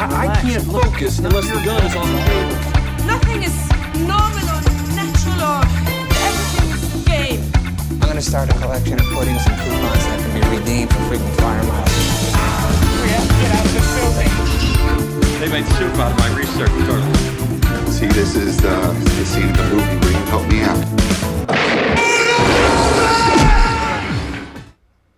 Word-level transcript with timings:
I, 0.00 0.28
I 0.28 0.40
can't 0.40 0.64
focus 0.64 1.18
unless 1.18 1.46
the 1.46 1.60
gun 1.62 1.84
is 1.84 1.94
on 1.94 2.08
the 2.10 2.18
table. 2.24 2.56
Nothing 3.04 3.42
is 3.42 3.52
normal 4.08 4.48
or 4.48 4.64
natural 4.96 5.36
or 5.44 5.60
everything 6.24 6.72
is 6.72 7.04
game. 7.04 7.44
I'm 8.00 8.08
gonna 8.08 8.22
start 8.22 8.48
a 8.48 8.54
collection 8.54 8.94
of 8.98 9.04
puddings 9.12 9.46
and 9.46 9.60
coupons 9.60 10.04
that 10.08 10.18
can 10.24 10.32
be 10.40 10.40
redeemed 10.56 10.90
for 10.90 11.00
frequent 11.04 11.34
flyer 11.36 11.62
miles. 11.64 11.92
They 15.38 15.48
made 15.52 15.66
soup 15.76 15.94
out 15.96 16.12
of 16.12 16.18
my 16.18 16.34
research, 16.34 16.72
Charlie. 16.88 17.12
See, 17.92 18.06
this 18.06 18.36
is 18.36 18.56
the, 18.56 18.76
the 19.18 19.24
scene 19.26 19.50
of 19.50 19.56
the 19.58 19.64
movie 19.64 19.98
where 20.00 20.12
you 20.12 20.24
help 20.32 20.48
me 20.48 20.62
out. 20.62 20.80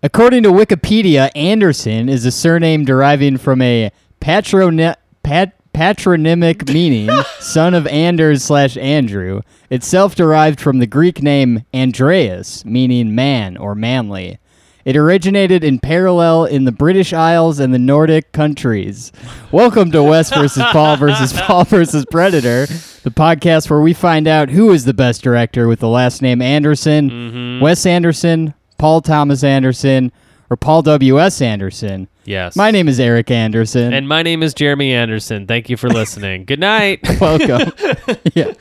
According 0.05 0.43
to 0.43 0.49
Wikipedia, 0.49 1.31
Anderson 1.33 2.09
is 2.09 2.25
a 2.25 2.31
surname 2.31 2.83
deriving 2.83 3.37
from 3.37 3.61
a 3.61 3.89
patrony- 4.23 4.95
pat- 5.21 5.53
patronymic 5.73 6.67
meaning 6.73 7.09
son 7.39 7.73
of 7.73 7.85
Anders 7.87 8.43
slash 8.43 8.77
Andrew, 8.77 9.41
itself 9.69 10.15
derived 10.15 10.61
from 10.61 10.79
the 10.79 10.87
Greek 10.87 11.21
name 11.21 11.63
Andreas, 11.73 12.63
meaning 12.63 13.13
man 13.13 13.57
or 13.57 13.75
manly. 13.75 14.39
It 14.85 14.95
originated 14.97 15.63
in 15.63 15.79
parallel 15.79 16.45
in 16.45 16.65
the 16.65 16.71
British 16.71 17.13
Isles 17.13 17.59
and 17.59 17.73
the 17.73 17.79
Nordic 17.79 18.33
countries. 18.33 19.11
Welcome 19.51 19.91
to 19.91 20.03
Wes 20.03 20.29
versus 20.29 20.63
Paul 20.71 20.97
versus 20.97 21.33
Paul 21.41 21.63
versus 21.65 22.05
Predator, 22.09 22.65
the 23.03 23.11
podcast 23.11 23.69
where 23.69 23.81
we 23.81 23.93
find 23.93 24.27
out 24.27 24.49
who 24.49 24.71
is 24.71 24.85
the 24.85 24.93
best 24.93 25.21
director 25.21 25.67
with 25.67 25.79
the 25.79 25.87
last 25.87 26.21
name 26.21 26.41
Anderson, 26.41 27.09
mm-hmm. 27.09 27.63
Wes 27.63 27.85
Anderson, 27.85 28.53
Paul 28.77 29.01
Thomas 29.01 29.43
Anderson, 29.43 30.11
or 30.49 30.57
Paul 30.57 30.81
W.S. 30.81 31.41
Anderson. 31.41 32.07
Yes. 32.25 32.55
My 32.55 32.71
name 32.71 32.87
is 32.87 32.99
Eric 32.99 33.29
Anderson. 33.31 33.93
And 33.93 34.07
my 34.07 34.23
name 34.23 34.43
is 34.43 34.53
Jeremy 34.53 34.93
Anderson. 34.93 35.45
Thank 35.45 35.69
you 35.69 35.75
for 35.75 35.89
listening. 35.89 36.45
Good 36.45 36.59
night. 36.59 37.01
welcome. 37.19 37.71
yeah. 38.33 38.53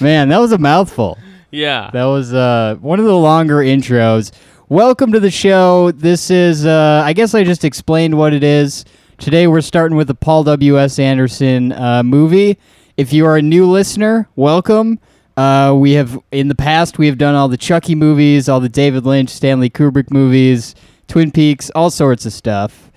Man, 0.00 0.30
that 0.30 0.38
was 0.38 0.52
a 0.52 0.58
mouthful. 0.58 1.18
yeah. 1.50 1.90
That 1.92 2.04
was 2.04 2.32
uh, 2.32 2.76
one 2.80 2.98
of 2.98 3.04
the 3.04 3.16
longer 3.16 3.56
intros. 3.56 4.32
Welcome 4.70 5.12
to 5.12 5.20
the 5.20 5.30
show. 5.30 5.92
This 5.92 6.30
is, 6.30 6.64
uh, 6.64 7.02
I 7.04 7.12
guess 7.12 7.34
I 7.34 7.44
just 7.44 7.64
explained 7.64 8.16
what 8.16 8.32
it 8.32 8.42
is. 8.42 8.86
Today 9.18 9.46
we're 9.46 9.60
starting 9.60 9.96
with 9.98 10.06
the 10.06 10.14
Paul 10.14 10.44
W.S. 10.44 10.98
Anderson 10.98 11.72
uh, 11.72 12.02
movie. 12.02 12.58
If 12.96 13.12
you 13.12 13.26
are 13.26 13.36
a 13.36 13.42
new 13.42 13.70
listener, 13.70 14.26
welcome. 14.36 14.98
Uh, 15.36 15.74
we 15.76 15.92
have, 15.92 16.18
in 16.30 16.48
the 16.48 16.54
past, 16.54 16.96
we 16.96 17.08
have 17.08 17.18
done 17.18 17.34
all 17.34 17.48
the 17.48 17.58
Chucky 17.58 17.94
movies, 17.94 18.48
all 18.48 18.60
the 18.60 18.68
David 18.70 19.04
Lynch, 19.04 19.28
Stanley 19.28 19.68
Kubrick 19.68 20.10
movies, 20.10 20.74
Twin 21.08 21.30
Peaks, 21.30 21.70
all 21.74 21.90
sorts 21.90 22.24
of 22.24 22.32
stuff. 22.32 22.90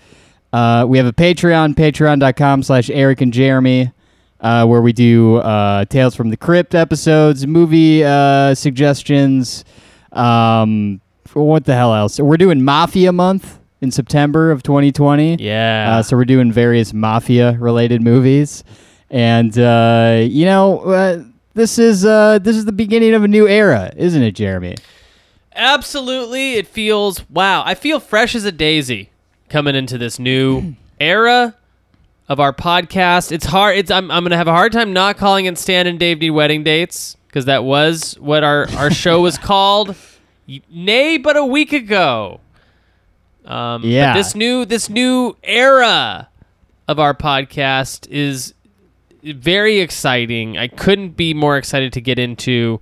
Uh, 0.56 0.86
we 0.86 0.98
have 0.98 1.06
a 1.06 1.11
Patreon, 1.11 1.75
patreon.com 1.75 2.64
slash 2.64 2.89
Eric 2.89 3.20
and 3.20 3.34
Jeremy, 3.34 3.92
uh, 4.39 4.66
where 4.66 4.81
we 4.81 4.94
do 4.94 5.36
uh, 5.36 5.84
Tales 5.84 6.16
from 6.16 6.30
the 6.30 6.38
Crypt 6.38 6.73
episodes, 6.73 7.45
movie 7.45 8.06
uh, 8.06 8.56
suggestions. 8.56 9.66
Um, 10.14 11.02
what 11.34 11.66
the 11.66 11.75
hell 11.75 11.94
else? 11.94 12.22
We're 12.22 12.38
doing 12.38 12.64
Mafia 12.64 13.12
Month 13.12 13.59
in 13.81 13.92
September 13.92 14.50
of 14.50 14.64
2020. 14.64 15.44
Yeah. 15.44 15.97
Uh, 15.97 16.03
so 16.03 16.16
we're 16.16 16.23
doing 16.23 16.53
various 16.53 16.94
mafia 16.94 17.58
related 17.59 18.02
movies, 18.02 18.64
and 19.09 19.59
uh, 19.59 20.22
you 20.23 20.45
know, 20.45 20.80
uh, 20.86 21.22
this 21.53 21.78
is 21.78 22.06
uh, 22.06 22.40
this 22.40 22.56
is 22.56 22.64
the 22.64 22.72
beginning 22.72 23.14
of 23.14 23.25
a 23.25 23.28
new 23.28 23.45
era, 23.45 23.92
isn't 23.97 24.23
it, 24.23 24.31
Jeremy? 24.31 24.78
Absolutely. 25.53 26.53
It 26.53 26.66
feels, 26.66 27.30
wow, 27.30 27.62
I 27.66 27.75
feel 27.75 28.00
fresh 28.00 28.36
as 28.36 28.45
a 28.45 28.53
daisy 28.53 29.09
coming 29.49 29.75
into 29.75 29.97
this 29.97 30.19
new 30.19 30.75
era 30.99 31.55
of 32.27 32.39
our 32.39 32.53
podcast. 32.53 33.31
It's 33.31 33.45
hard. 33.45 33.77
It's 33.77 33.91
I'm, 33.91 34.09
I'm 34.11 34.23
going 34.23 34.31
to 34.31 34.38
have 34.38 34.47
a 34.47 34.53
hard 34.53 34.71
time 34.71 34.93
not 34.93 35.17
calling 35.17 35.45
it 35.45 35.57
Stan 35.57 35.88
and 35.88 35.99
Dave 35.99 36.19
Need 36.19 36.31
Wedding 36.31 36.63
Dates 36.63 37.17
because 37.28 37.45
that 37.45 37.63
was 37.63 38.13
what 38.19 38.44
our, 38.44 38.67
our 38.78 38.89
show 38.91 39.22
was 39.22 39.38
called. 39.39 39.95
Nay, 40.69 41.17
but 41.17 41.35
a 41.38 41.45
week 41.45 41.73
ago. 41.73 42.39
Um, 43.45 43.81
but 43.81 43.88
Yeah. 43.89 44.13
this 44.13 44.34
new 44.35 44.66
this 44.66 44.89
new 44.89 45.35
era 45.44 46.29
of 46.88 47.00
our 47.00 47.13
podcast 47.13 48.07
is 48.09 48.53
very 49.23 49.79
exciting. 49.79 50.57
I 50.57 50.67
couldn't 50.67 51.11
be 51.17 51.34
more 51.34 51.57
excited 51.57 51.94
to 51.94 52.01
get 52.01 52.17
into 52.19 52.79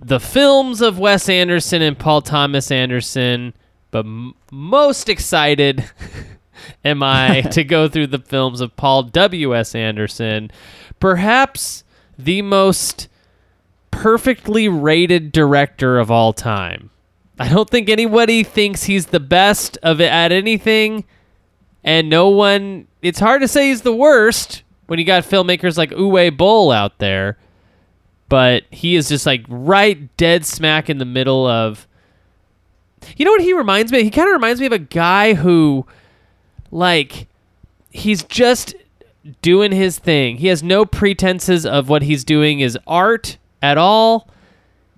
the 0.00 0.18
films 0.20 0.80
of 0.80 0.98
Wes 0.98 1.28
Anderson 1.28 1.80
and 1.82 1.98
Paul 1.98 2.22
Thomas 2.22 2.70
Anderson, 2.70 3.52
but 3.92 4.04
m- 4.04 4.34
most 4.50 5.08
excited 5.08 5.88
am 6.84 7.04
I 7.04 7.42
to 7.52 7.62
go 7.62 7.88
through 7.88 8.08
the 8.08 8.18
films 8.18 8.60
of 8.60 8.76
Paul 8.76 9.04
W.S. 9.04 9.76
Anderson, 9.76 10.50
perhaps 10.98 11.84
the 12.18 12.42
most 12.42 13.08
perfectly 13.92 14.68
rated 14.68 15.30
director 15.30 16.00
of 16.00 16.10
all 16.10 16.32
time. 16.32 16.90
I 17.38 17.48
don't 17.48 17.70
think 17.70 17.88
anybody 17.88 18.42
thinks 18.42 18.84
he's 18.84 19.06
the 19.06 19.20
best 19.20 19.78
of 19.84 20.00
it 20.00 20.10
at 20.10 20.32
anything, 20.32 21.04
and 21.84 22.10
no 22.10 22.28
one. 22.28 22.88
It's 23.00 23.20
hard 23.20 23.42
to 23.42 23.48
say 23.48 23.68
he's 23.68 23.82
the 23.82 23.94
worst 23.94 24.64
when 24.88 24.98
you 24.98 25.04
got 25.04 25.22
filmmakers 25.22 25.78
like 25.78 25.90
Uwe 25.90 26.36
Boll 26.36 26.72
out 26.72 26.98
there 26.98 27.38
but 28.32 28.64
he 28.70 28.96
is 28.96 29.10
just 29.10 29.26
like 29.26 29.44
right 29.46 30.16
dead 30.16 30.46
smack 30.46 30.88
in 30.88 30.96
the 30.96 31.04
middle 31.04 31.46
of 31.46 31.86
you 33.16 33.24
know 33.24 33.30
what 33.32 33.40
he 33.42 33.52
reminds 33.52 33.92
me 33.92 34.02
he 34.02 34.10
kind 34.10 34.28
of 34.28 34.32
reminds 34.32 34.60
me 34.60 34.66
of 34.66 34.72
a 34.72 34.78
guy 34.78 35.34
who 35.34 35.86
like 36.70 37.28
he's 37.90 38.22
just 38.24 38.74
doing 39.40 39.72
his 39.72 39.98
thing. 39.98 40.38
He 40.38 40.48
has 40.48 40.62
no 40.62 40.84
pretenses 40.84 41.64
of 41.64 41.88
what 41.88 42.02
he's 42.02 42.24
doing 42.24 42.60
is 42.60 42.76
art 42.86 43.38
at 43.60 43.78
all. 43.78 44.28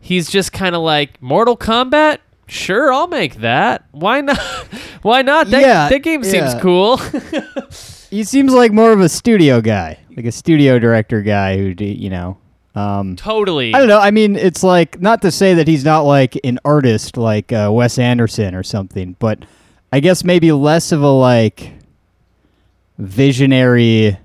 He's 0.01 0.31
just 0.31 0.53
kind 0.53 0.75
of 0.75 0.83
like 0.83 1.21
mortal 1.23 1.57
kombat? 1.57 2.19
Sure 2.47 2.93
i'll 2.93 3.09
make 3.09 3.37
that. 3.37 3.87
Why 3.93 4.21
not? 4.21 4.39
Why 5.03 5.23
not? 5.23 5.49
That, 5.51 5.63
Yeah, 5.63 5.89
that 5.89 6.03
game 6.03 6.23
seems 6.25 6.55
cool. 6.61 7.01
He 8.15 8.23
seems 8.23 8.53
like 8.53 8.71
more 8.71 8.93
of 8.93 9.01
a 9.01 9.09
studio 9.09 9.61
guy, 9.61 9.99
like 10.17 10.25
a 10.25 10.31
studio 10.31 10.79
director 10.79 11.21
guy 11.21 11.57
who, 11.57 11.75
you 11.85 12.09
know. 12.09 12.39
Um, 12.75 13.15
totally 13.15 13.73
I 13.73 13.79
don't 13.79 13.87
know. 13.89 14.01
I 14.01 14.11
mean, 14.11 14.35
it's 14.35 14.65
like 14.65 15.01
not 15.01 15.23
to 15.23 15.31
say 15.31 15.55
that 15.55 15.69
he's 15.69 15.85
not 15.85 16.01
like 16.01 16.39
an 16.43 16.59
artist 16.65 17.17
like 17.17 17.53
uh, 17.53 17.71
Wes 17.73 17.99
Anderson 17.99 18.55
or 18.55 18.65
something, 18.65 19.15
but 19.21 19.45
I 19.93 20.01
guess 20.01 20.25
maybe 20.25 20.51
less 20.51 20.91
of 20.91 21.03
a 21.03 21.09
like 21.09 21.73
visionary, 22.99 24.19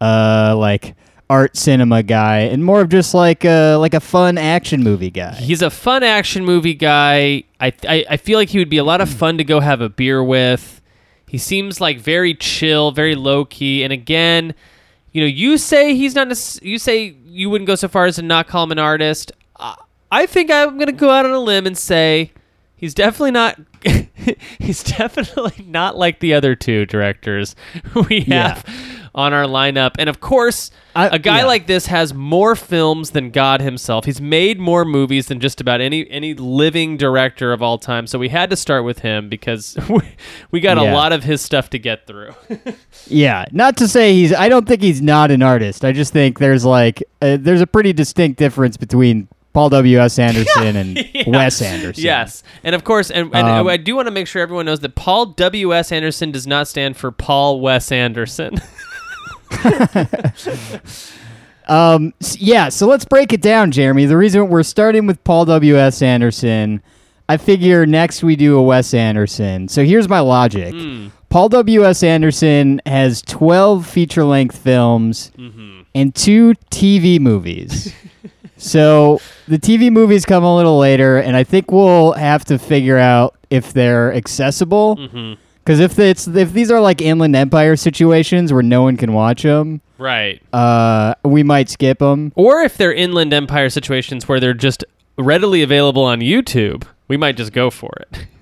uh, 0.00 0.54
like 0.58 0.96
art 1.30 1.56
cinema 1.56 2.02
guy, 2.02 2.40
and 2.40 2.64
more 2.64 2.80
of 2.80 2.88
just 2.88 3.14
like 3.14 3.44
a 3.44 3.76
like 3.76 3.94
a 3.94 4.00
fun 4.00 4.36
action 4.36 4.82
movie 4.82 5.10
guy. 5.10 5.34
He's 5.34 5.62
a 5.62 5.70
fun 5.70 6.02
action 6.02 6.44
movie 6.44 6.74
guy. 6.74 7.44
I, 7.60 7.72
I 7.88 8.04
I 8.10 8.16
feel 8.16 8.38
like 8.38 8.48
he 8.48 8.58
would 8.58 8.68
be 8.68 8.78
a 8.78 8.84
lot 8.84 9.00
of 9.00 9.08
fun 9.08 9.38
to 9.38 9.44
go 9.44 9.60
have 9.60 9.80
a 9.80 9.88
beer 9.88 10.22
with. 10.22 10.80
He 11.26 11.38
seems 11.38 11.80
like 11.80 11.98
very 12.00 12.34
chill, 12.34 12.90
very 12.90 13.14
low 13.14 13.44
key. 13.44 13.82
And 13.84 13.92
again, 13.92 14.54
you 15.12 15.20
know, 15.22 15.26
you 15.26 15.58
say 15.58 15.94
he's 15.94 16.14
not. 16.14 16.28
necess- 16.28 16.62
You 16.62 16.78
say 16.78 17.16
you 17.24 17.50
wouldn't 17.50 17.66
go 17.66 17.74
so 17.74 17.88
far 17.88 18.06
as 18.06 18.16
to 18.16 18.22
not 18.22 18.46
call 18.48 18.64
him 18.64 18.72
an 18.72 18.78
artist. 18.78 19.32
I, 19.58 19.76
I 20.10 20.26
think 20.26 20.50
I'm 20.50 20.78
gonna 20.78 20.92
go 20.92 21.10
out 21.10 21.24
on 21.26 21.32
a 21.32 21.38
limb 21.40 21.66
and 21.66 21.76
say 21.76 22.32
he's 22.76 22.94
definitely 22.94 23.30
not. 23.32 23.58
he's 24.58 24.82
definitely 24.84 25.64
not 25.66 25.96
like 25.96 26.20
the 26.20 26.34
other 26.34 26.54
two 26.54 26.86
directors 26.86 27.54
we 28.08 28.20
Yeah. 28.20 28.54
have 28.54 28.66
on 29.14 29.32
our 29.32 29.44
lineup. 29.44 29.92
And 29.98 30.08
of 30.08 30.20
course, 30.20 30.70
I- 30.94 31.08
a 31.16 31.18
guy 31.18 31.38
yeah. 31.38 31.46
like 31.46 31.66
this 31.66 31.86
has 31.86 32.12
more 32.14 32.54
films 32.54 33.10
than 33.10 33.30
God 33.30 33.60
himself. 33.60 34.04
He's 34.04 34.20
made 34.20 34.60
more 34.60 34.84
movies 34.84 35.26
than 35.26 35.40
just 35.40 35.60
about 35.60 35.80
any 35.80 36.08
any 36.10 36.34
living 36.34 36.96
director 36.96 37.52
of 37.52 37.62
all 37.62 37.78
time. 37.78 38.06
So 38.06 38.18
we 38.18 38.28
had 38.28 38.50
to 38.50 38.56
start 38.56 38.84
with 38.84 38.98
him 39.00 39.28
because 39.28 39.76
we, 39.88 40.00
we 40.50 40.60
got 40.60 40.78
a 40.78 40.82
lot 40.92 41.12
of 41.12 41.24
his 41.24 41.40
stuff 41.40 41.70
to 41.70 41.78
get 41.78 42.06
through. 42.06 42.30
Yeah, 43.08 43.44
not 43.52 43.76
to 43.78 43.88
say 43.88 44.14
he's. 44.14 44.32
I 44.32 44.48
don't 44.48 44.66
think 44.66 44.80
he's 44.80 45.02
not 45.02 45.30
an 45.30 45.42
artist. 45.42 45.84
I 45.84 45.92
just 45.92 46.12
think 46.12 46.38
there's 46.38 46.64
like 46.64 47.02
uh, 47.20 47.36
there's 47.38 47.60
a 47.60 47.66
pretty 47.66 47.92
distinct 47.92 48.38
difference 48.38 48.76
between 48.76 49.28
Paul 49.52 49.68
W. 49.70 49.98
S. 49.98 50.18
Anderson 50.18 50.76
and 50.76 50.96
Yeah. 51.14 51.24
Wes 51.26 51.60
Anderson. 51.60 52.04
Yes, 52.04 52.42
and 52.64 52.74
of 52.74 52.84
course, 52.84 53.10
and, 53.10 53.34
and 53.34 53.46
Um, 53.48 53.66
I 53.68 53.76
do 53.76 53.96
want 53.96 54.06
to 54.06 54.12
make 54.12 54.26
sure 54.28 54.40
everyone 54.40 54.66
knows 54.66 54.80
that 54.80 54.94
Paul 54.94 55.26
W. 55.26 55.74
S. 55.74 55.90
Anderson 55.92 56.30
does 56.30 56.46
not 56.46 56.68
stand 56.68 56.96
for 56.96 57.10
Paul 57.10 57.60
Wes 57.60 57.90
Anderson. 57.92 58.54
Um. 61.68 62.12
Yeah. 62.38 62.70
So 62.70 62.88
let's 62.88 63.04
break 63.04 63.32
it 63.32 63.40
down, 63.40 63.70
Jeremy. 63.70 64.04
The 64.06 64.16
reason 64.16 64.48
we're 64.48 64.64
starting 64.64 65.06
with 65.06 65.22
Paul 65.22 65.44
W. 65.44 65.78
S. 65.78 66.02
Anderson, 66.02 66.82
I 67.28 67.36
figure 67.36 67.86
next 67.86 68.24
we 68.24 68.34
do 68.34 68.58
a 68.58 68.62
Wes 68.62 68.92
Anderson. 68.92 69.68
So 69.68 69.84
here's 69.84 70.08
my 70.08 70.18
logic. 70.18 70.74
Hmm. 70.74 71.08
Paul 71.28 71.48
W. 71.50 71.84
S. 71.86 72.02
Anderson 72.02 72.80
has 72.84 73.22
12 73.22 73.86
feature 73.86 74.24
length 74.24 74.58
films 74.58 75.30
Mm-hmm. 75.38 75.82
and 75.94 76.12
two 76.14 76.54
TV 76.72 77.20
movies. 77.20 77.94
so 78.56 79.20
the 79.46 79.58
TV 79.58 79.90
movies 79.90 80.26
come 80.26 80.42
a 80.42 80.56
little 80.56 80.78
later, 80.78 81.18
and 81.18 81.36
I 81.36 81.44
think 81.44 81.70
we'll 81.70 82.12
have 82.12 82.44
to 82.46 82.58
figure 82.58 82.98
out 82.98 83.36
if 83.50 83.72
they're 83.72 84.12
accessible. 84.12 84.96
Mm-hmm. 84.96 85.34
Because 85.64 85.78
if 85.80 85.98
it's 85.98 86.26
if 86.26 86.52
these 86.52 86.70
are 86.70 86.80
like 86.80 87.00
Inland 87.00 87.36
Empire 87.36 87.76
situations 87.76 88.52
where 88.52 88.62
no 88.62 88.82
one 88.82 88.96
can 88.96 89.12
watch 89.12 89.42
them, 89.42 89.80
Right. 89.98 90.42
uh, 90.52 91.14
we 91.24 91.42
might 91.44 91.68
skip 91.68 92.00
them. 92.00 92.32
Or 92.34 92.62
if 92.62 92.76
they're 92.76 92.92
Inland 92.92 93.32
Empire 93.32 93.70
situations 93.70 94.26
where 94.28 94.40
they're 94.40 94.54
just 94.54 94.84
readily 95.16 95.62
available 95.62 96.02
on 96.04 96.18
YouTube, 96.20 96.84
we 97.06 97.16
might 97.16 97.36
just 97.36 97.52
go 97.52 97.70
for 97.70 97.90
it. 98.00 98.26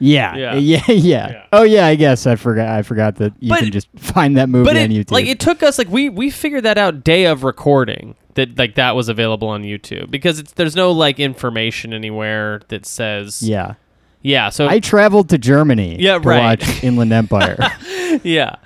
Yeah, 0.00 0.36
Yeah. 0.36 0.54
yeah, 0.54 0.82
yeah, 0.88 0.94
Yeah. 1.30 1.42
Oh 1.52 1.64
yeah, 1.64 1.86
I 1.86 1.96
guess 1.96 2.24
I 2.24 2.36
forgot. 2.36 2.68
I 2.68 2.82
forgot 2.82 3.16
that 3.16 3.32
you 3.40 3.48
But- 3.48 3.58
can 3.60 3.72
just 3.72 3.88
find 3.96 4.36
that 4.36 4.48
movie 4.48 4.64
but 4.64 4.76
on 4.76 4.90
YouTube. 4.90 5.10
like 5.10 5.26
it 5.26 5.40
took 5.40 5.60
us 5.64 5.76
like 5.76 5.88
we 5.88 6.08
we 6.08 6.30
figured 6.30 6.64
that 6.64 6.78
out 6.78 7.02
day 7.02 7.24
of 7.24 7.42
recording 7.42 8.14
that 8.34 8.56
like 8.56 8.76
that 8.76 8.94
was 8.94 9.08
available 9.08 9.48
on 9.48 9.64
YouTube 9.64 10.08
because 10.08 10.38
it's 10.38 10.52
there's 10.52 10.76
no 10.76 10.92
like 10.92 11.18
information 11.18 11.92
anywhere 11.92 12.60
that 12.68 12.86
says 12.86 13.42
yeah, 13.42 13.74
yeah 14.22 14.48
so 14.50 14.66
I 14.68 14.80
traveled 14.80 15.28
to 15.30 15.38
Germany. 15.38 15.96
Yeah, 16.00 16.14
to 16.18 16.20
right. 16.28 16.60
watch 16.60 16.82
Inland 16.84 17.12
Empire. 17.12 17.58
yeah 18.22 18.56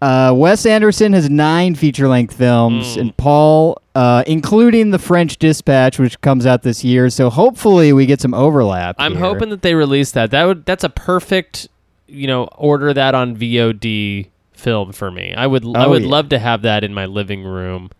Uh, 0.00 0.32
Wes 0.34 0.66
Anderson 0.66 1.12
has 1.12 1.30
nine 1.30 1.76
feature-length 1.76 2.34
films, 2.34 2.96
Mm. 2.96 3.00
and 3.00 3.16
Paul, 3.16 3.80
uh, 3.94 4.24
including 4.26 4.90
The 4.90 4.98
French 4.98 5.38
Dispatch, 5.38 5.96
which 6.00 6.20
comes 6.22 6.44
out 6.44 6.62
this 6.62 6.82
year. 6.82 7.08
So 7.08 7.30
hopefully 7.30 7.92
we 7.92 8.04
get 8.06 8.20
some 8.20 8.34
overlap. 8.34 8.96
I'm 8.98 9.12
here. 9.12 9.20
hoping 9.20 9.50
that 9.50 9.62
they 9.62 9.74
release 9.74 10.10
that 10.12 10.32
that 10.32 10.44
would 10.44 10.64
that's 10.66 10.82
a 10.82 10.88
perfect 10.88 11.68
you 12.08 12.26
know 12.26 12.44
order 12.58 12.92
that 12.92 13.14
on 13.14 13.36
VOD 13.36 14.28
film 14.52 14.92
for 14.92 15.10
me 15.10 15.34
I 15.34 15.46
would 15.46 15.64
I 15.64 15.84
Oh, 15.84 15.90
would 15.90 16.02
yeah. 16.02 16.08
love 16.08 16.28
to 16.30 16.38
have 16.38 16.62
that 16.62 16.82
in 16.84 16.92
my 16.92 17.06
living 17.06 17.42
room 17.44 17.90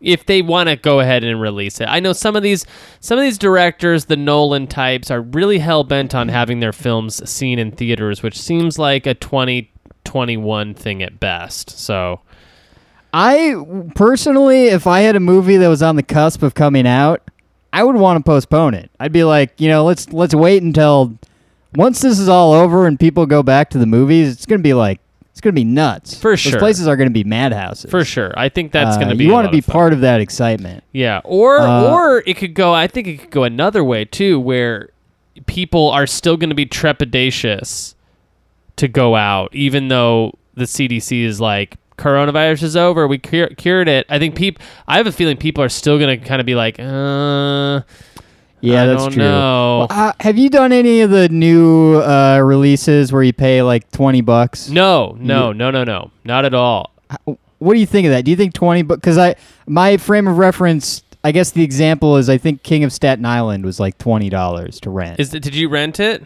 if 0.00 0.26
they 0.26 0.42
want 0.42 0.68
to 0.68 0.76
go 0.76 1.00
ahead 1.00 1.24
and 1.24 1.40
release 1.40 1.80
it. 1.80 1.86
I 1.86 2.00
know 2.00 2.12
some 2.12 2.36
of 2.36 2.42
these 2.42 2.64
some 3.00 3.18
of 3.18 3.22
these 3.22 3.38
directors, 3.38 4.06
the 4.06 4.16
Nolan 4.16 4.66
types, 4.66 5.10
are 5.10 5.20
really 5.20 5.58
hell 5.58 5.84
bent 5.84 6.14
on 6.14 6.28
having 6.28 6.60
their 6.60 6.72
films 6.72 7.28
seen 7.28 7.58
in 7.58 7.72
theaters, 7.72 8.22
which 8.22 8.38
seems 8.40 8.78
like 8.78 9.06
a 9.06 9.14
2021 9.14 10.74
thing 10.74 11.02
at 11.02 11.20
best. 11.20 11.70
So 11.70 12.20
I 13.12 13.54
personally, 13.94 14.66
if 14.66 14.86
I 14.86 15.00
had 15.00 15.16
a 15.16 15.20
movie 15.20 15.56
that 15.56 15.68
was 15.68 15.82
on 15.82 15.96
the 15.96 16.02
cusp 16.02 16.42
of 16.42 16.54
coming 16.54 16.86
out, 16.86 17.22
I 17.72 17.84
would 17.84 17.96
want 17.96 18.18
to 18.18 18.28
postpone 18.28 18.74
it. 18.74 18.90
I'd 18.98 19.12
be 19.12 19.24
like, 19.24 19.60
you 19.60 19.68
know, 19.68 19.84
let's 19.84 20.12
let's 20.12 20.34
wait 20.34 20.62
until 20.62 21.18
once 21.74 22.00
this 22.00 22.18
is 22.18 22.28
all 22.28 22.52
over 22.52 22.86
and 22.86 22.98
people 22.98 23.26
go 23.26 23.42
back 23.42 23.70
to 23.70 23.78
the 23.78 23.86
movies. 23.86 24.32
It's 24.32 24.46
gonna 24.46 24.62
be 24.62 24.74
like 24.74 25.00
it's 25.40 25.44
gonna 25.46 25.54
be 25.54 25.64
nuts. 25.64 26.14
For 26.20 26.32
Those 26.32 26.40
sure. 26.40 26.58
places 26.58 26.86
are 26.86 26.96
gonna 26.96 27.08
be 27.08 27.24
madhouses. 27.24 27.90
for 27.90 28.04
sure, 28.04 28.34
I 28.36 28.50
think 28.50 28.72
that's 28.72 28.96
Uh, 28.96 28.98
going 29.00 29.08
to 29.08 29.14
be. 29.16 29.24
You 29.24 29.30
want 29.32 29.46
to 29.46 29.50
be 29.50 29.62
part 29.62 29.94
of 29.94 30.02
that 30.02 30.20
excitement. 30.20 30.84
Yeah, 30.92 31.22
or 31.24 31.58
Uh, 31.60 31.90
or 31.90 32.22
it 32.26 32.36
could 32.36 32.52
go. 32.52 32.74
I 32.74 32.86
think 32.86 33.06
it 33.06 33.16
could 33.20 33.30
go 33.30 33.44
another 33.44 33.82
way 33.82 34.04
too, 34.04 34.38
where 34.38 34.90
people 35.46 35.88
are 35.90 36.06
still 36.06 36.36
going 36.36 36.50
to 36.50 36.54
be 36.54 36.66
trepidatious 36.66 37.94
to 38.76 38.86
go 38.86 39.16
out, 39.16 39.48
even 39.54 39.88
though 39.88 40.32
the 40.54 40.64
CDC 40.66 41.24
is 41.24 41.40
like 41.40 41.76
coronavirus 41.96 42.62
is 42.62 42.76
over, 42.76 43.06
we 43.08 43.16
cur- 43.18 43.48
cured 43.56 43.88
it. 43.88 44.04
I 44.10 44.18
think 44.18 44.34
people. 44.34 44.62
I 44.86 44.98
have 44.98 45.06
a 45.06 45.12
feeling 45.12 45.36
people 45.38 45.64
are 45.64 45.68
still 45.70 45.98
going 45.98 46.20
to 46.20 46.26
kind 46.26 46.40
of 46.40 46.46
be 46.46 46.54
like, 46.54 46.78
uh, 46.78 47.80
Yeah, 48.62 48.82
I 48.82 48.86
that's 48.86 49.06
true. 49.14 49.22
Well, 49.22 49.86
uh, 49.90 50.12
have 50.20 50.36
you 50.38 50.50
done 50.50 50.72
any 50.72 51.00
of 51.00 51.10
the 51.10 51.28
new 51.28 51.96
uh, 52.00 52.40
releases 52.44 53.12
where 53.12 53.22
you 53.22 53.32
pay 53.32 53.62
like 53.62 53.90
twenty 53.90 54.20
bucks? 54.20 54.68
no, 54.68 55.16
no, 55.18 55.52
no, 55.52 55.70
no, 55.70 55.84
no, 55.84 56.10
not 56.24 56.44
at 56.44 56.54
all. 56.54 56.92
What 57.58 57.74
do 57.74 57.80
you 57.80 57.86
think 57.86 58.06
of 58.06 58.12
that? 58.12 58.24
Do 58.24 58.30
you 58.30 58.36
think 58.36 58.52
twenty? 58.54 58.82
But 58.82 58.96
because 58.96 59.18
I 59.18 59.36
my 59.66 59.96
frame 59.96 60.26
of 60.28 60.38
reference, 60.38 61.02
I 61.24 61.32
guess 61.32 61.50
the 61.50 61.62
example 61.62 62.16
is 62.16 62.28
I 62.28 62.38
think 62.38 62.62
King 62.62 62.84
of 62.84 62.92
Staten 62.92 63.24
Island 63.26 63.64
was 63.64 63.78
like 63.80 63.98
twenty 63.98 64.28
dollars 64.30 64.80
to 64.80 64.90
rent. 64.90 65.20
Is 65.20 65.32
it, 65.34 65.40
did 65.42 65.54
you 65.54 65.68
rent 65.68 66.00
it? 66.00 66.24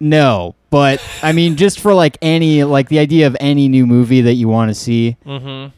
no, 0.00 0.54
but 0.70 1.02
I 1.22 1.32
mean, 1.32 1.56
just 1.56 1.80
for 1.80 1.92
like 1.94 2.18
any 2.22 2.62
like 2.64 2.88
the 2.88 2.98
idea 3.00 3.26
of 3.26 3.36
any 3.40 3.68
new 3.68 3.86
movie 3.86 4.20
that 4.22 4.34
you 4.34 4.48
want 4.48 4.70
to 4.70 4.74
see, 4.74 5.16
Mm-hmm. 5.26 5.74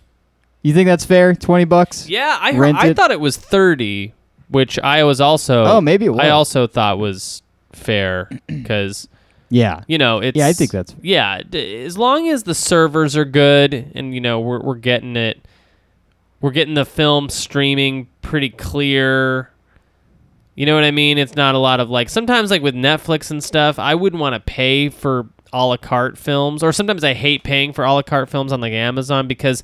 you 0.63 0.75
think 0.75 0.87
that's 0.89 1.05
fair? 1.07 1.35
Twenty 1.35 1.65
bucks? 1.65 2.09
Yeah, 2.09 2.37
I 2.41 2.53
heard, 2.53 2.75
I 2.77 2.89
it? 2.89 2.97
thought 2.97 3.11
it 3.13 3.21
was 3.21 3.37
thirty, 3.39 4.13
which 4.51 4.79
I 4.79 5.05
was 5.05 5.21
also. 5.21 5.65
Oh, 5.65 5.81
maybe 5.81 6.07
it 6.07 6.11
was. 6.11 6.21
I 6.21 6.31
also 6.31 6.67
thought 6.67 6.99
was 6.99 7.43
fair 7.73 8.29
because 8.47 9.09
Yeah. 9.49 9.83
you 9.89 9.97
know 9.99 10.19
it's. 10.19 10.37
Yeah, 10.37 10.47
I 10.47 10.53
think 10.53 10.71
that's- 10.73 10.95
yeah. 11.03 11.41
d- 11.49 11.83
As 11.85 11.97
long 11.97 12.29
as 12.29 12.43
the 12.43 12.55
servers 12.55 13.17
are 13.17 13.25
good 13.25 13.93
and 13.95 14.15
you 14.15 14.21
know 14.21 14.41
we're 14.41 14.61
we're 14.61 14.75
getting 14.77 15.17
it, 15.17 15.47
we're 16.41 16.51
getting 16.53 16.75
the 16.75 16.85
film 16.85 17.29
streaming 17.29 18.09
pretty 18.23 18.51
clear. 18.51 19.51
You 20.57 20.67
know 20.67 20.75
what 20.75 20.85
I 20.85 20.91
mean? 20.91 21.17
It's 21.17 21.37
not 21.37 21.55
a 21.55 21.59
lot 21.59 21.81
of 21.81 21.89
like 21.89 22.09
sometimes 22.11 22.51
like 22.51 22.61
with 22.63 22.75
Netflix 22.75 23.31
and 23.31 23.43
stuff. 23.43 23.79
I 23.79 23.95
wouldn't 23.95 24.21
want 24.21 24.35
to 24.35 24.41
pay 24.41 24.89
for 24.91 25.27
a 25.53 25.65
la 25.67 25.77
carte 25.77 26.19
films, 26.19 26.63
or 26.63 26.73
sometimes 26.73 27.03
I 27.03 27.15
hate 27.15 27.45
paying 27.45 27.73
for 27.73 27.85
a 27.85 27.93
la 27.93 28.03
carte 28.03 28.29
films 28.29 28.53
on 28.53 28.61
like 28.61 28.73
Amazon 28.73 29.27
because 29.27 29.63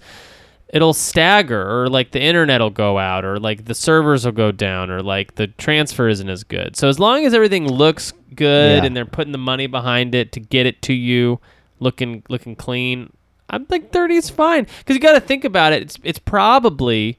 it'll 0.69 0.93
stagger 0.95 1.83
or 1.83 1.89
like 1.89 2.11
the 2.11 2.21
internet 2.21 2.61
will 2.61 2.71
go 2.71 2.99
out 2.99 3.25
or 3.25 3.39
like 3.39 3.65
the 3.67 3.75
servers 3.75 4.25
will 4.25 4.33
go 4.33 4.51
down 4.51 4.91
or 4.91 5.01
like 5.03 5.37
the 5.37 5.47
transfer 5.47 6.09
isn't 6.09 6.29
as 6.29 6.43
good. 6.45 6.77
So 6.77 6.89
as 6.89 6.99
long 6.99 7.25
as 7.25 7.33
everything 7.35 7.69
looks 7.69 8.13
good 8.35 8.83
Yeah. 8.83 8.85
and 8.85 8.97
they're 8.97 9.05
putting 9.05 9.33
the 9.33 9.39
money 9.39 9.67
behind 9.69 10.15
it 10.15 10.33
to 10.33 10.41
get 10.41 10.67
it 10.67 10.83
to 10.83 10.93
you 10.93 11.41
looking 11.79 12.23
looking 12.29 12.57
clean, 12.57 13.13
I 13.49 13.59
think 13.59 13.93
30 13.93 14.17
is 14.17 14.29
fine 14.31 14.67
cuz 14.87 14.97
you 14.97 14.99
got 15.01 15.13
to 15.13 15.21
think 15.21 15.45
about 15.45 15.73
it. 15.73 15.83
It's 15.83 15.99
it's 16.03 16.19
probably 16.19 17.19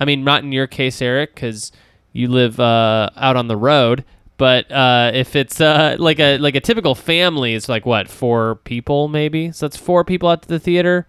I 0.00 0.06
mean 0.06 0.24
not 0.24 0.42
in 0.42 0.50
your 0.52 0.66
case 0.66 1.02
Eric 1.02 1.36
cuz 1.36 1.72
you 2.12 2.28
live 2.28 2.58
uh, 2.58 3.10
out 3.16 3.36
on 3.36 3.46
the 3.48 3.56
road, 3.56 4.04
but 4.36 4.72
uh, 4.72 5.10
if 5.14 5.36
it's 5.36 5.60
uh, 5.60 5.96
like 6.00 6.18
a 6.18 6.38
like 6.38 6.54
a 6.56 6.60
typical 6.60 6.94
family, 6.96 7.54
it's 7.54 7.68
like 7.68 7.84
what 7.86 8.08
four 8.08 8.56
people 8.64 9.06
maybe. 9.06 9.52
So 9.52 9.66
that's 9.68 9.76
four 9.76 10.02
people 10.02 10.28
out 10.30 10.42
to 10.42 10.48
the 10.48 10.58
theater. 10.58 11.06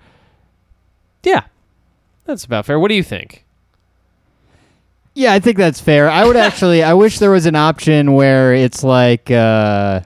Yeah, 1.23 1.43
that's 2.25 2.45
about 2.45 2.65
fair. 2.65 2.79
What 2.79 2.89
do 2.89 2.95
you 2.95 3.03
think? 3.03 3.45
Yeah, 5.13 5.33
I 5.33 5.39
think 5.39 5.57
that's 5.57 5.81
fair. 5.81 6.09
I 6.09 6.25
would 6.25 6.35
actually. 6.47 6.83
I 6.83 6.93
wish 6.93 7.19
there 7.19 7.31
was 7.31 7.45
an 7.45 7.55
option 7.55 8.13
where 8.13 8.53
it's 8.53 8.83
like, 8.83 9.29
uh, 9.29 10.01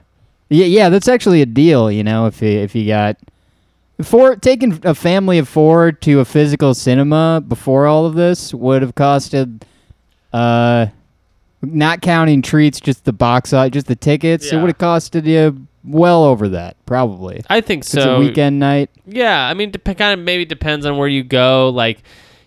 yeah, 0.48 0.66
yeah, 0.66 0.88
that's 0.88 1.08
actually 1.08 1.42
a 1.42 1.46
deal. 1.46 1.90
You 1.90 2.02
know, 2.04 2.26
if 2.26 2.42
you, 2.42 2.48
if 2.48 2.74
you 2.74 2.86
got 2.86 3.16
four 4.02 4.36
taking 4.36 4.80
a 4.84 4.94
family 4.94 5.38
of 5.38 5.48
four 5.48 5.92
to 5.92 6.20
a 6.20 6.24
physical 6.24 6.74
cinema 6.74 7.42
before 7.46 7.86
all 7.86 8.04
of 8.06 8.14
this 8.14 8.52
would 8.52 8.82
have 8.82 8.94
costed, 8.94 9.62
uh, 10.32 10.86
not 11.62 12.02
counting 12.02 12.42
treats, 12.42 12.80
just 12.80 13.04
the 13.04 13.12
box, 13.12 13.50
just 13.70 13.86
the 13.86 13.96
tickets. 13.96 14.46
It 14.46 14.54
Yeah. 14.56 14.62
would 14.62 14.68
have 14.68 14.78
costed 14.78 15.24
you 15.24 15.66
well 15.86 16.24
over 16.24 16.48
that, 16.50 16.76
probably. 16.86 17.42
I 17.48 17.60
think 17.60 17.84
so. 17.84 17.98
it's 17.98 18.06
a 18.06 18.18
weekend 18.18 18.58
night. 18.58 18.90
Yeah, 19.06 19.46
I 19.48 19.54
mean, 19.54 19.70
dep- 19.70 19.84
kind 19.96 20.18
of 20.18 20.24
maybe 20.24 20.44
depends 20.44 20.84
on 20.86 20.96
where 20.98 21.08
you 21.08 21.22
go. 21.22 21.68
Like, 21.70 22.02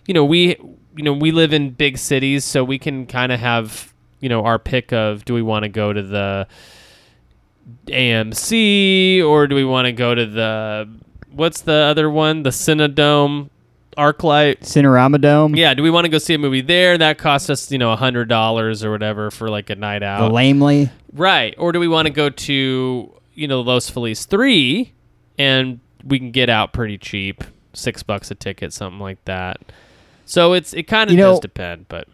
you 0.06 0.14
know, 0.14 0.24
we 0.24 0.56
you 0.96 1.02
know 1.04 1.12
we 1.12 1.30
live 1.32 1.52
in 1.52 1.70
big 1.70 1.98
cities, 1.98 2.44
so 2.44 2.62
we 2.64 2.78
can 2.78 3.06
kind 3.06 3.32
of 3.32 3.40
have 3.40 3.92
you 4.20 4.28
know 4.28 4.44
our 4.44 4.58
pick 4.58 4.92
of 4.92 5.24
do 5.24 5.34
we 5.34 5.42
want 5.42 5.62
to 5.64 5.68
go 5.68 5.92
to 5.92 6.02
the 6.02 6.46
AMC 7.86 9.22
or 9.24 9.46
do 9.46 9.54
we 9.54 9.64
want 9.64 9.86
to 9.86 9.92
go 9.92 10.14
to 10.14 10.26
the 10.26 10.88
what's 11.32 11.62
the 11.62 11.72
other 11.72 12.10
one, 12.10 12.42
the 12.42 12.50
Cinedome, 12.50 13.50
ArcLight. 13.96 14.60
Cinerama 14.60 15.20
Dome. 15.20 15.54
Yeah, 15.54 15.74
do 15.74 15.82
we 15.82 15.90
want 15.90 16.04
to 16.04 16.08
go 16.08 16.18
see 16.18 16.34
a 16.34 16.38
movie 16.38 16.60
there? 16.60 16.98
That 16.98 17.18
costs 17.18 17.50
us, 17.50 17.70
you 17.70 17.78
know, 17.78 17.92
a 17.92 17.96
hundred 17.96 18.28
dollars 18.28 18.84
or 18.84 18.90
whatever 18.90 19.30
for 19.30 19.48
like 19.48 19.70
a 19.70 19.76
night 19.76 20.00
The 20.00 20.06
out. 20.06 20.32
lamely. 20.32 20.90
Right. 21.12 21.54
Or 21.58 21.72
do 21.72 21.80
we 21.80 21.88
want 21.88 22.06
to 22.06 22.12
go 22.12 22.30
to, 22.30 23.14
you 23.40 23.48
know, 23.48 23.60
Los 23.62 23.88
Feliz 23.88 24.26
3 24.26 24.92
and 25.38 25.80
we 26.04 26.18
can 26.18 26.30
get 26.30 26.48
out 26.50 26.72
pretty 26.72 26.98
cheap, 26.98 27.42
6 27.72 28.02
bucks 28.02 28.30
a 28.30 28.34
ticket, 28.34 28.72
something 28.72 29.00
like 29.00 29.24
that. 29.24 29.58
So 30.26 30.52
it's 30.52 30.72
it 30.74 30.84
kind 30.84 31.10
of 31.10 31.16
You 31.16 31.22
know- 31.22 31.30
does 31.32 31.40
depend, 31.40 31.86
but 31.88 32.06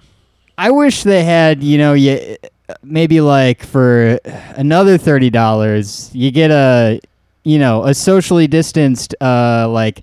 I 0.56 0.70
wish 0.70 1.02
they 1.02 1.24
had, 1.24 1.62
you 1.62 1.76
know, 1.76 1.92
you, 1.92 2.36
maybe 2.82 3.20
like 3.20 3.62
for 3.62 4.18
another 4.54 4.96
thirty 4.96 5.28
dollars, 5.28 6.10
you 6.14 6.30
get 6.30 6.50
a, 6.50 6.98
you 7.44 7.58
know, 7.58 7.84
a 7.84 7.92
socially 7.92 8.46
distanced, 8.46 9.14
uh, 9.20 9.68
like 9.68 10.02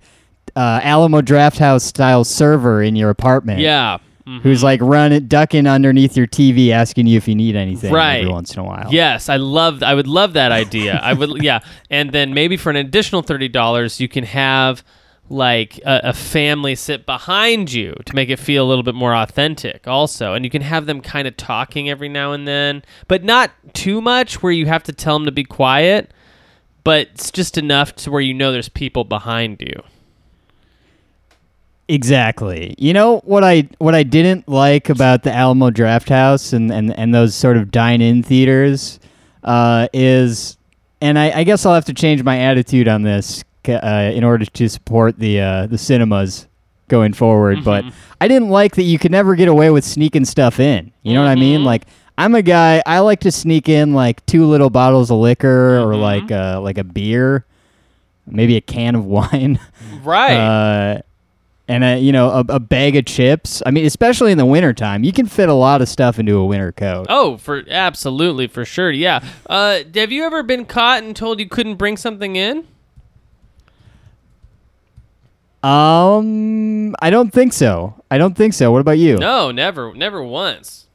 uh, 0.56 0.80
Alamo 0.84 1.22
Drafthouse 1.22 1.82
style 1.82 2.24
server 2.24 2.84
in 2.84 2.96
your 2.96 3.10
apartment. 3.10 3.62
yeah. 3.62 3.98
Mhm. 4.27 4.42
Who's 4.42 4.63
like 4.63 4.80
running, 4.82 5.27
ducking 5.27 5.68
underneath 5.68 6.15
your 6.15 6.27
TV, 6.27 6.72
asking 6.72 7.08
you 7.08 7.18
if 7.18 7.27
you 7.27 7.36
need 7.36 7.56
anything 7.58 7.92
Right. 7.92 8.20
every 8.22 8.32
once 8.32 8.53
in 8.53 8.60
a 8.60 8.63
while. 8.63 8.88
Yes, 8.89 9.27
I 9.27 9.36
love 9.36 9.84
I 9.84 9.94
would 9.94 10.08
love 10.08 10.34
that 10.34 10.51
idea. 10.51 11.00
I 11.03 11.12
would 11.13 11.44
yeah. 11.44 11.60
And 11.89 12.12
then 12.12 12.34
maybe 12.34 12.56
for 12.56 12.70
an 12.70 12.77
additional 12.77 13.22
$30 13.24 14.00
you 14.00 14.08
can 14.08 14.24
have 14.24 14.84
like 15.30 15.77
a, 15.86 16.01
a 16.06 16.13
family 16.13 16.75
sit 16.75 17.06
behind 17.06 17.72
you 17.72 17.96
to 18.06 18.13
make 18.15 18.30
it 18.30 18.38
feel 18.39 18.65
a 18.65 18.68
little 18.68 18.84
bit 18.84 18.94
more 18.96 19.15
authentic 19.15 19.88
also 19.88 20.34
and 20.34 20.44
you 20.44 20.51
can 20.51 20.62
have 20.62 20.86
them 20.86 21.00
kind 21.01 21.27
of 21.27 21.36
talking 21.38 21.89
every 21.89 22.10
now 22.10 22.34
and 22.34 22.46
then 22.46 22.84
but 23.08 23.24
not 23.24 23.50
too 23.74 24.01
much 24.01 24.44
where 24.44 24.51
you 24.51 24.65
have 24.65 24.84
to 24.84 24.92
tell 24.92 25.18
them 25.18 25.25
to 25.25 25.32
be 25.32 25.46
quiet 25.46 26.12
but 26.84 27.08
it's 27.13 27.32
just 27.32 27.58
enough 27.58 27.96
to 27.96 28.12
where 28.12 28.20
you 28.20 28.34
know 28.34 28.51
there's 28.51 28.68
people 28.68 29.06
behind 29.06 29.62
you 29.62 29.82
Exactly. 31.88 32.75
You 32.78 32.94
know 32.94 33.20
what 33.20 33.44
I 33.44 33.68
what 33.80 33.94
I 33.94 34.04
didn't 34.04 34.48
like 34.48 34.90
about 34.90 35.24
the 35.24 35.34
Alamo 35.34 35.70
Drafthouse 35.70 36.54
and 36.54 36.72
and, 36.72 36.98
and 36.98 37.13
those 37.13 37.36
sort 37.36 37.58
of 37.58 37.72
dine-in 37.72 38.24
theaters 38.24 39.00
uh, 39.44 39.88
is 39.94 40.58
and 41.02 41.20
I, 41.20 41.40
I 41.40 41.44
guess 41.44 41.66
I'll 41.66 41.74
have 41.74 41.86
to 41.86 41.94
change 41.94 42.24
my 42.24 42.40
attitude 42.40 42.88
on 42.88 43.04
this 43.04 43.44
uh, 43.68 44.12
in 44.13 44.24
order 44.24 44.46
to 44.46 44.70
support 44.70 45.20
the 45.20 45.42
uh, 45.42 45.68
the 45.68 45.78
cinemas 45.78 46.48
going 46.88 47.13
forward. 47.13 47.63
But 47.66 47.84
I 48.22 48.28
didn't 48.30 48.50
like 48.50 48.75
that 48.75 48.84
you 48.84 48.98
could 48.98 49.12
never 49.12 49.36
get 49.36 49.50
away 49.50 49.70
with 49.70 49.84
sneaking 49.84 50.25
stuff 50.25 50.60
in. 50.60 50.92
You 51.02 51.13
know 51.13 51.22
what 51.22 51.30
I 51.30 51.36
mean? 51.36 51.63
Like 51.66 51.84
I'm 52.18 52.36
a 52.36 52.42
guy. 52.42 52.82
I 52.86 53.00
like 53.00 53.20
to 53.22 53.32
sneak 53.32 53.68
in 53.68 53.94
like 53.94 54.25
two 54.25 54.46
little 54.46 54.70
bottles 54.70 55.12
of 55.12 55.18
liquor 55.18 55.80
or 55.80 55.96
like 55.96 56.32
uh, 56.32 56.62
like 56.62 56.78
a 56.78 56.84
beer, 56.84 57.46
maybe 58.25 58.56
a 58.56 58.62
can 58.62 58.96
of 58.96 59.06
wine. 59.18 59.60
Right. 60.02 61.02
And 61.74 61.84
a, 61.84 61.98
you 62.00 62.12
know 62.12 62.30
a, 62.30 62.46
a 62.50 62.60
bag 62.60 62.96
of 62.96 63.06
chips. 63.06 63.63
I 63.65 63.72
mean, 63.72 63.86
especially 63.86 64.32
in 64.32 64.38
the 64.38 64.46
wintertime, 64.46 65.03
you 65.03 65.12
can 65.12 65.25
fit 65.25 65.50
a 65.50 65.53
lot 65.53 65.82
of 65.82 65.89
stuff 65.89 66.20
into 66.20 66.38
a 66.38 66.46
winter 66.46 66.72
coat. 66.72 67.08
oh, 67.10 67.38
for 67.38 67.63
absolutely 67.68 68.48
for 68.48 68.63
sure. 68.63 68.92
Yeah. 68.92 69.24
Uh, 69.48 69.80
have 69.96 70.12
you 70.12 70.24
ever 70.24 70.44
been 70.44 70.65
caught 70.65 71.03
and 71.03 71.15
told 71.15 71.39
you 71.39 71.50
couldn't 71.50 71.75
bring 71.75 71.98
something 71.98 72.36
in? 72.36 72.68
Um, 75.63 76.94
I 77.01 77.10
don't 77.10 77.32
think 77.32 77.53
so. 77.53 77.96
I 78.12 78.18
don't 78.18 78.36
think 78.36 78.53
so. 78.53 78.72
What 78.72 78.82
about 78.82 78.98
you? 79.00 79.18
No, 79.18 79.50
never, 79.50 79.94
never 79.96 80.22
once. 80.22 80.88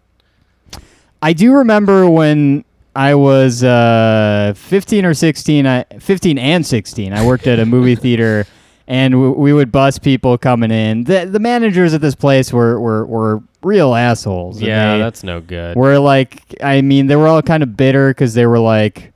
I 1.22 1.32
do 1.32 1.54
remember 1.54 2.08
when 2.08 2.64
I 2.94 3.14
was 3.14 3.64
uh, 3.64 4.52
15 4.54 5.06
or 5.06 5.14
16, 5.14 5.66
I, 5.66 5.84
15 5.98 6.38
and 6.38 6.66
16, 6.66 7.12
I 7.14 7.26
worked 7.26 7.46
at 7.46 7.58
a 7.58 7.66
movie 7.66 7.94
theater 8.04 8.46
and 8.88 9.12
w- 9.12 9.34
we 9.34 9.52
would 9.52 9.70
bust 9.70 10.02
people 10.02 10.36
coming 10.38 10.70
in. 10.72 11.04
The, 11.04 11.26
the 11.26 11.38
managers 11.38 11.94
at 11.94 12.00
this 12.00 12.14
place 12.16 12.52
were, 12.52 12.80
were, 12.80 13.06
were 13.06 13.42
real 13.62 13.94
assholes. 13.94 14.60
Yeah, 14.60 14.94
they 14.94 14.98
that's 14.98 15.22
no 15.22 15.40
good. 15.40 15.76
Were 15.76 15.98
like, 15.98 16.56
I 16.62 16.80
mean, 16.80 17.06
they 17.06 17.14
were 17.14 17.28
all 17.28 17.42
kind 17.42 17.62
of 17.62 17.76
bitter 17.76 18.10
because 18.10 18.34
they 18.34 18.46
were 18.46 18.58
like, 18.58 19.12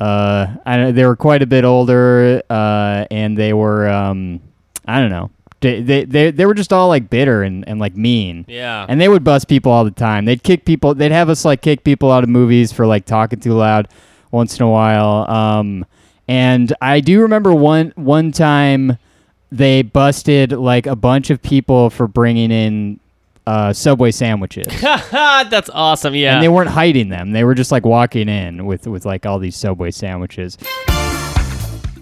uh, 0.00 0.48
I 0.66 0.76
don't, 0.76 0.94
they 0.94 1.04
were 1.04 1.16
quite 1.16 1.42
a 1.42 1.46
bit 1.46 1.64
older, 1.64 2.42
uh, 2.50 3.06
and 3.10 3.38
they 3.38 3.52
were, 3.52 3.88
um, 3.88 4.40
I 4.86 5.00
don't 5.00 5.10
know. 5.10 5.30
They, 5.60 5.82
they, 5.82 6.04
they, 6.04 6.30
they 6.30 6.46
were 6.46 6.54
just 6.54 6.72
all 6.72 6.88
like 6.88 7.10
bitter 7.10 7.42
and, 7.42 7.68
and 7.68 7.80
like 7.80 7.96
mean. 7.96 8.44
Yeah. 8.46 8.86
And 8.88 9.00
they 9.00 9.08
would 9.08 9.24
bust 9.24 9.48
people 9.48 9.72
all 9.72 9.84
the 9.84 9.90
time. 9.90 10.24
They'd 10.24 10.42
kick 10.42 10.64
people. 10.64 10.94
They'd 10.94 11.10
have 11.10 11.28
us 11.28 11.44
like 11.44 11.62
kick 11.62 11.82
people 11.82 12.12
out 12.12 12.22
of 12.22 12.30
movies 12.30 12.72
for 12.72 12.86
like 12.86 13.06
talking 13.06 13.40
too 13.40 13.54
loud 13.54 13.88
once 14.30 14.56
in 14.58 14.64
a 14.64 14.70
while. 14.70 15.28
Um, 15.28 15.84
and 16.28 16.72
I 16.80 17.00
do 17.00 17.22
remember 17.22 17.52
one 17.54 17.92
one 17.96 18.30
time 18.32 18.98
they 19.50 19.82
busted 19.82 20.52
like 20.52 20.86
a 20.86 20.94
bunch 20.94 21.30
of 21.30 21.40
people 21.42 21.90
for 21.90 22.06
bringing 22.06 22.50
in 22.50 23.00
uh, 23.46 23.72
Subway 23.72 24.10
sandwiches, 24.10 24.66
that's 24.82 25.70
awesome. 25.70 26.14
Yeah. 26.14 26.34
and 26.34 26.42
they 26.42 26.48
weren't 26.50 26.68
hiding 26.68 27.08
them. 27.08 27.32
They 27.32 27.44
were 27.44 27.54
just 27.54 27.72
like 27.72 27.86
walking 27.86 28.28
in 28.28 28.66
with 28.66 28.86
with 28.86 29.06
like 29.06 29.24
all 29.24 29.38
these 29.38 29.56
Subway 29.56 29.90
sandwiches. 29.90 30.58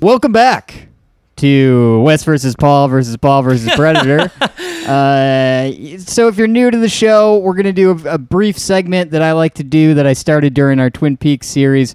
Welcome 0.02 0.32
back 0.32 0.88
to 1.36 2.00
Wes 2.00 2.24
versus 2.24 2.56
Paul 2.56 2.88
versus 2.88 3.16
Paul 3.16 3.42
versus 3.42 3.70
Predator. 3.76 4.30
uh, 4.40 5.98
so, 5.98 6.28
if 6.28 6.36
you're 6.36 6.48
new 6.48 6.70
to 6.70 6.78
the 6.78 6.88
show, 6.88 7.38
we're 7.38 7.54
going 7.54 7.64
to 7.64 7.72
do 7.72 7.90
a, 7.90 8.14
a 8.14 8.18
brief 8.18 8.58
segment 8.58 9.10
that 9.12 9.22
I 9.22 9.32
like 9.32 9.54
to 9.54 9.64
do 9.64 9.94
that 9.94 10.06
I 10.06 10.12
started 10.14 10.52
during 10.54 10.80
our 10.80 10.90
Twin 10.90 11.16
Peaks 11.16 11.46
series. 11.46 11.94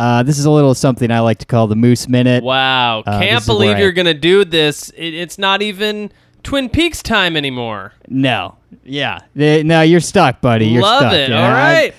Uh, 0.00 0.22
this 0.22 0.38
is 0.38 0.46
a 0.46 0.50
little 0.50 0.74
something 0.74 1.10
I 1.10 1.20
like 1.20 1.38
to 1.38 1.46
call 1.46 1.66
the 1.66 1.76
Moose 1.76 2.08
Minute. 2.08 2.42
wow. 2.42 3.00
Uh, 3.06 3.20
Can't 3.20 3.44
believe 3.44 3.78
you're 3.78 3.92
gonna 3.92 4.14
do 4.14 4.44
this. 4.46 4.88
It, 4.90 5.12
it's 5.14 5.36
not 5.38 5.60
even 5.60 6.10
Twin 6.42 6.70
Peaks 6.70 7.02
time 7.02 7.36
anymore. 7.36 7.92
No. 8.08 8.56
Yeah. 8.82 9.18
They- 9.34 9.62
no, 9.62 9.82
you're 9.82 10.00
stuck, 10.00 10.40
buddy. 10.40 10.68
You're 10.68 10.82
Love 10.82 11.00
stuck. 11.02 11.12
it. 11.12 11.32
All 11.32 11.42
I- 11.42 11.92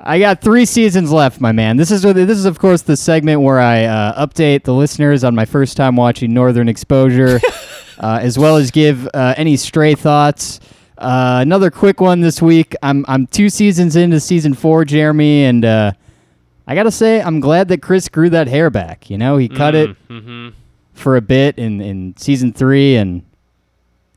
I 0.00 0.20
got 0.20 0.40
three 0.40 0.64
seasons 0.64 1.10
left, 1.10 1.40
my 1.40 1.50
man. 1.50 1.76
This 1.76 1.90
is 1.90 2.02
this 2.02 2.38
is 2.38 2.44
of 2.44 2.60
course 2.60 2.82
the 2.82 2.96
segment 2.96 3.40
where 3.40 3.58
I 3.58 3.82
uh, 3.86 4.24
update 4.26 4.62
the 4.62 4.72
listeners 4.72 5.24
on 5.24 5.34
my 5.34 5.44
first 5.44 5.76
time 5.76 5.96
watching 5.96 6.32
Northern 6.32 6.68
Exposure, 6.68 7.40
uh, 7.98 8.20
as 8.22 8.38
well 8.38 8.56
as 8.56 8.70
give 8.70 9.08
uh, 9.12 9.34
any 9.36 9.56
stray 9.56 9.96
thoughts. 9.96 10.60
Uh, 10.96 11.38
another 11.42 11.72
quick 11.72 12.00
one 12.00 12.20
this 12.20 12.40
week. 12.40 12.76
I'm 12.80 13.04
I'm 13.08 13.26
two 13.26 13.50
seasons 13.50 13.96
into 13.96 14.20
season 14.20 14.54
four, 14.54 14.84
Jeremy, 14.84 15.44
and 15.46 15.64
uh, 15.64 15.92
I 16.68 16.74
gotta 16.74 16.90
say 16.92 17.20
I'm 17.22 17.40
glad 17.40 17.68
that 17.68 17.82
Chris 17.82 18.08
grew 18.08 18.28
that 18.30 18.46
hair 18.46 18.68
back. 18.70 19.08
You 19.10 19.16
know, 19.18 19.36
he 19.38 19.48
cut 19.48 19.74
it 19.74 19.96
Mm-hmm. 20.08 20.50
for 20.92 21.16
a 21.16 21.20
bit 21.20 21.58
in 21.58 21.80
in 21.80 22.14
season 22.18 22.52
three, 22.52 22.94
and 22.96 23.22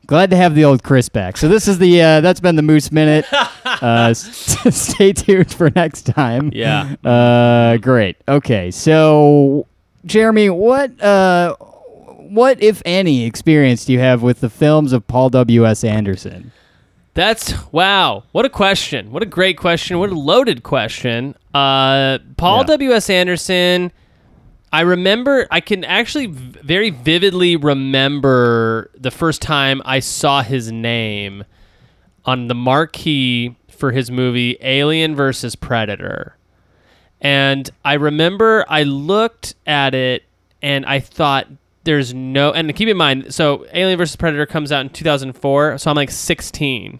glad 0.05 0.29
to 0.31 0.35
have 0.35 0.53
the 0.53 0.65
old 0.65 0.83
Chris 0.83 1.07
back. 1.09 1.37
So 1.37 1.47
this 1.47 1.67
is 1.67 1.79
the 1.79 2.01
uh, 2.01 2.21
that's 2.21 2.39
been 2.41 2.57
the 2.57 2.61
Moose 2.61 2.91
Minute. 2.91 3.25
uh, 3.65 4.07
s- 4.11 4.57
stay 4.75 5.13
tuned 5.13 5.53
for 5.53 5.69
next 5.75 6.03
time. 6.07 6.51
Yeah. 6.53 6.95
Uh, 7.03 7.77
great. 7.77 8.17
Okay, 8.27 8.69
so 8.69 9.65
Jeremy, 10.05 10.49
what 10.49 11.01
uh, 11.01 11.55
what 11.55 12.61
if 12.61 12.81
any 12.85 13.23
experience 13.25 13.85
do 13.85 13.93
you 13.93 13.99
have 13.99 14.21
with 14.23 14.41
the 14.41 14.49
films 14.49 14.91
of 14.93 15.07
Paul 15.07 15.29
W. 15.29 15.65
S. 15.65 15.83
Anderson? 15.85 16.51
That's 17.13 17.53
wow. 17.73 18.23
What 18.31 18.45
a 18.45 18.49
question. 18.49 19.11
What 19.11 19.21
a 19.21 19.25
great 19.25 19.57
question. 19.57 19.99
What 19.99 20.09
a 20.11 20.15
loaded 20.17 20.63
question. 20.63 21.35
Uh, 21.53 22.19
Paul 22.37 22.59
Yeah. 22.59 22.67
W. 22.67 22.91
S. 22.93 23.09
Anderson. 23.09 23.91
I 24.71 24.81
remember. 24.81 25.45
I 25.51 25.59
can 25.59 25.83
actually 25.83 26.27
very 26.27 26.89
vividly 26.89 27.57
remember 27.57 28.89
the 28.97 29.11
first 29.11 29.41
time 29.41 29.81
I 29.83 29.99
saw 29.99 30.41
his 30.41 30.71
name 30.71 31.43
on 32.23 32.47
the 32.47 32.55
marquee 32.55 33.57
for 33.69 33.91
his 33.91 34.09
movie 34.09 34.57
Alien 34.61 35.13
versus 35.15 35.55
Predator. 35.55 36.37
And 37.19 37.69
I 37.83 37.95
remember 37.95 38.65
I 38.69 38.83
looked 38.83 39.55
at 39.67 39.93
it 39.93 40.23
and 40.61 40.85
I 40.85 40.99
thought 41.01 41.47
there's 41.83 42.13
no 42.13 42.51
and 42.51 42.75
keep 42.75 42.87
in 42.87 42.97
mind 42.97 43.33
so 43.33 43.65
Alien 43.73 43.97
versus 43.97 44.15
Predator 44.15 44.45
comes 44.45 44.71
out 44.71 44.81
in 44.81 44.89
2004 44.89 45.77
so 45.77 45.89
I'm 45.89 45.95
like 45.95 46.11
16 46.11 46.99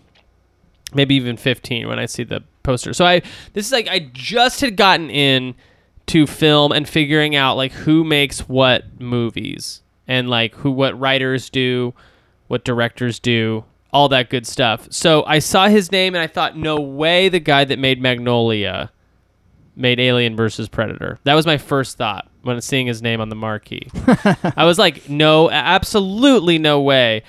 maybe 0.93 1.15
even 1.15 1.37
15 1.37 1.87
when 1.87 1.99
I 1.99 2.05
see 2.05 2.23
the 2.23 2.43
poster. 2.63 2.93
So 2.93 3.05
I 3.05 3.21
this 3.53 3.65
is 3.65 3.71
like 3.71 3.87
I 3.87 4.09
just 4.13 4.61
had 4.61 4.75
gotten 4.75 5.09
in 5.09 5.55
to 6.07 6.27
film 6.27 6.71
and 6.71 6.87
figuring 6.87 7.35
out 7.35 7.55
like 7.55 7.71
who 7.71 8.03
makes 8.03 8.41
what 8.41 8.99
movies 8.99 9.81
and 10.07 10.29
like 10.29 10.55
who 10.55 10.71
what 10.71 10.99
writers 10.99 11.49
do, 11.49 11.93
what 12.47 12.65
directors 12.65 13.19
do, 13.19 13.63
all 13.91 14.09
that 14.09 14.29
good 14.29 14.47
stuff. 14.47 14.87
So 14.91 15.23
I 15.25 15.39
saw 15.39 15.67
his 15.67 15.91
name 15.91 16.15
and 16.15 16.21
I 16.21 16.27
thought 16.27 16.57
no 16.57 16.79
way 16.79 17.29
the 17.29 17.39
guy 17.39 17.65
that 17.65 17.79
made 17.79 18.01
Magnolia 18.01 18.91
made 19.75 19.99
Alien 19.99 20.35
versus 20.35 20.67
Predator. 20.67 21.19
That 21.23 21.33
was 21.33 21.45
my 21.45 21.57
first 21.57 21.97
thought 21.97 22.29
when 22.43 22.59
seeing 22.61 22.87
his 22.87 23.01
name 23.01 23.21
on 23.21 23.29
the 23.29 23.35
marquee. 23.35 23.87
I 24.55 24.65
was 24.65 24.79
like, 24.79 25.09
no, 25.09 25.49
absolutely 25.49 26.57
no 26.57 26.81
way. 26.81 27.23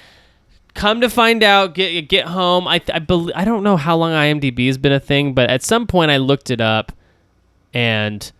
Come 0.75 1.03
to 1.03 1.11
find 1.11 1.43
out, 1.43 1.75
get 1.75 2.09
get 2.09 2.27
home. 2.27 2.67
I 2.67 2.81
I, 2.93 2.99
bel 2.99 3.31
I 3.35 3.45
don't 3.45 3.63
know 3.63 3.77
how 3.77 3.97
long 3.97 4.13
IMDb 4.13 4.67
has 4.69 4.79
been 4.79 4.93
a 4.93 5.01
thing, 5.01 5.35
but 5.35 5.51
at 5.51 5.63
some 5.63 5.87
point 5.87 6.11
I 6.11 6.17
looked 6.17 6.51
it 6.51 6.63
up, 6.63 6.93
and 7.75 8.33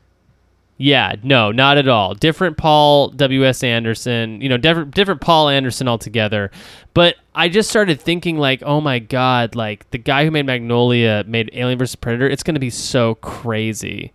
yeah, 0.79 1.17
no, 1.23 1.53
not 1.53 1.77
at 1.77 1.89
all. 1.89 2.15
Different 2.15 2.57
Paul 2.57 3.11
W 3.11 3.45
S 3.45 3.63
Anderson, 3.63 4.41
you 4.41 4.49
know, 4.49 4.57
different 4.57 4.95
different 4.95 5.21
Paul 5.21 5.51
Anderson 5.51 5.87
altogether. 5.89 6.51
But 6.95 7.17
I 7.35 7.51
just 7.51 7.69
started 7.69 8.01
thinking 8.01 8.39
like, 8.39 8.63
oh 8.63 8.81
my 8.81 8.99
god, 8.99 9.55
like 9.55 9.91
the 9.91 9.99
guy 9.99 10.25
who 10.25 10.31
made 10.31 10.47
Magnolia 10.47 11.25
made 11.27 11.51
Alien 11.53 11.79
vs 11.79 11.97
Predator. 11.97 12.29
It's 12.29 12.43
gonna 12.43 12.59
be 12.59 12.71
so 12.71 13.17
crazy, 13.17 14.13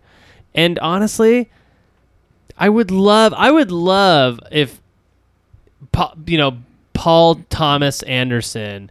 and 0.56 0.76
honestly, 0.80 1.50
I 2.58 2.68
would 2.68 2.90
love, 2.90 3.32
I 3.36 3.50
would 3.50 3.70
love 3.70 4.40
if, 4.50 4.80
you 6.26 6.38
know, 6.38 6.58
Paul 6.92 7.36
Thomas 7.48 8.02
Anderson 8.02 8.90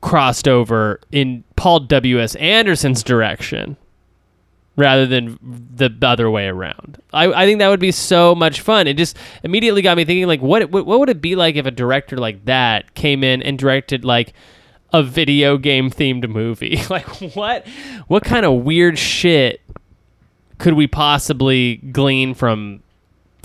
crossed 0.00 0.48
over 0.48 1.00
in 1.10 1.44
Paul 1.56 1.80
W 1.80 2.20
S 2.20 2.34
Anderson's 2.36 3.02
direction 3.02 3.76
rather 4.76 5.06
than 5.06 5.38
the 5.42 5.90
other 6.02 6.30
way 6.30 6.46
around. 6.46 7.00
I, 7.12 7.26
I 7.32 7.46
think 7.46 7.58
that 7.58 7.68
would 7.68 7.80
be 7.80 7.92
so 7.92 8.34
much 8.34 8.60
fun. 8.60 8.86
It 8.86 8.96
just 8.96 9.16
immediately 9.42 9.82
got 9.82 9.96
me 9.96 10.04
thinking 10.04 10.26
like 10.26 10.42
what, 10.42 10.70
what 10.70 10.86
what 10.86 11.00
would 11.00 11.08
it 11.08 11.20
be 11.20 11.34
like 11.34 11.56
if 11.56 11.66
a 11.66 11.70
director 11.70 12.16
like 12.16 12.44
that 12.44 12.94
came 12.94 13.24
in 13.24 13.42
and 13.42 13.58
directed 13.58 14.04
like 14.04 14.32
a 14.92 15.02
video 15.02 15.56
game 15.56 15.90
themed 15.90 16.28
movie? 16.28 16.80
like 16.90 17.06
what 17.34 17.66
what 18.06 18.24
kind 18.24 18.46
of 18.46 18.64
weird 18.64 18.98
shit 18.98 19.60
could 20.58 20.74
we 20.74 20.86
possibly 20.86 21.76
glean 21.76 22.34
from 22.34 22.82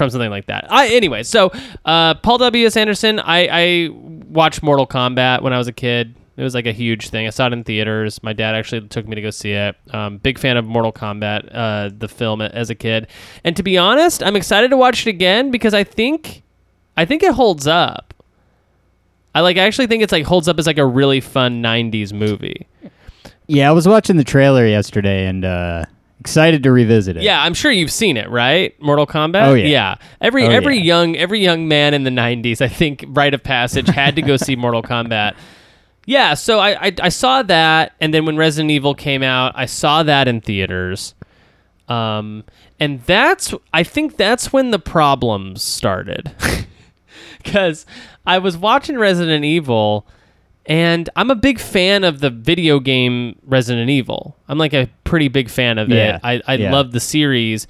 from 0.02 0.10
something 0.10 0.32
like 0.32 0.48
that. 0.48 0.66
I 0.72 0.88
anyway, 0.88 1.22
so 1.22 1.52
uh, 1.86 2.16
Paul 2.16 2.40
W. 2.40 2.66
S. 2.66 2.76
Anderson. 2.76 3.20
I, 3.20 3.48
I 3.52 3.90
watched 3.92 4.64
Mortal 4.64 4.88
Kombat 4.88 5.44
when 5.44 5.54
I 5.54 5.60
was 5.60 5.68
a 5.68 5.74
kid. 5.74 6.16
It 6.38 6.44
was 6.44 6.56
like 6.56 6.66
a 6.66 6.72
huge 6.72 7.10
thing. 7.10 7.28
I 7.28 7.30
saw 7.30 7.46
it 7.46 7.54
in 7.54 7.64
theaters. 7.64 8.24
My 8.24 8.34
dad 8.34 8.56
actually 8.56 8.88
took 8.88 9.08
me 9.08 9.14
to 9.14 9.22
go 9.22 9.30
see 9.30 9.52
it. 9.52 9.76
Um, 9.94 10.18
big 10.18 10.40
fan 10.40 10.58
of 10.58 10.66
Mortal 10.66 10.92
Kombat, 10.92 11.50
uh, 11.54 11.92
the 11.96 12.08
film 12.08 12.42
as 12.42 12.72
a 12.72 12.76
kid. 12.76 13.10
And 13.44 13.56
to 13.56 13.62
be 13.62 13.78
honest, 13.78 14.24
I'm 14.24 14.36
excited 14.36 14.72
to 14.72 14.78
watch 14.78 15.06
it 15.06 15.10
again 15.12 15.52
because 15.52 15.76
I 15.76 15.84
think, 15.84 16.42
I 16.98 17.06
think 17.06 17.22
it 17.22 17.34
holds 17.34 17.68
up. 17.68 18.16
I 19.36 19.42
like. 19.42 19.58
I 19.58 19.62
actually 19.62 19.88
think 19.88 20.02
it's 20.02 20.12
like 20.12 20.26
holds 20.26 20.48
up 20.48 20.58
as 20.58 20.66
like 20.66 20.80
a 20.80 20.86
really 20.86 21.22
fun 21.22 21.62
'90s 21.62 22.12
movie. 22.12 22.68
Yeah, 23.48 23.70
I 23.70 23.72
was 23.72 23.88
watching 23.88 24.18
the 24.18 24.24
trailer 24.24 24.66
yesterday, 24.66 25.26
and 25.28 25.46
uh, 25.46 25.86
excited 26.22 26.64
to 26.64 26.72
revisit 26.72 27.18
it. 27.18 27.24
Yeah, 27.24 27.42
I'm 27.44 27.54
sure 27.54 27.72
you've 27.72 27.92
seen 27.92 28.16
it, 28.16 28.30
right? 28.30 28.80
Mortal 28.82 29.06
Kombat. 29.06 29.48
Oh, 29.48 29.54
yeah. 29.54 29.66
Yeah. 29.68 29.96
Every 30.22 30.46
Oh, 30.46 30.50
every 30.50 30.78
yeah. 30.78 30.84
young 30.84 31.18
every 31.18 31.42
young 31.42 31.68
man 31.68 31.94
in 31.94 32.04
the 32.04 32.10
'90s, 32.12 32.62
I 32.62 32.68
think, 32.70 33.04
rite 33.10 33.34
of 33.34 33.44
passage, 33.44 33.88
had 33.90 34.16
to 34.16 34.22
go 34.22 34.38
see 34.38 34.56
Mortal 34.66 34.82
Kombat. 34.84 35.36
Yeah, 36.06 36.34
so 36.34 36.60
I, 36.60 36.88
I 36.88 36.94
I 37.04 37.10
saw 37.10 37.44
that, 37.44 37.94
and 38.00 38.14
then 38.14 38.26
when 38.26 38.38
Resident 38.38 38.72
Evil 38.72 38.96
came 38.96 39.22
out, 39.22 39.52
I 39.56 39.66
saw 39.66 40.02
that 40.04 40.28
in 40.28 40.42
theaters. 40.42 41.14
Um, 41.88 42.44
and 42.80 43.02
that's 43.04 43.54
I 43.74 43.84
think 43.84 44.16
that's 44.18 44.54
when 44.54 44.72
the 44.72 44.80
problems 44.80 45.62
started, 45.64 46.32
because 47.44 47.86
I 48.26 48.38
was 48.38 48.58
watching 48.58 48.98
Resident 48.98 49.44
Evil. 49.46 50.08
And 50.66 51.10
I'm 51.16 51.32
a 51.32 51.36
big 51.36 51.60
fan 51.60 52.04
of 52.04 52.20
the 52.20 52.30
video 52.30 52.80
game 52.80 53.36
Resident 53.44 53.90
Evil. 53.90 54.38
I'm 54.48 54.58
like 54.58 54.74
a 54.74 54.90
pretty 55.04 55.28
big 55.28 55.50
fan 55.50 55.78
of 55.78 55.90
Yeah, 55.90 56.16
it. 56.16 56.22
I, 56.24 56.42
I 56.48 56.54
yeah. 56.56 56.72
love 56.72 56.92
the 56.92 57.00
series. 57.00 57.68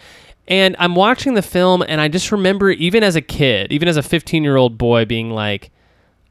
And 0.48 0.76
I'm 0.80 0.96
watching 0.96 1.36
the 1.36 1.42
film, 1.42 1.82
and 1.88 2.02
I 2.02 2.08
just 2.10 2.32
remember, 2.32 2.72
even 2.72 3.04
as 3.04 3.16
a 3.16 3.22
kid, 3.22 3.72
even 3.72 3.88
as 3.88 3.96
a 3.96 4.04
15 4.04 4.44
year 4.44 4.58
old 4.58 4.78
boy, 4.78 5.06
being 5.06 5.30
like, 5.30 5.72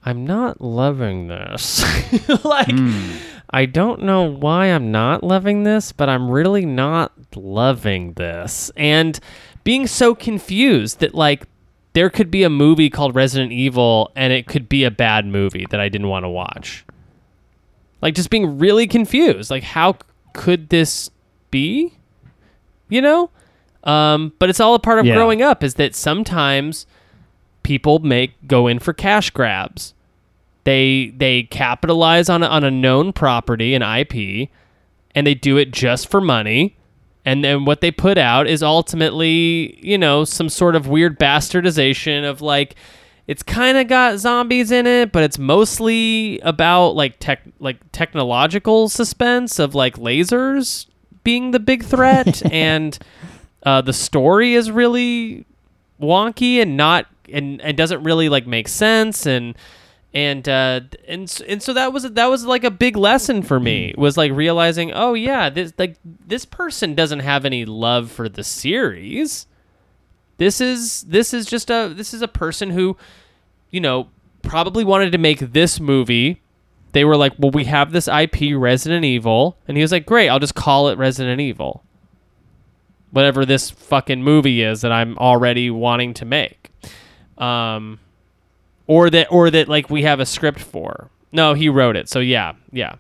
I'm 0.05 0.27
not 0.27 0.61
loving 0.61 1.29
this. 1.29 1.83
like, 2.45 2.71
hmm. 2.71 3.13
I 3.51 3.67
don't 3.67 4.03
know 4.03 4.23
why 4.23 4.67
I'm 4.67 4.93
not 4.93 5.25
loving 5.25 5.63
this, 5.65 5.93
but 5.93 6.09
I'm 6.09 6.31
really 6.31 6.65
not 6.65 7.13
loving 7.35 8.13
this. 8.15 8.71
And 8.77 9.19
being 9.65 9.87
so 9.87 10.15
confused 10.15 11.01
that, 11.01 11.15
like, 11.15 11.47
there 11.93 12.11
could 12.11 12.31
be 12.31 12.43
a 12.45 12.51
movie 12.51 12.89
called 12.91 13.15
Resident 13.15 13.53
Evil 13.53 14.11
and 14.15 14.33
it 14.33 14.47
could 14.47 14.69
be 14.69 14.85
a 14.85 14.91
bad 14.91 15.27
movie 15.27 15.67
that 15.71 15.81
I 15.81 15.89
didn't 15.89 16.09
want 16.09 16.25
to 16.25 16.29
watch. 16.29 16.85
Like, 18.03 18.15
just 18.15 18.31
being 18.31 18.59
really 18.59 18.87
confused. 18.87 19.51
Like, 19.51 19.63
how 19.63 19.97
could 20.33 20.69
this 20.71 21.11
be? 21.51 21.93
You 22.89 23.03
know? 23.03 23.31
Um, 23.85 24.33
but 24.39 24.49
it's 24.51 24.61
all 24.61 24.75
a 24.75 24.79
part 24.79 24.99
of 24.99 25.07
Yeah. 25.07 25.15
growing 25.15 25.43
up 25.43 25.63
is 25.65 25.75
that 25.75 25.95
sometimes 25.95 26.87
people 27.63 27.99
make 27.99 28.33
go 28.47 28.67
in 28.67 28.79
for 28.79 28.93
cash 28.93 29.31
grabs. 29.31 29.95
They 30.65 31.13
they 31.17 31.45
capitalize 31.45 32.29
on 32.29 32.43
a, 32.43 32.47
on 32.47 32.63
a 32.65 32.71
known 32.71 33.13
property, 33.13 33.75
an 33.75 33.83
IP, 33.83 34.51
and 35.15 35.27
they 35.27 35.35
do 35.35 35.57
it 35.57 35.71
just 35.73 36.11
for 36.11 36.21
money. 36.21 36.77
And 37.31 37.45
then 37.45 37.65
what 37.65 37.81
they 37.81 37.93
put 37.93 38.19
out 38.19 38.49
is 38.49 38.61
ultimately, 38.61 39.79
you 39.87 39.97
know, 39.97 40.25
some 40.25 40.49
sort 40.49 40.75
of 40.75 40.89
weird 40.89 41.17
bastardization 41.17 42.29
of 42.29 42.41
like 42.41 42.75
it's 43.29 43.45
kind 43.45 43.79
of 43.79 43.87
got 43.87 44.19
zombies 44.19 44.73
in 44.73 44.85
it, 44.85 45.13
but 45.13 45.23
it's 45.23 45.39
mostly 45.39 46.41
about 46.41 46.97
like 46.97 47.21
tech 47.21 47.43
like 47.61 47.77
technological 47.93 48.89
suspense 48.89 49.61
of 49.61 49.77
like 49.77 49.95
lasers 49.97 50.87
being 51.23 51.53
the 51.53 51.61
big 51.61 51.85
threat 51.85 52.45
and 52.53 52.99
uh, 53.63 53.81
the 53.81 53.93
story 53.93 54.55
is 54.55 54.69
really 54.69 55.47
wonky 56.03 56.61
and 56.61 56.77
not 56.77 57.07
and, 57.33 57.61
and 57.61 57.77
doesn't 57.77 58.03
really 58.03 58.29
like 58.29 58.49
make 58.49 58.67
sense 58.67 59.25
and 59.25 59.55
and 60.13 60.49
uh 60.49 60.81
and 61.07 61.43
and 61.47 61.63
so 61.63 61.73
that 61.73 61.93
was 61.93 62.03
that 62.03 62.27
was 62.27 62.45
like 62.45 62.65
a 62.65 62.71
big 62.71 62.97
lesson 62.97 63.43
for 63.43 63.61
me 63.61 63.95
was 63.97 64.17
like 64.17 64.33
realizing 64.33 64.91
oh 64.93 65.15
yeah 65.15 65.49
this 65.49 65.73
like 65.79 65.97
this 66.03 66.45
person 66.45 66.95
doesn't 66.97 67.21
have 67.21 67.45
any 67.45 67.65
love 67.65 68.11
for 68.11 68.29
the 68.29 68.43
series. 68.43 69.47
This 70.39 70.61
is 70.61 71.03
this 71.03 71.33
is 71.33 71.47
just 71.47 71.71
a 71.71 71.93
this 71.95 72.13
is 72.13 72.23
a 72.23 72.29
person 72.29 72.71
who 72.71 72.97
you 73.71 73.81
know 73.81 74.09
probably 74.43 74.83
wanted 74.83 75.13
to 75.13 75.19
make 75.19 75.39
this 75.39 75.79
movie. 75.79 76.43
They 76.93 77.05
were 77.05 77.17
like 77.17 77.35
well 77.39 77.53
we 77.53 77.67
have 77.67 77.93
this 77.93 78.09
ip 78.09 78.37
resident 78.57 79.05
evil. 79.05 79.59
And 79.69 79.77
he 79.77 79.83
was 79.83 79.93
like 79.93 80.07
great 80.07 80.29
i'll 80.29 80.41
just 80.41 80.57
call 80.57 80.89
it 80.89 80.99
resident 80.99 81.41
evil. 81.41 81.85
Whatever 83.13 83.45
this 83.45 83.71
fucking 83.71 84.25
movie 84.25 84.63
is 84.63 84.81
that 84.81 84.91
i'm 84.91 85.17
already 85.19 85.71
wanting 85.71 86.15
to 86.15 86.25
make. 86.25 86.71
Um 87.39 88.01
or 88.91 89.09
that 89.09 89.29
or 89.31 89.51
that 89.51 89.69
like 89.69 89.89
we 89.89 90.03
have 90.03 90.19
a 90.19 90.27
script 90.27 90.59
for 90.59 91.09
no 91.31 91.55
he 91.55 91.69
wrote 91.69 91.95
it 91.95 92.09
so 92.09 92.19
yeah 92.19 92.55
yeah 92.73 92.97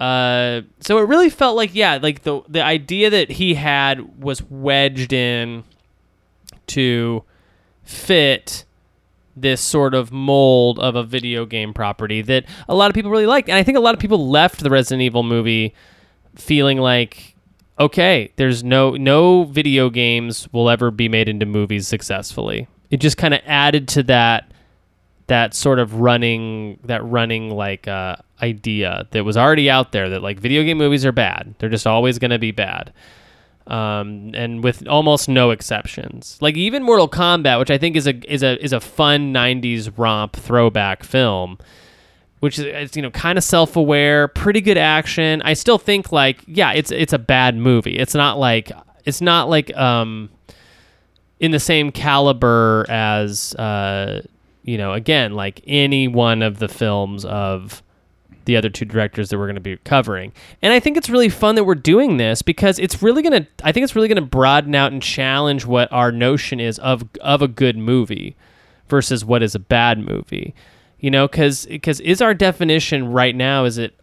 uh 0.00 0.60
so 0.80 0.98
it 0.98 1.02
really 1.02 1.30
felt 1.30 1.56
like 1.56 1.72
yeah 1.74 1.96
like 2.02 2.24
the 2.24 2.42
the 2.48 2.62
idea 2.62 3.08
that 3.08 3.30
he 3.30 3.54
had 3.54 4.20
was 4.20 4.42
wedged 4.50 5.12
in 5.12 5.62
to 6.66 7.22
fit 7.84 8.64
this 9.36 9.60
sort 9.60 9.94
of 9.94 10.10
mold 10.10 10.80
of 10.80 10.96
a 10.96 11.04
video 11.04 11.46
game 11.46 11.72
property 11.72 12.20
that 12.22 12.44
a 12.68 12.74
lot 12.74 12.90
of 12.90 12.94
people 12.94 13.10
really 13.10 13.26
liked. 13.26 13.48
And 13.48 13.58
I 13.58 13.62
think 13.62 13.76
a 13.76 13.80
lot 13.80 13.94
of 13.94 14.00
people 14.00 14.28
left 14.28 14.60
the 14.60 14.70
Resident 14.70 15.02
Evil 15.02 15.22
movie 15.22 15.74
feeling 16.34 16.78
like 16.78 17.34
okay, 17.78 18.32
there's 18.36 18.64
no 18.64 18.92
no 18.92 19.44
video 19.44 19.90
games 19.90 20.50
will 20.52 20.70
ever 20.70 20.90
be 20.90 21.08
made 21.08 21.28
into 21.28 21.46
movies 21.46 21.86
successfully. 21.86 22.66
It 22.90 22.98
just 22.98 23.18
kind 23.18 23.34
of 23.34 23.40
added 23.44 23.86
to 23.88 24.02
that 24.04 24.50
that 25.28 25.54
sort 25.54 25.78
of 25.78 26.00
running 26.00 26.78
that 26.84 27.04
running 27.04 27.50
like 27.50 27.88
uh, 27.88 28.16
idea 28.42 29.06
that 29.10 29.24
was 29.24 29.36
already 29.36 29.68
out 29.68 29.92
there 29.92 30.08
that 30.10 30.22
like 30.22 30.38
video 30.38 30.62
game 30.62 30.78
movies 30.78 31.04
are 31.04 31.12
bad. 31.12 31.54
They're 31.58 31.68
just 31.68 31.86
always 31.86 32.18
going 32.18 32.30
to 32.30 32.38
be 32.38 32.52
bad. 32.52 32.92
Um, 33.66 34.30
and 34.34 34.62
with 34.62 34.86
almost 34.86 35.28
no 35.28 35.50
exceptions, 35.50 36.38
like 36.40 36.56
even 36.56 36.84
Mortal 36.84 37.08
Kombat, 37.08 37.58
which 37.58 37.70
I 37.70 37.78
think 37.78 37.96
is 37.96 38.06
a 38.06 38.32
is 38.32 38.44
a 38.44 38.62
is 38.64 38.72
a 38.72 38.78
fun 38.78 39.34
'90s 39.34 39.92
romp 39.96 40.36
throwback 40.36 41.02
film, 41.02 41.58
which 42.38 42.60
is 42.60 42.94
you 42.94 43.02
know 43.02 43.10
kind 43.10 43.36
of 43.36 43.42
self-aware, 43.42 44.28
pretty 44.28 44.60
good 44.60 44.78
action. 44.78 45.42
I 45.42 45.54
still 45.54 45.78
think 45.78 46.12
like 46.12 46.44
yeah, 46.46 46.72
it's 46.74 46.92
it's 46.92 47.12
a 47.12 47.18
bad 47.18 47.56
movie. 47.56 47.98
It's 47.98 48.14
not 48.14 48.38
like 48.38 48.70
it's 49.04 49.20
not 49.20 49.48
like 49.48 49.76
um 49.76 50.30
in 51.40 51.50
the 51.50 51.58
same 51.60 51.90
caliber 51.90 52.86
as 52.88 53.52
uh 53.56 54.22
you 54.66 54.76
know 54.76 54.92
again 54.92 55.32
like 55.32 55.62
any 55.66 56.06
one 56.06 56.42
of 56.42 56.58
the 56.58 56.68
films 56.68 57.24
of 57.24 57.82
the 58.46 58.56
other 58.56 58.70
two 58.70 58.84
directors 58.84 59.28
that 59.28 59.38
we're 59.38 59.46
going 59.46 59.56
to 59.56 59.60
be 59.60 59.76
covering. 59.78 60.32
And 60.62 60.72
I 60.72 60.80
think 60.80 60.96
it's 60.96 61.10
really 61.10 61.28
fun 61.28 61.56
that 61.56 61.64
we're 61.64 61.74
doing 61.74 62.16
this 62.16 62.42
because 62.42 62.78
it's 62.78 63.02
really 63.02 63.20
going 63.20 63.44
to 63.44 63.48
I 63.62 63.72
think 63.72 63.84
it's 63.84 63.94
really 63.94 64.08
going 64.08 64.16
to 64.16 64.22
broaden 64.22 64.74
out 64.74 64.92
and 64.92 65.02
challenge 65.02 65.66
what 65.66 65.92
our 65.92 66.10
notion 66.10 66.60
is 66.60 66.78
of 66.78 67.04
of 67.20 67.42
a 67.42 67.48
good 67.48 67.76
movie 67.76 68.36
versus 68.88 69.24
what 69.24 69.42
is 69.42 69.54
a 69.54 69.58
bad 69.58 69.98
movie. 69.98 70.54
You 71.00 71.10
know, 71.10 71.28
cuz 71.28 71.66
cuz 71.82 72.00
is 72.00 72.22
our 72.22 72.34
definition 72.34 73.08
right 73.08 73.34
now 73.34 73.64
is 73.64 73.78
it 73.78 73.94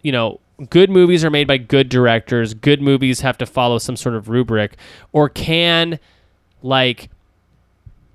you 0.00 0.10
know, 0.10 0.40
good 0.70 0.90
movies 0.90 1.24
are 1.24 1.30
made 1.30 1.46
by 1.46 1.58
good 1.58 1.88
directors, 1.88 2.54
good 2.54 2.82
movies 2.82 3.20
have 3.20 3.38
to 3.38 3.46
follow 3.46 3.78
some 3.78 3.96
sort 3.96 4.16
of 4.16 4.28
rubric 4.28 4.76
or 5.12 5.28
can 5.28 6.00
like 6.62 7.10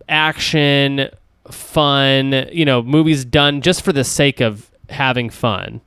action 0.09 1.09
fun, 1.49 2.47
you 2.51 2.65
know, 2.65 2.81
movies 2.81 3.25
done 3.25 3.61
just 3.61 3.81
for 3.81 3.93
the 3.93 4.03
sake 4.03 4.41
of 4.41 4.69
having 4.89 5.29
fun 5.29 5.81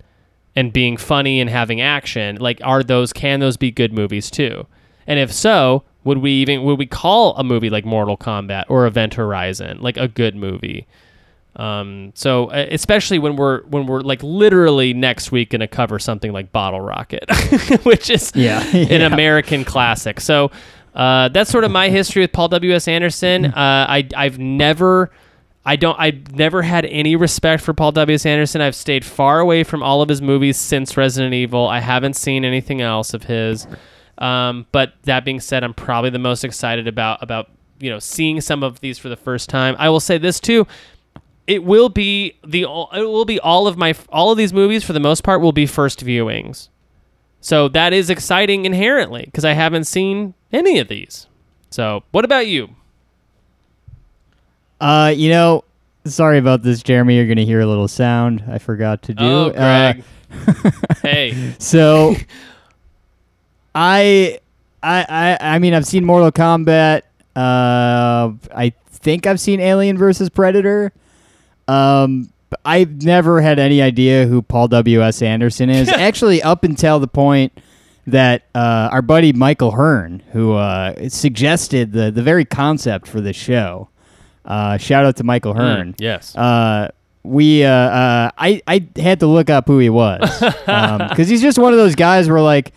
and 0.56 0.72
being 0.72 0.96
funny 0.96 1.40
and 1.40 1.48
having 1.48 1.80
action, 1.80 2.36
like 2.36 2.60
are 2.62 2.82
those 2.82 3.12
can 3.12 3.40
those 3.40 3.56
be 3.56 3.70
good 3.70 3.92
movies 3.92 4.30
too? 4.30 4.66
And 5.06 5.18
if 5.18 5.32
so, 5.32 5.84
would 6.04 6.18
we 6.18 6.32
even 6.32 6.62
would 6.64 6.78
we 6.78 6.86
call 6.86 7.36
a 7.36 7.44
movie 7.44 7.70
like 7.70 7.84
Mortal 7.84 8.16
Kombat 8.16 8.64
or 8.68 8.86
Event 8.86 9.14
Horizon 9.14 9.78
like 9.80 9.96
a 9.96 10.08
good 10.08 10.34
movie? 10.36 10.86
Um, 11.56 12.12
so 12.14 12.46
uh, 12.46 12.66
especially 12.70 13.18
when 13.18 13.36
we're 13.36 13.62
when 13.64 13.86
we're 13.86 14.00
like 14.00 14.22
literally 14.22 14.94
next 14.94 15.32
week 15.32 15.50
going 15.50 15.60
to 15.60 15.66
cover 15.68 15.98
something 15.98 16.32
like 16.32 16.52
Bottle 16.52 16.80
Rocket, 16.80 17.24
which 17.82 18.08
is 18.08 18.32
Yeah, 18.34 18.64
an. 18.74 19.02
American 19.12 19.64
classic. 19.64 20.20
So 20.20 20.50
uh, 20.94 21.28
that's 21.28 21.50
sort 21.50 21.64
of 21.64 21.70
my 21.70 21.88
history 21.88 22.22
with 22.22 22.32
Paul 22.32 22.48
W 22.48 22.72
S 22.72 22.86
Anderson. 22.88 23.46
Uh, 23.46 23.52
I 23.88 24.08
I've 24.16 24.38
never. 24.38 25.10
I 25.64 25.76
don't. 25.76 25.98
I've 26.00 26.34
never 26.34 26.62
had 26.62 26.86
any 26.86 27.16
respect 27.16 27.62
for 27.62 27.74
Paul 27.74 27.92
W. 27.92 28.14
S. 28.14 28.24
Anderson. 28.24 28.60
I've 28.60 28.74
stayed 28.74 29.04
far 29.04 29.40
away 29.40 29.62
from 29.62 29.82
all 29.82 30.00
of 30.00 30.08
his 30.08 30.22
movies 30.22 30.56
since 30.56 30.96
Resident 30.96 31.34
Evil. 31.34 31.68
I 31.68 31.80
haven't 31.80 32.16
seen 32.16 32.44
anything 32.44 32.80
else 32.80 33.12
of 33.12 33.24
his. 33.24 33.66
Um, 34.18 34.66
but 34.72 34.94
that 35.04 35.24
being 35.24 35.40
said, 35.40 35.62
I'm 35.62 35.74
probably 35.74 36.10
the 36.10 36.18
most 36.18 36.44
excited 36.44 36.88
about 36.88 37.22
about 37.22 37.50
you 37.78 37.90
know 37.90 37.98
seeing 37.98 38.40
some 38.40 38.62
of 38.62 38.80
these 38.80 38.98
for 38.98 39.08
the 39.08 39.16
first 39.16 39.50
time. 39.50 39.76
I 39.78 39.90
will 39.90 40.00
say 40.00 40.16
this 40.16 40.40
too. 40.40 40.66
It 41.46 41.64
will 41.64 41.88
be 41.88 42.38
the 42.46 42.62
it 42.62 43.02
will 43.04 43.24
be 43.24 43.38
all 43.40 43.66
of 43.66 43.76
my 43.76 43.94
all 44.08 44.30
of 44.30 44.38
these 44.38 44.52
movies 44.52 44.82
for 44.82 44.94
the 44.94 45.00
most 45.00 45.24
part 45.24 45.40
will 45.42 45.52
be 45.52 45.66
first 45.66 46.04
viewings. 46.04 46.68
So 47.40 47.68
that 47.68 47.92
is 47.92 48.08
exciting 48.10 48.66
inherently 48.66 49.22
because 49.24 49.44
I 49.44 49.52
haven't 49.52 49.84
seen 49.84 50.34
any 50.52 50.78
of 50.78 50.88
these. 50.88 51.26
So 51.70 52.04
what 52.12 52.24
about 52.24 52.46
you? 52.46 52.70
Uh, 54.80 55.12
you 55.14 55.28
know, 55.28 55.64
sorry 56.04 56.38
about 56.38 56.62
this, 56.62 56.82
Jeremy. 56.82 57.16
You're 57.16 57.26
gonna 57.26 57.42
hear 57.44 57.60
a 57.60 57.66
little 57.66 57.88
sound 57.88 58.44
I 58.48 58.58
forgot 58.58 59.02
to 59.02 59.14
do. 59.14 59.24
Oh, 59.24 59.50
Uh, 59.50 59.92
Greg. 59.94 60.04
hey. 61.02 61.54
so, 61.58 62.14
I, 63.74 64.38
I, 64.82 65.06
I, 65.08 65.38
I 65.54 65.58
mean, 65.58 65.74
I've 65.74 65.86
seen 65.86 66.04
Mortal 66.04 66.32
Kombat. 66.32 67.02
Uh, 67.36 68.32
I 68.54 68.72
think 68.90 69.26
I've 69.26 69.40
seen 69.40 69.60
Alien 69.60 69.98
versus 69.98 70.28
Predator. 70.28 70.92
Um, 71.68 72.32
I've 72.64 73.02
never 73.02 73.40
had 73.40 73.58
any 73.58 73.80
idea 73.80 74.26
who 74.26 74.42
Paul 74.42 74.68
W. 74.68 75.02
S. 75.02 75.22
Anderson 75.22 75.70
is. 75.70 75.88
Actually, 75.90 76.42
up 76.42 76.64
until 76.64 76.98
the 76.98 77.06
point 77.08 77.52
that 78.06 78.42
uh, 78.54 78.88
our 78.90 79.02
buddy 79.02 79.32
Michael 79.32 79.70
Hearn, 79.72 80.22
who 80.32 80.54
uh, 80.54 81.08
suggested 81.08 81.92
the 81.92 82.10
the 82.10 82.22
very 82.22 82.44
concept 82.44 83.06
for 83.06 83.20
this 83.20 83.36
show. 83.36 83.88
Uh, 84.50 84.76
shout 84.76 85.06
out 85.06 85.16
to 85.16 85.24
Michael 85.24 85.54
Hearn. 85.54 85.94
yes. 85.98 86.34
Uh, 86.36 86.88
we 87.22 87.64
uh, 87.64 87.70
uh, 87.70 88.30
I 88.38 88.62
I 88.66 88.86
had 88.96 89.20
to 89.20 89.26
look 89.26 89.50
up 89.50 89.66
who 89.66 89.78
he 89.78 89.90
was 89.90 90.18
because 90.40 91.28
he's 91.28 91.42
just 91.42 91.58
one 91.58 91.72
of 91.72 91.78
those 91.78 91.94
guys 91.94 92.28
where 92.28 92.40
like 92.40 92.72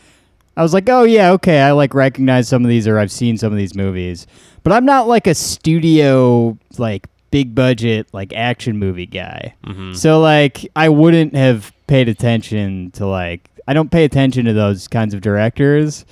I 0.57 0.62
was 0.62 0.73
like, 0.73 0.88
oh 0.89 1.03
yeah, 1.03 1.31
okay, 1.31 1.62
I 1.62 1.71
like 1.71 1.93
recognize 1.93 2.47
some 2.47 2.63
of 2.63 2.69
these 2.69 2.88
or 2.88 2.99
I've 2.99 3.12
seen 3.12 3.38
some 3.38 3.51
of 3.53 3.57
these 3.57 3.73
movies, 3.73 4.27
but 4.63 4.71
I'm 4.73 4.86
not 4.86 5.07
like 5.07 5.27
a 5.27 5.33
studio 5.33 6.57
like 6.77 7.07
big 7.31 7.55
budget 7.55 8.07
like 8.13 8.33
action 8.33 8.77
movie 8.77 9.07
guy. 9.07 9.55
So 9.95 10.19
like 10.19 10.69
I 10.75 10.89
wouldn't 10.89 11.36
have 11.36 11.71
paid 11.88 12.07
attention 12.09 12.91
to 12.91 13.07
like 13.07 13.49
I 13.67 13.73
don't 13.73 13.89
pay 13.89 14.03
attention 14.03 14.45
to 14.45 14.53
those 14.53 14.88
kinds 14.89 15.13
of 15.13 15.21
directors. 15.21 16.05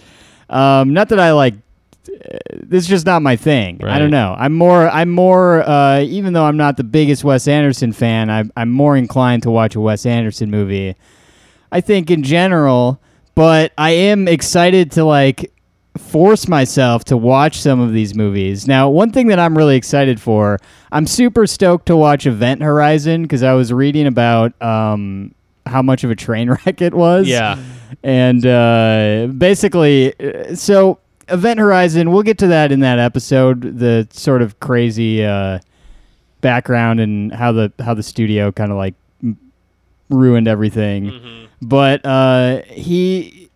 Um, 0.50 0.93
not 0.93 1.10
that 1.10 1.19
I 1.19 1.34
like 1.34 1.54
this 2.54 2.84
is 2.84 2.88
just 2.88 3.06
not 3.06 3.21
my 3.21 3.36
thing. 3.36 3.84
I 3.84 4.00
don't 4.00 4.12
know. 4.12 4.36
I'm 4.38 4.54
more. 4.54 4.89
I'm 4.89 5.10
more. 5.10 5.67
Uh, 5.67 6.02
even 6.02 6.34
though 6.34 6.45
I'm 6.45 6.58
not 6.58 6.78
the 6.78 6.84
biggest 6.84 7.24
Wes 7.24 7.47
Anderson 7.47 7.91
fan, 7.91 8.30
I'm 8.30 8.52
I'm 8.56 8.69
more 8.69 8.95
inclined 8.95 9.43
to 9.43 9.52
watch 9.52 9.76
a 9.76 9.82
Wes 9.82 10.06
Anderson 10.06 10.52
movie. 10.52 10.95
I 11.71 11.82
think 11.82 12.12
in 12.12 12.24
general, 12.24 13.02
but 13.36 13.71
I 13.78 13.91
am 13.91 14.28
excited 14.28 14.91
to 14.93 15.04
like 15.04 15.52
force 15.97 16.47
myself 16.47 17.04
to 17.06 17.17
watch 17.17 17.60
some 17.60 17.80
of 17.80 17.93
these 17.93 18.15
movies. 18.15 18.67
Now, 18.67 18.89
one 18.89 19.12
thing 19.12 19.28
that 19.28 19.39
I'm 19.39 19.58
really 19.58 19.76
excited 19.76 20.21
for, 20.21 20.60
I'm 20.91 21.06
super 21.06 21.47
stoked 21.47 21.86
to 21.88 21.95
watch 21.95 22.26
Event 22.26 22.62
Horizon 22.62 23.24
because 23.24 23.43
I 23.43 23.54
was 23.54 23.74
reading 23.74 24.08
about 24.08 24.60
um, 24.62 25.34
how 25.65 25.82
much 25.82 26.04
of 26.04 26.12
a 26.12 26.15
train 26.15 26.50
wreck 26.65 26.82
it 26.82 26.93
was 26.93 27.28
yeah. 27.28 27.58
and 28.04 28.45
uh, 28.45 29.28
basically, 29.38 30.13
uh, 30.19 30.56
so 30.56 31.00
Event 31.32 31.60
Horizon, 31.60 32.12
we'll 32.12 32.24
get 32.24 32.38
to 32.39 32.48
that 32.48 32.72
in 32.72 32.82
that 32.82 33.00
episode. 33.00 33.80
The 33.80 34.08
sort 34.12 34.41
of 34.41 34.60
crazy 34.60 35.24
uh, 35.24 35.60
background 36.41 37.00
and 37.00 37.34
how 37.34 37.52
the 37.52 37.72
how 37.80 37.94
the 37.94 38.04
studio 38.04 38.52
kind 38.52 38.72
of 38.72 38.78
like 38.78 38.96
m- 39.24 39.38
ruined 40.10 40.48
everything. 40.48 41.48
But 41.62 42.06
uh, 42.06 42.63
he, 42.67 43.50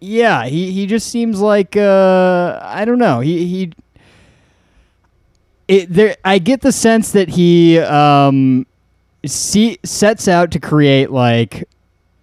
yeah, 0.00 0.46
he 0.46 0.72
he 0.72 0.86
just 0.86 1.08
seems 1.08 1.40
like 1.40 1.76
uh, 1.76 2.58
I 2.62 2.84
don't 2.84 2.98
know. 2.98 3.20
He 3.20 3.46
he. 3.46 3.72
It, 5.68 5.92
there, 5.92 6.16
I 6.24 6.38
get 6.38 6.60
the 6.60 6.72
sense 6.72 7.12
that 7.12 7.28
he 7.28 7.78
um, 7.78 8.66
see, 9.24 9.78
sets 9.84 10.28
out 10.28 10.50
to 10.50 10.60
create 10.60 11.10
like 11.10 11.68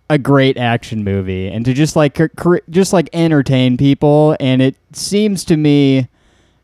a 0.10 0.18
great 0.18 0.58
action 0.58 1.04
movie 1.04 1.48
and 1.48 1.64
to 1.66 1.74
just 1.74 1.96
like 1.96 2.20
cr- 2.36 2.58
just 2.70 2.94
like 2.94 3.10
entertain 3.14 3.78
people. 3.78 4.36
And 4.40 4.62
it 4.62 4.76
seems 4.92 5.44
to 5.46 5.58
me 5.58 6.08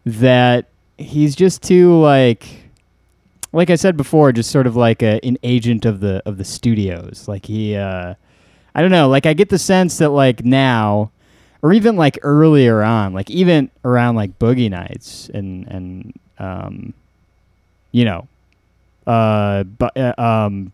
that 0.05 0.65
he's 0.97 1.36
just 1.36 1.62
too 1.62 1.99
like 1.99 2.47
like 3.51 3.69
I 3.69 3.75
said 3.75 3.95
before 3.95 4.31
just 4.31 4.51
sort 4.51 4.67
of 4.67 4.75
like 4.75 5.01
a, 5.01 5.23
an 5.25 5.38
agent 5.43 5.86
of 5.86 5.99
the 5.99 6.21
of 6.25 6.38
the 6.38 6.43
studios. 6.43 7.25
Like 7.27 7.45
he 7.45 7.75
uh 7.75 8.15
I 8.73 8.81
don't 8.81 8.91
know. 8.91 9.08
Like 9.08 9.25
I 9.25 9.34
get 9.34 9.49
the 9.49 9.60
sense 9.60 9.99
that 9.99 10.10
like 10.10 10.43
now 10.43 11.12
or 11.62 11.71
even 11.71 11.95
like 11.95 12.19
earlier 12.23 12.84
on 12.84 13.13
like 13.13 13.29
even 13.29 13.69
around 13.84 14.15
like 14.15 14.38
Boogie 14.39 14.69
Nights 14.69 15.29
and 15.34 15.67
and 15.67 16.19
um 16.39 16.93
you 17.91 18.05
know 18.05 18.27
uh, 19.08 19.63
bu- 19.63 19.86
uh 19.95 20.13
um 20.17 20.71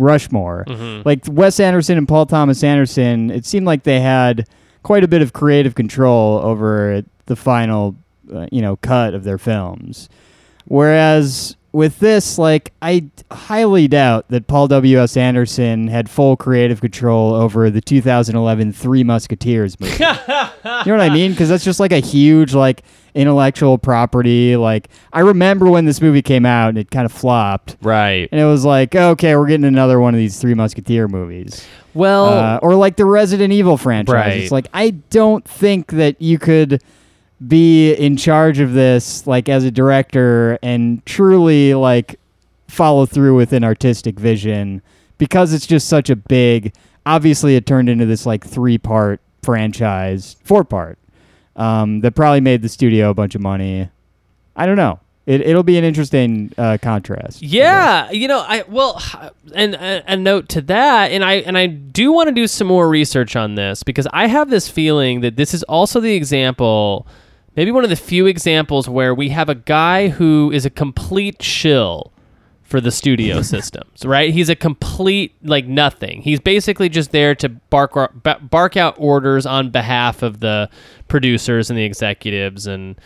Rushmore 0.00 0.64
like 1.04 1.24
Wes 1.28 1.60
Anderson 1.60 1.98
and 1.98 2.06
Paul 2.08 2.26
Thomas 2.26 2.62
Anderson, 2.64 3.30
it 3.30 3.44
seemed 3.44 3.66
like 3.66 3.82
they 3.84 4.00
had 4.00 4.48
quite 4.82 5.04
a 5.04 5.08
bit 5.08 5.22
of 5.22 5.32
creative 5.32 5.74
control 5.74 6.38
over 6.38 7.02
the 7.26 7.36
final, 7.36 7.96
uh, 8.32 8.46
you 8.52 8.62
know, 8.62 8.76
cut 8.76 9.14
of 9.14 9.24
their 9.24 9.38
films. 9.38 10.08
Whereas 10.66 11.56
with 11.76 11.98
this, 11.98 12.38
like, 12.38 12.72
I 12.80 13.04
highly 13.30 13.86
doubt 13.86 14.24
that 14.30 14.46
Paul 14.46 14.66
W. 14.68 14.98
S. 14.98 15.14
Anderson 15.14 15.88
had 15.88 16.08
full 16.08 16.34
creative 16.34 16.80
control 16.80 17.34
over 17.34 17.68
the 17.68 17.82
2011 17.82 18.72
Three 18.72 19.04
Musketeers 19.04 19.78
movie. 19.80 19.92
you 19.92 20.06
know 20.06 20.48
what 20.64 21.00
I 21.00 21.10
mean? 21.10 21.32
Because 21.32 21.50
that's 21.50 21.64
just 21.64 21.78
like 21.78 21.92
a 21.92 21.98
huge, 22.00 22.54
like, 22.54 22.82
intellectual 23.14 23.76
property. 23.76 24.56
Like, 24.56 24.88
I 25.12 25.20
remember 25.20 25.66
when 25.70 25.84
this 25.84 26.00
movie 26.00 26.22
came 26.22 26.46
out 26.46 26.70
and 26.70 26.78
it 26.78 26.90
kind 26.90 27.04
of 27.04 27.12
flopped. 27.12 27.76
Right. 27.82 28.26
And 28.32 28.40
it 28.40 28.44
was 28.46 28.64
like, 28.64 28.94
okay, 28.96 29.36
we're 29.36 29.46
getting 29.46 29.66
another 29.66 30.00
one 30.00 30.14
of 30.14 30.18
these 30.18 30.40
Three 30.40 30.54
Musketeer 30.54 31.08
movies. 31.08 31.66
Well, 31.92 32.24
Uh, 32.26 32.58
or 32.62 32.74
like 32.74 32.96
the 32.96 33.04
Resident 33.04 33.52
Evil 33.52 33.76
franchise. 33.76 34.12
Right. 34.14 34.38
It's 34.38 34.50
like, 34.52 34.66
I 34.72 34.90
don't 35.10 35.44
think 35.46 35.92
that 35.92 36.20
you 36.22 36.38
could 36.38 36.82
be 37.46 37.92
in 37.92 38.16
charge 38.16 38.60
of 38.60 38.72
this, 38.72 39.26
like, 39.26 39.48
as 39.48 39.64
a 39.64 39.70
director 39.70 40.58
and 40.62 41.04
truly, 41.06 41.74
like, 41.74 42.18
follow 42.68 43.06
through 43.06 43.36
with 43.36 43.52
an 43.52 43.64
artistic 43.64 44.18
vision 44.18 44.82
because 45.18 45.52
it's 45.52 45.66
just 45.66 45.88
such 45.88 46.10
a 46.10 46.16
big. 46.16 46.74
Obviously, 47.04 47.56
it 47.56 47.66
turned 47.66 47.88
into 47.88 48.06
this, 48.06 48.26
like, 48.26 48.44
three 48.46 48.78
part 48.78 49.20
franchise, 49.42 50.36
four 50.44 50.64
part, 50.64 50.98
um, 51.56 52.00
that 52.00 52.14
probably 52.14 52.40
made 52.40 52.62
the 52.62 52.68
studio 52.68 53.10
a 53.10 53.14
bunch 53.14 53.34
of 53.34 53.40
money. 53.40 53.90
I 54.56 54.66
don't 54.66 54.76
know. 54.76 55.00
It, 55.26 55.40
it'll 55.40 55.64
be 55.64 55.76
an 55.76 55.82
interesting 55.82 56.52
uh, 56.56 56.78
contrast. 56.80 57.42
Yeah, 57.42 58.10
you 58.12 58.28
know, 58.28 58.44
I 58.46 58.62
well, 58.68 59.02
and 59.54 59.74
a, 59.74 60.12
a 60.12 60.16
note 60.16 60.48
to 60.50 60.60
that, 60.62 61.10
and 61.10 61.24
I 61.24 61.34
and 61.34 61.58
I 61.58 61.66
do 61.66 62.12
want 62.12 62.28
to 62.28 62.32
do 62.32 62.46
some 62.46 62.68
more 62.68 62.88
research 62.88 63.34
on 63.34 63.56
this 63.56 63.82
because 63.82 64.06
I 64.12 64.28
have 64.28 64.50
this 64.50 64.68
feeling 64.68 65.22
that 65.22 65.34
this 65.34 65.52
is 65.52 65.64
also 65.64 65.98
the 65.98 66.14
example, 66.14 67.08
maybe 67.56 67.72
one 67.72 67.84
of 67.84 67.90
the 67.90 67.96
few 67.96 68.26
examples 68.26 68.88
where 68.88 69.14
we 69.14 69.30
have 69.30 69.48
a 69.48 69.54
guy 69.54 70.08
who 70.08 70.50
is 70.52 70.66
a 70.66 70.70
complete 70.70 71.42
shill 71.42 72.12
for 72.62 72.80
the 72.80 72.90
studio 72.90 73.42
systems, 73.42 74.04
right? 74.04 74.32
He's 74.32 74.48
a 74.48 74.56
complete 74.56 75.34
like 75.42 75.66
nothing. 75.66 76.22
He's 76.22 76.40
basically 76.40 76.88
just 76.88 77.12
there 77.12 77.34
to 77.36 77.48
bark 77.48 77.94
bark 78.50 78.76
out 78.76 78.94
orders 78.98 79.46
on 79.46 79.70
behalf 79.70 80.22
of 80.22 80.40
the 80.40 80.68
producers 81.08 81.70
and 81.70 81.78
the 81.78 81.84
executives 81.84 82.66
and 82.66 83.00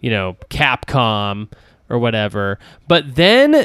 you 0.00 0.10
know 0.10 0.36
Capcom 0.50 1.50
or 1.88 1.98
whatever. 1.98 2.58
But 2.88 3.14
then 3.14 3.64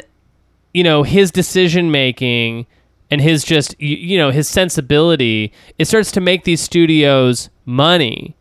you 0.72 0.84
know 0.84 1.02
his 1.02 1.30
decision 1.30 1.90
making 1.90 2.66
and 3.10 3.20
his 3.20 3.44
just 3.44 3.78
you, 3.80 3.96
you 3.96 4.18
know 4.18 4.30
his 4.30 4.48
sensibility 4.48 5.52
it 5.78 5.86
starts 5.86 6.12
to 6.12 6.20
make 6.20 6.44
these 6.44 6.60
studios 6.60 7.50
money 7.64 8.36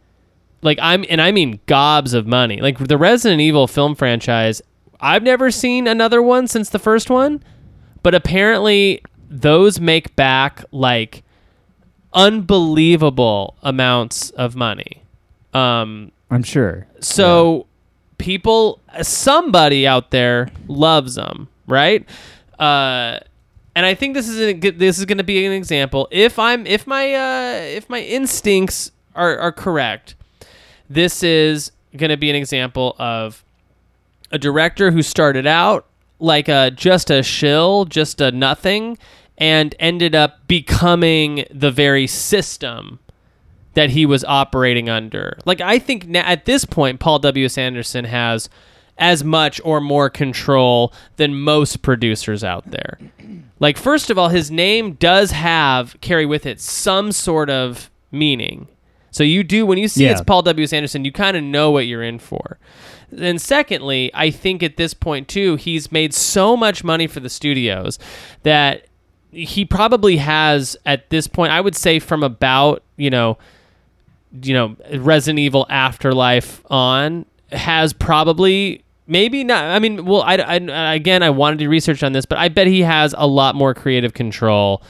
like 0.62 0.78
i'm 0.82 1.06
and 1.10 1.22
i 1.22 1.32
mean 1.32 1.60
gobs 1.66 2.14
of 2.14 2.28
money 2.28 2.62
like 2.62 2.78
the 2.78 2.98
resident 2.98 3.42
evil 3.42 3.68
film 3.68 3.96
franchise 3.96 4.62
i've 5.00 5.24
never 5.24 5.52
seen 5.52 5.88
another 5.88 6.22
one 6.22 6.48
since 6.48 6.70
the 6.70 6.80
first 6.80 7.10
one 7.10 7.44
but 8.04 8.16
apparently 8.16 9.02
those 9.30 9.80
make 9.80 10.16
back 10.16 10.64
like 10.72 11.24
unbelievable 12.14 13.56
amounts 13.62 14.30
of 14.32 14.56
money 14.56 15.04
um 15.54 16.12
I'm 16.32 16.44
sure. 16.44 16.86
so 17.00 17.66
people, 18.20 18.80
somebody 19.02 19.88
out 19.88 20.12
there 20.12 20.50
loves 20.68 21.16
them, 21.16 21.48
right? 21.66 22.08
Uh, 22.60 23.20
and 23.76 23.86
I 23.86 23.96
think 23.96 24.14
this 24.14 24.30
is 24.30 24.40
a, 24.40 24.54
this 24.54 25.00
is 25.00 25.06
going 25.06 25.18
to 25.18 25.24
be 25.24 25.44
an 25.46 25.52
example. 25.54 26.08
If 26.12 26.38
I'm 26.38 26.68
if 26.68 26.86
my 26.86 27.14
uh, 27.14 27.62
if 27.62 27.90
my 27.90 28.02
instincts 28.02 28.92
are 29.16 29.38
are 29.40 29.52
correct, 29.52 30.16
this 30.90 31.24
is 31.24 31.72
going 31.96 32.10
to 32.10 32.18
be 32.18 32.30
an 32.30 32.36
example 32.36 32.96
of 33.00 33.44
a 34.32 34.38
director 34.38 34.92
who 34.92 35.02
started 35.02 35.48
out 35.48 35.86
like 36.20 36.48
a 36.48 36.72
just 36.72 37.10
a 37.10 37.24
shill, 37.24 37.86
just 37.86 38.22
a 38.22 38.32
nothing, 38.32 38.98
and 39.38 39.74
ended 39.80 40.14
up 40.16 40.48
becoming 40.48 41.46
the 41.52 41.72
very 41.72 42.08
system 42.08 43.00
that 43.74 43.92
he 43.92 44.06
was 44.06 44.24
operating 44.26 44.90
under. 44.90 45.38
Like 45.46 45.62
I 45.62 45.80
think 45.80 46.08
na- 46.08 46.20
at 46.20 46.46
this 46.46 46.66
point, 46.66 47.00
Paul 47.00 47.20
W. 47.20 47.46
S. 47.46 47.58
Anderson 47.58 48.06
has 48.06 48.50
as 48.98 49.24
much 49.24 49.62
or 49.64 49.80
more 49.80 50.10
control 50.10 50.92
than 51.16 51.40
most 51.40 51.82
producers 51.82 52.44
out 52.44 52.70
there. 52.70 53.00
Like 53.60 53.78
first 53.78 54.10
of 54.10 54.18
all, 54.18 54.30
his 54.30 54.52
name 54.52 54.94
does 54.94 55.32
have 55.32 55.96
carry 56.02 56.26
with 56.26 56.46
it 56.46 56.60
some 56.60 57.12
sort 57.12 57.50
of 57.50 57.90
meaning. 58.12 58.68
So 59.12 59.24
you 59.24 59.44
do 59.44 59.66
when 59.66 59.78
you 59.78 59.88
see 59.88 60.06
Yeah. 60.06 60.12
it's 60.12 60.22
Paul 60.22 60.42
W. 60.44 60.68
Anderson, 60.72 61.06
you 61.06 61.12
kind 61.12 61.36
of 61.36 61.44
know 61.44 61.72
what 61.72 61.88
you're 61.88 62.04
in 62.04 62.20
for. 62.20 62.58
And 63.18 63.42
secondly, 63.42 64.12
I 64.14 64.30
think 64.30 64.62
at 64.62 64.78
this 64.78 64.94
point 64.94 65.28
too, 65.28 65.56
he's 65.56 65.92
made 65.92 66.14
so 66.14 66.56
much 66.56 66.84
money 66.84 67.08
for 67.08 67.20
the 67.20 67.30
studios 67.30 67.98
that 68.44 68.86
he 69.32 69.66
probably 69.66 70.18
has 70.18 70.76
at 70.86 71.10
this 71.10 71.28
point, 71.28 71.52
I 71.52 71.62
would 71.62 71.76
say 71.76 72.00
from 72.00 72.24
about, 72.24 72.84
you 72.98 73.10
know, 73.10 73.38
you 74.44 74.54
know 74.54 74.76
Resident 74.94 75.40
Evil 75.40 75.66
Afterlife 75.70 76.62
on 76.70 77.26
has 77.52 77.94
probably 77.94 78.84
maybe 79.08 79.44
not. 79.44 79.64
I 79.64 79.80
mean, 79.80 80.06
well, 80.06 80.22
I, 80.22 80.36
I 80.36 80.94
again 80.94 81.24
I 81.24 81.32
wanted 81.32 81.60
to 81.60 81.68
research 81.68 82.04
on 82.04 82.14
this, 82.14 82.26
but 82.26 82.38
I 82.38 82.48
bet 82.48 82.68
he 82.68 82.82
has 82.82 83.16
a 83.18 83.26
lot 83.26 83.56
more 83.56 83.74
creative 83.74 84.14
control 84.14 84.84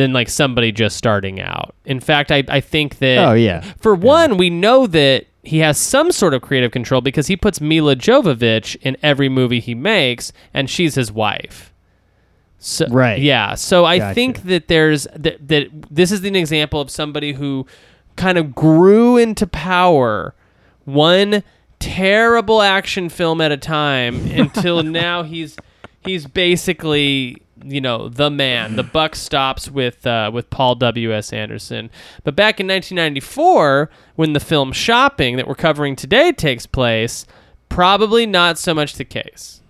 than 0.00 0.12
like 0.12 0.28
somebody 0.28 0.72
just 0.72 0.96
starting 0.96 1.40
out. 1.40 1.74
In 1.84 2.00
fact, 2.00 2.32
I, 2.32 2.42
I 2.48 2.60
think 2.60 2.98
that 2.98 3.18
Oh, 3.18 3.34
yeah. 3.34 3.60
for 3.78 3.94
one, 3.94 4.36
we 4.36 4.50
know 4.50 4.86
that 4.86 5.26
he 5.42 5.58
has 5.58 5.78
some 5.78 6.10
sort 6.12 6.34
of 6.34 6.42
creative 6.42 6.70
control 6.70 7.00
because 7.00 7.26
he 7.28 7.36
puts 7.36 7.60
Milla 7.60 7.96
Jovovich 7.96 8.76
in 8.82 8.96
every 9.02 9.28
movie 9.28 9.60
he 9.60 9.74
makes, 9.74 10.32
and 10.52 10.68
she's 10.68 10.94
his 10.96 11.10
wife. 11.12 11.72
So, 12.58 12.86
Right. 12.90 13.20
Yeah. 13.20 13.54
So 13.54 13.84
I 13.86 13.98
Gotcha. 13.98 14.14
think 14.14 14.42
that 14.44 14.68
there's 14.68 15.06
that, 15.16 15.48
that 15.48 15.68
this 15.90 16.12
is 16.12 16.22
an 16.24 16.36
example 16.36 16.80
of 16.80 16.90
somebody 16.90 17.32
who 17.32 17.66
kind 18.16 18.36
of 18.36 18.54
grew 18.54 19.16
into 19.16 19.46
power 19.46 20.34
one 20.84 21.42
terrible 21.78 22.60
action 22.60 23.08
film 23.08 23.40
at 23.40 23.50
a 23.50 23.56
time 23.56 24.26
until 24.32 24.82
now 24.82 25.22
he's 25.22 25.56
he's 26.04 26.26
basically 26.26 27.40
you 27.64 27.80
know 27.80 28.08
the 28.08 28.30
man 28.30 28.76
the 28.76 28.82
buck 28.92 29.14
stops 29.16 29.70
with 29.70 30.06
uh, 30.06 30.30
with 30.32 30.48
paul 30.50 30.74
w.s 30.74 31.32
anderson 31.32 31.90
but 32.24 32.34
back 32.36 32.60
in 32.60 32.66
1994 32.66 33.90
when 34.16 34.32
the 34.32 34.40
film 34.40 34.72
shopping 34.72 35.36
that 35.36 35.46
we're 35.46 35.54
covering 35.54 35.96
today 35.96 36.32
takes 36.32 36.66
place 36.66 37.26
probably 37.68 38.26
not 38.26 38.58
so 38.58 38.74
much 38.74 38.94
the 38.94 39.04
case 39.04 39.60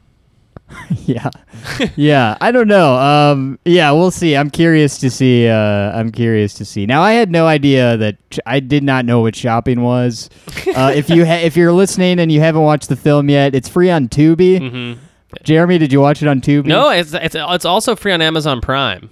yeah, 1.07 1.31
yeah. 1.97 2.37
I 2.41 2.53
don't 2.53 2.69
know. 2.69 2.97
Um, 2.97 3.59
yeah, 3.65 3.91
we'll 3.93 4.11
see. 4.11 4.37
I'm 4.37 4.51
curious 4.51 4.99
to 4.99 5.11
see. 5.11 5.49
Uh, 5.49 5.57
I'm 5.93 6.13
curious 6.13 6.55
to 6.55 6.65
see. 6.65 6.87
Now, 6.87 7.03
I 7.03 7.13
had 7.13 7.31
no 7.31 7.47
idea 7.47 7.97
that 7.97 8.17
ch- 8.31 8.41
I 8.47 8.61
did 8.61 8.85
not 8.85 9.05
know 9.05 9.21
what 9.21 9.35
shopping 9.37 9.83
was. 9.83 10.31
Uh, 10.71 10.93
if 10.95 11.11
you 11.11 11.27
ha- 11.27 11.41
if 11.43 11.57
you're 11.57 11.73
listening 11.73 12.21
and 12.21 12.31
you 12.31 12.39
haven't 12.39 12.63
watched 12.63 12.89
the 12.89 12.95
film 12.95 13.29
yet, 13.29 13.57
it's 13.57 13.69
free 13.69 13.91
on 13.91 14.09
Tubi. 14.09 14.61
mm-hmm. 14.61 15.01
Jeremy, 15.43 15.79
did 15.79 15.93
you 15.93 16.01
watch 16.01 16.23
it 16.23 16.29
on 16.29 16.41
Tubi? 16.41 16.67
no 16.67 16.91
it's, 16.91 17.13
it's 17.15 17.37
it's 17.39 17.65
also 17.65 17.95
free 17.97 18.13
on 18.13 18.21
amazon 18.23 18.61
prime 18.61 19.11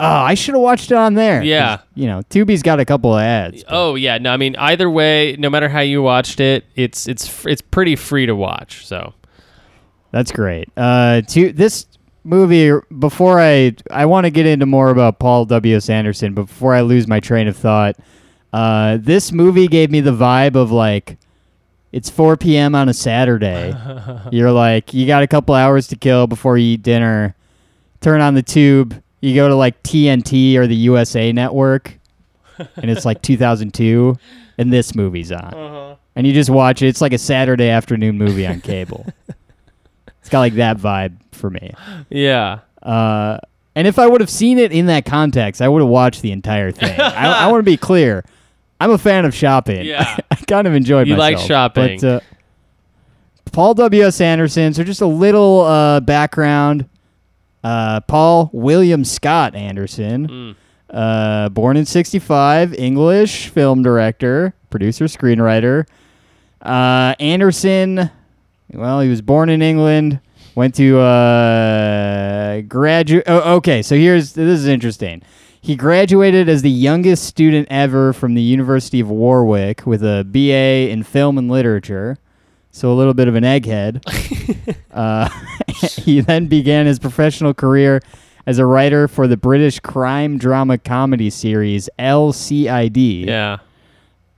Oh, 0.00 0.04
I 0.06 0.34
should 0.34 0.54
have 0.54 0.62
watched 0.62 0.90
it 0.90 0.96
on 0.96 1.14
there. 1.14 1.44
Yeah. 1.44 1.78
You 1.94 2.08
know, 2.08 2.22
Tubi's 2.28 2.62
got 2.64 2.80
a 2.80 2.84
couple 2.84 3.14
of 3.14 3.20
ads. 3.20 3.62
but- 3.62 3.72
oh 3.72 3.94
yeah 3.94 4.18
no 4.18 4.32
i 4.32 4.36
mean 4.36 4.56
either 4.56 4.90
way 4.90 5.36
no 5.38 5.48
matter 5.48 5.68
how 5.68 5.78
you 5.80 6.02
watched 6.02 6.40
it 6.40 6.64
it's 6.74 7.06
it's 7.06 7.46
it's 7.46 7.62
pretty 7.62 7.94
free 7.94 8.26
to 8.26 8.34
watch 8.34 8.84
so 8.84 9.14
That's 10.10 10.32
great. 10.32 10.68
Uh, 10.76 11.20
to 11.28 11.52
this 11.52 11.86
movie, 12.24 12.72
before 12.98 13.40
I 13.40 13.74
I 13.90 14.06
want 14.06 14.24
to 14.26 14.30
get 14.30 14.44
into 14.46 14.66
more 14.66 14.90
about 14.90 15.18
Paul 15.20 15.44
W. 15.46 15.76
S. 15.76 15.88
Anderson, 15.88 16.34
but 16.34 16.42
before 16.46 16.74
I 16.74 16.80
lose 16.82 17.06
my 17.08 17.18
train 17.20 17.46
of 17.48 17.56
thought, 17.56 17.96
uh, 18.52 18.98
this 19.00 19.32
movie 19.32 19.68
gave 19.68 19.90
me 19.90 20.00
the 20.00 20.10
vibe 20.12 20.54
of 20.56 20.70
like 20.72 21.16
it's 21.92 22.10
4 22.10 22.36
p.m. 22.36 22.74
on 22.74 22.88
a 22.88 22.94
Saturday. 22.94 23.74
You're 24.32 24.50
like 24.52 24.92
you 24.94 25.06
got 25.06 25.22
a 25.22 25.26
couple 25.26 25.54
hours 25.54 25.86
to 25.88 25.96
kill 25.96 26.26
before 26.26 26.58
you 26.58 26.74
eat 26.74 26.82
dinner. 26.82 27.34
Turn 28.00 28.20
on 28.20 28.34
the 28.34 28.42
tube. 28.42 29.00
You 29.20 29.34
go 29.34 29.48
to 29.48 29.54
like 29.54 29.80
TNT 29.84 30.56
or 30.56 30.66
the 30.66 30.74
USA 30.74 31.30
Network, 31.32 31.98
and 32.58 32.90
it's 32.90 33.04
like 33.04 33.22
2002, 33.22 34.16
and 34.58 34.72
this 34.72 34.94
movie's 34.96 35.30
on, 35.30 35.96
and 36.16 36.26
you 36.26 36.32
just 36.32 36.50
watch 36.50 36.82
it. 36.82 36.88
It's 36.88 37.00
like 37.00 37.12
a 37.12 37.18
Saturday 37.18 37.68
afternoon 37.68 38.18
movie 38.18 38.46
on 38.46 38.60
cable. 38.60 39.06
It's 40.20 40.28
got 40.30 40.38
like 40.38 40.54
that 40.54 40.76
vibe 40.78 41.16
for 41.32 41.50
me. 41.50 41.72
yeah 42.08 42.60
Uh, 42.80 43.38
and 43.74 43.88
if 43.88 43.98
I 43.98 44.06
would 44.06 44.20
have 44.20 44.30
seen 44.30 44.56
it 44.56 44.70
in 44.70 44.86
that 44.86 45.04
context, 45.04 45.60
I 45.60 45.66
would 45.68 45.80
have 45.82 45.88
watched 45.88 46.22
the 46.22 46.30
entire 46.30 46.70
thing. 46.70 46.98
I, 47.00 47.44
I 47.44 47.46
want 47.50 47.58
to 47.58 47.64
be 47.68 47.76
clear. 47.76 48.24
I'm 48.82 48.90
a 48.90 48.98
fan 48.98 49.24
of 49.24 49.34
shopping. 49.34 49.84
Yeah. 49.84 50.18
I 50.30 50.34
kind 50.34 50.66
of 50.66 50.74
enjoy 50.74 51.00
enjoyed 51.02 51.08
You 51.08 51.16
like 51.16 51.34
myself. 51.34 51.48
shopping. 51.48 52.00
But, 52.00 52.06
uh, 52.08 52.20
Paul 53.52 53.74
W.S. 53.74 54.20
Anderson. 54.20 54.74
So 54.74 54.82
just 54.82 55.00
a 55.00 55.06
little 55.06 55.60
uh, 55.60 56.00
background. 56.00 56.88
Uh, 57.62 58.00
Paul 58.00 58.50
William 58.52 59.04
Scott 59.04 59.54
Anderson. 59.54 60.28
Mm. 60.28 60.56
Uh, 60.90 61.48
born 61.48 61.76
in 61.76 61.86
65, 61.86 62.74
English 62.74 63.48
film 63.48 63.82
director, 63.82 64.52
producer, 64.68 65.04
screenwriter. 65.04 65.86
Uh, 66.60 67.14
Anderson, 67.18 68.10
well, 68.74 69.00
he 69.00 69.08
was 69.08 69.22
born 69.22 69.48
in 69.48 69.62
England, 69.62 70.20
went 70.54 70.74
to 70.74 70.98
uh, 70.98 72.60
graduate. 72.62 73.24
Oh, 73.26 73.54
okay, 73.56 73.80
so 73.80 73.96
here's 73.96 74.34
this 74.34 74.60
is 74.60 74.66
interesting. 74.66 75.22
He 75.62 75.76
graduated 75.76 76.48
as 76.48 76.60
the 76.60 76.70
youngest 76.70 77.24
student 77.24 77.68
ever 77.70 78.12
from 78.12 78.34
the 78.34 78.42
University 78.42 79.00
of 79.00 79.08
Warwick 79.08 79.86
with 79.86 80.02
a 80.02 80.24
BA 80.28 80.90
in 80.90 81.02
film 81.02 81.38
and 81.38 81.48
literature. 81.48 82.18
So 82.70 82.92
a 82.92 82.94
little 82.94 83.14
bit 83.14 83.28
of 83.28 83.34
an 83.34 83.44
egghead. 83.44 84.02
uh, 84.90 85.28
he 86.02 86.20
then 86.20 86.48
began 86.48 86.86
his 86.86 86.98
professional 86.98 87.54
career 87.54 88.02
as 88.44 88.58
a 88.58 88.66
writer 88.66 89.08
for 89.08 89.26
the 89.26 89.36
British 89.36 89.78
crime 89.80 90.36
drama 90.36 90.76
comedy 90.76 91.30
series 91.30 91.88
El 91.98 92.32
C.I.D. 92.32 93.24
yeah 93.26 93.58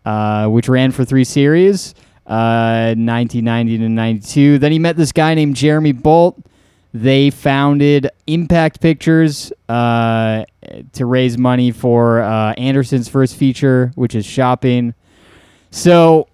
uh, 0.04 0.48
which 0.48 0.68
ran 0.68 0.92
for 0.92 1.04
three 1.04 1.24
series, 1.24 1.94
uh, 2.26 2.94
1990 2.96 3.78
to 3.78 3.88
92. 3.88 4.58
Then 4.58 4.72
he 4.72 4.78
met 4.78 4.96
this 4.96 5.12
guy 5.12 5.34
named 5.34 5.56
Jeremy 5.56 5.92
Bolt. 5.92 6.38
They 6.92 7.30
founded 7.30 8.10
Impact 8.26 8.80
Pictures 8.80 9.52
uh, 9.68 10.44
to 10.92 11.06
raise 11.06 11.38
money 11.38 11.70
for 11.70 12.20
uh, 12.20 12.52
Anderson's 12.54 13.08
first 13.08 13.36
feature, 13.36 13.92
which 13.94 14.14
is 14.14 14.24
Shopping. 14.24 14.94
So, 15.70 16.28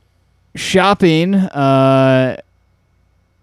Shopping 0.55 1.35
uh, 1.35 2.37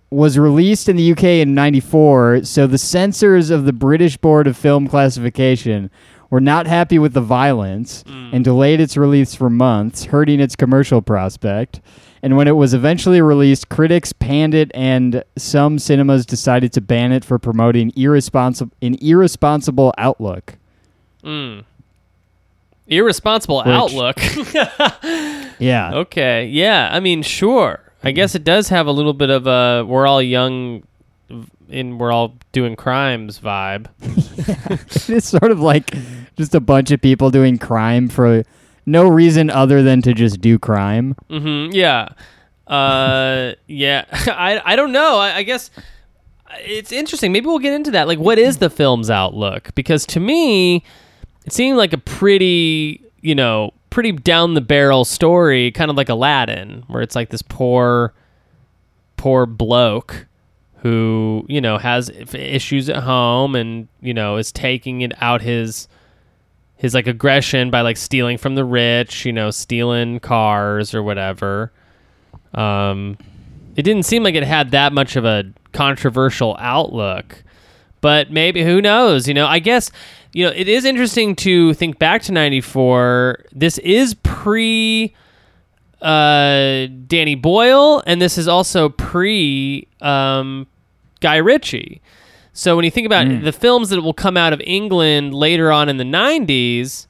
was 0.10 0.38
released 0.38 0.90
in 0.90 0.96
the 0.96 1.12
UK 1.12 1.24
in 1.24 1.54
94. 1.54 2.44
So, 2.44 2.68
the 2.68 2.78
censors 2.78 3.50
of 3.50 3.66
the 3.66 3.74
British 3.74 4.18
Board 4.18 4.48
of 4.48 4.58
Film 4.58 4.88
Classification 4.88 5.90
were 6.30 6.42
not 6.42 6.68
happy 6.68 7.00
with 7.00 7.14
the 7.14 7.22
violence 7.22 8.04
and 8.34 8.44
delayed 8.44 8.82
its 8.82 8.98
release 8.98 9.34
for 9.34 9.50
months, 9.50 10.06
hurting 10.06 10.40
its 10.40 10.56
commercial 10.56 11.02
prospect. 11.02 11.80
And 12.22 12.36
when 12.36 12.48
it 12.48 12.56
was 12.56 12.74
eventually 12.74 13.22
released, 13.22 13.70
critics 13.70 14.12
panned 14.12 14.54
it, 14.54 14.72
and 14.74 15.24
some 15.38 15.80
cinemas 15.80 16.26
decided 16.26 16.74
to 16.74 16.82
ban 16.82 17.12
it 17.12 17.24
for 17.24 17.40
promoting 17.40 17.94
irresponsible 17.96 18.76
an 18.82 18.96
irresponsible 18.96 19.94
outlook. 19.98 20.58
Mm. 21.24 21.64
Irresponsible 22.88 23.58
Which- 23.60 23.68
outlook. 23.68 24.18
Yeah, 25.60 25.96
okay. 25.96 26.46
Yeah. 26.46 26.88
I 26.92 27.00
mean, 27.00 27.24
sure. 27.24 27.80
I 28.04 28.12
guess 28.12 28.36
it 28.36 28.44
does 28.44 28.70
have 28.70 28.86
a 28.86 28.92
little 28.92 29.14
bit 29.14 29.32
of 29.32 29.48
a 29.48 29.84
we're 29.88 30.06
all 30.06 30.22
young 30.22 30.84
and 31.70 32.00
we're 32.00 32.12
all 32.12 32.36
doing 32.52 32.76
crimes 32.76 33.40
vibe. 33.40 33.88
it's 35.10 35.28
sort 35.30 35.52
of 35.52 35.60
like 35.60 35.96
just 36.38 36.54
a 36.54 36.60
bunch 36.60 36.92
of 36.92 37.02
people 37.02 37.32
doing 37.32 37.58
crime 37.58 38.08
for 38.08 38.44
no 38.86 39.08
reason 39.08 39.50
other 39.50 39.82
than 39.82 40.04
to 40.04 40.14
just 40.14 40.42
do 40.42 40.60
crime. 40.60 41.16
Mm-hmm. 41.30 41.74
Yeah. 41.74 42.10
Uh, 42.68 43.54
yeah. 43.68 44.06
I, 44.12 44.62
I 44.64 44.76
don't 44.76 44.92
know. 44.92 45.18
I, 45.18 45.38
I 45.38 45.44
guess 45.44 45.72
it's 46.60 46.92
interesting. 46.92 47.32
Maybe 47.32 47.48
we'll 47.48 47.58
get 47.58 47.74
into 47.74 47.90
that. 47.92 48.08
Like, 48.08 48.20
what 48.20 48.38
is 48.38 48.58
the 48.58 48.70
film's 48.70 49.10
outlook? 49.10 49.74
Because 49.74 50.06
to 50.08 50.20
me, 50.20 50.84
it 51.48 51.54
seemed 51.54 51.78
like 51.78 51.94
a 51.94 51.98
pretty, 51.98 53.02
you 53.22 53.34
know, 53.34 53.72
pretty 53.90 54.12
down 54.12 54.54
the 54.54 54.60
barrel 54.60 55.06
story, 55.06 55.72
kind 55.72 55.90
of 55.90 55.96
like 55.96 56.10
Aladdin, 56.10 56.84
where 56.88 57.02
it's 57.02 57.16
like 57.16 57.30
this 57.30 57.42
poor, 57.42 58.14
poor 59.16 59.46
bloke 59.46 60.28
who, 60.80 61.46
you 61.48 61.62
know, 61.62 61.78
has 61.78 62.10
issues 62.34 62.90
at 62.90 62.98
home 62.98 63.56
and, 63.56 63.88
you 64.02 64.14
know, 64.14 64.36
is 64.36 64.52
taking 64.52 65.02
it 65.02 65.14
out 65.24 65.42
his 65.42 65.88
his 66.76 66.94
like 66.94 67.08
aggression 67.08 67.72
by 67.72 67.80
like 67.80 67.96
stealing 67.96 68.38
from 68.38 68.56
the 68.56 68.66
rich, 68.66 69.26
you 69.26 69.32
know, 69.32 69.50
stealing 69.50 70.20
cars 70.20 70.94
or 70.94 71.02
whatever. 71.02 71.72
Um, 72.56 73.18
it 73.78 73.84
didn't 73.84 74.04
seem 74.04 74.22
like 74.22 74.36
it 74.36 74.44
had 74.44 74.72
that 74.72 74.92
much 74.92 75.16
of 75.16 75.24
a 75.24 75.46
controversial 75.72 76.58
outlook, 76.60 77.42
but 78.02 78.32
maybe 78.32 78.66
who 78.66 78.82
knows? 78.82 79.30
You 79.30 79.34
know, 79.34 79.48
I 79.48 79.60
guess 79.60 79.90
you 80.34 80.46
know 80.46 80.52
it 80.56 80.68
is 80.68 80.86
interesting 80.86 81.36
to 81.38 81.74
think 81.74 82.00
back 82.00 82.22
to 82.24 82.32
'94. 82.32 83.46
This 83.52 83.78
is 83.80 84.14
pre 84.16 85.14
uh, 86.02 86.88
Danny 87.08 87.36
Boyle, 87.36 88.04
and 88.06 88.22
this 88.22 88.38
is 88.38 88.48
also 88.48 88.90
pre 88.90 89.88
um, 90.02 90.68
Guy 91.22 91.38
Ritchie. 91.38 92.02
So 92.54 92.76
when 92.76 92.86
you 92.86 92.92
think 92.92 93.06
about 93.06 93.28
the 93.44 93.52
films 93.52 93.90
that 93.90 94.02
will 94.02 94.14
come 94.14 94.36
out 94.36 94.52
of 94.54 94.62
England 94.62 95.34
later 95.34 95.72
on 95.72 95.90
in 95.90 95.98
the 95.98 96.04
'90s, 96.04 97.08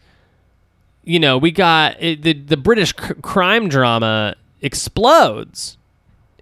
you 1.03 1.19
know, 1.19 1.37
we 1.37 1.51
got 1.51 2.01
it, 2.01 2.21
the 2.21 2.33
the 2.33 2.57
British 2.57 2.93
c- 2.95 3.13
crime 3.21 3.69
drama 3.69 4.35
explodes 4.61 5.77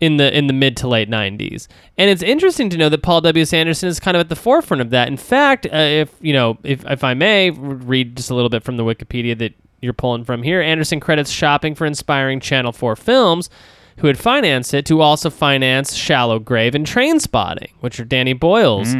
in 0.01 0.17
the 0.17 0.35
in 0.35 0.47
the 0.47 0.53
mid 0.53 0.75
to 0.77 0.87
late 0.87 1.09
90s. 1.09 1.67
And 1.97 2.09
it's 2.09 2.21
interesting 2.21 2.69
to 2.69 2.77
know 2.77 2.89
that 2.89 3.01
Paul 3.01 3.21
W. 3.21 3.45
Anderson 3.51 3.87
is 3.89 3.99
kind 3.99 4.15
of 4.17 4.21
at 4.21 4.29
the 4.29 4.35
forefront 4.35 4.81
of 4.81 4.89
that. 4.89 5.07
In 5.07 5.17
fact, 5.17 5.65
uh, 5.67 5.69
if 5.77 6.13
you 6.21 6.33
know, 6.33 6.57
if 6.63 6.85
if 6.85 7.03
I 7.03 7.13
may 7.13 7.49
read 7.51 8.17
just 8.17 8.29
a 8.29 8.35
little 8.35 8.49
bit 8.49 8.63
from 8.63 8.77
the 8.77 8.83
Wikipedia 8.83 9.37
that 9.37 9.53
you're 9.81 9.93
pulling 9.93 10.23
from 10.23 10.43
here, 10.43 10.61
Anderson 10.61 10.99
credits 10.99 11.29
shopping 11.29 11.75
for 11.75 11.85
inspiring 11.85 12.39
Channel 12.39 12.71
4 12.71 12.95
films 12.95 13.49
who 13.97 14.07
had 14.07 14.17
financed 14.17 14.73
it 14.73 14.85
to 14.87 14.99
also 15.01 15.29
finance 15.29 15.93
Shallow 15.93 16.39
Grave 16.39 16.75
and 16.75 16.85
Trainspotting, 16.85 17.69
which 17.79 17.99
are 17.99 18.03
Danny 18.05 18.33
Boyle's, 18.33 18.93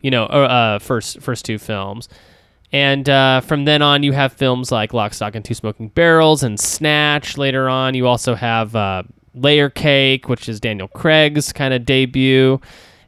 you 0.00 0.10
know, 0.10 0.24
uh, 0.24 0.26
uh, 0.26 0.78
first 0.78 1.20
first 1.20 1.44
two 1.44 1.58
films. 1.58 2.08
And 2.70 3.08
uh, 3.08 3.40
from 3.40 3.64
then 3.64 3.80
on, 3.82 4.02
you 4.02 4.12
have 4.12 4.32
films 4.34 4.70
like 4.70 4.92
Lock, 4.92 5.14
Stock, 5.14 5.34
and 5.34 5.44
Two 5.44 5.54
Smoking 5.54 5.88
Barrels 5.88 6.42
and 6.42 6.60
Snatch. 6.60 7.38
Later 7.38 7.68
on, 7.68 7.94
you 7.94 8.06
also 8.06 8.34
have 8.34 8.76
uh, 8.76 9.02
Layer 9.40 9.70
Cake, 9.70 10.28
which 10.28 10.48
is 10.48 10.60
Daniel 10.60 10.88
Craig's 10.88 11.52
kind 11.52 11.74
of 11.74 11.84
debut. 11.84 12.60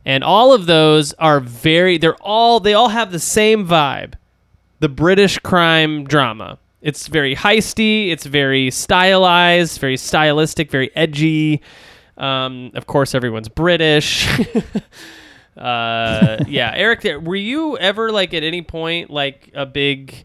And 0.05 0.25
all 0.25 0.53
of 0.53 0.67
those 0.67 1.13
are 1.15 1.41
very, 1.41 1.99
they're 1.99 2.17
all, 2.17 2.61
they 2.61 2.75
all 2.75 2.89
have 2.89 3.13
the 3.13 3.19
same 3.19 3.67
vibe 3.67 4.15
the 4.81 4.89
British 4.89 5.39
crime 5.39 6.05
drama. 6.05 6.59
It's 6.83 7.07
very 7.07 7.37
heisty, 7.37 8.11
it's 8.11 8.25
very 8.25 8.71
stylized, 8.71 9.79
very 9.79 9.99
stylistic, 9.99 10.71
very 10.71 10.91
edgy. 10.97 11.61
Um, 12.17 12.71
of 12.75 12.87
course, 12.87 13.15
everyone's 13.15 13.49
British. 13.49 14.27
uh, 15.57 16.39
yeah, 16.49 16.73
Eric, 16.75 17.05
were 17.23 17.37
you 17.37 17.77
ever 17.79 18.11
like 18.11 18.33
at 18.33 18.43
any 18.43 18.63
point 18.63 19.11
like 19.11 19.51
a 19.55 19.67
big 19.67 20.25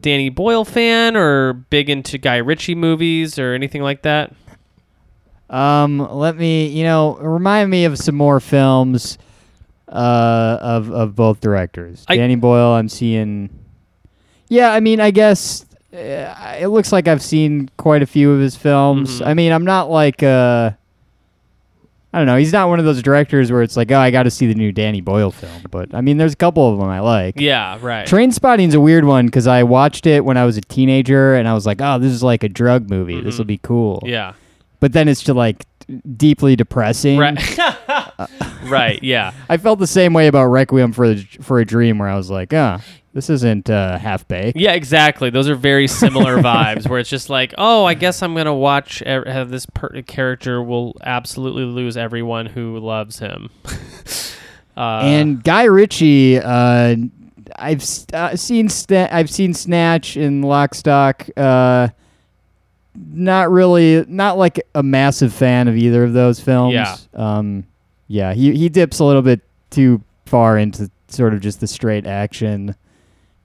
Danny 0.00 0.30
Boyle 0.30 0.64
fan 0.64 1.16
or 1.16 1.52
big 1.52 1.90
into 1.90 2.16
Guy 2.16 2.36
Ritchie 2.38 2.74
movies 2.74 3.38
or 3.38 3.52
anything 3.52 3.82
like 3.82 4.02
that? 4.02 4.34
Um, 5.50 5.98
let 5.98 6.36
me, 6.36 6.66
you 6.66 6.84
know, 6.84 7.16
remind 7.16 7.70
me 7.70 7.84
of 7.86 7.96
some 7.98 8.14
more 8.14 8.38
films 8.40 9.16
uh, 9.88 10.58
of 10.60 10.90
of 10.90 11.14
both 11.16 11.40
directors. 11.40 12.04
I- 12.08 12.16
Danny 12.16 12.36
Boyle, 12.36 12.72
I'm 12.74 12.88
seeing. 12.88 13.50
Yeah, 14.48 14.72
I 14.72 14.80
mean, 14.80 15.00
I 15.00 15.10
guess 15.10 15.64
uh, 15.92 16.56
it 16.60 16.68
looks 16.68 16.92
like 16.92 17.06
I've 17.08 17.22
seen 17.22 17.70
quite 17.76 18.02
a 18.02 18.06
few 18.06 18.30
of 18.32 18.40
his 18.40 18.56
films. 18.56 19.20
Mhm. 19.20 19.26
I 19.26 19.34
mean, 19.34 19.52
I'm 19.52 19.64
not 19.64 19.90
like 19.90 20.22
uh, 20.22 20.70
I 22.12 22.18
don't 22.18 22.26
know. 22.26 22.36
He's 22.38 22.52
not 22.52 22.68
one 22.70 22.78
of 22.78 22.86
those 22.86 23.02
directors 23.02 23.52
where 23.52 23.60
it's 23.62 23.76
like, 23.76 23.90
oh, 23.90 23.98
I 23.98 24.10
got 24.10 24.22
to 24.22 24.30
see 24.30 24.46
the 24.46 24.54
new 24.54 24.72
Danny 24.72 25.02
Boyle 25.02 25.30
film. 25.30 25.62
But 25.70 25.94
I 25.94 26.00
mean, 26.00 26.16
there's 26.16 26.32
a 26.32 26.36
couple 26.36 26.70
of 26.72 26.78
them 26.78 26.88
I 26.88 27.00
like. 27.00 27.38
Yeah, 27.38 27.78
right. 27.82 28.06
Trainspotting's 28.06 28.74
a 28.74 28.80
weird 28.80 29.04
one 29.04 29.26
because 29.26 29.46
I 29.46 29.62
watched 29.62 30.06
it 30.06 30.24
when 30.24 30.36
I 30.38 30.44
was 30.46 30.56
a 30.56 30.62
teenager 30.62 31.34
and 31.34 31.46
I 31.46 31.52
was 31.54 31.66
like, 31.66 31.80
oh, 31.82 31.98
this 31.98 32.12
is 32.12 32.22
like 32.22 32.42
a 32.44 32.48
drug 32.48 32.88
movie. 32.90 33.20
This 33.20 33.36
will 33.38 33.44
be 33.44 33.58
cool. 33.62 33.96
Mm-hmm. 33.98 34.06
yeah. 34.08 34.32
But 34.80 34.92
then 34.92 35.08
it's 35.08 35.22
just 35.22 35.36
like 35.36 35.66
deeply 36.16 36.56
depressing. 36.56 37.18
Right. 37.18 37.58
right. 38.64 39.02
Yeah. 39.02 39.32
I 39.48 39.56
felt 39.56 39.78
the 39.78 39.86
same 39.86 40.12
way 40.12 40.26
about 40.26 40.46
Requiem 40.46 40.92
for 40.92 41.14
the, 41.14 41.22
for 41.40 41.58
a 41.60 41.64
Dream, 41.64 41.98
where 41.98 42.08
I 42.08 42.16
was 42.16 42.30
like, 42.30 42.52
ah, 42.52 42.82
this 43.14 43.30
isn't 43.30 43.70
uh, 43.70 43.98
half 43.98 44.26
baked. 44.28 44.56
Yeah, 44.56 44.72
exactly. 44.72 45.30
Those 45.30 45.48
are 45.48 45.54
very 45.54 45.88
similar 45.88 46.36
vibes 46.42 46.88
where 46.88 47.00
it's 47.00 47.10
just 47.10 47.30
like, 47.30 47.54
oh, 47.58 47.84
I 47.84 47.94
guess 47.94 48.22
I'm 48.22 48.34
gonna 48.34 48.54
watch 48.54 49.02
have 49.04 49.50
this 49.50 49.66
per- 49.66 50.02
character 50.02 50.62
will 50.62 50.94
absolutely 51.02 51.64
lose 51.64 51.96
everyone 51.96 52.46
who 52.46 52.78
loves 52.78 53.18
him. 53.18 53.50
uh, 54.76 55.00
and 55.02 55.42
Guy 55.42 55.64
Ritchie, 55.64 56.38
uh, 56.38 56.96
I've 57.56 57.82
uh, 58.12 58.36
seen 58.36 58.68
Sna- 58.68 59.12
I've 59.12 59.30
seen 59.30 59.54
Snatch 59.54 60.16
and 60.16 60.44
Lock 60.44 60.74
Stock. 60.74 61.26
Uh, 62.94 62.98
not 63.12 63.50
really, 63.50 64.04
not 64.08 64.38
like 64.38 64.60
a 64.74 64.82
massive 64.82 65.32
fan 65.32 65.68
of 65.68 65.76
either 65.76 66.04
of 66.04 66.12
those 66.12 66.40
films. 66.40 66.74
Yeah. 66.74 66.96
Um, 67.14 67.66
yeah, 68.06 68.32
he 68.34 68.56
he 68.56 68.68
dips 68.68 68.98
a 68.98 69.04
little 69.04 69.22
bit 69.22 69.40
too 69.70 70.02
far 70.26 70.58
into 70.58 70.90
sort 71.08 71.34
of 71.34 71.40
just 71.40 71.60
the 71.60 71.66
straight 71.66 72.06
action 72.06 72.74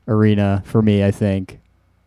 arena 0.08 0.64
for 0.66 0.82
me, 0.82 1.04
I 1.04 1.12
think. 1.12 1.60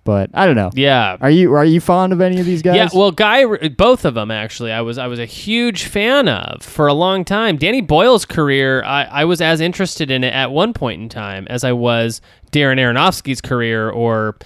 But 0.04 0.30
I 0.34 0.46
don't 0.46 0.54
know. 0.54 0.70
yeah. 0.74 1.16
Are 1.20 1.30
you 1.30 1.52
are 1.52 1.64
you 1.64 1.80
fond 1.80 2.12
of 2.12 2.20
any 2.20 2.38
of 2.38 2.46
these 2.46 2.62
guys? 2.62 2.76
Yeah, 2.76 2.88
well, 2.94 3.10
Guy, 3.10 3.44
both 3.70 4.04
of 4.04 4.14
them 4.14 4.30
actually, 4.30 4.70
I 4.70 4.80
was 4.80 4.98
I 4.98 5.08
was 5.08 5.18
a 5.18 5.24
huge 5.24 5.84
fan 5.84 6.28
of 6.28 6.62
for 6.62 6.86
a 6.86 6.94
long 6.94 7.24
time. 7.24 7.56
Danny 7.56 7.80
Boyle's 7.80 8.24
career, 8.24 8.84
I, 8.84 9.02
I 9.04 9.24
was 9.24 9.40
as 9.40 9.60
interested 9.60 10.10
in 10.12 10.22
it 10.22 10.32
at 10.32 10.52
one 10.52 10.72
point 10.72 11.02
in 11.02 11.08
time 11.08 11.46
as 11.50 11.64
I 11.64 11.72
was 11.72 12.20
Darren 12.52 12.78
Aronofsky's 12.78 13.40
career, 13.40 13.90
or 13.90 14.36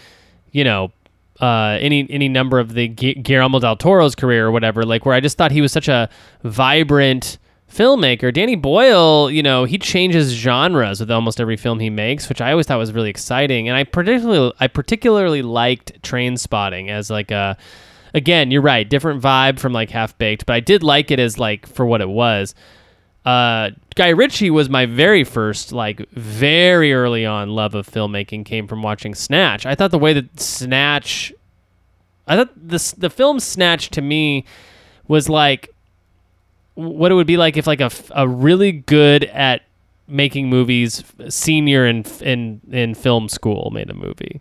you 0.53 0.65
know, 0.65 0.93
uh, 1.41 1.79
any 1.81 2.07
any 2.11 2.29
number 2.29 2.59
of 2.59 2.75
the 2.75 2.89
Gu- 2.89 3.15
Guillermo 3.15 3.59
del 3.61 3.77
Toro's 3.77 4.15
career 4.15 4.47
or 4.47 4.51
whatever. 4.51 4.85
Like 4.85 5.07
where 5.07 5.15
I 5.15 5.21
just 5.21 5.39
thought 5.39 5.53
he 5.53 5.61
was 5.61 5.73
such 5.73 5.89
a 5.89 6.09
vibrant 6.45 7.39
filmmaker. 7.73 8.33
Danny 8.33 8.57
Boyle, 8.57 9.31
you 9.31 9.43
know, 9.43 9.65
he 9.65 9.79
changes 9.79 10.33
genres 10.33 11.01
with 11.01 11.11
almost 11.11 11.41
every 11.41 11.57
film 11.57 11.79
he 11.79 11.89
makes, 11.89 12.29
which 12.29 12.41
I 12.41 12.51
always 12.51 12.67
thought 12.67 12.79
was 12.79 12.93
really 12.93 13.11
exciting. 13.11 13.69
And 13.69 13.77
I 13.77 13.85
particularly 13.85 14.53
I 14.61 14.67
particularly 14.67 15.43
liked 15.43 16.03
Trainspotting 16.03 16.89
as 16.91 17.11
like 17.11 17.31
a 17.31 17.57
again, 18.13 18.51
you're 18.51 18.63
right, 18.63 18.89
different 18.89 19.23
vibe 19.23 19.59
from 19.59 19.73
like 19.73 19.91
Half 19.91 20.19
Baked, 20.19 20.47
but 20.47 20.55
I 20.55 20.61
did 20.61 20.83
like 20.83 21.11
it 21.11 21.21
as 21.21 21.39
like 21.39 21.67
for 21.67 21.87
what 21.87 22.01
it 22.01 22.09
was. 22.09 22.55
Uh, 23.25 23.71
Guy 23.97 24.09
Ritchie 24.09 24.51
was 24.51 24.71
my 24.71 24.87
very 24.87 25.25
first, 25.25 25.73
like, 25.73 26.09
very 26.11 26.93
early 26.93 27.27
on 27.27 27.51
love 27.51 27.75
of 27.75 27.87
filmmaking 27.87 28.47
came 28.47 28.67
from 28.67 28.83
watching 28.83 29.15
Snatch. 29.15 29.67
I 29.67 29.75
thought 29.75 29.91
the 29.91 29.99
way 29.99 30.13
that 30.15 30.41
Snatch, 30.41 31.33
I 32.27 32.37
thought 32.37 32.51
this 32.57 32.93
the 32.93 33.11
film 33.11 33.41
Snatch 33.41 33.91
to 33.91 34.01
me 34.01 34.45
was 35.09 35.29
like 35.29 35.75
what 36.75 37.11
it 37.11 37.15
would 37.15 37.27
be 37.27 37.37
like 37.37 37.57
if 37.57 37.67
like 37.67 37.81
a, 37.81 37.91
a 38.13 38.27
really 38.27 38.73
good 38.73 39.25
at 39.25 39.63
making 40.07 40.49
movies 40.49 41.05
senior 41.29 41.87
in 41.87 42.05
in 42.21 42.61
in 42.71 42.95
film 42.95 43.29
school 43.29 43.71
made 43.73 43.91
a 43.91 43.95
movie. 43.95 44.41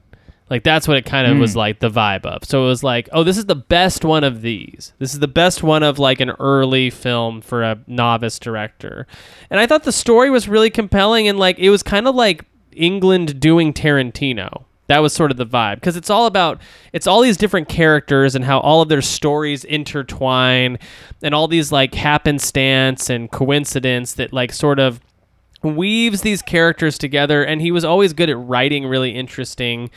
Like 0.50 0.64
that's 0.64 0.88
what 0.88 0.98
it 0.98 1.06
kind 1.06 1.28
of 1.28 1.38
was 1.38 1.54
hmm. 1.54 1.60
like 1.60 1.80
the 1.80 1.90
vibe 1.90 2.26
of. 2.26 2.44
So 2.44 2.64
it 2.64 2.68
was 2.68 2.84
like, 2.84 3.08
oh, 3.12 3.24
this 3.24 3.38
is 3.38 3.46
the 3.46 3.56
best 3.56 4.04
one 4.04 4.24
of 4.24 4.42
these. 4.42 4.94
This 4.98 5.14
is 5.14 5.20
the 5.20 5.28
best 5.28 5.62
one 5.62 5.84
of 5.84 6.00
like 6.00 6.20
an 6.20 6.32
early 6.40 6.90
film 6.90 7.42
for 7.42 7.64
a 7.64 7.80
novice 7.88 8.40
director. 8.40 9.06
And 9.50 9.60
I 9.60 9.68
thought 9.68 9.84
the 9.84 9.92
story 9.92 10.30
was 10.30 10.48
really 10.48 10.70
compelling 10.70 11.28
and 11.28 11.38
like 11.38 11.60
it 11.60 11.70
was 11.70 11.84
kind 11.84 12.08
of 12.08 12.16
like 12.16 12.46
England 12.72 13.40
doing 13.40 13.74
Tarantino. 13.74 14.64
That 14.88 15.00
was 15.00 15.14
sort 15.14 15.30
of 15.30 15.38
the 15.38 15.46
vibe 15.46 15.76
because 15.76 15.96
it's 15.96 16.10
all 16.10 16.26
about 16.26 16.60
it's 16.94 17.06
all 17.06 17.22
these 17.22 17.38
different 17.38 17.70
characters 17.70 18.34
and 18.34 18.44
how 18.44 18.60
all 18.60 18.82
of 18.82 18.90
their 18.90 19.04
stories 19.04 19.64
intertwine 19.64 20.80
and 21.22 21.36
all 21.36 21.48
these 21.48 21.72
like 21.72 21.94
happenstance 21.94 23.08
and 23.08 23.30
coincidence 23.30 24.14
that 24.14 24.34
like 24.34 24.52
sort 24.52 24.80
of 24.80 25.00
weaves 25.62 26.22
these 26.22 26.42
characters 26.42 26.98
together 26.98 27.44
and 27.44 27.62
he 27.62 27.72
was 27.72 27.86
always 27.86 28.14
good 28.14 28.32
at 28.32 28.38
writing 28.40 28.88
really 28.88 29.12
interesting 29.12 29.92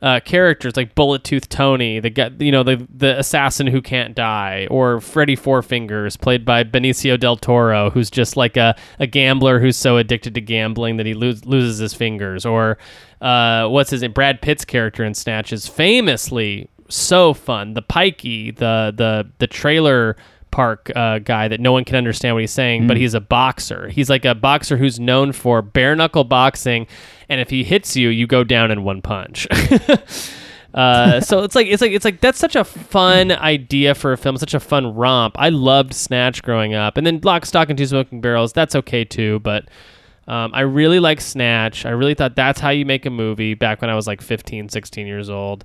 uh, 0.00 0.20
characters 0.20 0.76
like 0.76 0.94
Bullet 0.94 1.24
Tooth 1.24 1.48
Tony, 1.48 1.98
the 1.98 2.10
guy, 2.10 2.30
you 2.38 2.52
know, 2.52 2.62
the 2.62 2.86
the 2.94 3.18
assassin 3.18 3.66
who 3.66 3.82
can't 3.82 4.14
die, 4.14 4.68
or 4.70 5.00
Freddy 5.00 5.34
Four 5.34 5.62
Fingers, 5.62 6.16
played 6.16 6.44
by 6.44 6.62
Benicio 6.62 7.18
del 7.18 7.36
Toro, 7.36 7.90
who's 7.90 8.10
just 8.10 8.36
like 8.36 8.56
a, 8.56 8.76
a 9.00 9.06
gambler 9.06 9.58
who's 9.58 9.76
so 9.76 9.96
addicted 9.96 10.34
to 10.34 10.40
gambling 10.40 10.98
that 10.98 11.06
he 11.06 11.14
lose, 11.14 11.44
loses 11.44 11.78
his 11.78 11.94
fingers, 11.94 12.46
or 12.46 12.78
uh, 13.20 13.66
what's 13.66 13.90
his 13.90 14.02
name? 14.02 14.12
Brad 14.12 14.40
Pitt's 14.40 14.64
character 14.64 15.04
in 15.04 15.14
Snatch 15.14 15.52
is 15.52 15.66
famously 15.66 16.68
so 16.88 17.34
fun. 17.34 17.74
The 17.74 17.82
pikey, 17.82 18.54
the 18.56 18.92
the 18.96 19.28
the 19.38 19.46
trailer 19.48 20.16
park 20.58 20.90
uh, 20.96 21.20
guy 21.20 21.46
that 21.46 21.60
no 21.60 21.70
one 21.70 21.84
can 21.84 21.94
understand 21.94 22.34
what 22.34 22.40
he's 22.40 22.50
saying, 22.50 22.88
but 22.88 22.96
he's 22.96 23.14
a 23.14 23.20
boxer. 23.20 23.86
He's 23.90 24.10
like 24.10 24.24
a 24.24 24.34
boxer 24.34 24.76
who's 24.76 24.98
known 24.98 25.30
for 25.30 25.62
bare 25.62 25.94
knuckle 25.94 26.24
boxing, 26.24 26.88
and 27.28 27.40
if 27.40 27.48
he 27.48 27.62
hits 27.62 27.94
you, 27.94 28.08
you 28.08 28.26
go 28.26 28.42
down 28.42 28.72
in 28.72 28.82
one 28.82 29.00
punch. 29.00 29.46
uh, 30.74 31.20
so 31.20 31.44
it's 31.44 31.54
like 31.54 31.68
it's 31.68 31.80
like 31.80 31.92
it's 31.92 32.04
like 32.04 32.20
that's 32.20 32.40
such 32.40 32.56
a 32.56 32.64
fun 32.64 33.30
idea 33.30 33.94
for 33.94 34.12
a 34.12 34.16
film, 34.18 34.36
such 34.36 34.52
a 34.52 34.58
fun 34.58 34.96
romp. 34.96 35.36
I 35.38 35.50
loved 35.50 35.94
Snatch 35.94 36.42
growing 36.42 36.74
up, 36.74 36.96
and 36.96 37.06
then 37.06 37.20
Lock, 37.22 37.46
Stock, 37.46 37.68
and 37.68 37.78
Two 37.78 37.86
Smoking 37.86 38.20
Barrels. 38.20 38.52
That's 38.52 38.74
okay 38.74 39.04
too, 39.04 39.38
but. 39.38 39.68
Um, 40.26 40.50
I 40.52 40.60
really 40.60 41.00
like 41.00 41.22
Snatch. 41.22 41.86
I 41.86 41.88
really 41.88 42.12
thought 42.12 42.36
that's 42.36 42.60
how 42.60 42.68
you 42.68 42.84
make 42.84 43.06
a 43.06 43.10
movie 43.10 43.54
back 43.54 43.80
when 43.80 43.88
I 43.88 43.94
was 43.94 44.06
like 44.06 44.20
15, 44.20 44.68
16 44.68 45.06
years 45.06 45.30
old. 45.30 45.64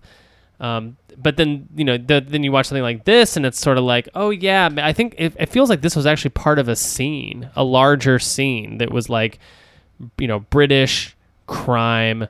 Um, 0.60 0.98
but 1.18 1.38
then 1.38 1.68
you 1.76 1.84
know, 1.84 1.98
the, 1.98 2.24
then 2.26 2.44
you 2.44 2.52
watch 2.52 2.68
something 2.68 2.84
like 2.84 3.06
this, 3.06 3.36
and 3.38 3.46
it's 3.46 3.60
sort 3.60 3.78
of 3.78 3.84
like, 3.84 4.10
oh 4.16 4.30
yeah, 4.30 4.70
I 4.78 4.94
think 4.94 5.16
it, 5.18 5.36
it 5.40 5.50
feels 5.50 5.70
like 5.70 5.82
this 5.82 5.96
was 5.96 6.06
actually 6.06 6.32
part 6.32 6.60
of 6.60 6.68
a 6.68 6.76
scene, 6.76 7.50
a 7.56 7.64
larger 7.64 8.20
scene 8.20 8.78
that 8.78 8.92
was 8.92 9.10
like, 9.10 9.40
you 10.18 10.28
know, 10.28 10.40
British 10.40 11.16
crime 11.48 12.28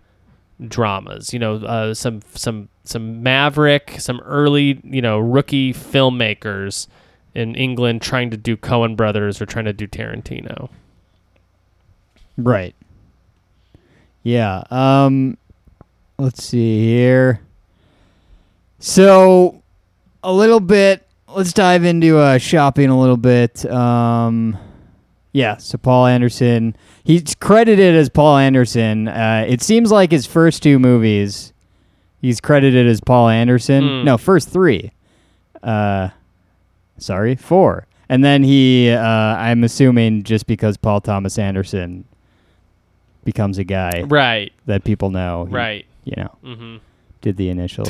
dramas. 0.68 1.34
You 1.34 1.40
know, 1.40 1.56
uh, 1.56 1.94
some 1.94 2.22
some 2.34 2.70
some 2.84 3.24
maverick, 3.24 3.96
some 4.00 4.20
early 4.22 4.82
you 4.84 5.02
know 5.02 5.20
rookie 5.20 5.74
filmmakers 5.74 6.88
in 7.36 7.56
England 7.56 8.02
trying 8.02 8.30
to 8.30 8.38
do 8.38 8.56
Coen 8.56 8.96
Brothers 8.96 9.42
or 9.42 9.46
trying 9.46 9.66
to 9.66 9.74
do 9.74 9.88
Tarantino. 9.88 10.70
Right. 12.38 12.76
Yeah. 14.24 14.64
Um 14.70 15.38
let's 16.18 16.44
see 16.44 16.86
here. 16.86 17.42
So 18.86 19.64
a 20.24 20.34
little 20.34 20.60
bit 20.60 21.08
let's 21.30 21.54
dive 21.54 21.86
into 21.86 22.18
uh 22.18 22.38
shopping 22.38 22.90
a 22.90 23.00
little 23.00 23.16
bit. 23.16 23.66
Um 23.72 24.58
yeah, 25.32 25.56
so 25.56 25.78
Paul 25.78 26.06
Anderson. 26.08 26.76
He's 27.06 27.34
credited 27.34 27.96
as 27.96 28.10
Paul 28.10 28.36
Anderson. 28.38 29.08
Uh 29.08 29.46
it 29.48 29.62
seems 29.62 29.90
like 29.90 30.12
his 30.12 30.26
first 30.26 30.62
two 30.64 30.80
movies 30.80 31.54
he's 32.22 32.42
credited 32.42 32.86
as 32.86 33.00
Paul 33.00 33.30
Anderson. 33.30 34.02
Hmm. 34.02 34.04
No, 34.04 34.18
first 34.18 34.50
3. 34.50 34.92
Uh 35.64 36.10
sorry, 36.98 37.38
4. 37.38 37.88
And 38.10 38.22
then 38.22 38.44
he 38.44 38.90
uh 38.92 39.00
I'm 39.00 39.64
assuming 39.64 40.24
just 40.24 40.46
because 40.46 40.76
Paul 40.76 41.00
Thomas 41.00 41.40
Anderson 41.40 42.04
becomes 43.24 43.60
a 43.60 43.64
guy 43.64 44.02
Right. 44.02 44.52
that 44.66 44.84
people 44.84 45.10
know. 45.10 45.46
He, 45.46 45.54
Right. 45.54 45.86
You 46.04 46.16
know, 46.18 46.38
Mm-hmm. 46.44 46.78
Did 47.24 47.38
the 47.38 47.50
initials. 47.50 47.90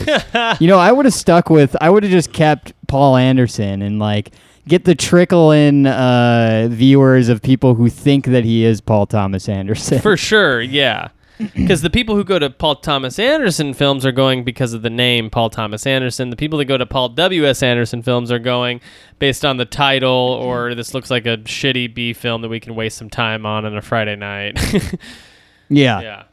you 0.60 0.68
know, 0.68 0.78
I 0.80 0.94
would 0.94 1.06
have 1.06 1.14
stuck 1.14 1.50
with. 1.50 1.76
I 1.82 1.90
would 1.90 2.04
have 2.04 2.12
just 2.12 2.32
kept 2.32 2.72
Paul 2.88 3.18
Anderson 3.18 3.82
and 3.82 4.00
like 4.00 4.32
get 4.68 4.86
the 4.86 4.96
trickle 4.96 5.52
in 5.52 5.86
uh, 5.86 6.70
viewers 6.72 7.28
of 7.28 7.42
people 7.42 7.76
who 7.76 7.90
think 7.90 8.28
that 8.28 8.46
he 8.46 8.64
is 8.64 8.80
Paul 8.80 9.06
Thomas 9.06 9.50
Anderson. 9.50 10.00
For 10.00 10.16
sure, 10.30 10.62
yeah. 10.62 11.10
Because 11.56 11.82
the 11.82 11.90
people 11.90 12.16
who 12.16 12.24
go 12.24 12.38
to 12.38 12.50
Paul 12.50 12.76
Thomas 12.76 13.18
Anderson 13.18 13.74
films 13.74 14.06
are 14.06 14.12
going 14.12 14.44
because 14.44 14.74
of 14.74 14.84
the 14.84 14.90
name 14.90 15.32
Paul 15.32 15.50
Thomas 15.50 15.86
Anderson. 15.88 16.30
The 16.30 16.36
people 16.36 16.60
that 16.60 16.66
go 16.66 16.78
to 16.78 16.86
Paul 16.86 17.10
W.S. 17.10 17.64
Anderson 17.64 18.04
films 18.04 18.32
are 18.32 18.40
going 18.40 18.80
based 19.18 19.44
on 19.44 19.58
the 19.58 19.66
title 19.66 20.10
or 20.10 20.76
this 20.76 20.94
looks 20.94 21.10
like 21.10 21.26
a 21.26 21.38
shitty 21.38 21.94
B 21.94 22.14
film 22.14 22.44
that 22.44 22.50
we 22.50 22.60
can 22.60 22.76
waste 22.76 22.98
some 22.98 23.10
time 23.10 23.46
on 23.48 23.66
on 23.66 23.76
a 23.76 23.82
Friday 23.82 24.16
night. 24.16 24.60
yeah. 25.70 26.02
yeah. 26.02 26.24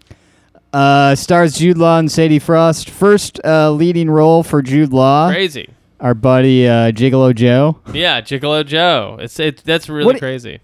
Uh, 0.73 1.14
stars 1.16 1.55
Jude 1.59 1.79
Law 1.79 1.99
and 1.99 2.11
Sadie 2.11 2.39
Frost. 2.39 2.91
First 2.91 3.41
uh, 3.45 3.71
leading 3.73 4.09
role 4.11 4.43
for 4.43 4.62
Jude 4.62 4.93
Law. 4.93 5.29
Crazy. 5.31 5.68
Our 5.99 6.14
buddy 6.14 6.66
uh, 6.66 6.93
Gigolo 6.93 7.35
Joe. 7.35 7.79
Yeah, 7.93 8.21
Gigolo 8.21 8.64
Joe. 8.64 9.18
It's 9.21 9.39
it, 9.41 9.59
that's 9.64 9.89
really 9.89 10.07
What- 10.07 10.18
crazy. 10.18 10.61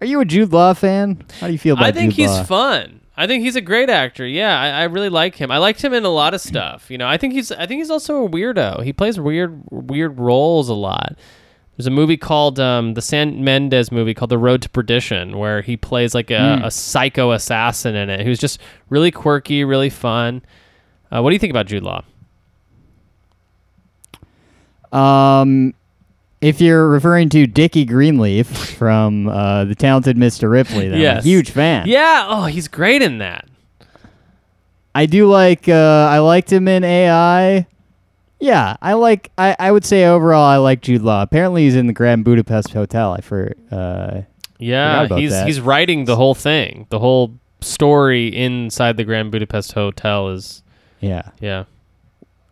Are 0.00 0.06
you 0.06 0.18
a 0.20 0.24
Jude 0.24 0.52
Law 0.52 0.74
fan? 0.74 1.24
How 1.40 1.46
do 1.46 1.52
you 1.52 1.58
feel 1.60 1.74
about 1.74 1.84
Jude? 1.86 1.96
I 1.96 2.00
think 2.00 2.10
Jude 2.14 2.22
he's 2.22 2.30
Law? 2.30 2.44
fun. 2.44 3.00
I 3.16 3.26
think 3.28 3.44
he's 3.44 3.54
a 3.54 3.60
great 3.60 3.88
actor. 3.90 4.26
Yeah, 4.26 4.58
I, 4.58 4.68
I 4.70 4.84
really 4.84 5.10
like 5.10 5.36
him. 5.36 5.50
I 5.52 5.58
liked 5.58 5.84
him 5.84 5.92
in 5.92 6.04
a 6.04 6.08
lot 6.08 6.34
of 6.34 6.40
stuff. 6.40 6.90
You 6.90 6.98
know, 6.98 7.06
I 7.06 7.18
think 7.18 7.34
he's 7.34 7.52
I 7.52 7.66
think 7.66 7.78
he's 7.78 7.90
also 7.90 8.24
a 8.24 8.28
weirdo. 8.28 8.82
He 8.82 8.92
plays 8.92 9.20
weird 9.20 9.62
weird 9.70 10.18
roles 10.18 10.68
a 10.68 10.74
lot. 10.74 11.16
There's 11.82 11.88
a 11.88 11.96
movie 11.96 12.16
called 12.16 12.60
um, 12.60 12.94
the 12.94 13.02
Sam 13.02 13.42
Mendes 13.42 13.90
movie 13.90 14.14
called 14.14 14.30
The 14.30 14.38
Road 14.38 14.62
to 14.62 14.68
Perdition, 14.68 15.36
where 15.36 15.62
he 15.62 15.76
plays 15.76 16.14
like 16.14 16.30
a, 16.30 16.58
Hmm. 16.58 16.64
a 16.64 16.70
psycho 16.70 17.32
assassin 17.32 17.96
in 17.96 18.08
it, 18.08 18.24
who's 18.24 18.38
just 18.38 18.60
really 18.88 19.10
quirky, 19.10 19.64
really 19.64 19.90
fun. 19.90 20.42
Uh, 21.10 21.20
what 21.22 21.30
do 21.30 21.34
you 21.34 21.40
think 21.40 21.50
about 21.50 21.66
Jude 21.66 21.82
Law? 21.82 22.04
Um, 24.92 25.74
if 26.40 26.60
you're 26.60 26.88
referring 26.88 27.30
to 27.30 27.48
Dickie 27.48 27.84
Greenleaf 27.84 28.46
from 28.46 29.26
uh, 29.28 29.64
The 29.64 29.74
Talented 29.74 30.16
Mr. 30.16 30.48
Ripley, 30.48 30.88
then 30.88 31.00
I'm 31.00 31.18
a 31.18 31.22
huge 31.22 31.50
fan. 31.50 31.88
Yeah, 31.88 32.26
oh, 32.28 32.44
he's 32.44 32.68
great 32.68 33.02
in 33.02 33.18
that. 33.18 33.48
I 34.94 35.06
do 35.06 35.26
like. 35.28 35.68
Uh, 35.68 36.06
I 36.10 36.20
liked 36.20 36.52
him 36.52 36.68
in 36.68 36.84
AI. 36.84 37.66
Yeah, 38.42 38.76
I 38.82 38.94
like. 38.94 39.30
I, 39.38 39.54
I 39.58 39.70
would 39.70 39.84
say 39.84 40.04
overall, 40.04 40.42
I 40.44 40.56
like 40.56 40.82
Jude 40.82 41.02
Law. 41.02 41.22
Apparently, 41.22 41.62
he's 41.62 41.76
in 41.76 41.86
the 41.86 41.92
Grand 41.92 42.24
Budapest 42.24 42.72
Hotel. 42.72 43.12
I 43.12 43.20
for. 43.20 43.54
Uh, 43.70 44.22
Yeah, 44.58 45.06
he's 45.16 45.30
that. 45.30 45.46
he's 45.46 45.60
writing 45.60 46.06
the 46.06 46.16
whole 46.16 46.34
thing. 46.34 46.86
The 46.90 46.98
whole 46.98 47.38
story 47.60 48.26
inside 48.26 48.96
the 48.96 49.04
Grand 49.04 49.30
Budapest 49.30 49.72
Hotel 49.72 50.30
is 50.30 50.62
yeah. 51.00 51.30
yeah. 51.40 51.64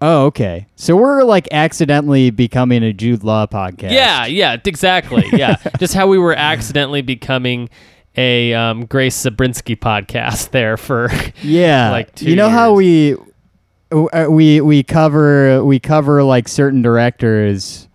Oh, 0.01 0.27
okay. 0.27 0.67
So 0.77 0.97
we're 0.97 1.25
like 1.25 1.49
accidentally 1.51 2.31
becoming 2.31 2.83
a 2.85 2.93
Jude 2.93 3.23
Law 3.25 3.47
podcast. 3.47 3.91
Yeah, 3.91 4.27
yeah, 4.27 4.57
exactly. 4.65 5.29
Yeah, 5.33 5.57
just 5.79 5.95
how 5.95 6.07
we 6.07 6.19
were 6.19 6.35
accidentally 6.35 7.03
becoming 7.03 7.69
a 8.17 8.55
um, 8.55 8.87
Grace 8.87 9.25
Zabrinsky 9.25 9.77
podcast 9.77 10.51
there 10.51 10.77
for 10.77 11.11
Yeah. 11.43 11.91
like 11.93 12.15
two 12.15 12.31
you 12.31 12.37
know 12.37 12.49
how 12.49 12.75
we 12.75 13.17
we 13.93 14.61
we 14.61 14.83
cover 14.83 15.65
we 15.65 15.79
cover 15.81 16.23
like 16.23 16.49
certain 16.49 16.83
directors. 16.83 17.89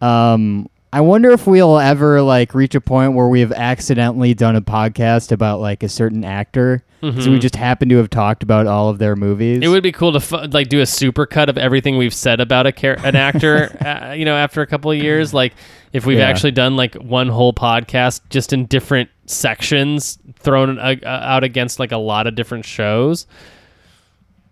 Um, 0.00 0.68
I 0.92 1.00
wonder 1.00 1.30
if 1.30 1.46
we'll 1.46 1.78
ever 1.78 2.22
like 2.22 2.54
reach 2.54 2.74
a 2.74 2.80
point 2.80 3.12
where 3.14 3.28
we 3.28 3.40
have 3.40 3.52
accidentally 3.52 4.32
done 4.34 4.56
a 4.56 4.62
podcast 4.62 5.32
about 5.32 5.60
like 5.60 5.82
a 5.82 5.88
certain 5.88 6.24
actor. 6.24 6.82
So 7.20 7.30
we 7.30 7.38
just 7.38 7.54
happen 7.54 7.88
to 7.90 7.98
have 7.98 8.10
talked 8.10 8.42
about 8.42 8.66
all 8.66 8.88
of 8.88 8.98
their 8.98 9.14
movies. 9.14 9.58
Mm-hmm. 9.58 9.62
It 9.62 9.68
would 9.68 9.82
be 9.84 9.92
cool 9.92 10.12
to 10.14 10.18
fu- 10.18 10.38
like 10.38 10.68
do 10.68 10.80
a 10.80 10.84
supercut 10.84 11.46
of 11.48 11.56
everything 11.56 11.96
we've 11.98 12.12
said 12.12 12.40
about 12.40 12.66
a 12.66 12.72
char- 12.72 12.98
an 13.04 13.14
actor. 13.14 13.76
uh, 13.86 14.10
you 14.12 14.24
know, 14.24 14.34
after 14.34 14.60
a 14.60 14.66
couple 14.66 14.90
of 14.90 14.98
years, 14.98 15.32
like 15.32 15.52
if 15.92 16.04
we've 16.04 16.18
Yeah. 16.18 16.24
actually 16.28 16.50
done 16.50 16.74
like 16.74 16.96
one 16.96 17.28
whole 17.28 17.52
podcast 17.52 18.22
just 18.28 18.52
in 18.52 18.66
different 18.66 19.08
sections, 19.26 20.18
thrown 20.40 20.80
uh, 20.80 20.96
uh, 21.04 21.06
out 21.08 21.44
against 21.44 21.78
like 21.78 21.92
a 21.92 21.96
lot 21.96 22.26
of 22.26 22.34
different 22.34 22.64
shows. 22.64 23.28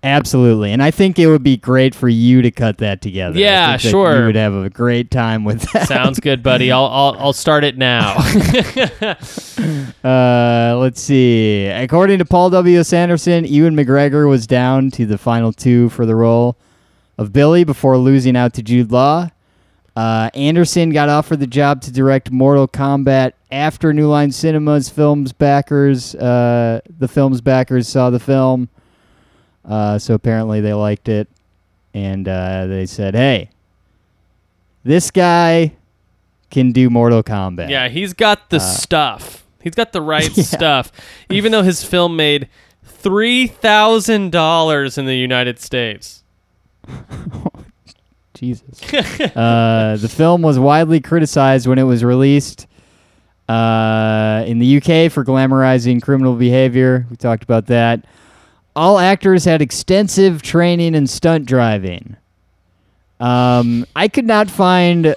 Absolutely, 0.04 0.70
and 0.70 0.82
I 0.82 0.90
think 0.90 1.18
it 1.18 1.26
would 1.26 1.42
be 1.42 1.56
great 1.56 1.94
for 1.94 2.10
you 2.10 2.42
to 2.42 2.50
cut 2.50 2.78
that 2.78 3.00
together. 3.00 3.38
Yeah, 3.38 3.72
that 3.72 3.80
sure. 3.80 4.18
You 4.18 4.26
would 4.26 4.36
have 4.36 4.52
a 4.54 4.68
great 4.68 5.10
time 5.10 5.44
with 5.44 5.62
that. 5.72 5.88
Sounds 5.88 6.20
good, 6.20 6.42
buddy. 6.42 6.70
I'll 6.70 6.84
I'll, 6.84 7.16
I'll 7.18 7.32
start 7.32 7.64
it 7.64 7.78
now. 7.78 8.16
Uh, 10.04 10.76
let's 10.78 11.00
see. 11.00 11.66
According 11.66 12.18
to 12.18 12.26
Paul 12.26 12.50
W. 12.50 12.82
Anderson, 12.92 13.46
Ewan 13.46 13.74
McGregor 13.74 14.28
was 14.28 14.46
down 14.46 14.90
to 14.90 15.06
the 15.06 15.16
final 15.16 15.50
two 15.50 15.88
for 15.88 16.04
the 16.04 16.14
role 16.14 16.58
of 17.16 17.32
Billy 17.32 17.64
before 17.64 17.96
losing 17.96 18.36
out 18.36 18.52
to 18.54 18.62
Jude 18.62 18.92
Law. 18.92 19.30
Uh, 19.96 20.28
Anderson 20.34 20.90
got 20.90 21.08
offered 21.08 21.40
the 21.40 21.46
job 21.46 21.80
to 21.82 21.92
direct 21.92 22.30
Mortal 22.30 22.68
Kombat 22.68 23.32
after 23.50 23.94
New 23.94 24.08
Line 24.08 24.32
Cinema's 24.32 24.90
film's 24.90 25.32
backers, 25.32 26.14
uh, 26.16 26.80
the 26.98 27.08
film's 27.08 27.40
backers 27.40 27.88
saw 27.88 28.10
the 28.10 28.18
film. 28.20 28.68
Uh, 29.64 29.98
so 29.98 30.14
apparently 30.14 30.60
they 30.60 30.74
liked 30.74 31.08
it, 31.08 31.28
and 31.94 32.28
uh, 32.28 32.66
they 32.66 32.86
said, 32.86 33.14
"Hey, 33.14 33.50
this 34.84 35.10
guy 35.10 35.72
can 36.50 36.72
do 36.72 36.90
Mortal 36.90 37.22
Kombat." 37.22 37.70
yeah, 37.70 37.88
he's 37.88 38.12
got 38.12 38.50
the 38.50 38.58
stuff. 38.58 39.44
He's 39.62 39.74
got 39.74 39.92
the 39.92 40.02
right 40.14 40.36
Yeah. 40.36 40.44
stuff. 40.44 40.92
Even 41.30 41.52
though 41.52 41.62
his 41.62 41.82
film 41.82 42.16
made 42.16 42.48
three 42.84 43.46
thousand 43.46 44.32
dollars 44.32 44.98
in 44.98 45.06
the 45.06 45.16
United 45.16 45.58
States. 45.58 46.22
Jesus. 48.34 48.92
uh, 49.36 49.96
the 50.00 50.08
film 50.08 50.42
was 50.42 50.58
widely 50.58 51.00
criticized 51.00 51.66
when 51.68 51.78
it 51.78 51.84
was 51.84 52.02
released 52.02 52.66
uh, 53.48 54.42
in 54.46 54.58
the 54.58 54.76
UK 54.78 55.10
for 55.10 55.24
glamorizing 55.24 56.02
criminal 56.02 56.34
behavior. 56.34 57.06
We 57.10 57.16
talked 57.16 57.44
about 57.44 57.66
that. 57.66 58.04
All 58.76 58.98
actors 58.98 59.44
had 59.44 59.62
extensive 59.62 60.42
training 60.42 60.94
in 60.94 61.06
stunt 61.06 61.46
driving. 61.46 62.16
Um, 63.20 63.86
I 63.94 64.08
could 64.08 64.26
not 64.26 64.50
find 64.50 65.14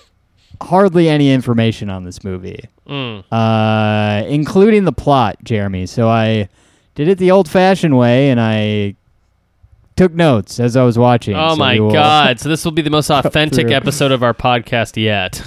hardly 0.62 1.10
any 1.10 1.32
information 1.32 1.90
on 1.90 2.04
this 2.04 2.24
movie, 2.24 2.66
Mm. 2.88 3.24
uh, 3.32 4.26
including 4.28 4.86
the 4.86 4.92
plot, 4.92 5.38
Jeremy. 5.44 5.86
So 5.88 6.08
I 6.08 6.50
did 6.96 7.08
it 7.08 7.18
the 7.18 7.32
old 7.32 7.50
fashioned 7.50 7.98
way 7.98 8.30
and 8.30 8.40
I 8.40 8.96
took 9.96 10.14
notes 10.14 10.60
as 10.60 10.78
I 10.78 10.84
was 10.84 10.98
watching. 10.98 11.36
Oh 11.36 11.50
So 11.50 11.56
my 11.56 11.78
god! 11.78 12.40
So 12.40 12.50
this 12.50 12.64
will 12.64 12.72
be 12.72 12.84
the 12.84 12.92
most 12.92 13.10
authentic 13.10 13.72
episode 13.72 14.12
of 14.12 14.22
our 14.24 14.34
podcast 14.36 14.96
yet. 15.02 15.42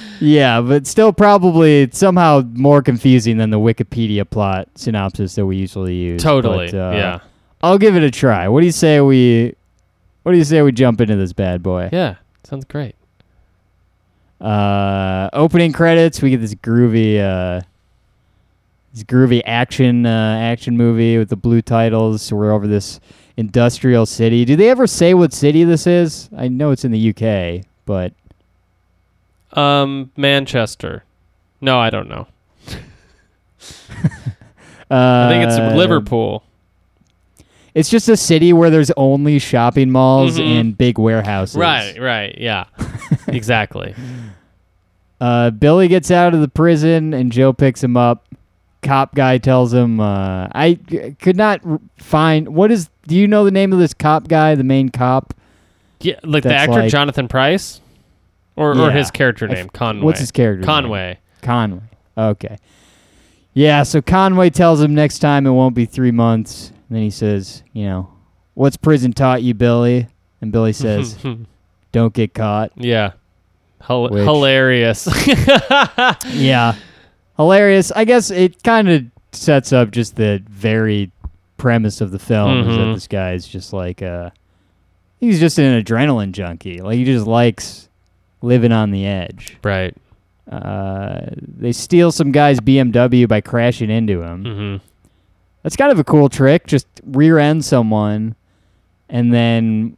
Yeah, 0.20 0.60
but 0.60 0.86
still 0.88 1.12
probably 1.12 1.88
somehow 1.92 2.42
more 2.54 2.82
confusing 2.82 3.36
than 3.38 3.50
the 3.50 3.58
Wikipedia 3.60 4.28
plot 4.28 4.68
synopsis 4.74 5.36
that 5.36 5.46
we 5.46 5.56
usually 5.56 5.94
use. 5.94 6.22
totally. 6.22 6.66
But, 6.72 6.74
uh, 6.74 6.90
yeah. 6.96 7.18
I'll 7.64 7.78
give 7.78 7.96
it 7.96 8.02
a 8.02 8.10
try. 8.10 8.46
What 8.48 8.60
do 8.60 8.66
you 8.66 8.72
say 8.72 9.00
we 9.00 9.54
What 10.22 10.32
do 10.32 10.38
you 10.38 10.44
say 10.44 10.60
we 10.60 10.70
jump 10.70 11.00
into 11.00 11.16
this 11.16 11.32
bad 11.32 11.62
boy? 11.62 11.88
Yeah. 11.90 12.16
Sounds 12.42 12.66
great. 12.66 12.94
Uh 14.38 15.30
opening 15.32 15.72
credits, 15.72 16.20
we 16.20 16.28
get 16.28 16.42
this 16.42 16.54
groovy 16.54 17.18
uh 17.20 17.62
this 18.92 19.02
groovy 19.04 19.40
action 19.46 20.04
uh 20.04 20.38
action 20.42 20.76
movie 20.76 21.16
with 21.16 21.30
the 21.30 21.36
blue 21.36 21.62
titles. 21.62 22.20
So 22.20 22.36
we're 22.36 22.52
over 22.52 22.66
this 22.66 23.00
industrial 23.38 24.04
city. 24.04 24.44
Do 24.44 24.56
they 24.56 24.68
ever 24.68 24.86
say 24.86 25.14
what 25.14 25.32
city 25.32 25.64
this 25.64 25.86
is? 25.86 26.28
I 26.36 26.48
know 26.48 26.70
it's 26.70 26.84
in 26.84 26.92
the 26.92 27.14
UK, 27.16 27.64
but 27.86 28.12
Um, 29.58 30.10
Manchester. 30.18 31.04
No, 31.62 31.78
I 31.78 31.88
don't 31.88 32.10
know. 32.10 32.26
uh 34.90 34.90
I 34.90 35.28
think 35.30 35.44
it's 35.44 35.56
Liverpool. 35.74 36.42
It's 37.74 37.90
just 37.90 38.08
a 38.08 38.16
city 38.16 38.52
where 38.52 38.70
there's 38.70 38.92
only 38.96 39.38
shopping 39.40 39.90
malls 39.90 40.38
Mhm. 40.38 40.60
and 40.60 40.78
big 40.78 40.98
warehouses. 40.98 41.56
Right. 41.56 42.00
Right. 42.00 42.36
Yeah. 42.38 42.64
exactly. 43.28 43.94
Uh, 45.20 45.50
Billy 45.50 45.88
gets 45.88 46.10
out 46.10 46.34
of 46.34 46.40
the 46.40 46.48
prison 46.48 47.14
and 47.14 47.32
Joe 47.32 47.52
picks 47.52 47.82
him 47.82 47.96
up. 47.96 48.26
Cop 48.82 49.14
guy 49.14 49.38
tells 49.38 49.72
him, 49.72 49.98
uh, 49.98 50.48
I 50.54 50.78
c- 50.90 51.16
could 51.18 51.36
not 51.36 51.60
r- 51.64 51.80
find 51.96 52.48
what 52.54 52.70
is. 52.70 52.90
Do 53.08 53.16
you 53.16 53.26
know 53.26 53.44
the 53.44 53.50
name 53.50 53.72
of 53.72 53.78
this 53.78 53.94
cop 53.94 54.28
guy, 54.28 54.54
the 54.54 54.64
main 54.64 54.90
cop? 54.90 55.32
Yeah, 56.00 56.16
like 56.22 56.42
the 56.42 56.54
actor 56.54 56.72
like- 56.80 56.90
Jonathan 56.90 57.26
Pryce, 57.26 57.80
or 58.56 58.78
or 58.78 58.90
his 58.90 59.10
character 59.10 59.46
I 59.48 59.52
f- 59.52 59.56
name 59.56 59.68
Conway. 59.70 60.04
What's 60.04 60.20
his 60.20 60.30
character? 60.30 60.60
name? 60.60 60.66
Conway. 60.66 61.18
Conway. 61.40 61.80
Okay. 62.18 62.58
Yeah, 63.54 63.84
so 63.84 64.02
Conway 64.02 64.50
tells 64.50 64.82
him 64.82 64.94
next 64.94 65.20
time 65.20 65.46
it 65.46 65.50
won't 65.52 65.74
be 65.74 65.86
three 65.86 66.10
months. 66.10 66.70
And 66.94 67.00
then 67.00 67.02
he 67.02 67.10
says, 67.10 67.64
you 67.72 67.86
know, 67.86 68.08
what's 68.54 68.76
prison 68.76 69.12
taught 69.12 69.42
you, 69.42 69.52
Billy? 69.52 70.06
And 70.40 70.52
Billy 70.52 70.72
says, 70.84 71.18
don't 71.90 72.14
get 72.14 72.34
caught. 72.34 72.70
yeah. 72.76 73.14
Hil- 73.84 74.10
Which- 74.10 74.22
hilarious. 74.22 75.08
yeah. 76.28 76.76
Hilarious. 77.36 77.90
I 77.90 78.04
guess 78.04 78.30
it 78.30 78.62
kind 78.62 78.88
of 78.88 79.04
sets 79.32 79.72
up 79.72 79.90
just 79.90 80.14
the 80.14 80.40
very 80.48 81.10
premise 81.56 82.00
of 82.00 82.12
the 82.12 82.18
film 82.20 82.60
is 82.60 82.66
that 82.76 82.82
Mhm. 82.82 82.94
this 82.94 83.08
guy 83.08 83.32
is 83.32 83.48
just 83.48 83.72
like 83.72 84.02
uh 84.02 84.30
he's 85.18 85.40
just 85.40 85.58
an 85.58 85.82
adrenaline 85.82 86.30
junkie. 86.30 86.80
Like 86.80 86.94
he 86.96 87.04
just 87.04 87.26
likes 87.26 87.88
living 88.40 88.70
on 88.70 88.92
the 88.92 89.04
edge. 89.04 89.56
Right. 89.64 89.96
Uh, 90.48 91.26
they 91.36 91.72
steal 91.72 92.12
some 92.12 92.30
guy's 92.30 92.60
BMW 92.60 93.26
by 93.26 93.40
crashing 93.40 93.90
into 93.90 94.22
him. 94.22 94.44
hmm 94.44 94.76
That's 95.64 95.74
kind 95.76 95.90
of 95.90 95.98
a 95.98 96.04
cool 96.04 96.28
trick. 96.28 96.66
Just 96.68 96.86
rear 97.04 97.38
end 97.40 97.64
someone 97.64 98.36
and 99.08 99.32
then 99.34 99.96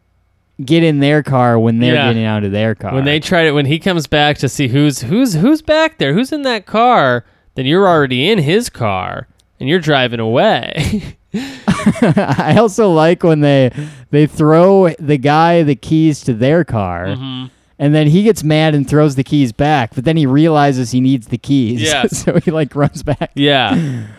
get 0.64 0.82
in 0.82 1.00
their 1.00 1.22
car 1.22 1.58
when 1.58 1.80
they're 1.80 1.94
Yeah. 1.94 2.06
getting 2.08 2.24
out 2.24 2.42
of 2.44 2.52
their 2.52 2.74
car. 2.74 2.94
When 2.94 3.04
they 3.04 3.20
try 3.20 3.44
to, 3.44 3.50
when 3.52 3.66
he 3.66 3.78
comes 3.78 4.06
back 4.06 4.38
to 4.38 4.48
see 4.48 4.68
who's 4.68 5.02
who's 5.02 5.34
who's 5.34 5.60
back 5.60 5.98
there, 5.98 6.14
who's 6.14 6.32
in 6.32 6.42
that 6.42 6.64
car, 6.64 7.26
then 7.56 7.66
you're 7.66 7.86
already 7.86 8.30
in 8.30 8.38
his 8.38 8.70
car 8.70 9.26
and 9.60 9.68
you're 9.68 9.78
driving 9.80 10.20
away. 10.20 11.16
I 11.34 12.56
also 12.58 12.90
like 12.90 13.22
when 13.22 13.40
they 13.40 13.70
they 14.10 14.26
throw 14.26 14.90
the 14.98 15.18
guy 15.18 15.62
the 15.62 15.74
keys 15.76 16.20
to 16.24 16.32
their 16.32 16.64
car, 16.64 17.06
Mm-hmm. 17.08 17.46
and 17.78 17.94
then 17.94 18.06
he 18.06 18.22
gets 18.22 18.42
mad 18.42 18.74
and 18.74 18.88
throws 18.88 19.16
the 19.16 19.24
keys 19.24 19.52
back. 19.52 19.94
But 19.94 20.04
then 20.04 20.16
he 20.16 20.26
realizes 20.26 20.90
he 20.92 21.00
needs 21.00 21.26
the 21.28 21.38
keys, 21.38 21.82
Yes. 21.82 22.18
so 22.24 22.38
he 22.40 22.50
like 22.50 22.74
runs 22.74 23.02
back. 23.02 23.32
yeah. 23.34 24.06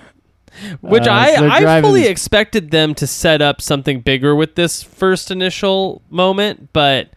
Which 0.81 1.07
Uh, 1.07 1.11
I 1.11 1.35
so 1.35 1.47
I 1.49 1.81
fully 1.81 2.01
this- 2.01 2.09
expected 2.11 2.71
them 2.71 2.95
to 2.95 3.07
set 3.07 3.41
up 3.41 3.61
something 3.61 4.01
bigger 4.01 4.35
with 4.35 4.55
this 4.55 4.81
first 4.83 5.29
initial 5.31 6.01
moment, 6.09 6.69
but 6.73 7.09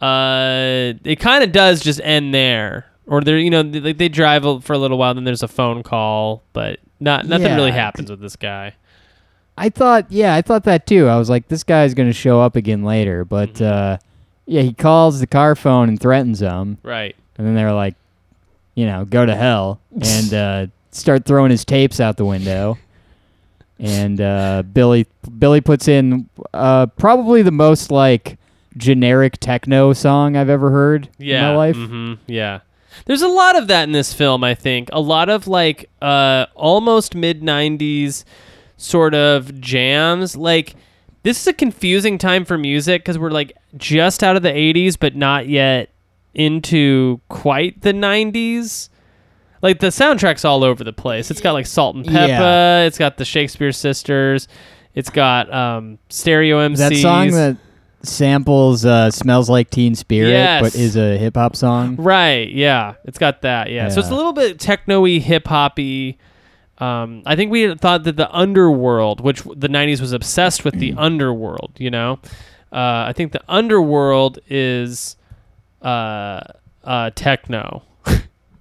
uh, 0.00 0.94
it 1.04 1.20
kind 1.20 1.44
of 1.44 1.52
does 1.52 1.80
just 1.82 2.00
end 2.02 2.34
there. 2.34 2.86
Or 3.06 3.20
they're 3.20 3.38
you 3.38 3.50
know 3.50 3.62
they, 3.62 3.92
they 3.92 4.08
drive 4.08 4.42
for 4.64 4.72
a 4.72 4.78
little 4.78 4.96
while, 4.98 5.14
then 5.14 5.24
there's 5.24 5.42
a 5.42 5.48
phone 5.48 5.82
call, 5.82 6.42
but 6.52 6.78
not 7.00 7.26
nothing 7.26 7.54
really 7.54 7.72
happens 7.72 8.10
with 8.10 8.20
this 8.20 8.36
guy. 8.36 8.74
I 9.58 9.68
thought, 9.68 10.06
yeah, 10.08 10.34
I 10.34 10.40
thought 10.40 10.64
that 10.64 10.86
too. 10.86 11.08
I 11.08 11.16
was 11.18 11.28
like, 11.28 11.48
this 11.48 11.62
guy's 11.64 11.94
gonna 11.94 12.12
show 12.12 12.40
up 12.40 12.56
again 12.56 12.84
later, 12.84 13.24
but 13.24 13.54
Mm-hmm. 13.54 13.64
uh, 13.64 13.96
yeah, 14.46 14.62
he 14.62 14.72
calls 14.72 15.20
the 15.20 15.26
car 15.26 15.54
phone 15.54 15.88
and 15.88 16.00
threatens 16.00 16.38
them, 16.40 16.78
Right. 16.82 17.14
and 17.38 17.46
then 17.46 17.54
they're 17.54 17.72
like, 17.72 17.94
you 18.74 18.86
know, 18.86 19.04
go 19.04 19.26
to 19.26 19.34
hell, 19.34 19.80
and 20.00 20.32
uh, 20.34 20.66
start 20.92 21.24
throwing 21.24 21.50
his 21.50 21.64
tapes 21.64 21.98
out 22.00 22.16
the 22.16 22.24
window. 22.24 22.78
And 23.78 24.20
uh, 24.20 24.62
Billy 24.62 25.06
Billy 25.38 25.60
puts 25.60 25.88
in 25.88 26.28
uh, 26.54 26.86
probably 26.86 27.42
the 27.42 27.50
most 27.50 27.90
like 27.90 28.38
generic 28.76 29.38
techno 29.38 29.92
song 29.92 30.36
I've 30.36 30.48
ever 30.48 30.70
heard 30.70 31.08
yeah. 31.18 31.36
in 31.36 31.42
my 31.42 31.56
life. 31.56 31.76
hmm 31.76 32.14
Yeah. 32.26 32.60
There's 33.06 33.22
a 33.22 33.28
lot 33.28 33.56
of 33.56 33.68
that 33.68 33.84
in 33.84 33.92
this 33.92 34.12
film, 34.12 34.44
I 34.44 34.54
think. 34.54 34.88
A 34.92 35.00
lot 35.00 35.28
of 35.28 35.48
like 35.48 35.90
uh 36.00 36.46
almost 36.54 37.14
mid 37.14 37.42
90s 37.42 38.24
sort 38.76 39.14
of 39.14 39.60
jams. 39.60 40.36
Like 40.36 40.76
this 41.22 41.40
is 41.40 41.46
a 41.46 41.52
confusing 41.52 42.18
time 42.18 42.44
for 42.44 42.58
music 42.58 43.04
cuz 43.04 43.18
we're 43.18 43.30
like 43.30 43.56
just 43.76 44.22
out 44.22 44.36
of 44.36 44.42
the 44.42 44.50
80s 44.50 44.96
but 44.98 45.16
not 45.16 45.48
yet 45.48 45.88
into 46.34 47.20
quite 47.28 47.80
the 47.82 47.92
90s. 47.92 48.90
Like 49.62 49.78
the 49.78 49.86
soundtrack's 49.88 50.44
all 50.44 50.64
over 50.64 50.82
the 50.84 50.92
place. 50.92 51.30
It's 51.30 51.40
got 51.40 51.52
like 51.52 51.66
Salt 51.66 51.96
and 51.96 52.04
Pepa, 52.04 52.28
Yeah. 52.28 52.80
it's 52.82 52.98
got 52.98 53.16
the 53.16 53.24
Shakespeare 53.24 53.72
Sisters, 53.72 54.48
it's 54.94 55.08
got 55.10 55.52
um 55.52 55.98
stereo 56.10 56.58
MCs. 56.68 56.76
That 56.78 56.96
song 56.96 57.30
that 57.30 57.56
samples 58.02 58.84
uh, 58.84 59.10
"Smells 59.12 59.48
Like 59.48 59.70
Teen 59.70 59.94
Spirit," 59.94 60.30
Yes. 60.30 60.62
but 60.62 60.74
is 60.74 60.96
a 60.96 61.16
hip 61.16 61.36
hop 61.36 61.54
song. 61.54 61.94
Right. 61.96 62.50
Yeah. 62.50 62.94
It's 63.04 63.18
got 63.18 63.42
that. 63.42 63.70
Yeah. 63.70 63.88
So 63.88 64.00
it's 64.00 64.10
a 64.10 64.14
little 64.14 64.32
bit 64.32 64.58
techno-y, 64.58 65.18
hip-hoppy. 65.20 66.18
Um, 66.78 67.22
I 67.26 67.36
think 67.36 67.52
we 67.52 67.72
thought 67.76 68.02
that 68.04 68.16
the 68.16 68.28
underworld, 68.34 69.20
which 69.20 69.42
the 69.44 69.68
'90s 69.68 70.00
was 70.00 70.10
obsessed 70.12 70.64
with 70.64 70.74
the 70.74 70.92
underworld, 70.98 71.70
you 71.78 71.90
know, 71.90 72.18
uh, 72.72 73.06
I 73.06 73.12
think 73.14 73.30
the 73.30 73.42
underworld 73.48 74.40
is 74.48 75.14
uh, 75.82 76.40
uh, 76.82 77.10
techno. 77.14 77.82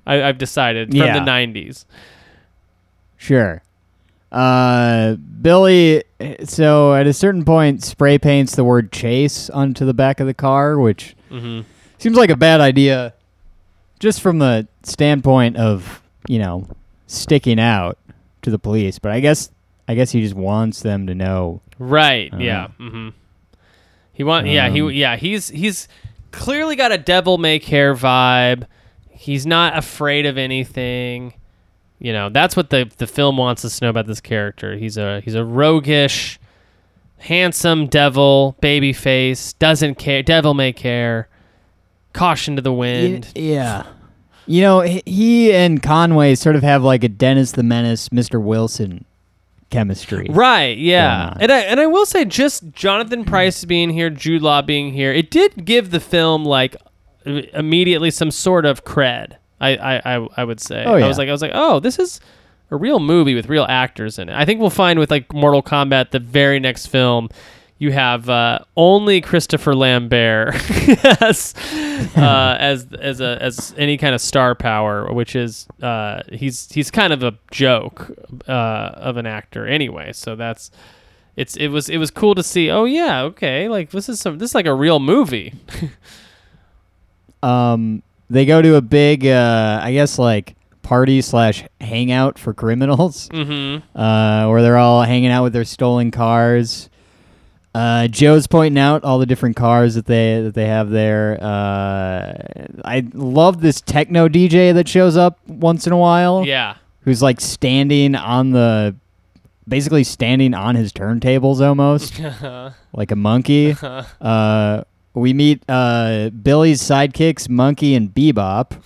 I, 0.05 0.23
I've 0.23 0.37
decided 0.37 0.93
Yeah. 0.93 1.13
from 1.15 1.25
the 1.25 1.31
'90s. 1.31 1.85
Sure. 3.17 3.61
Uh, 4.31 5.15
Billy. 5.15 6.03
So 6.45 6.93
at 6.95 7.05
a 7.07 7.13
certain 7.13 7.43
point, 7.45 7.83
spray 7.83 8.17
paints 8.17 8.55
the 8.55 8.63
word 8.63 8.91
"chase" 8.91 9.49
onto 9.49 9.85
the 9.85 9.93
back 9.93 10.19
of 10.19 10.27
the 10.27 10.33
car, 10.33 10.79
which 10.79 11.15
hmm 11.29 11.61
seems 11.97 12.17
like 12.17 12.29
a 12.31 12.35
bad 12.35 12.61
idea, 12.61 13.13
just 13.99 14.21
from 14.21 14.39
the 14.39 14.67
standpoint 14.83 15.57
of 15.57 16.01
you 16.27 16.39
know 16.39 16.67
sticking 17.07 17.59
out 17.59 17.97
to 18.41 18.49
the 18.49 18.57
police. 18.59 18.97
But 18.99 19.11
I 19.11 19.19
guess 19.19 19.51
I 19.87 19.95
guess 19.95 20.11
he 20.11 20.21
just 20.21 20.35
wants 20.35 20.81
them 20.81 21.07
to 21.07 21.15
know. 21.15 21.61
Right. 21.77 22.33
Uh, 22.33 22.37
yeah. 22.37 22.67
hmm 22.77 23.09
He 24.13 24.23
want. 24.23 24.47
yeah. 24.47 24.67
um, 24.67 24.73
He. 24.73 24.81
Yeah. 24.99 25.15
He's. 25.17 25.49
He's 25.49 25.87
clearly 26.31 26.75
got 26.77 26.91
a 26.93 26.97
devil 26.97 27.37
may 27.37 27.59
care 27.59 27.93
vibe. 27.93 28.65
He's 29.21 29.45
not 29.45 29.77
afraid 29.77 30.25
of 30.25 30.37
anything. 30.37 31.33
You 31.99 32.11
know. 32.13 32.29
That's 32.29 32.55
what 32.55 32.71
the 32.71 32.89
the 32.97 33.05
film 33.07 33.37
wants 33.37 33.63
us 33.63 33.77
to 33.79 33.85
know 33.85 33.89
about 33.89 34.07
this 34.07 34.19
character. 34.21 34.75
He's 34.75 34.97
a. 34.97 35.21
He's 35.21 35.35
a 35.35 35.45
roguish, 35.45 36.39
handsome 37.19 37.87
devil, 37.87 38.55
baby 38.61 38.93
face. 38.93 39.53
Doesn't 39.53 39.95
care. 39.95 40.23
Devil 40.23 40.53
may 40.53 40.73
care. 40.73 41.27
Caution 42.13 42.55
to 42.57 42.61
the 42.61 42.73
wind. 42.73 43.27
yeah. 43.35 43.83
You 44.47 44.61
know, 44.63 44.81
he- 44.81 45.53
and 45.53 45.81
Conway 45.81 46.33
sort 46.35 46.55
of 46.55 46.63
have 46.63 46.83
like 46.83 47.03
a 47.03 47.07
Dennis 47.07 47.51
the 47.53 47.63
Menace, 47.63 48.09
Mr. 48.09 48.41
Wilson 48.41 49.05
chemistry. 49.69 50.27
Right, 50.29 50.77
yeah. 50.77 51.33
And 51.39 51.51
I 51.51 51.59
and 51.59 51.79
I 51.79 51.85
will 51.85 52.05
say 52.07 52.25
just 52.25 52.73
Jonathan 52.73 53.23
Pryce 53.23 53.63
being 53.63 53.91
here, 53.91 54.09
Jude 54.09 54.41
Law 54.41 54.61
being 54.63 54.91
here, 54.91 55.13
it 55.13 55.29
did 55.31 55.63
give 55.63 55.91
the 55.91 55.99
film 56.01 56.43
like 56.43 56.75
immediately 57.25 58.11
some 58.11 58.31
sort 58.31 58.65
of 58.65 58.83
cred. 58.83 59.37
I 59.59 59.75
I, 59.75 60.15
I, 60.17 60.27
I 60.37 60.43
would 60.43 60.59
say. 60.59 60.83
Oh, 60.85 60.95
yeah. 60.95 61.05
I 61.05 61.07
was 61.07 61.17
like 61.17 61.29
I 61.29 61.31
was 61.31 61.41
like, 61.41 61.51
"Oh, 61.53 61.79
this 61.79 61.99
is 61.99 62.19
a 62.69 62.75
real 62.75 62.99
movie 62.99 63.35
with 63.35 63.49
real 63.49 63.65
actors 63.67 64.19
in 64.19 64.29
it." 64.29 64.35
I 64.35 64.45
think 64.45 64.59
we'll 64.59 64.69
find 64.69 64.99
with 64.99 65.11
like 65.11 65.31
Mortal 65.33 65.63
Kombat 65.63 66.11
the 66.11 66.19
very 66.19 66.59
next 66.59 66.87
film 66.87 67.29
you 67.81 67.91
have 67.91 68.29
uh, 68.29 68.59
only 68.77 69.21
Christopher 69.21 69.73
Lambert 69.73 70.53
as 71.19 71.55
uh, 72.15 72.55
as 72.59 72.85
as 72.93 73.19
a 73.21 73.41
as 73.41 73.73
any 73.75 73.97
kind 73.97 74.13
of 74.13 74.21
star 74.21 74.53
power, 74.53 75.11
which 75.11 75.35
is 75.35 75.65
uh, 75.81 76.21
he's 76.31 76.71
he's 76.71 76.91
kind 76.91 77.11
of 77.11 77.23
a 77.23 77.35
joke 77.49 78.11
uh, 78.47 78.51
of 78.51 79.17
an 79.17 79.25
actor 79.25 79.65
anyway. 79.65 80.13
So 80.13 80.35
that's 80.35 80.69
it's 81.35 81.57
it 81.57 81.69
was 81.69 81.89
it 81.89 81.97
was 81.97 82.11
cool 82.11 82.35
to 82.35 82.43
see. 82.43 82.69
Oh 82.69 82.85
yeah, 82.85 83.23
okay, 83.23 83.67
like 83.67 83.89
this 83.89 84.09
is 84.09 84.19
some 84.19 84.37
this 84.37 84.51
is 84.51 84.55
like 84.55 84.67
a 84.67 84.75
real 84.75 84.99
movie. 84.99 85.55
um 87.43 88.03
they 88.29 88.45
go 88.45 88.61
to 88.61 88.75
a 88.75 88.81
big 88.81 89.25
uh 89.25 89.79
i 89.83 89.91
guess 89.93 90.17
like 90.19 90.55
party 90.81 91.21
slash 91.21 91.63
hangout 91.79 92.37
for 92.39 92.53
criminals. 92.53 93.29
Mm-hmm. 93.33 93.97
uh 93.97 94.49
where 94.49 94.61
they're 94.61 94.77
all 94.77 95.03
hanging 95.03 95.29
out 95.31 95.43
with 95.43 95.53
their 95.53 95.63
stolen 95.65 96.11
cars. 96.11 96.89
Uh 97.73 98.07
joe's 98.07 98.47
pointing 98.47 98.77
out 98.81 99.03
all 99.05 99.17
the 99.19 99.25
different 99.25 99.55
cars 99.55 99.95
that 99.95 100.05
they 100.05 100.41
that 100.41 100.53
they 100.53 100.67
have 100.67 100.89
there. 100.89 101.37
Uh 101.41 102.33
i 102.83 103.05
love 103.13 103.61
this 103.61 103.79
techno 103.81 104.27
dj 104.27 104.73
that 104.73 104.87
shows 104.87 105.15
up 105.17 105.39
once 105.47 105.87
in 105.87 105.93
a 105.93 105.97
while. 105.97 106.45
Yeah. 106.45 106.75
who's 107.01 107.21
like 107.21 107.39
standing 107.39 108.15
on 108.15 108.51
the 108.51 108.95
basically 109.67 110.03
standing 110.03 110.53
on 110.53 110.75
his 110.75 110.91
turntables 110.91 111.65
almost. 111.65 112.19
Like 112.93 113.11
a 113.11 113.15
monkey. 113.15 113.73
Uh, 114.21 114.83
we 115.13 115.33
meet 115.33 115.63
uh, 115.69 116.29
Billy's 116.29 116.81
sidekicks, 116.81 117.49
Monkey 117.49 117.95
and 117.95 118.13
Bebop. 118.13 118.81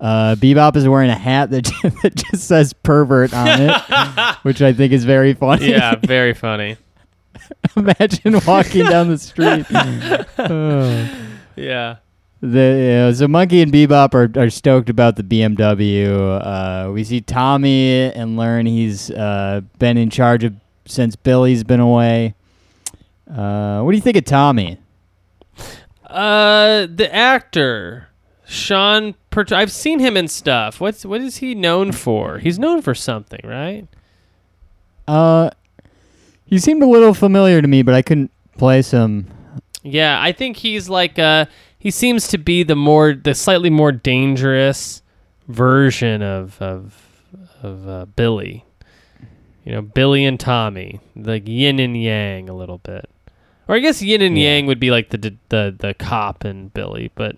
Uh, 0.00 0.36
Bebop 0.36 0.76
is 0.76 0.88
wearing 0.88 1.10
a 1.10 1.18
hat 1.18 1.50
that, 1.50 1.64
that 2.02 2.14
just 2.14 2.46
says 2.46 2.72
pervert 2.72 3.34
on 3.34 3.48
it, 3.48 4.36
which 4.42 4.62
I 4.62 4.72
think 4.72 4.92
is 4.92 5.04
very 5.04 5.34
funny. 5.34 5.70
yeah, 5.70 5.96
very 5.96 6.34
funny. 6.34 6.76
Imagine 7.76 8.40
walking 8.46 8.84
down 8.86 9.08
the 9.08 9.18
street. 9.18 9.66
Oh. 10.38 11.08
Yeah. 11.56 11.96
The 12.40 13.08
uh, 13.10 13.14
so 13.14 13.26
Monkey 13.26 13.62
and 13.62 13.72
Bebop 13.72 14.14
are, 14.14 14.40
are 14.40 14.50
stoked 14.50 14.88
about 14.88 15.16
the 15.16 15.24
BMW. 15.24 16.40
Uh, 16.40 16.92
we 16.92 17.02
see 17.02 17.20
Tommy 17.20 18.12
and 18.12 18.36
learn 18.36 18.66
he's 18.66 19.10
uh, 19.10 19.62
been 19.80 19.96
in 19.96 20.08
charge 20.08 20.44
of 20.44 20.54
since 20.86 21.16
Billy's 21.16 21.64
been 21.64 21.80
away. 21.80 22.34
Uh, 23.28 23.82
what 23.82 23.90
do 23.90 23.96
you 23.96 24.02
think 24.02 24.16
of 24.16 24.24
Tommy? 24.24 24.78
Uh, 26.08 26.86
the 26.86 27.08
actor 27.12 28.08
Sean. 28.48 29.14
Pert- 29.30 29.52
I've 29.52 29.70
seen 29.70 29.98
him 29.98 30.16
in 30.16 30.26
stuff. 30.26 30.80
What's 30.80 31.04
what 31.04 31.20
is 31.20 31.36
he 31.36 31.54
known 31.54 31.92
for? 31.92 32.38
He's 32.38 32.58
known 32.58 32.82
for 32.82 32.94
something, 32.94 33.40
right? 33.44 33.86
Uh, 35.06 35.50
he 36.44 36.58
seemed 36.58 36.82
a 36.82 36.86
little 36.86 37.14
familiar 37.14 37.60
to 37.60 37.68
me, 37.68 37.82
but 37.82 37.94
I 37.94 38.02
couldn't 38.02 38.30
place 38.56 38.90
him. 38.90 39.26
Yeah, 39.82 40.20
I 40.20 40.32
think 40.32 40.56
he's 40.56 40.88
like 40.88 41.18
uh 41.18 41.46
he 41.78 41.90
seems 41.90 42.28
to 42.28 42.38
be 42.38 42.62
the 42.62 42.74
more 42.74 43.14
the 43.14 43.34
slightly 43.34 43.70
more 43.70 43.92
dangerous 43.92 45.02
version 45.46 46.22
of 46.22 46.60
of 46.60 47.22
of 47.62 47.88
uh, 47.88 48.06
Billy. 48.06 48.64
You 49.64 49.72
know, 49.72 49.82
Billy 49.82 50.24
and 50.24 50.40
Tommy, 50.40 51.00
like 51.14 51.46
yin 51.46 51.78
and 51.78 52.00
yang 52.00 52.48
a 52.48 52.54
little 52.54 52.78
bit. 52.78 53.10
Or 53.68 53.76
I 53.76 53.80
guess 53.80 54.00
yin 54.02 54.22
and 54.22 54.38
yang 54.38 54.66
would 54.66 54.80
be 54.80 54.90
like 54.90 55.10
the 55.10 55.18
the 55.50 55.74
the 55.78 55.94
cop 55.94 56.44
and 56.44 56.72
Billy, 56.72 57.10
but 57.14 57.36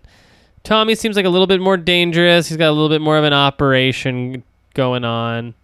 Tommy 0.62 0.95
seems 0.95 1.16
like 1.16 1.24
a 1.26 1.28
little 1.31 1.47
bit 1.49 1.61
more 1.61 1.76
dangerous. 1.76 2.49
He's 2.49 2.57
got 2.57 2.68
a 2.68 2.72
little 2.72 2.89
bit 2.89 3.01
more 3.01 3.18
of 3.18 3.24
an 3.24 3.33
operation 3.33 4.43
going 4.74 5.05
on. 5.05 5.55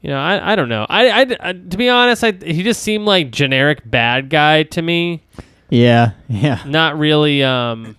You 0.00 0.10
know, 0.10 0.18
I, 0.20 0.52
I 0.52 0.56
don't 0.56 0.68
know. 0.68 0.86
I, 0.88 1.08
I, 1.22 1.36
I- 1.40 1.52
to 1.54 1.76
be 1.76 1.88
honest, 1.88 2.22
I 2.22 2.32
he 2.32 2.62
just 2.62 2.82
seemed 2.82 3.06
like 3.06 3.30
generic 3.30 3.80
bad 3.84 4.28
guy 4.30 4.62
to 4.64 4.82
me. 4.82 5.22
Yeah, 5.70 6.12
yeah. 6.28 6.62
Not 6.66 6.98
really. 6.98 7.42
Um, 7.42 7.96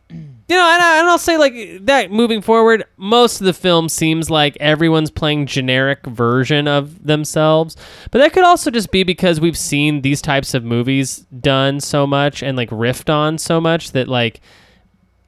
you 0.47 0.55
know, 0.55 0.69
and, 0.69 0.81
I, 0.81 0.99
and 0.99 1.07
I'll 1.07 1.17
say 1.17 1.37
like 1.37 1.85
that. 1.85 2.11
Moving 2.11 2.41
forward, 2.41 2.85
most 2.97 3.41
of 3.41 3.45
the 3.45 3.53
film 3.53 3.89
seems 3.89 4.29
like 4.29 4.55
everyone's 4.59 5.09
playing 5.09 5.47
generic 5.47 6.05
version 6.05 6.67
of 6.67 7.03
themselves. 7.05 7.75
But 8.11 8.19
that 8.19 8.31
could 8.31 8.43
also 8.43 8.69
just 8.69 8.91
be 8.91 9.03
because 9.03 9.39
we've 9.39 9.57
seen 9.57 10.01
these 10.01 10.21
types 10.21 10.53
of 10.53 10.63
movies 10.63 11.25
done 11.39 11.79
so 11.79 12.05
much 12.05 12.43
and 12.43 12.55
like 12.55 12.69
riffed 12.69 13.11
on 13.11 13.39
so 13.39 13.59
much 13.59 13.91
that 13.93 14.07
like, 14.07 14.39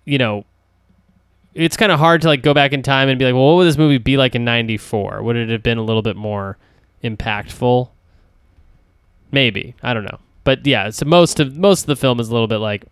you 0.06 0.20
know, 0.20 0.46
it's 1.56 1.76
kind 1.76 1.92
of 1.92 1.98
hard 1.98 2.22
to 2.22 2.28
like 2.28 2.44
go 2.44 2.54
back 2.54 2.72
in 2.72 2.84
time 2.84 3.10
and 3.10 3.18
be 3.18 3.26
like, 3.26 3.34
well, 3.34 3.48
what 3.48 3.56
would 3.56 3.66
this 3.66 3.78
movie 3.78 3.98
be 3.98 4.16
like 4.18 4.36
in 4.36 4.46
'94? 4.46 5.24
Would 5.24 5.36
it 5.36 5.50
have 5.50 5.64
been 5.64 5.80
a 5.80 5.84
little 5.84 6.04
bit 6.04 6.16
more 6.16 6.58
impactful? 7.04 7.90
Maybe 9.32 9.74
I 9.82 9.96
don't 9.96 10.06
know, 10.06 10.20
but 10.44 10.66
yeah. 10.68 10.92
So 10.92 11.08
most 11.08 11.40
of 11.40 11.58
most 11.58 11.82
of 11.82 11.88
the 11.88 11.96
film 11.96 12.20
is 12.20 12.30
a 12.30 12.32
little 12.32 12.48
bit 12.48 12.58
like, 12.58 12.86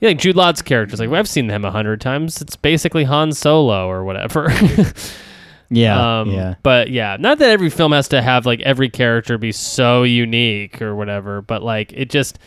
yeah, 0.00 0.08
like 0.08 0.18
Jude 0.18 0.36
Law's 0.36 0.62
character 0.62 0.94
is 0.94 1.00
like 1.00 1.10
I've 1.10 1.28
seen 1.28 1.48
him 1.48 1.64
a 1.64 1.70
hundred 1.70 2.00
times. 2.00 2.40
It's 2.42 2.56
basically 2.56 3.04
Han 3.04 3.32
Solo 3.32 3.88
or 3.88 4.04
whatever. 4.04 4.48
Yeah, 5.70 6.20
um, 6.20 6.30
yeah. 6.30 6.54
But 6.62 6.90
yeah, 6.90 7.16
not 7.18 7.38
that 7.38 7.48
every 7.48 7.70
film 7.70 7.92
has 7.92 8.08
to 8.08 8.20
have 8.20 8.44
like 8.44 8.60
every 8.62 8.90
character 8.90 9.38
be 9.38 9.52
so 9.52 10.02
unique 10.02 10.82
or 10.82 10.96
whatever, 10.96 11.42
but 11.42 11.62
like 11.62 11.92
it 11.92 12.10
just, 12.10 12.40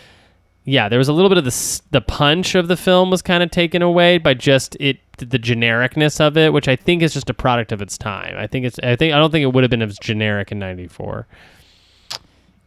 yeah, 0.65 0.89
there 0.89 0.99
was 0.99 1.07
a 1.07 1.13
little 1.13 1.29
bit 1.29 1.37
of 1.37 1.45
the 1.45 1.81
the 1.91 2.01
punch 2.01 2.53
of 2.55 2.67
the 2.67 2.75
film 2.75 3.09
was 3.09 3.21
kind 3.21 3.41
of 3.41 3.49
taken 3.49 3.81
away 3.81 4.17
by 4.17 4.33
just 4.33 4.75
it 4.81 4.99
the 5.17 5.39
genericness 5.39 6.19
of 6.19 6.35
it, 6.35 6.51
which 6.51 6.67
I 6.67 6.75
think 6.75 7.01
is 7.01 7.13
just 7.13 7.29
a 7.29 7.33
product 7.33 7.71
of 7.71 7.81
its 7.81 7.97
time. 7.97 8.35
I 8.37 8.45
think 8.45 8.65
it's 8.65 8.77
I 8.79 8.97
think 8.97 9.13
I 9.13 9.17
don't 9.17 9.31
think 9.31 9.43
it 9.43 9.53
would 9.53 9.63
have 9.63 9.71
been 9.71 9.81
as 9.81 9.97
generic 9.99 10.51
in 10.51 10.59
'94. 10.59 11.25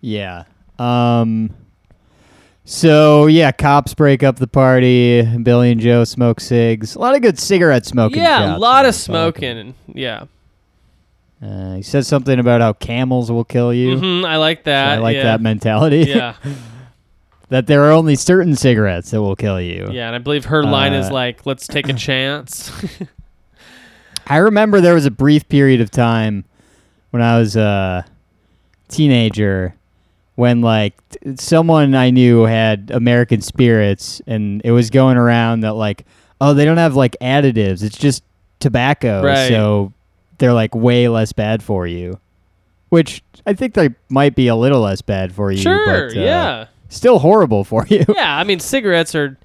Yeah. 0.00 0.44
Um 0.78 1.50
so 2.68 3.26
yeah, 3.26 3.52
cops 3.52 3.94
break 3.94 4.22
up 4.22 4.36
the 4.36 4.46
party. 4.48 5.22
Billy 5.38 5.70
and 5.70 5.80
Joe 5.80 6.04
smoke 6.04 6.40
cigs. 6.40 6.94
A 6.96 6.98
lot 6.98 7.14
of 7.14 7.22
good 7.22 7.38
cigarette 7.38 7.86
smoking. 7.86 8.20
Yeah, 8.22 8.56
a 8.56 8.58
lot 8.58 8.84
of 8.84 8.94
smoking. 8.94 9.74
Yeah, 9.86 10.24
Uh, 11.42 11.76
he 11.76 11.82
says 11.82 12.06
something 12.08 12.38
about 12.38 12.60
how 12.60 12.72
camels 12.74 13.30
will 13.30 13.44
kill 13.44 13.72
you. 13.72 13.98
hmm 13.98 14.24
I 14.24 14.36
like 14.36 14.58
So 14.58 14.70
that. 14.70 14.98
I 14.98 14.98
like 14.98 15.14
yeah. 15.16 15.22
that 15.24 15.40
mentality. 15.40 16.00
yeah, 16.08 16.34
that 17.50 17.66
there 17.68 17.84
are 17.84 17.92
only 17.92 18.16
certain 18.16 18.56
cigarettes 18.56 19.10
that 19.12 19.22
will 19.22 19.36
kill 19.36 19.60
you. 19.60 19.88
yeah, 19.92 20.08
and 20.08 20.16
I 20.16 20.18
believe 20.18 20.46
her 20.46 20.62
line 20.64 20.92
is 20.92 21.06
Uh, 21.08 21.14
like, 21.14 21.46
"Let's 21.46 21.66
take 21.68 21.88
a 21.88 21.92
chance." 22.08 22.70
I 24.26 24.38
remember 24.38 24.80
there 24.80 24.94
was 24.94 25.06
a 25.06 25.10
brief 25.12 25.48
period 25.48 25.80
of 25.80 25.90
time 25.92 26.44
when 27.10 27.22
I 27.22 27.38
was 27.38 27.54
a 27.54 28.04
teenager 28.88 29.74
when 30.36 30.60
like 30.62 30.94
t- 31.10 31.36
someone 31.36 31.94
I 31.94 32.10
knew 32.10 32.44
had 32.44 32.90
American 32.94 33.40
spirits 33.42 34.22
and 34.26 34.62
it 34.64 34.70
was 34.70 34.88
going 34.90 35.16
around 35.16 35.60
that 35.60 35.72
like 35.74 36.06
oh 36.40 36.54
they 36.54 36.64
don't 36.64 36.76
have 36.78 36.94
like 36.94 37.16
additives 37.20 37.82
it's 37.82 37.98
just 37.98 38.22
tobacco 38.60 39.22
Right. 39.22 39.48
so 39.48 39.92
they're 40.38 40.52
like 40.54 40.74
way 40.74 41.08
less 41.08 41.32
bad 41.32 41.62
for 41.62 41.86
you 41.86 42.18
which 42.90 43.22
I 43.44 43.52
think 43.54 43.74
they 43.74 43.90
might 44.08 44.34
be 44.36 44.46
a 44.48 44.54
little 44.56 44.80
less 44.80 45.02
bad 45.02 45.32
for 45.34 45.50
you 45.50 45.58
sure, 45.58 46.08
but, 46.08 46.16
uh, 46.16 46.20
yeah. 46.20 46.66
still 46.88 47.18
horrible 47.18 47.64
for 47.64 47.84
you 47.90 48.04
Yeah, 48.08 48.36
I 48.36 48.44
mean, 48.44 48.60
cigarettes 48.60 49.14
are 49.14 49.36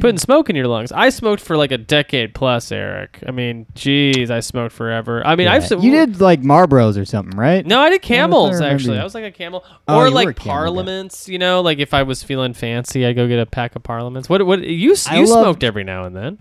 putting 0.00 0.18
smoke 0.18 0.48
in 0.50 0.56
your 0.56 0.66
lungs. 0.68 0.92
I 0.92 1.08
smoked 1.08 1.42
for 1.42 1.56
like 1.56 1.72
a 1.72 1.78
decade 1.78 2.34
plus, 2.34 2.70
Eric. 2.72 3.22
I 3.26 3.30
mean, 3.30 3.66
geez, 3.74 4.30
I 4.30 4.40
smoked 4.40 4.72
forever. 4.74 5.26
I 5.26 5.36
mean, 5.36 5.48
I've 5.48 5.70
you 5.70 5.90
did 5.90 6.20
like 6.20 6.42
Marlboros 6.42 7.00
or 7.00 7.04
something 7.04 7.38
right 7.38 7.64
No, 7.66 7.80
I 7.80 7.90
did 7.90 8.02
camels 8.02 8.54
remember 8.54 8.74
actually. 8.74 8.98
I 8.98 9.04
was 9.04 9.14
like 9.14 9.24
a 9.24 9.30
camel, 9.30 9.64
Oh, 9.88 9.96
or 9.96 10.06
you 10.06 10.10
were 10.10 10.10
like 10.10 10.36
camel 10.36 10.54
parliaments. 10.54 11.28
You 11.28 11.38
know, 11.38 11.60
like 11.60 11.78
if 11.78 11.94
I 11.94 12.02
was 12.02 12.22
feeling 12.22 12.54
fancy, 12.54 13.04
I 13.04 13.08
would 13.08 13.16
go 13.16 13.28
get 13.28 13.38
a 13.38 13.46
pack 13.46 13.76
of 13.76 13.82
parliaments. 13.82 14.28
What? 14.28 14.44
What? 14.46 14.60
You 14.62 14.94
you 15.12 15.26
loved- 15.26 15.28
smoked 15.28 15.64
every 15.64 15.84
now 15.84 16.04
and 16.04 16.14
then. 16.16 16.38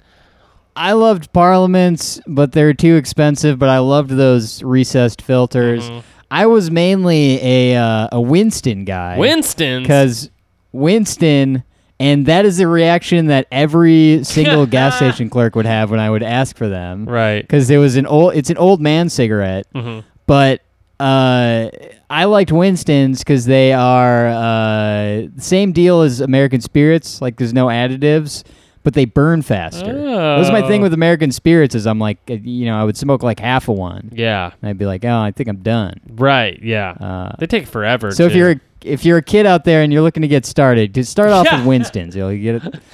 I 0.77 0.91
loved 0.91 1.31
Parliaments, 1.31 2.19
but 2.27 2.51
they're 2.51 2.73
too 2.73 2.97
expensive. 2.97 3.57
But 3.57 3.69
I 3.69 3.79
loved 3.79 4.09
those 4.09 4.61
recessed 4.61 5.21
filters. 5.21 5.89
Mm-hmm. 5.89 5.99
I 6.29 6.47
was 6.47 6.69
mainly 6.69 7.39
a 7.41 7.77
uh, 7.77 8.09
a 8.11 8.19
Winston 8.19 8.83
guy. 8.83 9.17
Winston, 9.17 9.83
because 9.83 10.29
Winston, 10.73 11.63
and 11.99 12.25
that 12.25 12.45
is 12.45 12.57
the 12.57 12.67
reaction 12.67 13.27
that 13.27 13.47
every 13.51 14.23
single 14.23 14.65
gas 14.77 14.95
station 14.97 15.29
clerk 15.29 15.55
would 15.55 15.65
have 15.65 15.91
when 15.91 15.99
I 15.99 16.09
would 16.09 16.23
ask 16.23 16.57
for 16.57 16.67
them. 16.67 17.05
right. 17.05 17.41
Because 17.41 17.69
it 17.69 17.77
was 17.77 17.95
an 17.95 18.05
old, 18.05 18.35
it's 18.35 18.49
an 18.49 18.57
old 18.57 18.81
man 18.81 19.09
cigarette, 19.09 19.65
Mhm. 19.73 20.03
but 20.27 20.61
uh, 20.99 21.69
I 22.09 22.23
liked 22.25 22.51
Winston's 22.53 23.19
because 23.19 23.45
they 23.45 23.73
are 23.73 24.27
uh, 24.27 25.27
the 25.35 25.41
same 25.41 25.71
deal 25.73 26.01
as 26.01 26.21
American 26.21 26.61
Spirits. 26.61 27.21
Like 27.21 27.35
there's 27.37 27.53
no 27.53 27.67
additives, 27.67 28.43
but 28.85 28.93
they 28.93 29.03
burn 29.03 29.41
faster. 29.41 29.91
That 29.91 30.37
was 30.37 30.49
my 30.49 30.65
thing 30.65 30.79
Oh. 30.79 30.83
with 30.83 30.93
American 30.93 31.31
Spirits. 31.33 31.75
Is 31.75 31.85
I'm 31.85 31.99
like, 31.99 32.19
uh, 32.29 32.35
you 32.35 32.65
know, 32.67 32.77
I 32.79 32.85
would 32.85 32.95
smoke 32.95 33.21
like 33.23 33.39
half 33.41 33.67
of 33.67 33.75
one, 33.77 34.11
Yeah. 34.13 34.51
and 34.61 34.69
I'd 34.69 34.77
be 34.77 34.85
like, 34.85 35.03
oh, 35.03 35.19
I 35.19 35.31
think 35.31 35.49
I'm 35.49 35.57
done. 35.57 35.99
Right. 36.09 36.57
Yeah. 36.63 36.91
Uh, 36.91 37.35
they 37.39 37.47
take 37.47 37.67
forever. 37.67 38.11
so 38.11 38.23
if 38.25 38.33
you're 38.33 38.51
a, 38.51 38.59
if 38.81 39.03
you're 39.03 39.17
a 39.17 39.21
kid 39.23 39.45
out 39.45 39.65
there 39.65 39.81
and 39.81 39.91
you're 39.91 40.03
looking 40.03 40.21
to 40.21 40.27
get 40.29 40.45
started, 40.45 40.93
just 40.93 41.11
start 41.11 41.31
off 41.31 41.47
with 41.51 41.65
Winston's. 41.67 42.15
You'll 42.15 42.37
get 42.37 42.63
it. 42.65 42.75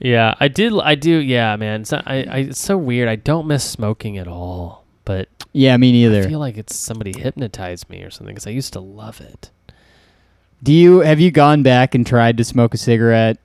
Yeah, 0.00 0.34
I 0.38 0.46
did. 0.46 0.72
I 0.80 0.94
do. 0.94 1.10
Yeah, 1.10 1.56
man. 1.56 1.80
It's, 1.80 1.90
not, 1.90 2.04
I, 2.06 2.22
I, 2.22 2.36
it's 2.38 2.60
so 2.60 2.78
weird. 2.78 3.08
I 3.08 3.16
don't 3.16 3.48
miss 3.48 3.64
smoking 3.68 4.16
at 4.16 4.28
all, 4.28 4.84
but 5.04 5.28
Yeah, 5.52 5.76
me 5.76 5.90
neither. 5.90 6.22
I 6.22 6.28
feel 6.28 6.38
like 6.38 6.56
it's 6.56 6.76
somebody 6.76 7.18
hypnotized 7.18 7.90
me 7.90 8.04
or 8.04 8.10
something 8.10 8.32
because 8.32 8.46
I 8.46 8.50
used 8.50 8.72
to 8.74 8.80
love 8.80 9.20
it. 9.20 9.50
Do 10.62 10.72
you 10.72 11.00
have 11.00 11.18
you 11.18 11.32
gone 11.32 11.64
back 11.64 11.96
and 11.96 12.06
tried 12.06 12.36
to 12.38 12.44
smoke 12.44 12.74
a 12.74 12.76
cigarette 12.78 13.38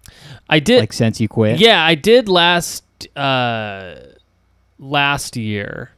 I 0.53 0.59
did. 0.59 0.81
like 0.81 0.93
since 0.93 1.19
you 1.19 1.27
quit? 1.27 1.59
yeah, 1.59 1.83
I 1.83 1.95
did 1.95 2.29
last 2.29 2.83
uh, 3.17 3.95
last 4.77 5.35
year, 5.35 5.91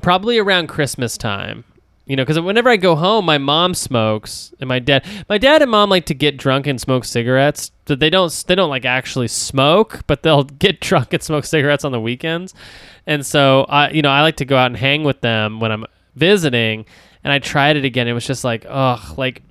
probably 0.00 0.38
around 0.38 0.68
Christmas 0.68 1.18
time. 1.18 1.64
You 2.06 2.16
know, 2.16 2.22
because 2.22 2.38
whenever 2.38 2.68
I 2.68 2.76
go 2.76 2.94
home, 2.94 3.24
my 3.24 3.38
mom 3.38 3.74
smokes, 3.74 4.52
and 4.60 4.68
my 4.68 4.78
dad, 4.78 5.04
my 5.28 5.38
dad 5.38 5.60
and 5.62 5.70
mom 5.70 5.90
like 5.90 6.06
to 6.06 6.14
get 6.14 6.36
drunk 6.36 6.68
and 6.68 6.80
smoke 6.80 7.04
cigarettes. 7.04 7.72
But 7.86 7.98
they 7.98 8.10
don't, 8.10 8.30
they 8.46 8.54
don't 8.54 8.70
like 8.70 8.84
actually 8.84 9.28
smoke, 9.28 10.02
but 10.06 10.22
they'll 10.22 10.44
get 10.64 10.80
drunk 10.80 11.12
and 11.12 11.22
smoke 11.22 11.44
cigarettes 11.44 11.84
on 11.84 11.90
the 11.90 12.00
weekends. 12.00 12.54
And 13.06 13.26
so, 13.26 13.64
I, 13.68 13.90
you 13.90 14.02
know, 14.02 14.10
I 14.10 14.20
like 14.22 14.36
to 14.36 14.44
go 14.44 14.56
out 14.56 14.66
and 14.66 14.76
hang 14.76 15.02
with 15.02 15.20
them 15.20 15.58
when 15.58 15.72
I'm 15.72 15.84
visiting. 16.14 16.86
And 17.24 17.32
I 17.32 17.38
tried 17.40 17.76
it 17.76 17.84
again. 17.84 18.06
It 18.06 18.12
was 18.12 18.26
just 18.26 18.44
like, 18.44 18.66
ugh, 18.68 19.18
like 19.18 19.42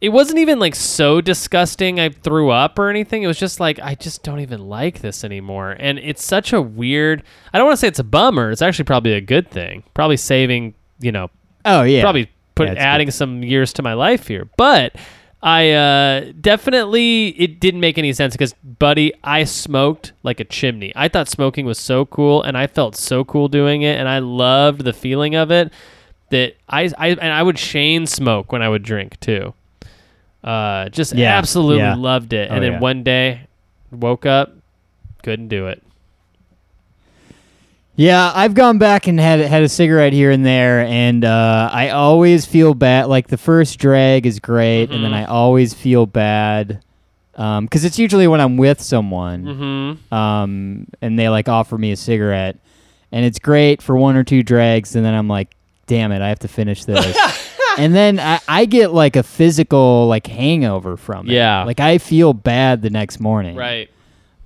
it 0.00 0.08
wasn't 0.08 0.38
even 0.38 0.58
like 0.58 0.74
so 0.74 1.20
disgusting. 1.20 2.00
I 2.00 2.08
threw 2.08 2.50
up 2.50 2.78
or 2.78 2.88
anything. 2.88 3.22
It 3.22 3.26
was 3.26 3.38
just 3.38 3.60
like 3.60 3.78
I 3.80 3.94
just 3.94 4.22
don't 4.22 4.40
even 4.40 4.68
like 4.68 5.00
this 5.00 5.24
anymore. 5.24 5.76
And 5.78 5.98
it's 5.98 6.24
such 6.24 6.52
a 6.52 6.60
weird. 6.60 7.22
I 7.52 7.58
don't 7.58 7.66
want 7.66 7.76
to 7.76 7.80
say 7.80 7.88
it's 7.88 7.98
a 7.98 8.04
bummer. 8.04 8.50
It's 8.50 8.62
actually 8.62 8.86
probably 8.86 9.12
a 9.12 9.20
good 9.20 9.50
thing. 9.50 9.82
Probably 9.94 10.16
saving, 10.16 10.74
you 11.00 11.12
know, 11.12 11.28
Oh 11.64 11.82
yeah. 11.82 12.00
probably 12.02 12.30
put 12.54 12.68
Yeah, 12.68 12.74
adding 12.74 13.10
some 13.10 13.42
years 13.42 13.72
to 13.74 13.82
my 13.82 13.92
life 13.92 14.26
here. 14.26 14.48
But 14.56 14.96
I 15.42 15.70
uh, 15.70 16.32
definitely 16.40 17.28
it 17.38 17.60
didn't 17.60 17.80
make 17.80 17.96
any 17.98 18.12
sense 18.12 18.34
because, 18.34 18.52
buddy, 18.54 19.12
I 19.24 19.44
smoked 19.44 20.12
like 20.22 20.40
a 20.40 20.44
chimney. 20.44 20.92
I 20.94 21.08
thought 21.08 21.28
smoking 21.28 21.64
was 21.66 21.78
so 21.78 22.04
cool, 22.06 22.42
and 22.42 22.56
I 22.58 22.66
felt 22.66 22.96
so 22.96 23.24
cool 23.24 23.48
doing 23.48 23.82
it, 23.82 23.98
and 23.98 24.08
I 24.08 24.18
loved 24.18 24.84
the 24.84 24.92
feeling 24.92 25.34
of 25.34 25.50
it. 25.50 25.72
That 26.30 26.54
I, 26.68 26.90
I 26.96 27.08
and 27.08 27.32
I 27.32 27.42
would 27.42 27.56
chain 27.56 28.06
smoke 28.06 28.52
when 28.52 28.62
I 28.62 28.68
would 28.68 28.82
drink 28.82 29.18
too. 29.20 29.52
Uh, 30.42 30.88
just 30.88 31.14
Yeah, 31.14 31.36
absolutely 31.36 31.78
yeah. 31.78 31.94
loved 31.94 32.32
it. 32.32 32.48
And 32.50 32.58
Oh, 32.58 32.60
then 32.62 32.72
yeah. 32.72 32.78
one 32.80 33.02
day, 33.02 33.40
woke 33.90 34.24
up, 34.26 34.54
couldn't 35.22 35.48
do 35.48 35.66
it. 35.66 35.82
Yeah, 37.96 38.32
I've 38.34 38.54
gone 38.54 38.78
back 38.78 39.06
and 39.08 39.20
had 39.20 39.40
had 39.40 39.62
a 39.62 39.68
cigarette 39.68 40.14
here 40.14 40.30
and 40.30 40.46
there, 40.46 40.80
and 40.86 41.22
uh, 41.24 41.68
I 41.70 41.90
always 41.90 42.46
feel 42.46 42.72
bad. 42.72 43.08
Like 43.08 43.28
the 43.28 43.36
first 43.36 43.78
drag 43.78 44.24
is 44.24 44.38
great, 44.40 44.90
and 44.90 45.04
then 45.04 45.10
Mhm. 45.10 45.16
I 45.16 45.24
always 45.26 45.74
feel 45.74 46.06
bad 46.06 46.80
because 47.32 47.84
it's 47.84 47.98
usually 47.98 48.26
when 48.26 48.40
I'm 48.40 48.56
with 48.56 48.80
someone, 48.80 49.44
Mm-hmm. 49.44 50.14
um, 50.14 50.86
and 51.02 51.18
they 51.18 51.28
like 51.28 51.48
offer 51.48 51.76
me 51.76 51.92
a 51.92 51.96
cigarette, 51.96 52.56
and 53.12 53.26
it's 53.26 53.38
great 53.38 53.82
for 53.82 53.96
one 53.96 54.16
or 54.16 54.24
two 54.24 54.42
drags, 54.42 54.96
and 54.96 55.04
then 55.04 55.12
I'm 55.14 55.28
like, 55.28 55.54
damn 55.86 56.10
it, 56.12 56.22
I 56.22 56.28
have 56.28 56.38
to 56.40 56.48
finish 56.48 56.84
this. 56.86 57.16
and 57.80 57.94
then 57.94 58.20
I, 58.20 58.40
I 58.48 58.64
get 58.66 58.92
like 58.92 59.16
a 59.16 59.22
physical 59.22 60.06
like 60.08 60.26
hangover 60.26 60.96
from 60.96 61.28
it. 61.28 61.32
Yeah. 61.32 61.64
like 61.64 61.80
I 61.80 61.98
feel 61.98 62.32
bad 62.32 62.82
the 62.82 62.90
next 62.90 63.20
morning. 63.20 63.56
Right. 63.56 63.90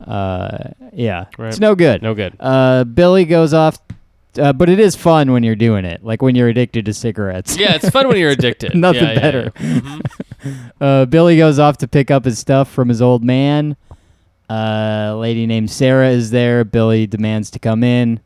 Uh, 0.00 0.70
yeah, 0.92 1.26
Right. 1.38 1.48
it's 1.48 1.60
no 1.60 1.74
good. 1.74 2.02
No 2.02 2.14
good. 2.14 2.34
Uh, 2.40 2.84
Billy 2.84 3.24
goes 3.24 3.54
off 3.54 3.78
uh, 4.36 4.52
but 4.52 4.68
it 4.68 4.80
is 4.80 4.96
fun 4.96 5.30
when 5.30 5.44
you're 5.44 5.54
doing 5.54 5.84
it, 5.84 6.04
like 6.04 6.20
when 6.20 6.34
you're 6.34 6.48
addicted 6.48 6.84
to 6.86 6.92
cigarettes. 6.92 7.56
Yeah, 7.56 7.74
it's 7.76 7.88
fun 7.90 8.08
when 8.08 8.16
you're 8.16 8.30
addicted. 8.38 8.74
Nothing 8.74 9.04
Yeah, 9.04 9.14
better. 9.20 9.52
yeah. 9.60 9.80
Mhm. 9.80 10.00
Uh, 10.80 11.06
Billy 11.06 11.38
goes 11.38 11.58
off 11.58 11.78
to 11.78 11.88
pick 11.88 12.10
up 12.10 12.24
his 12.26 12.38
stuff 12.38 12.70
from 12.70 12.88
his 12.90 13.00
old 13.00 13.24
man. 13.24 13.76
Uh, 14.50 15.12
a 15.12 15.16
lady 15.16 15.46
named 15.46 15.70
Sarah 15.70 16.10
is 16.10 16.30
there. 16.32 16.64
Billy 16.64 17.06
demands 17.06 17.50
to 17.52 17.58
come 17.58 17.82
in. 17.82 18.20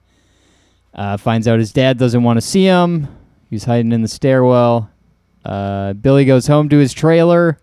Uh, 0.94 1.16
finds 1.16 1.46
out 1.46 1.60
his 1.60 1.72
dad 1.72 1.96
doesn't 1.98 2.24
want 2.24 2.38
to 2.38 2.40
see 2.40 2.64
him. 2.64 3.06
He's 3.50 3.64
hiding 3.64 3.92
in 3.92 4.02
the 4.02 4.08
stairwell. 4.08 4.90
Uh, 5.48 5.94
Billy 5.94 6.24
goes 6.26 6.46
home 6.46 6.68
to 6.68 6.76
his 6.78 6.92
trailer. 6.92 7.58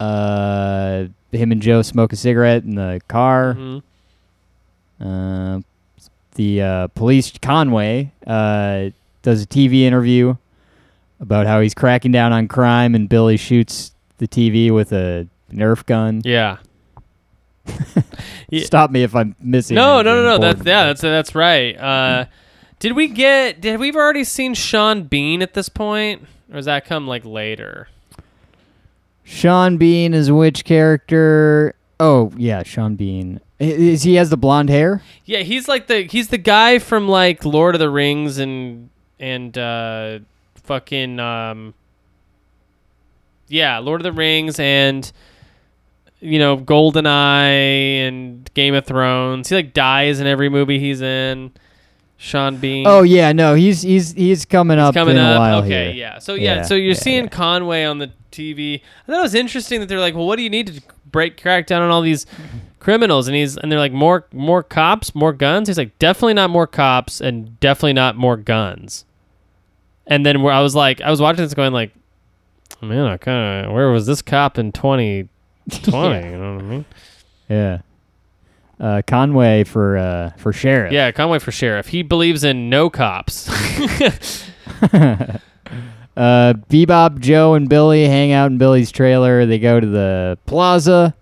Uh, 0.00 1.04
him 1.30 1.52
and 1.52 1.62
Joe 1.62 1.82
smoke 1.82 2.12
a 2.12 2.16
cigarette 2.16 2.64
in 2.64 2.74
the 2.74 3.00
car. 3.08 3.54
Mhm. 3.54 3.82
Uh, 5.00 5.60
the 6.34 6.62
uh, 6.62 6.86
police 6.88 7.32
Conway 7.40 8.10
uh, 8.26 8.90
does 9.22 9.42
a 9.42 9.46
TV 9.46 9.82
interview 9.82 10.34
about 11.20 11.46
how 11.46 11.60
he's 11.60 11.74
cracking 11.74 12.10
down 12.12 12.32
on 12.32 12.48
crime, 12.48 12.94
and 12.94 13.08
Billy 13.08 13.36
shoots 13.36 13.92
the 14.18 14.26
TV 14.26 14.70
with 14.72 14.92
a 14.92 15.28
Nerf 15.52 15.86
gun. 15.86 16.22
Yeah. 16.24 16.58
Yeah. 18.50 18.64
Stop 18.66 18.90
me 18.92 19.02
if 19.02 19.16
I'm 19.16 19.34
missing. 19.40 19.74
No, 19.74 20.02
no, 20.02 20.22
no, 20.22 20.36
no. 20.36 20.38
That's 20.38 20.64
yeah, 20.66 20.84
that's 20.86 21.00
that's 21.00 21.34
right. 21.34 21.76
Uh, 21.76 22.26
did 22.78 22.92
we 22.92 23.08
get? 23.08 23.60
Did 23.60 23.80
we've 23.80 23.96
already 23.96 24.22
seen 24.22 24.54
Sean 24.54 25.04
Bean 25.04 25.42
at 25.42 25.54
this 25.54 25.68
point, 25.68 26.22
or 26.50 26.56
does 26.56 26.66
that 26.66 26.84
come 26.84 27.06
like 27.06 27.24
later? 27.24 27.88
Sean 29.24 29.78
Bean 29.78 30.12
is 30.14 30.30
which 30.30 30.64
character? 30.64 31.74
Oh 31.98 32.32
yeah, 32.36 32.62
Sean 32.62 32.94
Bean. 32.96 33.40
Is 33.58 34.02
he 34.02 34.16
has 34.16 34.30
the 34.30 34.36
blonde 34.36 34.68
hair? 34.68 35.02
Yeah, 35.24 35.40
he's 35.40 35.68
like 35.68 35.86
the 35.86 36.02
he's 36.02 36.28
the 36.28 36.38
guy 36.38 36.78
from 36.78 37.08
like 37.08 37.44
Lord 37.44 37.74
of 37.74 37.78
the 37.78 37.88
Rings 37.88 38.38
and 38.38 38.90
and 39.18 39.56
uh, 39.56 40.18
fucking 40.56 41.18
um, 41.20 41.72
yeah, 43.48 43.78
Lord 43.78 44.00
of 44.00 44.04
the 44.04 44.12
Rings 44.12 44.58
and 44.58 45.10
you 46.20 46.38
know 46.38 46.58
Goldeneye 46.58 48.06
and 48.06 48.52
Game 48.54 48.74
of 48.74 48.84
Thrones. 48.84 49.48
He 49.48 49.54
like 49.54 49.72
dies 49.72 50.20
in 50.20 50.26
every 50.26 50.48
movie 50.48 50.78
he's 50.78 51.00
in. 51.00 51.52
Sean 52.16 52.56
Bean. 52.56 52.86
Oh 52.86 53.02
yeah, 53.02 53.32
no, 53.32 53.54
he's 53.54 53.82
he's 53.82 54.12
he's 54.12 54.44
coming 54.44 54.78
up 54.78 54.94
coming 54.94 55.16
in 55.16 55.22
a 55.22 55.26
up. 55.32 55.38
while 55.38 55.58
okay, 55.60 55.86
here. 55.86 55.90
yeah. 55.92 56.18
So 56.18 56.34
yeah, 56.34 56.56
Yeah, 56.56 56.62
so 56.62 56.74
you're 56.74 56.88
yeah, 56.88 56.94
seeing 56.94 57.24
yeah. 57.24 57.30
Conway 57.30 57.84
on 57.84 57.98
the 57.98 58.10
TV. 58.32 58.80
I 59.02 59.10
thought 59.12 59.18
it 59.18 59.22
was 59.22 59.34
interesting 59.34 59.80
that 59.80 59.86
they're 59.88 60.00
like, 60.00 60.14
well, 60.14 60.26
what 60.26 60.36
do 60.36 60.42
you 60.42 60.50
need 60.50 60.66
to 60.68 60.82
break 61.10 61.40
crack 61.40 61.66
down 61.66 61.82
on 61.82 61.90
all 61.90 62.00
these 62.02 62.24
criminals? 62.78 63.28
And 63.28 63.36
he's 63.36 63.56
and 63.56 63.70
they're 63.70 63.78
like, 63.78 63.92
more 63.92 64.26
more 64.32 64.62
cops, 64.62 65.14
more 65.14 65.32
guns. 65.32 65.68
He's 65.68 65.78
like, 65.78 65.98
definitely 65.98 66.34
not 66.34 66.50
more 66.50 66.66
cops, 66.66 67.20
and 67.20 67.58
definitely 67.60 67.92
not 67.94 68.16
more 68.16 68.36
guns. 68.36 69.04
And 70.06 70.24
then 70.24 70.42
where 70.42 70.52
I 70.52 70.60
was 70.60 70.74
like, 70.74 71.00
I 71.00 71.10
was 71.10 71.20
watching 71.20 71.44
this 71.44 71.54
going 71.54 71.72
like, 71.72 71.92
man, 72.82 73.06
I 73.06 73.16
kind 73.16 73.66
of 73.66 73.72
where 73.72 73.90
was 73.90 74.06
this 74.06 74.22
cop 74.22 74.58
in 74.58 74.72
2020? 74.72 75.28
Yeah. 75.90 76.30
You 76.30 76.38
know 76.38 76.54
what 76.54 76.62
I 76.62 76.66
mean? 76.66 76.84
Yeah. 77.48 77.78
Uh, 78.80 79.02
Conway 79.06 79.64
for 79.64 79.96
uh, 79.96 80.30
for 80.36 80.52
sheriff. 80.52 80.92
Yeah, 80.92 81.10
Conway 81.12 81.38
for 81.38 81.52
sheriff. 81.52 81.88
He 81.88 82.02
believes 82.02 82.42
in 82.44 82.68
no 82.68 82.90
cops. 82.90 83.48
Uh, 86.16 86.52
Bebop, 86.70 87.18
Joe, 87.18 87.54
and 87.54 87.68
Billy 87.68 88.06
hang 88.06 88.30
out 88.30 88.48
in 88.48 88.56
Billy's 88.56 88.92
trailer. 88.92 89.46
They 89.46 89.58
go 89.58 89.80
to 89.80 89.86
the 89.86 90.38
plaza, 90.46 91.12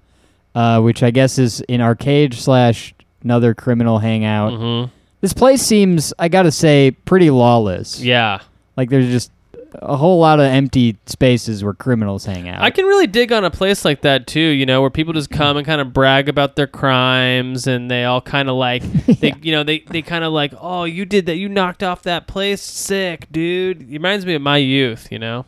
uh, 0.54 0.82
which 0.82 1.02
I 1.02 1.10
guess 1.10 1.38
is 1.38 1.62
an 1.70 1.80
arcade 1.80 2.34
slash 2.34 2.92
another 3.24 3.54
criminal 3.54 4.00
hangout. 4.00 4.52
hmm 4.58 4.84
This 5.22 5.32
place 5.32 5.62
seems, 5.62 6.12
I 6.18 6.28
gotta 6.28 6.52
say, 6.52 6.90
pretty 6.90 7.30
lawless. 7.30 8.00
Yeah. 8.00 8.40
Like 8.76 8.90
there's 8.90 9.08
just 9.10 9.32
a 9.80 9.96
whole 9.96 10.18
lot 10.18 10.40
of 10.40 10.46
empty 10.46 10.96
spaces 11.06 11.64
where 11.64 11.72
criminals 11.72 12.24
hang 12.24 12.48
out. 12.48 12.62
I 12.62 12.70
can 12.70 12.84
really 12.84 13.06
dig 13.06 13.32
on 13.32 13.44
a 13.44 13.50
place 13.50 13.84
like 13.84 14.02
that 14.02 14.26
too, 14.26 14.40
you 14.40 14.66
know, 14.66 14.80
where 14.80 14.90
people 14.90 15.12
just 15.12 15.30
mm-hmm. 15.30 15.38
come 15.38 15.56
and 15.56 15.66
kind 15.66 15.80
of 15.80 15.92
brag 15.92 16.28
about 16.28 16.56
their 16.56 16.66
crimes 16.66 17.66
and 17.66 17.90
they 17.90 18.04
all 18.04 18.20
kind 18.20 18.48
of 18.48 18.56
like 18.56 18.82
they 19.20 19.34
you 19.42 19.52
know, 19.52 19.62
they 19.62 19.80
they 19.80 20.02
kind 20.02 20.24
of 20.24 20.32
like, 20.32 20.52
"Oh, 20.60 20.84
you 20.84 21.04
did 21.04 21.26
that. 21.26 21.36
You 21.36 21.48
knocked 21.48 21.82
off 21.82 22.02
that 22.02 22.26
place. 22.26 22.62
Sick, 22.62 23.26
dude." 23.30 23.82
It 23.82 23.88
reminds 23.88 24.26
me 24.26 24.34
of 24.34 24.42
my 24.42 24.58
youth, 24.58 25.08
you 25.10 25.18
know. 25.18 25.46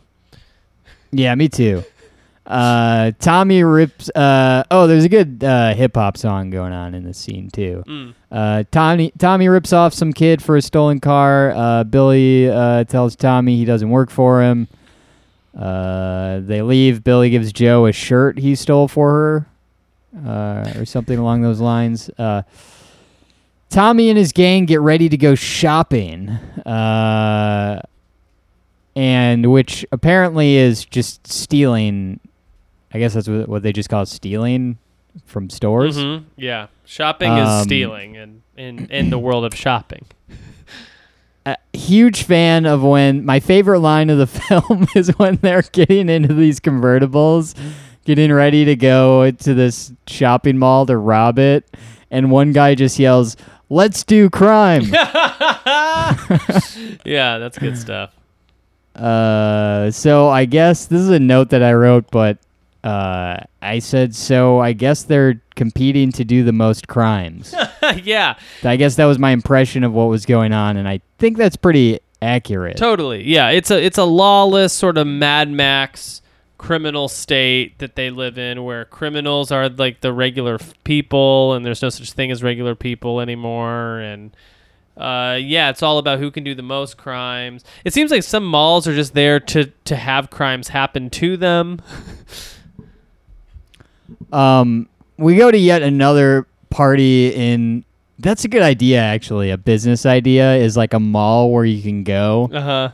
Yeah, 1.11 1.33
me 1.35 1.47
too. 1.47 1.83
Uh, 2.45 3.11
Tommy 3.19 3.63
rips. 3.63 4.09
Uh, 4.09 4.63
oh, 4.69 4.85
there's 4.85 5.03
a 5.03 5.09
good 5.09 5.43
uh, 5.43 5.73
hip 5.73 5.95
hop 5.95 6.15
song 6.17 6.51
going 6.51 6.73
on 6.73 6.93
in 6.93 7.03
this 7.03 7.17
scene 7.17 7.49
too. 7.49 7.83
Mm. 7.87 8.13
Uh, 8.31 8.63
Tommy 8.69 9.11
Tommy 9.17 9.47
rips 9.47 9.73
off 9.73 9.93
some 9.93 10.13
kid 10.13 10.43
for 10.43 10.55
a 10.55 10.61
stolen 10.61 10.99
car. 10.99 11.51
Uh, 11.55 11.83
Billy 11.83 12.49
uh, 12.49 12.83
tells 12.83 13.15
Tommy 13.15 13.57
he 13.57 13.65
doesn't 13.65 13.89
work 13.89 14.11
for 14.11 14.43
him. 14.43 14.67
Uh, 15.57 16.41
they 16.41 16.61
leave. 16.61 17.03
Billy 17.03 17.29
gives 17.29 17.51
Joe 17.51 17.85
a 17.87 17.91
shirt 17.91 18.37
he 18.37 18.55
stole 18.55 18.87
for 18.87 19.47
her, 20.13 20.27
uh, 20.29 20.79
or 20.79 20.85
something 20.85 21.17
along 21.17 21.41
those 21.41 21.59
lines. 21.61 22.09
Uh, 22.17 22.43
Tommy 23.69 24.09
and 24.09 24.17
his 24.17 24.31
gang 24.31 24.65
get 24.65 24.81
ready 24.81 25.09
to 25.09 25.17
go 25.17 25.33
shopping, 25.33 26.29
uh, 26.65 27.81
and 28.95 29.51
which 29.51 29.85
apparently 29.91 30.57
is 30.57 30.85
just 30.85 31.25
stealing. 31.25 32.19
I 32.95 32.99
guess 32.99 33.13
that's 33.13 33.27
what 33.27 33.61
they 33.61 33.73
just 33.73 33.89
call 33.89 34.05
stealing 34.05 34.77
from 35.25 35.49
stores. 35.49 35.97
Mhm. 35.97 36.23
Yeah. 36.37 36.67
Shopping 36.85 37.33
is 37.33 37.47
Um, 37.49 37.63
stealing 37.63 38.15
in 38.15 38.41
in 38.55 38.87
in 38.89 39.09
the 39.09 39.19
world 39.19 39.43
of 39.43 39.53
shopping. 39.53 40.05
a 41.45 41.57
huge 41.73 42.23
fan 42.23 42.65
of 42.65 42.81
when 42.83 43.25
my 43.25 43.39
favorite 43.41 43.79
line 43.79 44.09
of 44.09 44.17
the 44.17 44.27
film 44.47 44.87
is 44.95 45.09
when 45.17 45.35
they're 45.41 45.61
getting 45.73 46.07
into 46.07 46.33
these 46.33 46.59
convertibles, 46.61 47.53
getting 48.05 48.31
ready 48.31 48.63
to 48.65 48.75
go 48.77 49.29
to 49.29 49.53
this 49.53 49.91
shopping 50.07 50.57
mall 50.57 50.85
to 50.85 50.95
rob 50.95 51.37
it, 51.37 51.65
and 52.09 52.31
one 52.31 52.53
guy 52.53 52.75
just 52.75 52.97
yells, 52.97 53.35
"Let's 53.69 54.03
do 54.05 54.29
crime!" 54.29 54.83
yeah, 57.05 57.37
that's 57.39 57.57
good 57.57 57.77
stuff. 57.77 58.11
uh, 58.95 59.91
so 59.91 60.29
I 60.29 60.45
guess 60.45 60.85
this 60.85 61.01
is 61.01 61.09
a 61.09 61.19
note 61.19 61.49
that 61.49 61.61
I 61.63 61.73
wrote, 61.73 62.09
but 62.11 62.37
uh, 62.85 63.37
I 63.63 63.79
said 63.79 64.13
so. 64.13 64.59
I 64.59 64.73
guess 64.73 65.03
they're 65.03 65.41
competing 65.55 66.11
to 66.13 66.23
do 66.23 66.43
the 66.43 66.51
most 66.53 66.87
crimes. 66.87 67.53
yeah, 68.03 68.35
I 68.63 68.75
guess 68.75 68.95
that 68.97 69.05
was 69.05 69.17
my 69.17 69.31
impression 69.31 69.83
of 69.83 69.91
what 69.91 70.05
was 70.05 70.25
going 70.27 70.53
on, 70.53 70.77
and 70.77 70.87
I 70.87 71.01
think 71.17 71.37
that's 71.37 71.55
pretty 71.55 71.99
accurate. 72.21 72.77
totally. 72.77 73.23
Yeah, 73.23 73.49
it's 73.49 73.71
a 73.71 73.83
it's 73.83 73.97
a 73.97 74.03
lawless 74.03 74.71
sort 74.71 74.99
of 74.99 75.07
Mad 75.07 75.49
Max 75.49 76.21
criminal 76.59 77.07
state 77.07 77.79
that 77.79 77.95
they 77.95 78.09
live 78.09 78.37
in 78.37 78.63
where 78.63 78.85
criminals 78.85 79.51
are 79.51 79.67
like 79.67 80.01
the 80.01 80.13
regular 80.13 80.55
f- 80.55 80.73
people 80.83 81.53
and 81.53 81.65
there's 81.65 81.81
no 81.81 81.89
such 81.89 82.13
thing 82.13 82.31
as 82.31 82.41
regular 82.41 82.73
people 82.73 83.19
anymore 83.19 83.99
and 83.99 84.35
uh, 84.97 85.37
yeah, 85.39 85.69
it's 85.69 85.83
all 85.83 85.97
about 85.97 86.19
who 86.19 86.31
can 86.31 86.45
do 86.45 86.55
the 86.55 86.63
most 86.63 86.95
crimes. 86.95 87.65
It 87.83 87.93
seems 87.93 88.11
like 88.11 88.23
some 88.23 88.45
malls 88.45 88.87
are 88.87 88.95
just 88.95 89.13
there 89.13 89.41
to 89.41 89.65
to 89.65 89.95
have 89.95 90.29
crimes 90.29 90.69
happen 90.69 91.09
to 91.11 91.35
them. 91.35 91.81
Um, 94.35 94.87
we 95.17 95.35
go 95.37 95.49
to 95.51 95.57
yet 95.57 95.81
another 95.81 96.45
party 96.69 97.29
in. 97.33 97.85
That's 98.19 98.45
a 98.45 98.47
good 98.47 98.61
idea, 98.61 98.99
actually. 99.01 99.51
A 99.51 99.57
business 99.57 100.05
idea 100.05 100.55
is 100.55 100.77
like 100.77 100.93
a 100.93 100.99
mall 100.99 101.51
where 101.51 101.65
you 101.65 101.81
can 101.81 102.03
go 102.03 102.49
Uh 102.53 102.61
huh. 102.61 102.91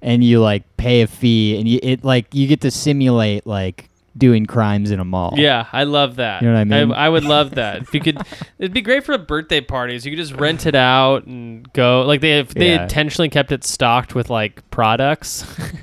and 0.00 0.24
you 0.24 0.40
like 0.40 0.64
pay 0.76 1.02
a 1.02 1.06
fee, 1.06 1.58
and 1.58 1.68
you 1.68 1.78
it 1.82 2.04
like 2.04 2.34
you 2.34 2.46
get 2.46 2.60
to 2.62 2.70
simulate 2.70 3.46
like 3.46 3.88
doing 4.16 4.44
crimes 4.46 4.90
in 4.90 4.98
a 4.98 5.04
mall. 5.04 5.34
Yeah, 5.36 5.66
I 5.72 5.84
love 5.84 6.16
that. 6.16 6.42
You 6.42 6.48
know 6.48 6.54
what 6.54 6.60
I 6.60 6.64
mean? 6.64 6.92
I, 6.92 7.08
would 7.08 7.24
love 7.24 7.52
that. 7.52 7.82
If 7.82 7.94
you 7.94 8.00
could, 8.00 8.18
it'd 8.58 8.72
be 8.74 8.80
great 8.82 9.04
for 9.04 9.16
birthday 9.16 9.60
parties. 9.60 10.04
You 10.04 10.10
could 10.12 10.18
just 10.18 10.32
rent 10.34 10.66
it 10.66 10.74
out 10.74 11.26
and 11.26 11.70
go. 11.72 12.02
Like 12.02 12.20
they, 12.20 12.38
if 12.40 12.52
they 12.52 12.70
Yeah. 12.74 12.82
intentionally 12.82 13.28
kept 13.28 13.52
it 13.52 13.62
stocked 13.64 14.14
with 14.14 14.28
like 14.28 14.68
products. 14.70 15.44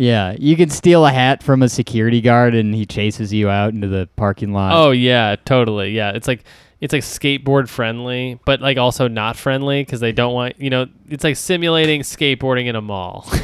yeah. 0.00 0.34
You 0.38 0.56
can 0.56 0.70
steal 0.70 1.04
a 1.04 1.10
hat 1.12 1.42
from 1.42 1.62
a 1.62 1.68
security 1.68 2.20
guard, 2.20 2.54
and 2.54 2.74
he 2.74 2.86
chases 2.86 3.32
you 3.32 3.48
out 3.50 3.74
into 3.74 3.86
the 3.88 4.08
parking 4.16 4.52
lot. 4.52 4.72
oh 4.74 4.90
yeah, 4.90 5.36
totally. 5.44 5.90
Yeah, 5.90 6.10
it's 6.12 6.26
like 6.26 6.44
it's 6.80 6.92
like 6.92 7.02
skateboard 7.02 7.68
friendly, 7.68 8.40
but 8.46 8.60
like 8.60 8.78
also 8.78 9.06
not 9.06 9.36
friendly 9.36 9.82
because 9.84 10.00
they 10.00 10.12
don't 10.12 10.32
want 10.32 10.60
you 10.60 10.70
know. 10.70 10.86
It's 11.08 11.24
like 11.24 11.36
simulating 11.36 12.00
skateboarding 12.00 12.66
in 12.66 12.76
a 12.76 12.80
mall. 12.82 13.30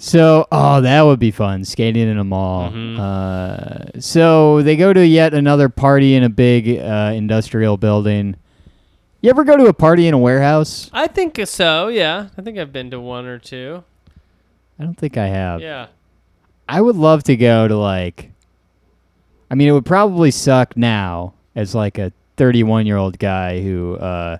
So, 0.00 0.46
oh, 0.52 0.80
that 0.82 1.02
would 1.02 1.18
be 1.18 1.32
fun, 1.32 1.64
skating 1.64 2.08
in 2.08 2.18
a 2.18 2.24
mall. 2.24 2.70
Mhm. 2.70 2.98
Uh, 3.00 4.00
so 4.00 4.62
they 4.62 4.76
go 4.76 4.92
to 4.92 5.04
yet 5.04 5.34
another 5.34 5.68
party 5.68 6.14
in 6.14 6.22
a 6.22 6.28
big 6.28 6.78
uh, 6.78 7.12
industrial 7.16 7.76
building. 7.76 8.36
You 9.22 9.30
ever 9.30 9.42
go 9.42 9.56
to 9.56 9.66
a 9.66 9.72
party 9.72 10.06
in 10.06 10.14
a 10.14 10.18
warehouse? 10.18 10.88
I 10.92 11.08
think 11.08 11.40
so. 11.46 11.88
Yeah, 11.88 12.28
I 12.38 12.42
think 12.42 12.58
I've 12.58 12.72
been 12.72 12.92
to 12.92 13.00
one 13.00 13.26
or 13.26 13.40
two. 13.40 13.82
I 14.78 14.84
don't 14.84 14.96
think 14.96 15.16
I 15.16 15.26
have. 15.26 15.60
Yeah. 15.60 15.88
I 16.68 16.80
would 16.80 16.96
love 16.96 17.22
to 17.24 17.36
go 17.36 17.66
to 17.66 17.76
like. 17.76 18.30
I 19.50 19.54
mean, 19.54 19.68
it 19.68 19.72
would 19.72 19.86
probably 19.86 20.30
suck 20.30 20.76
now 20.76 21.34
as 21.54 21.74
like 21.74 21.98
a 21.98 22.12
31 22.36 22.86
year 22.86 22.96
old 22.96 23.18
guy 23.18 23.60
who 23.62 23.96
uh, 23.96 24.36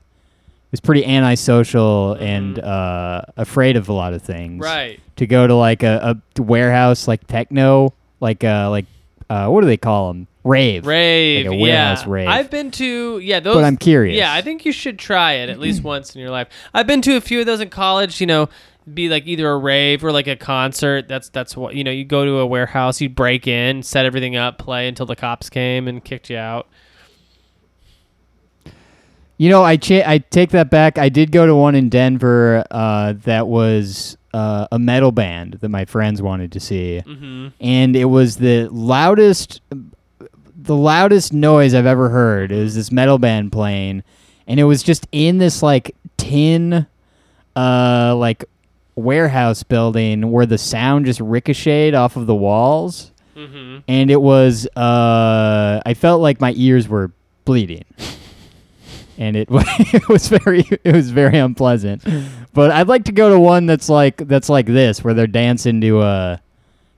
was 0.71 0.81
pretty 0.81 1.05
antisocial 1.05 2.13
and 2.15 2.59
uh, 2.59 3.23
afraid 3.37 3.77
of 3.77 3.89
a 3.89 3.93
lot 3.93 4.13
of 4.13 4.23
things. 4.23 4.61
Right. 4.63 5.01
To 5.17 5.27
go 5.27 5.47
to 5.47 5.55
like 5.55 5.83
a, 5.83 6.21
a 6.37 6.43
warehouse 6.43 7.09
like 7.09 7.27
techno, 7.27 7.95
like 8.21 8.45
uh, 8.45 8.69
like 8.71 8.87
uh, 9.31 9.49
what 9.49 9.63
do 9.63 9.67
they 9.67 9.77
call 9.77 10.13
them? 10.13 10.27
Rave. 10.45 10.87
Rave, 10.87 11.47
Like 11.47 11.55
a 11.55 11.59
warehouse 11.59 12.05
yeah. 12.05 12.13
rave. 12.13 12.29
I've 12.29 12.51
been 12.51 12.71
to 12.73 13.19
yeah 13.19 13.41
those. 13.41 13.57
But 13.57 13.65
I'm 13.65 13.77
curious. 13.77 14.17
Yeah, 14.17 14.33
I 14.33 14.41
think 14.43 14.65
you 14.65 14.73
should 14.73 14.99
try 14.99 15.33
it 15.35 15.49
at 15.49 15.59
least 15.59 15.83
once 15.83 16.15
in 16.15 16.21
your 16.21 16.31
life. 16.31 16.49
I've 16.75 16.87
been 16.87 17.03
to 17.03 17.17
a 17.17 17.21
few 17.21 17.41
of 17.41 17.47
those 17.47 17.61
in 17.61 17.71
college. 17.71 18.21
You 18.21 18.27
know, 18.27 18.49
be 18.95 19.09
like 19.09 19.27
either 19.27 19.49
a 19.51 19.57
rave 19.59 20.05
or 20.05 20.13
like 20.13 20.27
a 20.27 20.37
concert. 20.37 21.09
That's 21.09 21.29
that's 21.29 21.57
what 21.57 21.75
you 21.75 21.85
know. 21.85 21.91
You 21.91 22.05
go 22.05 22.25
to 22.25 22.39
a 22.39 22.47
warehouse, 22.47 23.01
you 23.01 23.09
break 23.09 23.47
in, 23.47 23.83
set 23.83 24.07
everything 24.07 24.37
up, 24.37 24.59
play 24.59 24.89
until 24.89 25.07
the 25.07 25.17
cops 25.17 25.49
came 25.51 25.87
and 25.89 26.05
kicked 26.05 26.31
you 26.31 26.37
out. 26.37 26.69
You 29.37 29.49
know, 29.51 29.63
I 29.63 29.77
cha- 29.77 30.03
I 30.05 30.19
take 30.19 30.51
that 30.51 30.69
back. 30.71 30.99
I 30.99 31.09
did 31.09 31.31
go 31.31 31.47
to 31.47 31.55
one 31.55 31.75
in 31.77 31.89
Denver 31.89 32.65
uh, 32.73 33.13
that 33.25 33.47
was 33.47 34.17
uh, 34.35 34.67
a 34.73 34.79
metal 34.81 35.13
band 35.13 35.55
that 35.61 35.69
my 35.69 35.85
friends 35.85 36.21
wanted 36.21 36.51
to 36.53 36.61
see, 36.61 37.01
Mm-hmm. 37.07 37.49
and 37.61 37.95
it 37.95 38.07
was 38.07 38.37
the 38.37 38.69
loudest, 38.73 39.61
the 40.57 40.75
loudest 40.75 41.33
noise 41.33 41.73
I've 41.73 41.87
ever 41.87 42.09
heard. 42.09 42.51
It 42.51 42.61
was 42.61 42.75
this 42.75 42.91
metal 42.91 43.19
band 43.19 43.53
playing, 43.53 44.03
and 44.49 44.59
it 44.59 44.65
was 44.65 44.83
just 44.83 45.07
in 45.13 45.39
this 45.39 45.63
like 45.63 45.95
tin, 46.17 46.87
uh, 47.55 48.17
like 48.17 48.45
warehouse 48.99 49.63
building 49.63 50.31
where 50.31 50.47
the 50.47 50.59
sound 50.59 51.07
just 51.07 51.21
ricocheted 51.21 51.95
off 51.95 52.17
of 52.17 52.27
the 52.27 52.35
walls, 52.35 53.13
Mm-hmm. 53.37 53.79
and 53.87 54.11
it 54.11 54.21
was 54.21 54.67
uh, 54.77 55.81
I 55.87 55.95
felt 55.95 56.21
like 56.21 56.41
my 56.41 56.53
ears 56.57 56.89
were 56.89 57.13
bleeding 57.45 57.85
and 59.17 59.37
it 59.37 59.49
it 59.53 60.09
was 60.09 60.29
very 60.29 60.65
it 60.85 60.93
was 60.95 61.11
very 61.11 61.39
unpleasant. 61.39 62.03
But 62.53 62.71
I'd 62.73 62.89
like 62.89 63.05
to 63.05 63.13
go 63.13 63.31
to 63.31 63.39
one 63.39 63.67
that's 63.67 63.89
like 63.89 64.17
that's 64.17 64.49
like 64.49 64.67
this, 64.67 65.05
where 65.05 65.15
they're 65.15 65.27
dancing 65.29 65.81
to 65.83 66.03
a, 66.03 66.41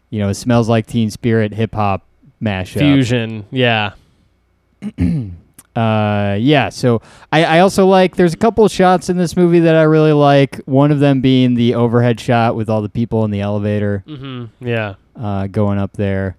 you 0.09 0.18
know, 0.20 0.32
smells 0.32 0.68
like 0.68 0.86
Teen 0.86 1.11
Spirit 1.11 1.53
hip 1.53 1.74
hop 1.74 2.07
mashup. 2.42 2.78
Fusion, 2.78 3.44
yeah. 3.51 3.92
Uh, 5.77 6.37
yeah. 6.41 6.68
So 6.68 7.01
I 7.33 7.45
I 7.45 7.59
also 7.61 7.87
like 7.87 8.16
there's 8.16 8.35
a 8.35 8.37
couple 8.37 8.64
of 8.64 8.73
shots 8.73 9.09
in 9.09 9.16
this 9.16 9.37
movie 9.37 9.61
that 9.61 9.75
I 9.77 9.83
really 9.83 10.12
like. 10.12 10.57
One 10.66 10.91
of 10.91 10.99
them 11.01 11.21
being 11.21 11.55
the 11.55 11.75
overhead 11.75 12.18
shot 12.21 12.57
with 12.57 12.68
all 12.68 12.83
the 12.83 12.89
people 12.89 13.25
in 13.25 13.31
the 13.31 13.41
elevator 13.41 14.03
Mm-hmm. 14.07 14.66
Yeah. 14.66 14.95
uh, 15.16 15.47
going 15.47 15.79
up 15.79 15.93
there. 15.95 16.37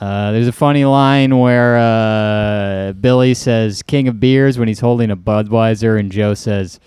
Uh, 0.00 0.32
there's 0.32 0.48
a 0.48 0.52
funny 0.52 0.84
line 0.84 1.38
where 1.38 1.76
uh, 1.78 2.92
Billy 2.92 3.34
says 3.34 3.82
"King 3.82 4.08
of 4.08 4.20
Beers" 4.20 4.58
when 4.58 4.68
he's 4.68 4.80
holding 4.80 5.10
a 5.10 5.16
Budweiser, 5.16 5.98
and 5.98 6.10
Joe 6.12 6.34
says 6.34 6.78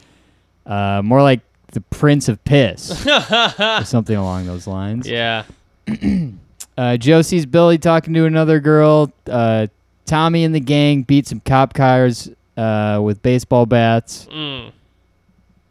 uh, 0.66 1.02
more 1.04 1.22
like 1.22 1.42
the 1.72 1.82
Prince 1.82 2.30
of 2.30 2.44
Piss 2.46 3.06
or 3.60 3.84
something 3.84 4.16
along 4.16 4.46
those 4.46 4.68
lines. 4.68 5.08
Yeah. 5.08 5.44
Uh, 6.78 6.96
Joe 6.96 7.24
sees 7.24 7.48
Billy 7.48 7.80
talking 7.80 8.14
to 8.14 8.26
another 8.26 8.60
girl. 8.60 9.12
Uh, 9.26 9.66
Tommy 10.08 10.44
and 10.44 10.56
the 10.56 10.60
gang 10.60 11.04
beat 11.04 11.28
some 11.28 11.40
cop 11.42 11.74
cars 11.76 12.30
uh, 12.58 13.00
with 13.04 13.22
baseball 13.22 13.66
bats. 13.68 14.26
Mm. 14.32 14.72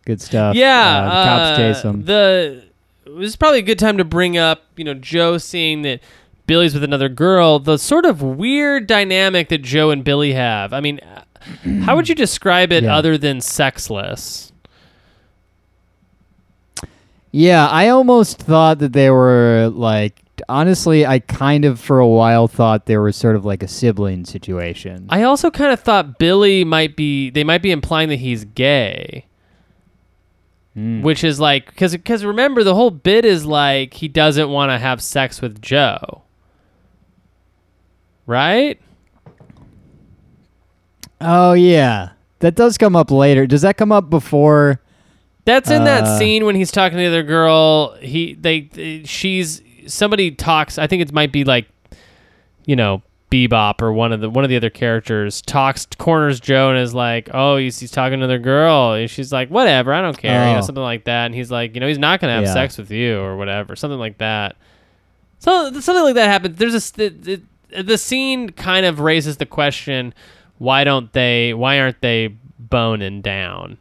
Good 0.04 0.20
stuff. 0.20 0.54
Yeah, 0.54 0.98
uh, 0.98 1.04
the 1.04 1.10
cops 1.10 1.50
uh, 1.50 1.56
chase 1.56 1.82
them. 1.82 2.04
The 2.04 2.64
this 3.06 3.28
is 3.30 3.36
probably 3.36 3.58
a 3.58 3.62
good 3.62 3.78
time 3.78 3.98
to 3.98 4.04
bring 4.04 4.36
up, 4.36 4.62
you 4.76 4.84
know, 4.84 4.94
Joe 4.94 5.38
seeing 5.38 5.82
that 5.82 6.00
Billy's 6.46 6.74
with 6.74 6.84
another 6.84 7.08
girl. 7.08 7.58
The 7.58 7.76
sort 7.78 8.04
of 8.04 8.22
weird 8.22 8.86
dynamic 8.86 9.48
that 9.48 9.62
Joe 9.62 9.90
and 9.90 10.04
Billy 10.04 10.34
have. 10.34 10.72
I 10.72 10.80
mean, 10.80 11.00
uh, 11.00 11.22
how 11.82 11.96
would 11.96 12.08
you 12.08 12.14
describe 12.14 12.70
it 12.72 12.84
Yeah. 12.84 12.94
other 12.96 13.18
than 13.18 13.40
sexless? 13.40 14.52
Yeah, 17.32 17.66
I 17.68 17.88
almost 17.88 18.38
thought 18.38 18.78
that 18.78 18.92
they 18.92 19.10
were 19.10 19.70
like. 19.72 20.22
Honestly, 20.48 21.04
I 21.04 21.18
kind 21.18 21.64
of 21.64 21.80
for 21.80 21.98
a 21.98 22.06
while 22.06 22.46
thought 22.46 22.86
there 22.86 23.02
was 23.02 23.16
sort 23.16 23.34
of 23.36 23.44
like 23.44 23.62
a 23.62 23.68
sibling 23.68 24.24
situation. 24.24 25.06
I 25.08 25.22
also 25.22 25.50
kind 25.50 25.72
of 25.72 25.80
thought 25.80 26.18
Billy 26.18 26.62
might 26.64 26.96
be. 26.96 27.30
They 27.30 27.42
might 27.44 27.62
be 27.62 27.70
implying 27.72 28.08
that 28.10 28.16
he's 28.16 28.44
gay. 28.44 29.26
Mm. 30.76 31.02
Which 31.02 31.24
is 31.24 31.40
like, 31.40 31.66
because 31.66 31.92
because 31.92 32.24
remember 32.24 32.62
the 32.62 32.74
whole 32.74 32.90
bit 32.90 33.24
is 33.24 33.46
like 33.46 33.94
he 33.94 34.08
doesn't 34.08 34.50
want 34.50 34.70
to 34.70 34.78
have 34.78 35.02
sex 35.02 35.40
with 35.40 35.62
Joe, 35.62 36.22
right? 38.26 38.78
Oh 41.20 41.54
yeah, 41.54 42.10
that 42.40 42.54
does 42.54 42.76
come 42.76 42.94
up 42.94 43.10
later. 43.10 43.46
Does 43.46 43.62
that 43.62 43.76
come 43.78 43.90
up 43.90 44.10
before? 44.10 44.80
That's 45.46 45.70
in 45.70 45.84
that 45.84 46.04
Uh, 46.04 46.18
scene 46.18 46.44
when 46.44 46.56
he's 46.56 46.70
talking 46.72 46.98
to 46.98 47.02
the 47.04 47.08
other 47.08 47.22
girl. 47.22 47.94
He 48.00 48.34
they 48.34 49.02
she's 49.06 49.62
somebody 49.86 50.30
talks. 50.30 50.78
I 50.78 50.86
think 50.86 51.02
it 51.02 51.12
might 51.12 51.32
be 51.32 51.44
like, 51.44 51.66
you 52.64 52.76
know, 52.76 53.02
Bebop 53.30 53.82
or 53.82 53.92
one 53.92 54.12
of 54.12 54.20
the 54.20 54.30
one 54.30 54.44
of 54.44 54.50
the 54.50 54.56
other 54.56 54.70
characters 54.70 55.42
talks 55.42 55.86
corners 55.98 56.38
Joe 56.38 56.70
and 56.70 56.78
is 56.78 56.94
like, 56.94 57.28
oh, 57.34 57.56
he's, 57.56 57.78
he's 57.80 57.90
talking 57.90 58.12
to 58.18 58.24
another 58.24 58.38
girl. 58.38 58.92
And 58.92 59.10
she's 59.10 59.32
like, 59.32 59.48
whatever, 59.48 59.92
I 59.92 60.00
don't 60.00 60.16
care, 60.16 60.46
you 60.46 60.52
know, 60.52 60.58
Oh. 60.58 60.62
something 60.62 60.82
like 60.82 61.04
that. 61.04 61.26
And 61.26 61.34
he's 61.34 61.50
like, 61.50 61.74
you 61.74 61.80
know, 61.80 61.88
he's 61.88 61.98
not 61.98 62.20
gonna 62.20 62.34
have 62.34 62.44
Yeah. 62.44 62.52
sex 62.52 62.78
with 62.78 62.90
you 62.90 63.18
or 63.18 63.36
whatever, 63.36 63.74
something 63.74 63.98
like 63.98 64.18
that. 64.18 64.56
So 65.40 65.72
something 65.80 66.04
like 66.04 66.14
that 66.14 66.28
happens. 66.28 66.56
There's 66.56 66.74
a 66.74 66.92
the, 66.96 67.08
the, 67.72 67.82
the 67.82 67.98
scene 67.98 68.50
kind 68.50 68.86
of 68.86 69.00
raises 69.00 69.38
the 69.38 69.46
question, 69.46 70.14
why 70.58 70.84
don't 70.84 71.12
they? 71.12 71.52
Why 71.52 71.80
aren't 71.80 72.00
they 72.00 72.36
boning 72.60 73.22
down? 73.22 73.76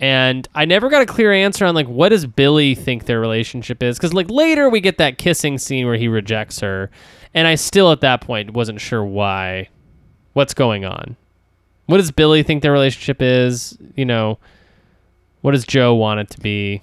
And 0.00 0.46
I 0.54 0.64
never 0.64 0.88
got 0.88 1.02
a 1.02 1.06
clear 1.06 1.32
answer 1.32 1.64
on 1.66 1.74
like 1.74 1.88
what 1.88 2.10
does 2.10 2.26
Billy 2.26 2.74
think 2.74 3.06
their 3.06 3.20
relationship 3.20 3.82
is 3.82 3.96
because 3.98 4.12
like 4.14 4.30
later 4.30 4.68
we 4.68 4.80
get 4.80 4.98
that 4.98 5.18
kissing 5.18 5.58
scene 5.58 5.86
where 5.86 5.96
he 5.96 6.08
rejects 6.08 6.60
her, 6.60 6.90
and 7.34 7.46
I 7.48 7.54
still 7.56 7.90
at 7.92 8.00
that 8.02 8.20
point 8.20 8.52
wasn't 8.52 8.80
sure 8.80 9.04
why, 9.04 9.68
what's 10.34 10.54
going 10.54 10.84
on, 10.84 11.16
what 11.86 11.96
does 11.98 12.10
Billy 12.10 12.42
think 12.42 12.62
their 12.62 12.72
relationship 12.72 13.20
is, 13.20 13.76
you 13.96 14.04
know, 14.04 14.38
what 15.40 15.52
does 15.52 15.64
Joe 15.64 15.94
want 15.94 16.20
it 16.20 16.30
to 16.30 16.40
be? 16.40 16.82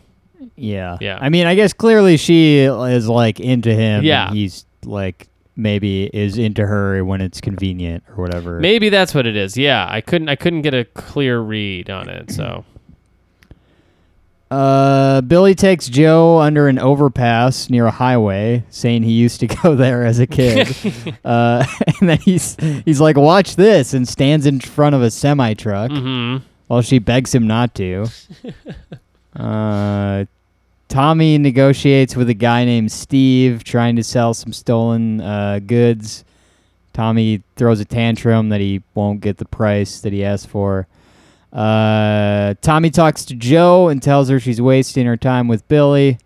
Yeah. 0.55 0.97
Yeah. 1.01 1.17
I 1.19 1.29
mean, 1.29 1.47
I 1.47 1.55
guess 1.55 1.73
clearly 1.73 2.17
she 2.17 2.59
is 2.59 3.07
like 3.07 3.39
into 3.39 3.69
him. 3.73 3.99
and 3.99 4.03
Yeah. 4.05 4.31
he's 4.31 4.65
like 4.83 5.27
maybe 5.57 6.03
is 6.13 6.37
into 6.37 6.65
her 6.67 7.03
when 7.05 7.21
it's 7.21 7.39
convenient 7.41 8.03
or 8.09 8.15
whatever. 8.23 8.59
Maybe 8.59 8.89
that's 8.89 9.15
what 9.15 9.25
it 9.25 9.35
is. 9.37 9.57
Yeah, 9.57 9.87
I 9.89 10.01
couldn't 10.01 10.27
I 10.29 10.35
couldn't 10.35 10.61
get 10.63 10.73
a 10.73 10.83
clear 10.85 11.39
read 11.39 11.89
on 11.89 12.09
it, 12.09 12.29
so 12.31 12.65
Uh, 14.55 15.19
Billy 15.19 15.53
takes 15.53 15.89
Joe 15.89 16.39
under 16.39 16.69
an 16.69 16.79
overpass 16.79 17.69
near 17.69 17.87
a 17.87 17.91
highway, 17.91 18.63
saying 18.69 19.03
he 19.03 19.11
used 19.11 19.41
to 19.41 19.47
go 19.63 19.75
there 19.75 20.05
as 20.05 20.19
a 20.19 20.25
kid. 20.27 20.73
uh, 21.25 21.65
and 21.99 22.07
then 22.09 22.19
he's 22.19 22.55
he's 22.85 23.01
like, 23.01 23.17
"Watch 23.17 23.57
this," 23.57 23.93
and 23.93 24.07
stands 24.07 24.45
in 24.45 24.61
front 24.61 24.95
of 24.95 25.01
a 25.01 25.11
semi 25.11 25.53
truck 25.55 25.91
hmm 25.91 26.37
while 26.67 26.81
she 26.81 26.97
begs 26.99 27.35
him 27.35 27.45
not 27.45 27.75
to. 27.75 28.07
uh, 29.35 30.25
Tommy 30.87 31.37
negotiates 31.37 32.15
with 32.15 32.29
a 32.29 32.33
guy 32.33 32.63
named 32.65 32.91
Steve, 32.91 33.63
trying 33.63 33.97
to 33.97 34.03
sell 34.03 34.33
some 34.33 34.53
stolen 34.53 35.19
uh, 35.19 35.59
goods. 35.59 36.23
Tommy 36.93 37.43
throws 37.57 37.81
a 37.81 37.85
tantrum 37.85 38.49
that 38.49 38.61
he 38.61 38.81
won't 38.95 39.19
get 39.19 39.37
the 39.37 39.45
price 39.45 39.99
that 39.99 40.13
he 40.13 40.23
asked 40.23 40.47
for. 40.47 40.87
Uh, 41.55 42.53
Tommy 42.61 42.89
talks 42.89 43.23
to 43.25 43.33
Joe 43.33 43.87
and 43.87 44.03
tells 44.03 44.27
her 44.27 44.41
she's 44.41 44.59
wasting 44.59 45.05
her 45.05 45.15
time 45.15 45.47
with 45.47 45.65
Billy. 45.69 46.17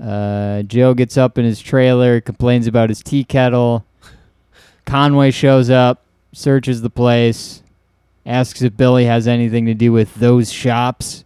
Uh, 0.00 0.62
Joe 0.62 0.94
gets 0.94 1.18
up 1.18 1.36
in 1.36 1.44
his 1.44 1.60
trailer, 1.60 2.22
complains 2.22 2.66
about 2.66 2.88
his 2.88 3.02
tea 3.02 3.22
kettle. 3.22 3.84
Conway 4.86 5.30
shows 5.30 5.68
up, 5.68 6.02
searches 6.32 6.80
the 6.80 6.88
place, 6.90 7.62
asks 8.24 8.62
if 8.62 8.74
Billy 8.78 9.04
has 9.04 9.28
anything 9.28 9.66
to 9.66 9.74
do 9.74 9.92
with 9.92 10.14
those 10.14 10.50
shops. 10.50 11.24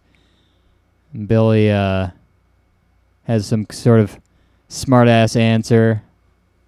Billy 1.25 1.71
uh, 1.71 2.09
has 3.23 3.47
some 3.47 3.65
sort 3.71 4.01
of 4.01 4.19
smartass 4.69 5.37
answer. 5.37 6.03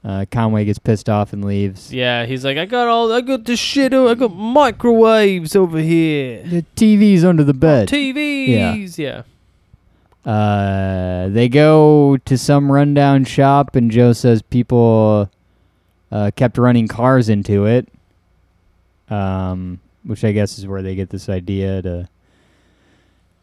Uh, 0.04 0.26
Conway 0.32 0.66
gets 0.66 0.80
pissed 0.80 1.08
off 1.10 1.32
and 1.32 1.46
leaves. 1.46 1.94
yeah, 1.94 2.26
he's 2.26 2.44
like 2.44 2.58
I 2.58 2.66
got 2.66 2.88
all 2.88 3.12
I 3.14 3.22
got 3.22 3.46
this 3.46 3.60
shit 3.60 3.94
I 3.94 4.16
got 4.16 4.34
microwaves 4.34 5.56
over 5.56 5.78
here, 5.80 6.42
The 6.44 6.66
TV's 6.76 7.24
under 7.24 7.44
the 7.44 7.54
bed. 7.54 7.88
TVs, 7.90 8.98
yeah. 8.98 9.24
Uh, 10.26 11.30
they 11.30 11.50
go 11.50 12.18
to 12.26 12.38
some 12.38 12.72
rundown 12.72 13.26
shop, 13.26 13.76
and 13.76 13.90
Joe 13.92 14.14
says 14.14 14.42
people 14.42 15.30
uh, 16.12 16.32
kept 16.36 16.58
running 16.58 16.88
cars 16.88 17.30
into 17.30 17.66
it. 17.66 17.88
Um, 19.10 19.80
which 20.04 20.24
I 20.24 20.32
guess 20.32 20.58
is 20.58 20.66
where 20.66 20.82
they 20.82 20.96
get 20.96 21.10
this 21.10 21.28
idea 21.30 21.82
to 21.82 22.10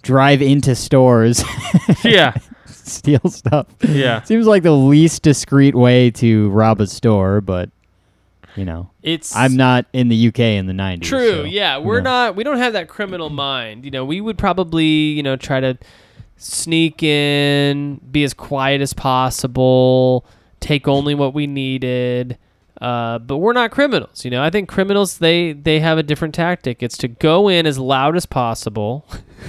drive 0.02 0.40
into 0.40 0.74
stores, 0.74 1.42
yeah, 2.04 2.34
steal 2.92 3.20
stuff. 3.28 3.66
yeah. 3.88 4.22
Seems 4.22 4.46
like 4.46 4.62
the 4.62 4.72
least 4.72 5.22
discreet 5.22 5.74
way 5.74 6.10
to 6.12 6.50
rob 6.50 6.80
a 6.80 6.86
store, 6.86 7.40
but 7.40 7.70
you 8.56 8.64
know, 8.64 8.90
It's 9.02 9.36
I'm 9.36 9.56
not 9.56 9.86
in 9.92 10.08
the 10.08 10.28
UK 10.28 10.40
in 10.40 10.66
the 10.66 10.72
90s. 10.72 11.02
True. 11.02 11.30
so, 11.30 11.42
yeah, 11.44 11.78
we're 11.78 12.00
know. 12.00 12.10
not. 12.10 12.36
We 12.36 12.42
don't 12.42 12.58
have 12.58 12.72
that 12.72 12.88
criminal 12.88 13.30
mind. 13.30 13.84
You 13.84 13.92
know, 13.92 14.04
we 14.04 14.20
would 14.20 14.36
probably, 14.36 14.84
you 14.84 15.22
know, 15.22 15.36
try 15.36 15.60
to 15.60 15.78
sneak 16.38 17.02
in, 17.02 18.00
be 18.10 18.24
as 18.24 18.34
quiet 18.34 18.80
as 18.80 18.92
possible, 18.92 20.24
take 20.60 20.88
only 20.88 21.14
what 21.14 21.34
we 21.34 21.46
needed. 21.46 22.38
Uh, 22.80 23.18
but 23.18 23.38
we're 23.38 23.52
not 23.52 23.70
criminals. 23.70 24.24
You 24.24 24.30
know, 24.30 24.42
I 24.42 24.50
think 24.50 24.68
criminals 24.68 25.18
they 25.18 25.52
they 25.52 25.80
have 25.80 25.98
a 25.98 26.02
different 26.02 26.34
tactic. 26.34 26.82
It's 26.82 26.96
to 26.98 27.08
go 27.08 27.48
in 27.48 27.66
as 27.66 27.78
loud 27.78 28.16
as 28.16 28.24
possible, 28.24 29.04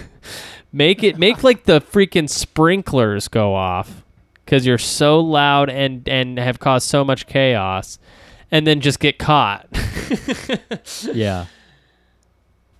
make 0.71 1.03
it 1.03 1.17
make 1.17 1.43
like 1.43 1.65
the 1.65 1.79
freaking 1.81 2.29
sprinklers 2.29 3.27
go 3.27 3.55
off 3.55 4.03
because 4.45 4.65
you're 4.65 4.77
so 4.77 5.19
loud 5.19 5.69
and 5.69 6.07
and 6.07 6.37
have 6.37 6.59
caused 6.59 6.87
so 6.87 7.03
much 7.05 7.27
chaos, 7.27 7.99
and 8.51 8.65
then 8.67 8.81
just 8.81 8.99
get 8.99 9.17
caught. 9.19 9.67
Yeah. 11.13 11.45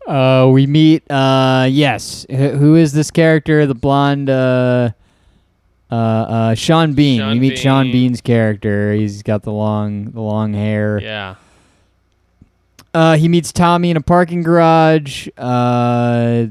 Uh, 0.08 0.50
we 0.52 0.66
meet. 0.66 1.04
Uh, 1.12 1.68
yes. 1.70 2.26
H- 2.30 2.54
who 2.56 2.76
is 2.76 2.94
this 2.94 3.12
character? 3.12 3.68
The 3.68 3.76
blonde. 3.76 4.30
Uh, 4.30 4.90
uh, 5.92 5.96
uh, 5.96 6.56
Sean 6.56 6.94
Bean. 6.94 7.20
Sean 7.20 7.32
we 7.34 7.40
meet 7.40 7.58
Sean 7.60 7.92
Bean's 7.92 8.22
character. 8.22 8.94
He's 8.94 9.22
got 9.22 9.44
the 9.44 9.52
long, 9.52 10.12
the 10.12 10.22
long 10.22 10.54
hair. 10.54 11.00
yeah. 11.00 11.36
Uh, 12.92 13.18
he 13.18 13.28
meets 13.28 13.52
Tommy 13.52 13.92
in 13.92 13.98
a 13.98 14.02
parking 14.02 14.42
garage. 14.42 15.28
Uh, 15.38 16.48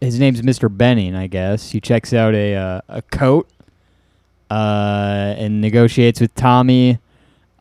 his 0.00 0.18
name's 0.18 0.42
Mr. 0.42 0.74
Benning, 0.74 1.14
I 1.14 1.26
guess. 1.26 1.70
He 1.70 1.80
checks 1.80 2.12
out 2.12 2.34
a 2.34 2.54
uh, 2.54 2.80
a 2.88 3.02
coat. 3.02 3.48
Uh, 4.50 5.34
and 5.38 5.60
negotiates 5.60 6.20
with 6.20 6.34
Tommy. 6.34 6.98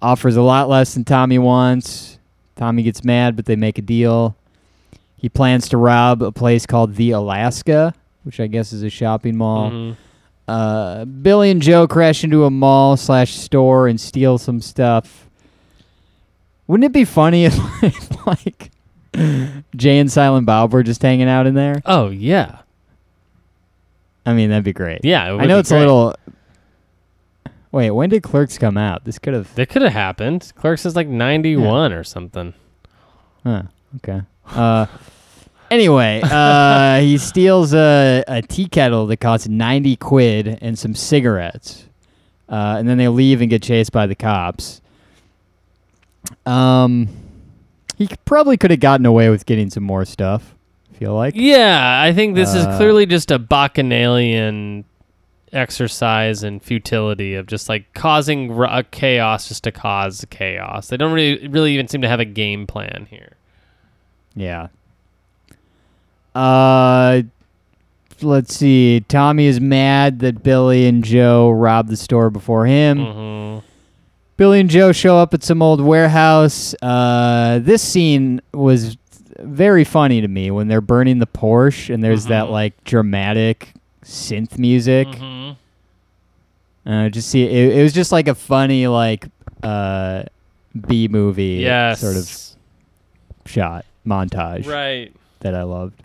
Offers 0.02 0.36
a 0.38 0.42
lot 0.42 0.70
less 0.70 0.96
than 0.96 1.04
Tommy 1.04 1.38
wants. 1.38 2.18
Tommy 2.56 2.82
gets 2.82 3.04
mad, 3.04 3.36
but 3.36 3.46
they 3.46 3.56
make 3.56 3.78
a 3.78 3.82
deal. 3.84 4.36
He 5.16 5.30
plans 5.30 5.70
to 5.70 5.78
rob 5.78 6.24
a 6.24 6.32
place 6.32 6.66
called 6.66 6.96
the 6.96 7.12
Alaska, 7.12 7.94
which 8.24 8.40
I 8.40 8.48
guess 8.48 8.74
is 8.74 8.82
a 8.82 8.90
shopping 8.90 9.38
mall. 9.38 9.70
Mhm. 9.70 9.98
Uh, 10.48 11.06
Billy 11.06 11.52
and 11.52 11.62
Joe 11.62 11.88
crash 11.88 12.24
into 12.24 12.46
a 12.46 12.50
mall 12.50 12.98
slash 12.98 13.36
store 13.36 13.88
and 13.88 14.02
steal 14.02 14.40
some 14.40 14.60
stuff. 14.60 15.30
Wouldn't 16.66 16.86
it 16.86 16.92
be 16.94 17.06
funny 17.06 17.46
if, 17.46 17.56
if 17.84 18.26
like 18.26 18.72
Jay 19.76 19.99
and 19.99 20.12
Silent 20.12 20.45
Bob 20.45 20.72
were 20.74 20.84
just 20.84 21.01
hanging 21.01 21.28
out 21.28 21.47
in 21.47 21.53
there? 21.55 21.82
Oh 21.86 22.10
yeah, 22.10 22.60
I 24.26 24.34
mean, 24.34 24.49
that'd 24.49 24.64
be 24.64 24.74
great. 24.74 25.01
yeah. 25.03 25.34
It 25.34 25.38
I 25.39 25.45
know 25.45 25.60
it's 25.60 25.70
great. 25.70 25.78
a 25.78 25.80
little. 25.82 26.16
Wait, 27.72 27.91
when 27.91 28.10
did 28.10 28.24
Clerks 28.24 28.57
come 28.57 28.78
out? 28.78 29.05
This 29.05 29.20
could 29.20 29.34
have. 29.34 29.53
That 29.55 29.70
could 29.70 29.82
have 29.84 29.93
happened. 29.93 30.51
Clerks 30.55 30.86
is 30.86 30.95
like 30.95 31.07
ninety 31.07 31.55
one 31.55 31.93
or 31.93 32.03
something. 32.03 32.53
Huh. 33.43 33.64
Okay. 33.97 34.22
Uh. 34.47 34.86
Anyway, 35.72 36.20
uh, 36.24 36.99
he 36.99 37.20
steals 37.20 37.76
a, 37.76 38.24
a 38.28 38.41
tea 38.41 38.68
kettle 38.68 39.05
that 39.05 39.18
costs 39.18 39.47
90 39.47 39.97
quid 39.97 40.57
and 40.62 40.80
some 40.80 40.95
cigarettes. 40.95 41.86
Uh, 42.49 42.78
and 42.80 42.89
then 42.89 42.97
they 42.97 43.07
leave 43.07 43.39
and 43.41 43.51
get 43.51 43.62
chased 43.62 43.91
by 43.91 44.07
the 44.07 44.16
cops. 44.16 44.82
Um, 46.47 47.07
he 48.00 48.10
probably 48.26 48.58
could 48.58 48.72
have 48.72 48.80
gotten 48.80 49.06
away 49.06 49.30
with 49.30 49.45
getting 49.45 49.70
some 49.70 49.84
more 49.84 50.06
stuff, 50.06 50.56
feel 50.93 51.14
like. 51.14 51.36
Yeah, 51.36 52.02
I 52.02 52.12
think 52.14 52.34
this 52.34 52.56
is 52.56 52.66
Uh, 52.66 52.78
clearly 52.78 53.06
just 53.06 53.30
a 53.30 53.38
bacchanalian 53.38 54.86
exercise 55.54 56.43
and 56.43 56.62
futility 56.64 57.34
of 57.36 57.45
just 57.47 57.70
like 57.70 57.91
causing 57.93 58.52
r- 58.52 58.66
a 58.80 58.84
chaos 58.84 59.47
just 59.47 59.64
to 59.66 59.72
cause 59.72 60.26
chaos. 60.30 60.88
They 60.88 60.97
don't 60.97 61.12
really 61.12 61.47
really 61.47 61.74
even 61.74 61.88
seem 61.88 62.02
to 62.02 62.08
have 62.08 62.20
a 62.20 62.26
game 62.26 62.66
plan 62.68 63.08
here. 63.10 63.34
Yeah. 64.36 64.68
Uh, 66.36 67.24
let's 68.22 68.56
see. 68.56 69.00
Tommy 69.08 69.47
is 69.47 69.60
mad 69.60 70.20
that 70.20 70.43
Billy 70.43 70.86
and 70.88 71.04
Joe 71.04 71.50
robbed 71.50 71.89
the 71.89 71.97
store 71.97 72.30
before 72.30 72.66
him. 72.66 73.00
hmm 73.06 73.60
Billy 74.40 74.62
and 74.62 74.70
Joe 74.70 74.94
show 74.94 75.18
up 75.18 75.34
at 75.34 75.44
some 75.44 75.62
old 75.62 75.82
warehouse. 75.82 76.74
Uh, 76.82 77.60
this 77.62 77.82
scene 77.82 78.40
was 78.54 78.96
very 79.38 79.84
funny 79.84 80.22
to 80.22 80.30
me 80.30 80.50
when 80.50 80.70
they're 80.70 80.80
burning 80.80 81.20
the 81.20 81.28
Porsche 81.28 81.94
and 81.94 82.02
there's 82.02 82.24
that 82.28 82.46
Mhm. 82.46 82.52
like 82.52 82.84
dramatic 82.86 83.74
synth 84.06 84.58
music. 84.58 85.08
hmm 85.14 85.52
Uh, 86.86 87.10
just 87.10 87.30
see, 87.30 87.44
it, 87.44 87.78
it 87.80 87.84
was 87.84 87.92
just 87.92 88.14
like 88.14 88.30
a 88.30 88.34
funny 88.34 88.88
like 88.88 89.28
uh, 89.62 90.24
B 90.88 91.10
movie 91.10 91.60
Yes. 91.62 92.00
sort 92.00 92.16
of 92.16 92.32
shot 93.46 93.84
montage 94.08 94.66
Right. 94.66 95.12
that 95.42 95.54
I 95.54 95.64
loved. 95.64 96.02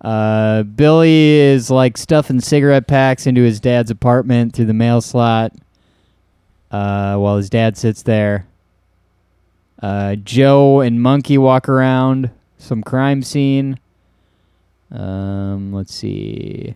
Uh, 0.00 0.62
Billy 0.62 1.10
is 1.40 1.68
like 1.68 1.96
stuffing 1.98 2.38
cigarette 2.40 2.86
packs 2.86 3.26
into 3.26 3.42
his 3.42 3.58
dad's 3.58 3.90
apartment 3.90 4.52
through 4.54 4.66
the 4.66 4.72
mail 4.74 5.00
slot 5.00 5.52
uh, 6.70 7.16
while 7.16 7.36
his 7.36 7.48
dad 7.50 7.76
sits 7.76 8.02
there. 8.02 8.46
Uh, 9.82 10.16
Joe 10.16 10.80
and 10.80 11.00
Monkey 11.02 11.38
walk 11.38 11.68
around 11.68 12.30
some 12.58 12.82
crime 12.82 13.22
scene. 13.22 13.78
Um, 14.90 15.72
let's 15.72 15.94
see. 15.94 16.74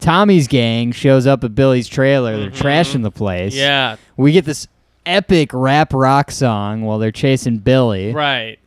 Tommy's 0.00 0.48
gang 0.48 0.92
shows 0.92 1.26
up 1.26 1.44
at 1.44 1.54
Billy's 1.54 1.88
trailer. 1.88 2.36
They're 2.36 2.50
Mhm. 2.50 2.56
trashing 2.58 3.02
the 3.02 3.10
place. 3.10 3.54
Yeah. 3.54 3.96
We 4.16 4.32
get 4.32 4.44
this 4.44 4.66
epic 5.06 5.50
rap 5.52 5.92
rock 5.94 6.30
song 6.30 6.82
while 6.82 6.98
they're 6.98 7.12
chasing 7.12 7.58
Billy 7.58 8.12
Right. 8.12 8.58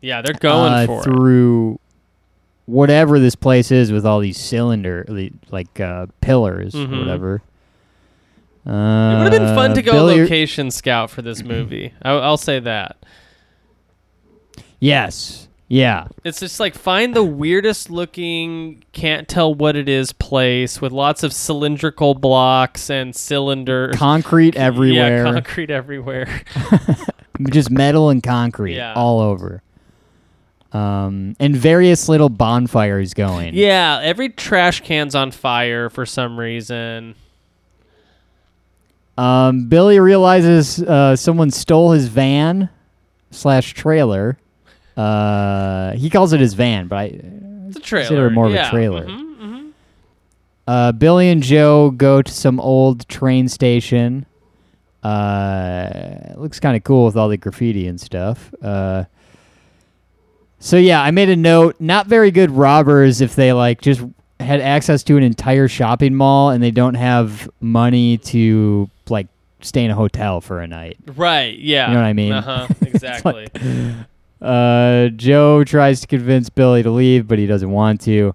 Yeah, 0.00 0.22
they're 0.22 0.34
going 0.34 0.72
uh, 0.72 0.86
for 0.86 1.00
it. 1.00 1.04
through 1.04 1.78
whatever 2.66 3.18
this 3.18 3.34
place 3.34 3.70
is 3.70 3.92
with 3.92 4.06
all 4.06 4.20
these 4.20 4.38
cylinder 4.38 5.04
like 5.50 5.78
uh, 5.80 6.06
pillars 6.20 6.74
Mhm. 6.74 6.92
or 6.94 6.98
whatever. 7.00 7.42
Uh, 8.66 8.70
It 8.70 9.22
would 9.24 9.32
have 9.32 9.42
been 9.42 9.54
fun 9.54 9.74
to 9.74 9.82
go 9.82 9.92
Billy- 9.92 10.20
location 10.22 10.70
scout 10.70 11.10
for 11.10 11.22
this 11.22 11.42
movie. 11.42 11.92
I, 12.02 12.10
I'll 12.12 12.36
say 12.36 12.60
that. 12.60 12.96
Yes. 14.78 15.48
Yeah. 15.68 16.08
It's 16.24 16.40
just 16.40 16.58
like 16.58 16.74
find 16.74 17.14
the 17.14 17.22
weirdest 17.22 17.90
looking, 17.90 18.82
can't 18.92 19.28
tell 19.28 19.54
what 19.54 19.76
it 19.76 19.88
is 19.88 20.12
place 20.12 20.80
with 20.80 20.90
lots 20.92 21.22
of 21.22 21.32
cylindrical 21.32 22.14
blocks 22.14 22.90
and 22.90 23.14
cylinders. 23.14 23.94
Concrete 23.96 24.56
everywhere. 24.56 25.24
Yeah, 25.24 25.32
concrete 25.32 25.70
everywhere. 25.70 26.42
just 27.50 27.70
metal 27.70 28.10
and 28.10 28.22
concrete 28.22 28.74
Yeah. 28.76 28.94
all 28.94 29.20
over. 29.20 29.62
Um, 30.72 31.34
and 31.40 31.54
various 31.56 32.08
little 32.08 32.28
bonfires 32.28 33.12
going. 33.14 33.54
yeah, 33.54 34.00
every 34.02 34.28
trash 34.28 34.80
can's 34.82 35.14
on 35.16 35.30
fire 35.32 35.90
for 35.90 36.06
some 36.06 36.38
reason. 36.38 37.14
Um, 39.20 39.66
Billy 39.68 40.00
realizes 40.00 40.82
uh, 40.82 41.14
someone 41.14 41.50
stole 41.50 41.92
his 41.92 42.08
van 42.08 42.70
slash 43.30 43.74
trailer. 43.74 44.38
Uh, 44.96 45.92
he 45.92 46.08
calls 46.08 46.32
it 46.32 46.40
his 46.40 46.54
van, 46.54 46.88
but 46.88 46.96
I 46.96 47.04
It's 47.68 47.76
a 47.76 47.80
trailer. 47.80 48.06
Consider 48.06 48.26
it 48.28 48.30
more 48.30 48.46
of 48.46 48.52
a 48.52 48.56
yeah. 48.56 48.70
trailer. 48.70 49.04
Mhm, 49.04 49.36
mhm. 49.38 49.70
Uh, 50.66 50.92
Billy 50.92 51.28
and 51.28 51.42
Joe 51.42 51.90
go 51.90 52.22
to 52.22 52.32
some 52.32 52.58
old 52.60 53.06
train 53.08 53.48
station. 53.48 54.24
Uh, 55.02 55.88
it 56.30 56.38
looks 56.38 56.58
kind 56.58 56.74
of 56.76 56.84
cool 56.84 57.04
with 57.04 57.16
all 57.16 57.28
the 57.28 57.36
graffiti 57.36 57.86
and 57.88 58.00
stuff. 58.00 58.54
Uh, 58.62 59.04
so 60.60 60.78
yeah, 60.78 61.02
I 61.02 61.10
made 61.10 61.28
a 61.28 61.36
note. 61.36 61.76
Not 61.78 62.06
very 62.06 62.30
good 62.30 62.50
robbers 62.50 63.20
if 63.20 63.36
they 63.36 63.52
like 63.52 63.82
just 63.82 64.02
had 64.38 64.62
access 64.62 65.02
to 65.04 65.18
an 65.18 65.22
entire 65.22 65.68
shopping 65.68 66.14
mall 66.14 66.48
and 66.48 66.62
they 66.62 66.70
don't 66.70 66.94
have 66.94 67.50
money 67.60 68.16
to 68.16 68.88
stay 69.64 69.84
in 69.84 69.90
a 69.90 69.94
hotel 69.94 70.40
for 70.40 70.60
a 70.60 70.66
night. 70.66 70.98
Right, 71.16 71.58
yeah. 71.58 71.88
You 71.88 71.94
know 71.94 72.00
what 72.00 72.06
I 72.06 72.12
mean? 72.12 72.32
Uh-huh, 72.32 72.68
exactly. 72.82 73.48
Uh, 74.40 75.08
Joe 75.08 75.64
tries 75.64 76.00
to 76.00 76.06
convince 76.06 76.48
Billy 76.48 76.82
to 76.82 76.90
leave, 76.90 77.28
but 77.28 77.38
he 77.38 77.46
doesn't 77.46 77.70
want 77.70 78.00
to. 78.02 78.34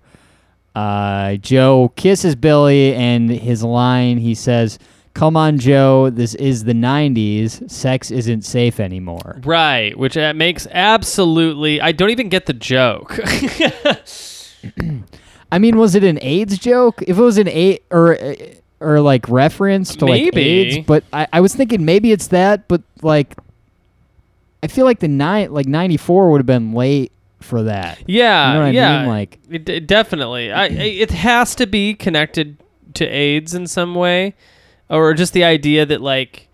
Uh, 0.76 1.36
Joe 1.38 1.92
kisses 1.96 2.36
Billy, 2.36 2.94
and 2.94 3.30
his 3.30 3.64
line 3.64 4.18
he 4.18 4.36
says, 4.36 4.78
"Come 5.14 5.38
on, 5.38 5.58
Joe. 5.58 6.10
This 6.10 6.36
is 6.36 6.66
the 6.66 6.74
'90s. 6.74 7.72
Sex 7.72 8.12
isn't 8.12 8.42
safe 8.44 8.80
anymore." 8.80 9.42
right, 9.46 9.98
which 9.98 10.18
uh, 10.18 10.34
makes 10.34 10.68
absolutely 10.72 11.80
I 11.80 11.92
don't 11.94 12.10
even 12.10 12.30
get 12.30 12.46
the 12.46 12.54
joke. 12.54 13.18
I 15.52 15.60
mean, 15.60 15.78
was 15.78 15.96
it 15.96 16.04
an 16.04 16.20
AIDS 16.22 16.58
joke? 16.58 17.02
If 17.04 17.18
it 17.18 17.22
was 17.22 17.38
an 17.38 17.48
A 17.48 17.80
or 17.90 18.18
or 18.80 19.00
like 19.00 19.28
reference 19.30 19.96
to 19.98 20.06
like 20.06 20.22
Maybe. 20.34 20.42
AIDS, 20.78 20.86
but 20.88 21.04
I, 21.14 21.28
I 21.34 21.42
was 21.42 21.56
thinking 21.56 21.86
maybe 21.86 22.12
it's 22.12 22.28
that, 22.28 22.68
but 22.68 22.82
like, 23.02 23.36
I 24.64 24.68
feel 24.68 24.86
like 24.86 25.00
the 25.00 25.08
nine 25.08 25.52
like 25.54 25.68
'94 25.68 26.32
would 26.32 26.40
have 26.40 26.46
been 26.46 26.74
late 26.74 27.12
for 27.40 27.64
that. 27.64 28.02
Yeah, 28.08 28.48
You 28.48 28.54
know 28.54 28.60
what 28.60 28.66
I 28.68 28.72
yeah, 28.72 29.00
mean? 29.00 29.10
Like- 29.10 29.40
it, 29.50 29.70
it 29.70 29.88
definitely. 29.88 30.52
I, 30.52 30.64
I 30.64 30.68
it 30.68 31.12
has 31.12 31.56
to 31.56 31.68
be 31.68 31.94
connected 31.94 32.58
to 32.96 33.06
AIDS 33.06 33.54
in 33.54 33.68
some 33.68 33.94
way, 33.96 34.34
or 34.90 35.14
just 35.14 35.34
the 35.34 35.44
idea 35.44 35.86
that 35.86 36.02
like 36.02 36.48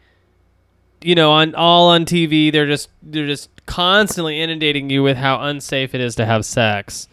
you 1.03 1.15
know, 1.15 1.32
on 1.32 1.55
all 1.55 1.89
on 1.89 2.05
TV, 2.05 2.51
they're 2.51 2.67
just 2.67 2.89
they're 3.01 3.26
just 3.28 3.49
constantly 3.65 4.39
inundating 4.39 4.89
you 4.89 5.01
with 5.01 5.17
how 5.17 5.41
unsafe 5.41 5.95
it 5.95 6.01
is 6.01 6.15
to 6.15 6.26
have 6.26 6.45
sex. 6.45 7.07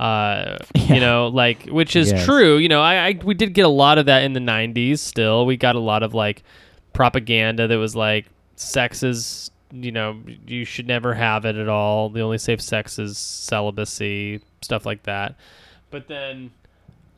Uh, 0.00 0.56
Yeah. 0.74 0.94
you 0.94 1.00
know, 1.00 1.28
like 1.28 1.66
which 1.66 1.94
is 1.94 2.10
Yes. 2.10 2.24
true. 2.24 2.56
You 2.56 2.68
know, 2.68 2.80
I, 2.80 3.08
I 3.08 3.20
we 3.22 3.34
did 3.34 3.52
get 3.54 3.64
a 3.66 3.68
lot 3.68 3.98
of 3.98 4.06
that 4.06 4.22
in 4.24 4.32
the 4.32 4.40
'90s. 4.40 4.98
Still, 4.98 5.44
we 5.46 5.56
got 5.56 5.76
a 5.76 5.80
lot 5.80 6.02
of 6.02 6.14
like 6.14 6.42
propaganda 6.94 7.68
that 7.68 7.76
was 7.78 7.94
like 7.94 8.26
sex 8.56 9.02
is 9.02 9.50
you 9.72 9.92
know 9.92 10.20
you 10.46 10.64
should 10.64 10.86
never 10.88 11.12
have 11.14 11.44
it 11.44 11.54
at 11.56 11.68
all. 11.68 12.08
The 12.08 12.20
only 12.22 12.38
safe 12.38 12.60
sex 12.62 12.98
is 12.98 13.18
celibacy, 13.18 14.40
stuff 14.62 14.86
like 14.86 15.02
that. 15.04 15.36
But 15.90 16.08
then, 16.08 16.50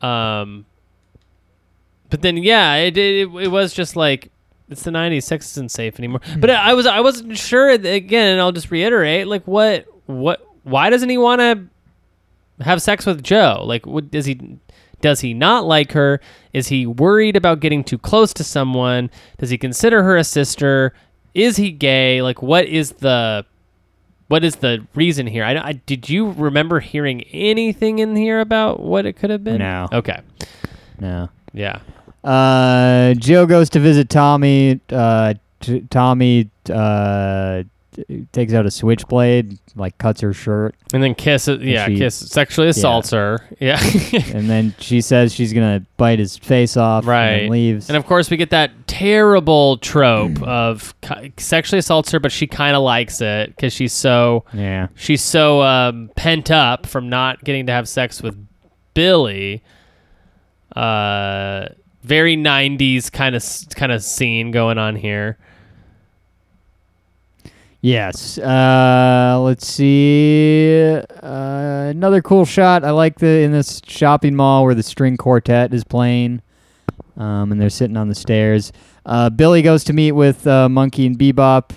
um, 0.01 0.65
but 2.09 2.21
then 2.21 2.37
yeah, 2.37 2.75
it 2.75 2.97
it, 2.97 3.29
it 3.33 3.47
was 3.47 3.73
just 3.73 3.95
like 3.95 4.29
it's 4.69 4.83
the 4.83 4.91
'90s. 4.91 5.23
Sex 5.23 5.51
isn't 5.53 5.71
safe 5.71 5.97
anymore. 5.99 6.21
But 6.37 6.49
I 6.49 6.73
was 6.73 6.85
I 6.85 6.99
wasn't 6.99 7.37
sure 7.37 7.69
again, 7.69 8.33
and 8.33 8.41
I'll 8.41 8.51
just 8.51 8.71
reiterate 8.71 9.27
like 9.27 9.45
what 9.47 9.85
what 10.05 10.45
why 10.63 10.89
doesn't 10.89 11.09
he 11.09 11.17
want 11.17 11.39
to 11.41 11.65
have 12.61 12.81
sex 12.81 13.05
with 13.05 13.23
Joe? 13.23 13.63
Like, 13.65 13.85
what 13.85 14.11
does 14.11 14.25
he? 14.25 14.59
Does 15.01 15.19
he 15.19 15.33
not 15.33 15.65
like 15.65 15.91
her? 15.91 16.21
Is 16.53 16.69
he 16.69 16.85
worried 16.85 17.35
about 17.35 17.59
getting 17.59 17.83
too 17.83 17.97
close 17.97 18.33
to 18.35 18.43
someone? 18.43 19.09
Does 19.37 19.49
he 19.49 19.57
consider 19.57 20.01
her 20.03 20.15
a 20.15 20.23
sister? 20.23 20.93
Is 21.33 21.57
he 21.57 21.71
gay? 21.71 22.21
Like, 22.21 22.41
what 22.41 22.65
is 22.65 22.91
the 22.93 23.45
what 24.27 24.43
is 24.43 24.55
the 24.57 24.85
reason 24.95 25.27
here? 25.27 25.43
I, 25.43 25.57
I 25.57 25.71
did 25.73 26.09
you 26.09 26.31
remember 26.31 26.79
hearing 26.79 27.21
anything 27.23 27.99
in 27.99 28.15
here 28.15 28.39
about 28.39 28.79
what 28.79 29.05
it 29.05 29.13
could 29.13 29.29
have 29.29 29.43
been? 29.43 29.59
No. 29.59 29.87
Okay. 29.91 30.21
No. 30.99 31.29
Yeah. 31.53 31.79
Uh, 32.23 33.13
Joe 33.15 33.45
goes 33.45 33.69
to 33.71 33.79
visit 33.79 34.09
Tommy. 34.09 34.79
Uh, 34.89 35.33
t- 35.59 35.81
Tommy 35.89 36.49
uh, 36.73 37.63
takes 38.31 38.53
out 38.53 38.65
a 38.65 38.71
switchblade, 38.71 39.57
like 39.75 39.97
cuts 39.97 40.21
her 40.21 40.33
shirt, 40.33 40.75
And 40.93 41.01
then 41.01 41.15
kiss 41.15 41.47
it. 41.47 41.61
Yeah, 41.61 41.87
she- 41.87 41.97
kiss 41.97 42.15
sexually 42.15 42.69
assaults 42.69 43.11
her. 43.11 43.39
Yeah. 43.59 43.79
and 44.33 44.49
then 44.49 44.75
she 44.79 45.01
says 45.01 45.33
she's 45.33 45.53
gonna 45.53 45.85
bite 45.97 46.19
his 46.19 46.37
face 46.37 46.77
off. 46.77 47.05
Right. 47.05 47.43
And 47.43 47.49
leaves. 47.49 47.89
And 47.89 47.97
of 47.97 48.05
course, 48.05 48.29
we 48.29 48.37
get 48.37 48.49
that 48.51 48.87
terrible 48.87 49.77
trope 49.77 50.41
of 50.43 50.93
sexually 51.37 51.79
assaults 51.79 52.11
her, 52.11 52.19
but 52.19 52.31
she 52.31 52.47
kind 52.47 52.75
of 52.75 52.83
likes 52.83 53.21
it 53.21 53.49
because 53.49 53.73
she's 53.73 53.93
so 53.93 54.45
yeah. 54.53 54.87
she's 54.95 55.21
so 55.21 55.61
um, 55.61 56.09
pent 56.15 56.51
up 56.51 56.85
from 56.85 57.09
not 57.09 57.43
getting 57.43 57.65
to 57.67 57.71
have 57.71 57.87
sex 57.87 58.21
with 58.21 58.35
Billy. 58.93 59.63
Uh, 60.75 61.67
very 62.03 62.35
'90s 62.35 63.11
kind 63.11 63.35
of 63.35 63.43
kind 63.75 63.91
of 63.91 64.03
scene 64.03 64.51
going 64.51 64.77
on 64.77 64.95
here. 64.95 65.37
Yes. 67.83 68.37
Uh, 68.37 69.41
let's 69.41 69.67
see. 69.67 70.95
Uh, 71.21 71.87
another 71.89 72.21
cool 72.21 72.45
shot. 72.45 72.85
I 72.85 72.91
like 72.91 73.19
the 73.19 73.41
in 73.41 73.51
this 73.51 73.81
shopping 73.85 74.37
mall 74.37 74.63
where 74.63 74.73
the 74.73 74.81
string 74.81 75.17
quartet 75.17 75.73
is 75.73 75.83
playing, 75.83 76.41
um, 77.17 77.51
and 77.51 77.59
they're 77.59 77.69
sitting 77.69 77.97
on 77.97 78.07
the 78.07 78.15
stairs. 78.15 78.71
Uh, 79.05 79.29
Billy 79.29 79.61
goes 79.61 79.83
to 79.83 79.91
meet 79.91 80.13
with 80.13 80.47
uh, 80.47 80.69
Monkey 80.69 81.05
and 81.05 81.19
Bebop. 81.19 81.71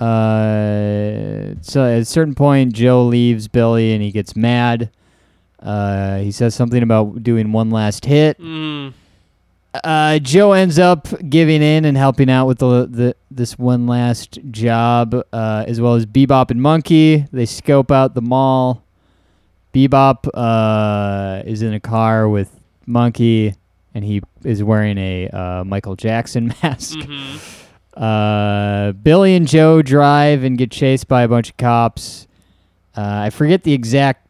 Uh, 0.00 1.54
so 1.60 1.84
at 1.84 2.00
a 2.00 2.04
certain 2.04 2.34
point, 2.34 2.72
Joe 2.72 3.04
leaves 3.04 3.46
Billy, 3.46 3.92
and 3.92 4.02
he 4.02 4.10
gets 4.10 4.34
mad. 4.34 4.90
Uh, 5.60 6.18
he 6.18 6.32
says 6.32 6.56
something 6.56 6.82
about 6.82 7.22
doing 7.22 7.52
one 7.52 7.70
last 7.70 8.06
hit. 8.06 8.40
Mm, 8.40 8.92
Uh, 9.74 10.18
Joe 10.18 10.52
ends 10.52 10.78
up 10.78 11.08
giving 11.30 11.62
in 11.62 11.84
and 11.86 11.96
helping 11.96 12.28
out 12.28 12.46
with 12.46 12.58
the, 12.58 12.86
the 12.90 13.16
this 13.30 13.58
one 13.58 13.86
last 13.86 14.38
job, 14.50 15.14
uh, 15.32 15.64
as 15.66 15.80
well 15.80 15.94
as 15.94 16.04
Bebop 16.04 16.50
and 16.50 16.60
Monkey. 16.60 17.24
They 17.32 17.46
scope 17.46 17.90
out 17.90 18.14
the 18.14 18.20
mall. 18.20 18.84
Bebop 19.72 20.28
uh, 20.34 21.42
is 21.46 21.62
in 21.62 21.72
a 21.72 21.80
car 21.80 22.28
with 22.28 22.50
Monkey, 22.86 23.54
and 23.94 24.04
he 24.04 24.20
is 24.44 24.62
wearing 24.62 24.98
a 24.98 25.28
uh, 25.28 25.64
Michael 25.64 25.96
Jackson 25.96 26.48
mask. 26.62 26.98
mhm. 26.98 27.58
Uh, 27.96 28.92
Billy 28.92 29.34
and 29.34 29.46
Joe 29.46 29.82
drive 29.82 30.44
and 30.44 30.56
get 30.56 30.70
chased 30.70 31.08
by 31.08 31.22
a 31.22 31.28
bunch 31.28 31.50
of 31.50 31.56
cops. 31.58 32.26
Uh, 32.96 33.00
I 33.26 33.30
forget 33.30 33.64
the 33.64 33.72
exact 33.72 34.26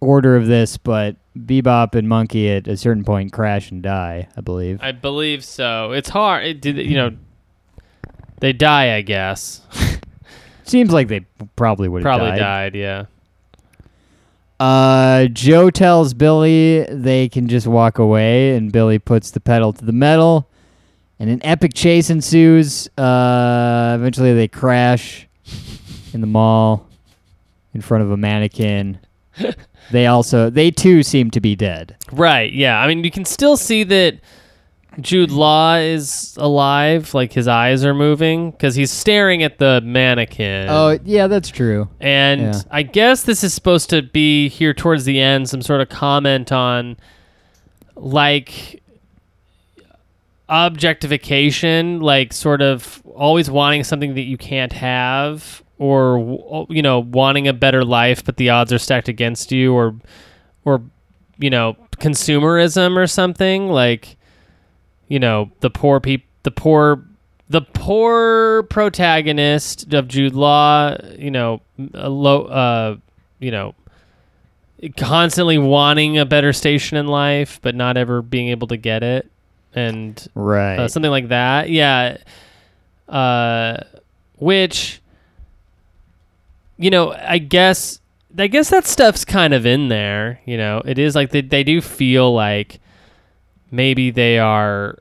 order 0.00 0.36
of 0.36 0.46
this, 0.46 0.76
but 0.76 1.16
Bebop 1.38 1.94
and 1.94 2.08
Monkey 2.08 2.50
at 2.50 2.66
a 2.66 2.76
certain 2.76 3.04
point 3.04 3.32
crash 3.32 3.70
and 3.70 3.82
die, 3.82 4.28
I 4.36 4.40
believe. 4.40 4.80
I 4.82 4.92
believe 4.92 5.44
so. 5.44 5.92
It's 5.92 6.08
hard. 6.08 6.44
It 6.44 6.60
did. 6.60 6.76
You 6.78 6.96
know, 6.96 7.16
they 8.40 8.52
die. 8.52 8.96
I 8.96 9.02
guess 9.02 9.60
Seems 10.64 10.92
like 10.92 11.08
they 11.08 11.20
probably 11.56 11.88
would 11.88 12.02
have 12.02 12.04
probably 12.04 12.30
died. 12.30 12.72
died. 12.72 12.74
Yeah. 12.74 13.04
Uh, 14.58 15.26
Joe 15.26 15.70
tells 15.70 16.12
Billy 16.14 16.84
they 16.90 17.28
can 17.28 17.48
just 17.48 17.66
walk 17.66 17.98
away, 17.98 18.56
and 18.56 18.70
Billy 18.70 18.98
puts 18.98 19.30
the 19.30 19.40
pedal 19.40 19.72
to 19.72 19.84
the 19.84 19.92
metal, 19.92 20.48
and 21.18 21.30
an 21.30 21.40
epic 21.44 21.72
chase 21.74 22.10
ensues. 22.10 22.88
Uh, 22.98 23.94
eventually, 23.98 24.34
they 24.34 24.48
crash 24.48 25.26
in 26.12 26.20
the 26.20 26.26
mall 26.26 26.86
in 27.72 27.80
front 27.80 28.04
of 28.04 28.10
a 28.10 28.16
mannequin. 28.16 28.98
they 29.90 30.06
also, 30.06 30.50
they 30.50 30.70
too 30.70 31.02
seem 31.02 31.30
to 31.32 31.40
be 31.40 31.56
dead. 31.56 31.96
Right. 32.12 32.52
Yeah. 32.52 32.78
I 32.80 32.86
mean, 32.88 33.04
you 33.04 33.10
can 33.10 33.24
still 33.24 33.56
see 33.56 33.84
that 33.84 34.18
Jude 35.00 35.30
Law 35.30 35.76
is 35.76 36.36
alive. 36.38 37.14
Like 37.14 37.32
his 37.32 37.46
eyes 37.48 37.84
are 37.84 37.94
moving 37.94 38.50
because 38.50 38.74
he's 38.74 38.90
staring 38.90 39.42
at 39.42 39.58
the 39.58 39.80
mannequin. 39.82 40.68
Oh, 40.68 40.98
yeah, 41.04 41.26
that's 41.26 41.48
true. 41.48 41.88
And 42.00 42.40
Yeah. 42.40 42.60
I 42.70 42.82
guess 42.82 43.22
this 43.22 43.44
is 43.44 43.54
supposed 43.54 43.88
to 43.90 44.02
be 44.02 44.48
here 44.48 44.74
towards 44.74 45.04
the 45.04 45.20
end, 45.20 45.48
some 45.48 45.62
sort 45.62 45.80
of 45.80 45.88
comment 45.88 46.52
on 46.52 46.96
like 47.94 48.82
objectification, 50.48 52.00
like 52.00 52.32
sort 52.32 52.60
of 52.62 53.02
always 53.14 53.50
wanting 53.50 53.84
something 53.84 54.14
that 54.14 54.22
you 54.22 54.36
can't 54.36 54.72
have, 54.72 55.62
or 55.80 56.66
you 56.68 56.82
know, 56.82 57.00
wanting 57.00 57.48
a 57.48 57.52
better 57.54 57.84
life, 57.84 58.22
but 58.24 58.36
the 58.36 58.50
odds 58.50 58.70
are 58.72 58.78
stacked 58.78 59.08
against 59.08 59.50
you, 59.50 59.72
or 59.74 59.94
or 60.64 60.82
you 61.38 61.48
know, 61.50 61.74
consumerism 61.96 62.96
or 62.96 63.06
something 63.06 63.68
like 63.68 64.16
you 65.08 65.18
know, 65.18 65.50
the 65.60 65.70
poor 65.70 65.98
people 65.98 66.26
the 66.44 66.50
poor 66.50 67.02
the 67.48 67.62
poor 67.62 68.62
protagonist 68.64 69.92
of 69.94 70.06
Jude 70.06 70.34
Law, 70.34 70.96
you 71.18 71.30
know, 71.32 71.60
a 71.94 72.08
low, 72.08 72.42
uh, 72.44 72.96
you 73.40 73.50
know, 73.50 73.74
constantly 74.96 75.58
wanting 75.58 76.16
a 76.18 76.24
better 76.24 76.52
station 76.52 76.96
in 76.96 77.06
life, 77.08 77.58
but 77.62 77.74
not 77.74 77.96
ever 77.96 78.22
being 78.22 78.48
able 78.48 78.68
to 78.68 78.76
get 78.76 79.02
it, 79.02 79.28
and 79.74 80.28
Right. 80.34 80.78
uh, 80.78 80.88
something 80.88 81.10
like 81.10 81.28
that. 81.28 81.70
Yeah, 81.70 82.18
uh, 83.08 83.78
which, 84.36 85.00
you 86.80 86.90
know, 86.90 87.12
I 87.12 87.38
guess, 87.38 88.00
I 88.36 88.46
guess 88.46 88.70
that 88.70 88.86
stuff's 88.86 89.24
kind 89.24 89.54
of 89.54 89.66
in 89.66 89.88
there. 89.88 90.40
You 90.44 90.56
know, 90.56 90.82
it 90.84 90.98
is 90.98 91.14
like 91.14 91.30
they 91.30 91.42
they 91.42 91.64
do 91.64 91.80
feel 91.80 92.32
like 92.34 92.80
maybe 93.70 94.10
they 94.10 94.38
are 94.38 94.98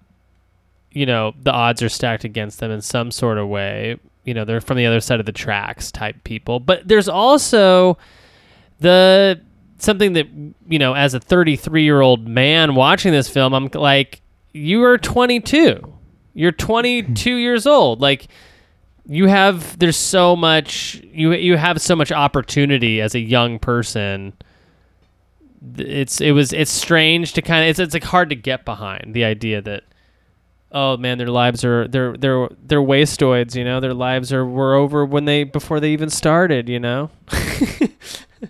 you 0.91 1.05
know 1.05 1.33
the 1.41 1.51
odds 1.51 1.81
are 1.81 1.89
stacked 1.89 2.23
against 2.23 2.59
them 2.59 2.71
in 2.71 2.81
some 2.81 3.11
sort 3.11 3.37
of 3.37 3.47
way. 3.47 3.97
You 4.23 4.33
know 4.33 4.45
they're 4.45 4.61
from 4.61 4.77
the 4.77 4.85
other 4.85 4.99
side 4.99 5.19
of 5.19 5.25
the 5.25 5.31
tracks 5.31 5.91
type 5.91 6.23
people. 6.23 6.59
But 6.59 6.87
there's 6.87 7.09
also 7.09 7.97
the 8.79 9.41
something 9.77 10.13
that 10.13 10.27
you 10.67 10.79
know 10.79 10.93
as 10.93 11.13
a 11.13 11.19
33 11.19 11.83
year 11.83 12.01
old 12.01 12.27
man 12.27 12.75
watching 12.75 13.13
this 13.13 13.29
film 13.29 13.53
i'm 13.53 13.69
like 13.73 14.21
you 14.51 14.83
are 14.83 14.97
22 14.97 15.99
you're 16.39 16.53
22 16.53 17.35
years 17.35 17.67
old. 17.67 17.99
Like 17.99 18.27
you 19.09 19.25
have 19.25 19.79
there's 19.79 19.97
so 19.97 20.35
much 20.35 21.01
you 21.11 21.33
you 21.33 21.57
have 21.57 21.81
so 21.81 21.95
much 21.95 22.11
opportunity 22.11 23.01
as 23.01 23.15
a 23.15 23.19
young 23.19 23.57
person. 23.57 24.33
It's 25.77 26.21
it 26.21 26.31
was 26.31 26.53
it's 26.53 26.71
strange 26.71 27.33
to 27.33 27.41
kind 27.41 27.63
of 27.63 27.69
it's 27.71 27.79
it's 27.79 27.93
like 27.95 28.03
hard 28.03 28.29
to 28.29 28.35
get 28.35 28.65
behind 28.65 29.15
the 29.15 29.23
idea 29.25 29.61
that 29.63 29.83
oh 30.71 30.95
man 30.95 31.17
their 31.17 31.27
lives 31.27 31.65
are 31.65 31.87
they're 31.87 32.15
they're 32.15 32.47
they're 32.63 32.81
wastoids 32.81 33.55
you 33.55 33.63
know? 33.65 33.79
Their 33.79 33.95
lives 33.95 34.31
are 34.31 34.45
were 34.45 34.75
over 34.75 35.03
when 35.03 35.25
they 35.25 35.43
before 35.43 35.79
they 35.79 35.91
even 35.91 36.09
started 36.11 36.69
you 36.69 36.79
know? 36.79 37.09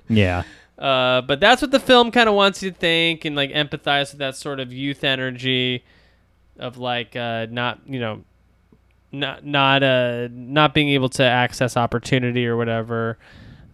Yeah. 0.08 0.44
uh, 0.78 1.22
but 1.22 1.40
that's 1.40 1.62
what 1.64 1.72
the 1.72 1.80
film 1.80 2.12
kind 2.12 2.30
of 2.30 2.36
wants 2.36 2.62
you 2.62 2.70
to 2.70 2.78
think 2.78 3.26
and 3.26 3.36
like 3.36 3.52
empathize 3.52 4.12
with 4.12 4.20
that 4.20 4.36
sort 4.36 4.60
of 4.60 4.72
youth 4.72 5.04
energy 5.04 5.84
of 6.60 6.78
like 6.78 7.16
uh, 7.16 7.48
not 7.50 7.80
you 7.88 8.00
know 8.00 8.24
not 9.12 9.46
not 9.46 9.84
uh 9.84 10.28
not 10.32 10.74
being 10.74 10.90
able 10.90 11.10
to 11.10 11.24
access 11.24 11.76
opportunity 11.78 12.46
or 12.46 12.56
whatever. 12.58 13.18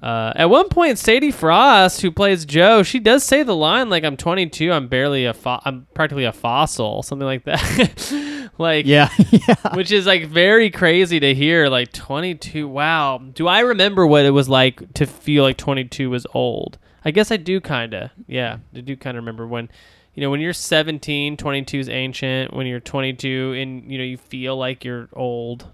Uh, 0.04 0.32
at 0.36 0.50
one 0.52 0.70
point, 0.70 1.00
Sadie 1.00 1.32
Frost, 1.32 2.02
who 2.02 2.12
plays 2.12 2.46
Joe, 2.46 2.84
she 2.84 3.00
does 3.00 3.24
say 3.24 3.42
the 3.42 3.56
line 3.56 3.90
like, 3.90 4.04
"I'm 4.04 4.18
22, 4.18 4.72
I'm 4.72 4.88
barely 4.88 5.26
a 5.26 5.34
fo- 5.34 5.62
I'm 5.66 5.88
practically 5.96 6.26
a 6.26 6.32
fossil," 6.34 7.02
something 7.04 7.26
like 7.26 7.46
that. 7.46 8.50
like 8.60 8.86
Yeah, 8.86 9.10
yeah. 9.32 9.56
which 9.76 9.92
is 9.92 10.06
like 10.06 10.28
very 10.28 10.70
crazy 10.70 11.20
to 11.20 11.34
hear 11.34 11.68
like 11.68 11.92
22 11.92 12.68
wow 12.68 13.18
do 13.18 13.48
i 13.48 13.60
remember 13.60 14.08
what 14.08 14.24
it 14.26 14.30
was 14.30 14.48
like 14.48 14.94
to 14.94 15.06
feel 15.06 15.44
like 15.44 15.58
22 15.58 16.10
was 16.10 16.26
old 16.34 16.78
i 17.04 17.12
guess 17.12 17.32
i 17.32 17.38
do 17.38 17.60
kind 17.60 17.94
of 17.94 18.12
yeah 18.28 18.60
i 18.74 18.80
do 18.80 18.96
kind 18.96 19.18
of 19.18 19.24
remember 19.24 19.46
when 19.46 19.68
you 20.16 20.22
know 20.22 20.30
when 20.30 20.40
you're 20.40 20.54
17 20.54 21.38
22 21.38 21.80
is 21.80 21.90
ancient 21.90 22.54
when 22.54 22.66
you're 22.66 22.80
22 22.80 23.54
and 23.58 23.92
you 23.92 23.98
know 23.98 24.04
you 24.04 24.18
feel 24.18 24.58
like 24.58 24.84
you're 24.84 25.08
old 25.14 25.68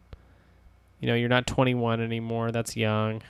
you 0.99 1.07
know 1.07 1.15
you're 1.15 1.29
not 1.29 1.47
21 1.47 2.01
anymore 2.01 2.51
that's 2.51 2.75
young 2.75 3.21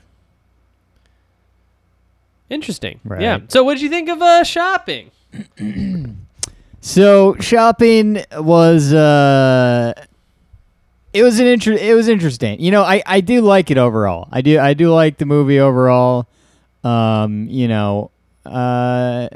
interesting 2.50 3.00
yeah 3.22 3.40
so 3.48 3.64
what 3.64 3.76
did 3.76 3.84
you 3.84 3.90
think 3.90 4.10
of 4.10 4.22
uh 4.22 4.44
shopping 4.44 5.12
So 6.82 7.36
shopping 7.40 8.24
was 8.38 8.92
uh 8.92 9.94
it 11.14 11.22
was 11.24 11.40
an 11.40 11.46
inter- 11.46 11.74
it 11.74 11.94
was 11.94 12.08
interesting. 12.08 12.60
You 12.60 12.72
know, 12.72 12.82
I 12.82 13.04
I 13.06 13.22
do 13.22 13.42
like 13.42 13.70
it 13.70 13.78
overall. 13.78 14.28
I 14.32 14.42
do 14.42 14.60
I 14.60 14.74
do 14.74 14.92
like 14.92 15.20
the 15.20 15.28
movie 15.28 15.60
overall. 15.60 16.28
Um, 16.84 17.48
you 17.50 17.68
know, 17.68 18.10
uh 18.46 19.30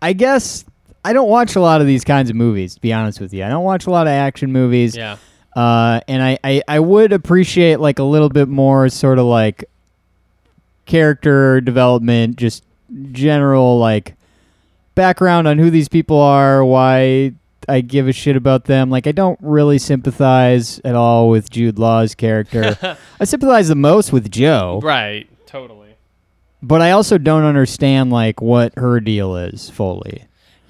I 0.00 0.12
guess 0.12 0.64
I 1.04 1.12
don't 1.12 1.28
watch 1.28 1.54
a 1.56 1.60
lot 1.60 1.80
of 1.80 1.86
these 1.86 2.04
kinds 2.04 2.30
of 2.30 2.36
movies, 2.36 2.74
to 2.74 2.80
be 2.80 2.92
honest 2.92 3.20
with 3.20 3.32
you. 3.34 3.44
I 3.44 3.48
don't 3.48 3.64
watch 3.64 3.86
a 3.86 3.90
lot 3.90 4.06
of 4.06 4.12
action 4.12 4.52
movies. 4.52 4.96
yeah 4.96 5.16
Uh, 5.54 6.00
and 6.08 6.22
I, 6.22 6.38
I, 6.42 6.62
I 6.66 6.80
would 6.80 7.12
appreciate 7.12 7.78
like 7.78 7.98
a 7.98 8.02
little 8.02 8.28
bit 8.28 8.48
more 8.48 8.88
sort 8.88 9.18
of 9.18 9.26
like 9.26 9.64
character 10.86 11.60
development, 11.60 12.36
just 12.36 12.64
general 13.12 13.78
like 13.78 14.14
background 14.94 15.46
on 15.46 15.58
who 15.58 15.70
these 15.70 15.88
people 15.88 16.20
are, 16.20 16.64
why 16.64 17.32
I 17.68 17.80
give 17.82 18.08
a 18.08 18.12
shit 18.12 18.36
about 18.36 18.64
them. 18.64 18.90
Like 18.90 19.06
I 19.06 19.12
don't 19.12 19.38
really 19.42 19.78
sympathize 19.78 20.80
at 20.84 20.94
all 20.94 21.28
with 21.28 21.50
Jude 21.50 21.78
Law's 21.78 22.14
character. 22.14 22.76
I 23.20 23.24
sympathize 23.24 23.68
the 23.68 23.74
most 23.74 24.12
with 24.12 24.30
Joe, 24.30 24.80
right 24.82 25.28
totally 25.46 25.84
but 26.64 26.80
I 26.80 26.92
also 26.92 27.18
don't 27.18 27.44
understand 27.44 28.10
like 28.10 28.40
what 28.40 28.72
her 28.76 28.98
deal 28.98 29.36
is 29.36 29.68
fully. 29.70 30.24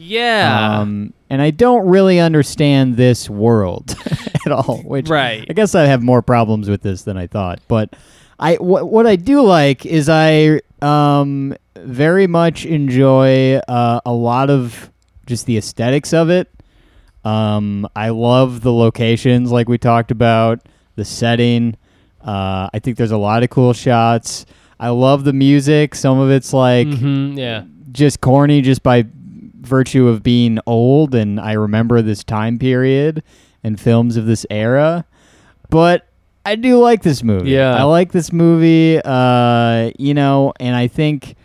Yeah 0.05 0.81
Um, 0.81 1.13
and 1.31 1.41
I 1.43 1.51
don't 1.51 1.87
really 1.89 2.21
understand 2.21 2.97
this 2.97 3.29
world 3.31 3.97
at 4.47 4.53
all. 4.53 4.83
Which 4.85 5.09
Right. 5.09 5.45
I 5.49 5.53
guess 5.53 5.75
I 5.75 5.83
have 5.87 6.03
more 6.03 6.23
problems 6.23 6.69
with 6.69 6.83
this 6.83 7.03
than 7.03 7.17
I 7.17 7.27
thought. 7.27 7.61
But 7.69 7.95
I 8.39 8.55
what 8.57 8.89
what 8.91 9.07
I 9.07 9.17
do 9.17 9.43
like 9.43 9.85
is 9.87 10.09
I 10.09 10.61
um 10.83 11.55
very 11.77 12.27
much 12.27 12.67
enjoy 12.67 13.57
uh, 13.69 14.01
a 14.07 14.13
lot 14.13 14.51
of 14.51 14.91
just 15.27 15.47
the 15.47 15.57
aesthetics 15.57 16.13
of 16.13 16.31
it. 16.31 16.49
Um, 17.25 17.89
I 17.97 18.11
love 18.11 18.61
the 18.61 18.73
locations, 18.73 19.51
like 19.51 19.69
we 19.69 19.79
talked 19.79 20.11
about, 20.11 20.61
the 20.97 21.05
setting. 21.05 21.77
Uh, 22.21 22.69
I 22.73 22.79
think 22.81 22.97
there's 22.99 23.11
a 23.13 23.17
lot 23.19 23.43
of 23.43 23.51
cool 23.51 23.73
shots. 23.73 24.45
I 24.79 24.91
love 24.91 25.25
the 25.25 25.33
music. 25.33 25.95
Some 25.95 26.19
of 26.19 26.31
it's 26.31 26.53
like 26.53 26.87
Mhm, 26.87 27.37
yeah 27.39 27.65
just 27.93 28.21
corny 28.21 28.61
just 28.61 28.83
by 28.83 29.03
virtue 29.65 30.09
of 30.09 30.23
being 30.23 30.59
old 30.67 31.15
and 31.15 31.41
I 31.41 31.53
remember 31.53 32.03
this 32.03 32.25
time 32.25 32.59
period 32.59 33.23
and 33.63 33.81
films 33.81 34.17
of 34.17 34.27
this 34.27 34.45
era. 34.51 35.05
But 35.71 36.09
I 36.47 36.57
do 36.57 36.79
like 36.79 37.03
this 37.03 37.23
movie. 37.23 37.51
Yeah. 37.51 37.75
I 37.75 37.85
like 37.85 38.13
this 38.13 38.33
movie 38.33 39.01
uh 39.05 39.91
you 39.99 40.15
know, 40.15 40.53
and 40.61 40.77
I 40.77 40.89
think 40.89 41.37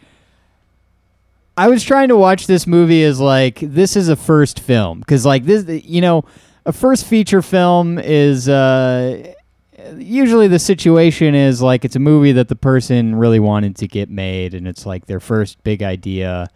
I 1.58 1.68
was 1.68 1.84
trying 1.84 2.08
to 2.10 2.18
watch 2.18 2.48
this 2.48 2.66
movie 2.68 3.04
as 3.04 3.20
like 3.20 3.60
this 3.62 3.96
is 3.96 4.10
a 4.10 4.16
first 4.16 4.60
film 4.60 5.04
cuz 5.04 5.26
like 5.26 5.46
this 5.46 5.66
you 5.86 6.02
know, 6.02 6.26
a 6.66 6.74
first 6.74 7.06
feature 7.06 7.42
film 7.42 7.98
is 8.00 8.48
uh 8.50 9.34
usually 9.98 10.48
the 10.48 10.60
situation 10.60 11.36
is 11.36 11.62
like 11.62 11.86
it's 11.86 11.96
a 11.96 12.00
movie 12.00 12.32
that 12.34 12.48
the 12.48 12.56
person 12.56 13.16
really 13.16 13.40
wanted 13.40 13.76
to 13.78 13.88
get 13.88 14.10
made 14.10 14.54
and 14.54 14.68
it's 14.68 14.86
like 14.86 15.06
their 15.06 15.20
first 15.20 15.64
big 15.64 15.82
idea 15.82 16.48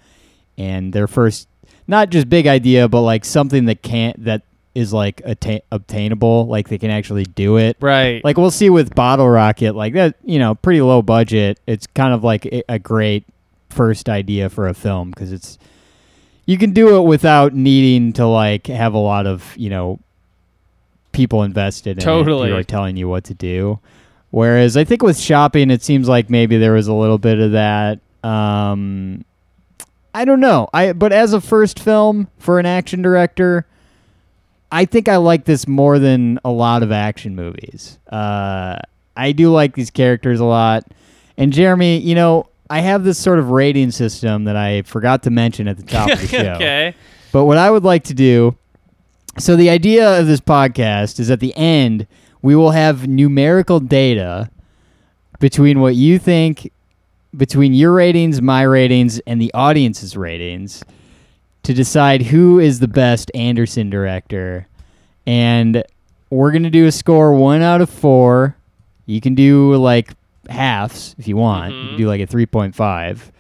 and 0.58 0.94
their 0.94 1.08
first 1.08 1.48
not 1.88 2.10
just 2.10 2.30
big 2.30 2.48
idea 2.48 2.88
but 2.88 3.02
like 3.02 3.26
something 3.26 3.66
that 3.66 3.82
can't 3.82 4.24
that 4.24 4.42
is 4.76 4.92
like 4.92 5.22
atta- 5.26 5.62
obtainable 5.72 6.48
like 6.48 6.68
they 6.68 6.78
can 6.78 6.90
actually 6.90 7.26
do 7.26 7.58
it. 7.58 7.78
Right. 7.80 8.24
Like 8.24 8.38
we'll 8.38 8.52
see 8.52 8.70
with 8.70 8.96
bottle 8.96 9.30
rocket 9.30 9.76
like 9.76 9.94
that 9.94 10.16
you 10.24 10.40
know 10.40 10.56
pretty 10.56 10.82
low 10.82 11.02
budget. 11.02 11.60
It's 11.68 11.88
kind 11.88 12.14
of 12.14 12.24
like 12.24 12.46
a, 12.48 12.64
a 12.68 12.80
great 12.80 13.26
first 13.70 14.10
idea 14.10 14.50
for 14.50 14.68
a 14.68 14.74
film 14.74 15.12
because 15.12 15.32
it's 15.32 15.58
you 16.46 16.58
can 16.58 16.72
do 16.72 16.98
it 16.98 17.02
without 17.08 17.54
needing 17.54 18.14
to 18.14 18.26
like 18.26 18.68
have 18.68 18.94
a 18.94 19.00
lot 19.00 19.28
of 19.28 19.56
you 19.58 19.70
know 19.70 20.00
people 21.12 21.44
invested 21.44 21.98
in 21.98 21.98
it 22.00 22.06
Totally. 22.06 22.52
are 22.52 22.64
telling 22.64 22.98
you 22.98 23.08
what 23.08 23.26
to 23.26 23.34
do. 23.34 23.80
Whereas 24.32 24.76
i 24.76 24.84
think 24.84 25.04
with 25.04 25.20
shopping 25.20 25.70
it 25.70 25.84
seems 25.84 26.08
like 26.10 26.30
maybe 26.32 26.58
there 26.58 26.74
was 26.74 26.88
a 26.88 26.94
little 26.94 27.20
bit 27.20 27.40
of 27.40 27.52
that. 27.52 28.00
Um 28.24 29.24
i 30.14 30.26
don't 30.26 30.40
know 30.40 30.68
i 30.74 30.94
but 30.94 31.12
as 31.12 31.34
a 31.34 31.42
first 31.42 31.80
film 31.80 32.28
for 32.38 32.60
an 32.60 32.66
action 32.66 33.02
director 33.02 33.66
I 34.74 34.86
think 34.86 35.08
I 35.08 35.18
like 35.18 35.46
this 35.46 35.68
more 35.68 36.00
than 36.00 36.40
a 36.44 36.50
lot 36.50 36.82
of 36.82 36.92
action 36.92 37.36
movies. 37.36 38.00
Uh, 38.12 38.80
I 39.16 39.32
do 39.32 39.52
like 39.52 39.76
these 39.76 39.92
characters 39.92 40.40
a 40.40 40.46
lot. 40.46 40.84
And 41.38 41.54
Jeremy, 41.54 42.00
you 42.00 42.16
know, 42.16 42.48
I 42.72 42.80
have 42.80 43.04
this 43.04 43.20
sort 43.20 43.38
of 43.38 43.52
rating 43.52 43.92
system 43.92 44.46
that 44.46 44.56
I 44.56 44.82
forgot 44.82 45.22
to 45.24 45.30
mention 45.30 45.68
at 45.68 45.78
the 45.78 45.84
top 45.84 46.12
of 46.12 46.20
the 46.20 46.28
show. 46.44 46.54
okay 46.56 46.96
But 47.32 47.46
what 47.46 47.60
I 47.60 47.70
would 47.70 47.84
like 47.84 48.06
to 48.06 48.16
do 48.16 48.58
so 49.38 49.56
the 49.56 49.70
idea 49.70 50.20
of 50.20 50.26
this 50.26 50.42
podcast 50.42 51.20
is 51.20 51.30
at 51.30 51.40
the 51.40 51.56
end, 51.56 52.08
we 52.42 52.56
will 52.56 52.72
have 52.72 53.08
numerical 53.08 53.80
data 53.80 54.50
between 55.40 55.82
what 55.82 55.94
you 55.94 56.18
think, 56.18 56.72
between 57.36 57.74
your 57.74 57.94
ratings, 57.94 58.42
my 58.42 58.62
ratings, 58.64 59.20
and 59.20 59.42
the 59.42 59.54
audience's 59.54 60.16
ratings 60.16 60.84
to 61.64 61.74
decide 61.74 62.22
who 62.22 62.60
is 62.60 62.80
the 62.80 62.88
best 62.88 63.32
Anderson 63.34 63.90
director. 63.90 64.68
And 65.26 65.84
we're 66.30 66.52
going 66.52 66.64
to 66.64 66.70
do 66.70 66.88
a 66.88 66.92
score 66.92 67.34
one 67.34 67.62
out 67.62 67.82
of 67.82 67.90
four. 67.90 68.56
You 69.06 69.22
can 69.22 69.36
do 69.36 69.76
like 69.76 70.14
halves 70.50 71.16
if 71.18 71.28
you 71.28 71.38
want. 71.38 71.74
You 71.74 71.80
can 71.80 71.88
mm-hmm. 71.90 71.98
do 71.98 72.08
like 72.08 72.22
a 72.22 72.28
3.5. 72.28 73.32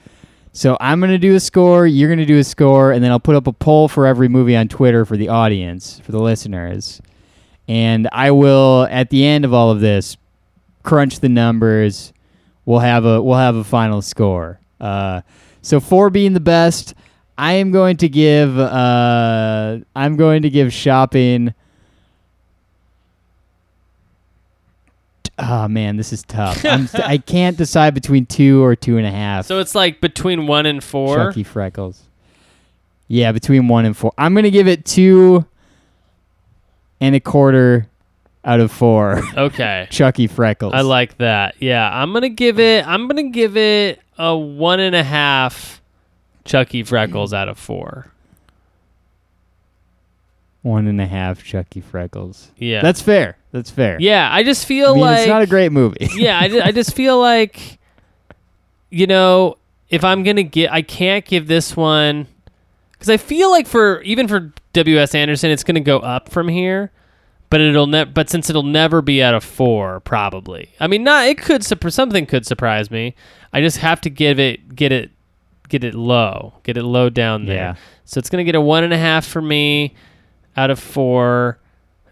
So 0.56 0.78
I'm 0.80 1.00
going 1.00 1.12
to 1.12 1.18
do 1.18 1.34
a 1.34 1.40
score, 1.40 1.88
you're 1.88 2.10
going 2.10 2.20
to 2.20 2.26
do 2.26 2.38
a 2.38 2.44
score, 2.44 2.92
and 2.92 3.04
then 3.04 3.10
I'll 3.10 3.20
put 3.20 3.36
up 3.36 3.48
a 3.48 3.52
poll 3.52 3.88
for 3.88 4.06
every 4.06 4.28
movie 4.28 4.56
on 4.56 4.68
Twitter 4.68 5.04
for 5.04 5.18
the 5.18 5.30
audience, 5.30 6.00
for 6.02 6.12
the 6.12 6.20
listeners. 6.20 7.02
And 7.68 8.08
I 8.12 8.30
will 8.30 8.88
at 8.92 9.10
the 9.10 9.26
end 9.26 9.46
of 9.46 9.54
all 9.54 9.72
of 9.72 9.80
this 9.80 10.16
crunch 10.84 11.22
the 11.22 11.30
numbers. 11.30 12.13
We'll 12.66 12.80
have 12.80 13.06
a 13.06 13.22
we'll 13.22 13.38
have 13.38 13.56
a 13.56 13.64
final 13.64 14.02
score. 14.02 14.60
Uh, 14.80 15.22
so 15.62 15.80
four 15.80 16.10
being 16.10 16.34
the 16.34 16.40
best, 16.40 16.94
I 17.38 17.54
am 17.54 17.72
going 17.72 17.98
to 17.98 18.10
give 18.10 18.58
uh, 18.58 19.80
I'm 19.96 20.16
going 20.16 20.44
to 20.44 20.50
give 20.50 20.72
shopping. 20.74 21.54
Oh 25.40 25.68
man, 25.68 25.98
this 25.98 26.14
is 26.14 26.24
tough. 26.24 26.64
I'm, 26.64 26.88
I 26.94 27.18
can't 27.26 27.58
decide 27.58 27.94
between 27.94 28.26
two 28.26 28.64
or 28.64 28.76
two 28.76 28.98
and 28.98 29.06
a 29.06 29.12
half. 29.12 29.46
So 29.46 29.60
it's 29.60 29.74
like 29.74 30.00
between 30.00 30.48
one 30.48 30.66
and 30.66 30.84
four. 30.84 31.18
Chucky 31.18 31.44
Freckles. 31.44 32.04
Yeah, 33.08 33.32
between 33.32 33.68
one 33.68 33.86
and 33.86 33.98
four. 33.98 34.14
I'm 34.18 34.36
gonna 34.36 34.52
give 34.52 34.68
it 34.68 34.86
two 34.86 35.46
and 37.02 37.16
a 37.16 37.20
quarter 37.20 37.88
out 38.46 38.60
of 38.60 38.72
four. 38.72 39.22
Okay. 39.36 39.88
Chucky 39.92 40.28
Freckles. 40.28 40.74
I 40.74 40.82
like 40.82 41.18
that. 41.18 41.56
Yeah, 41.60 41.90
I'm 41.92 42.14
gonna 42.14 42.30
give 42.30 42.60
it. 42.60 42.86
I'm 42.88 43.08
gonna 43.08 43.30
give 43.30 43.56
it 43.58 44.00
a 44.18 44.36
one 44.38 44.80
and 44.80 44.96
a 44.96 45.04
half. 45.04 45.82
Chucky 46.46 46.84
Freckles 46.84 47.34
out 47.34 47.48
of 47.48 47.58
four. 47.58 48.12
one 50.62 50.88
and 50.88 51.00
a 51.02 51.06
half 51.06 51.44
Chucky 51.44 51.82
Freckles. 51.82 52.52
Yeah, 52.58 52.82
That's 52.82 53.02
fair. 53.02 53.38
That's 53.52 53.70
fair. 53.70 53.98
yeah. 54.00 54.30
I 54.32 54.44
just 54.44 54.66
feel 54.66 54.92
I 54.92 54.94
mean, 54.94 55.02
like 55.02 55.20
it's 55.20 55.28
not 55.28 55.42
a 55.42 55.48
great 55.48 55.72
movie. 55.72 56.10
yeah, 56.16 56.40
I, 56.40 56.48
ju- 56.48 56.62
I 56.62 56.72
just 56.72 56.94
feel 56.96 57.20
like, 57.20 57.80
you 58.90 59.06
know, 59.08 59.58
if 59.90 60.04
I'm 60.04 60.24
gonna 60.24 60.44
get, 60.44 60.72
I 60.72 60.82
can't 60.82 61.24
give 61.26 61.48
this 61.48 61.76
one 61.76 62.28
because 62.94 63.10
I 63.10 63.18
feel 63.18 63.52
like 63.52 63.68
for 63.68 64.02
even 64.02 64.28
for 64.28 64.52
W.S. 64.74 65.14
Anderson, 65.16 65.52
it's 65.52 65.64
gonna 65.64 65.80
go 65.82 66.00
up 66.00 66.30
from 66.30 66.48
here, 66.48 66.92
but 67.54 67.62
it'll 67.62 67.86
ne- 67.86 68.06
But 68.06 68.32
since 68.32 68.50
it'll 68.50 68.64
never 68.64 69.04
be 69.04 69.22
out 69.22 69.36
of 69.36 69.44
four, 69.44 70.00
probably. 70.00 70.70
I 70.80 70.88
mean, 70.88 71.04
not 71.04 71.28
it 71.28 71.38
could 71.38 71.62
surpri- 71.62 71.94
something 71.94 72.26
could 72.26 72.48
surprise 72.48 72.90
me. 72.90 73.14
I 73.54 73.62
just 73.62 73.78
have 73.78 74.02
to 74.02 74.10
give 74.10 74.40
it, 74.40 74.76
get 74.76 74.92
it, 74.92 75.12
get 75.70 75.84
it 75.84 75.94
low, 75.94 76.56
get 76.64 76.78
it 76.78 76.84
low 76.84 77.12
down 77.12 77.46
there. 77.46 77.56
Yeah. 77.56 77.76
So 78.06 78.18
it's 78.18 78.32
gonna 78.32 78.44
get 78.44 78.56
a 78.56 78.62
one 78.62 78.84
and 78.84 78.92
a 78.92 78.98
half 78.98 79.28
for 79.28 79.40
me 79.40 79.94
out 80.58 80.72
of 80.72 80.80
four. 80.80 81.60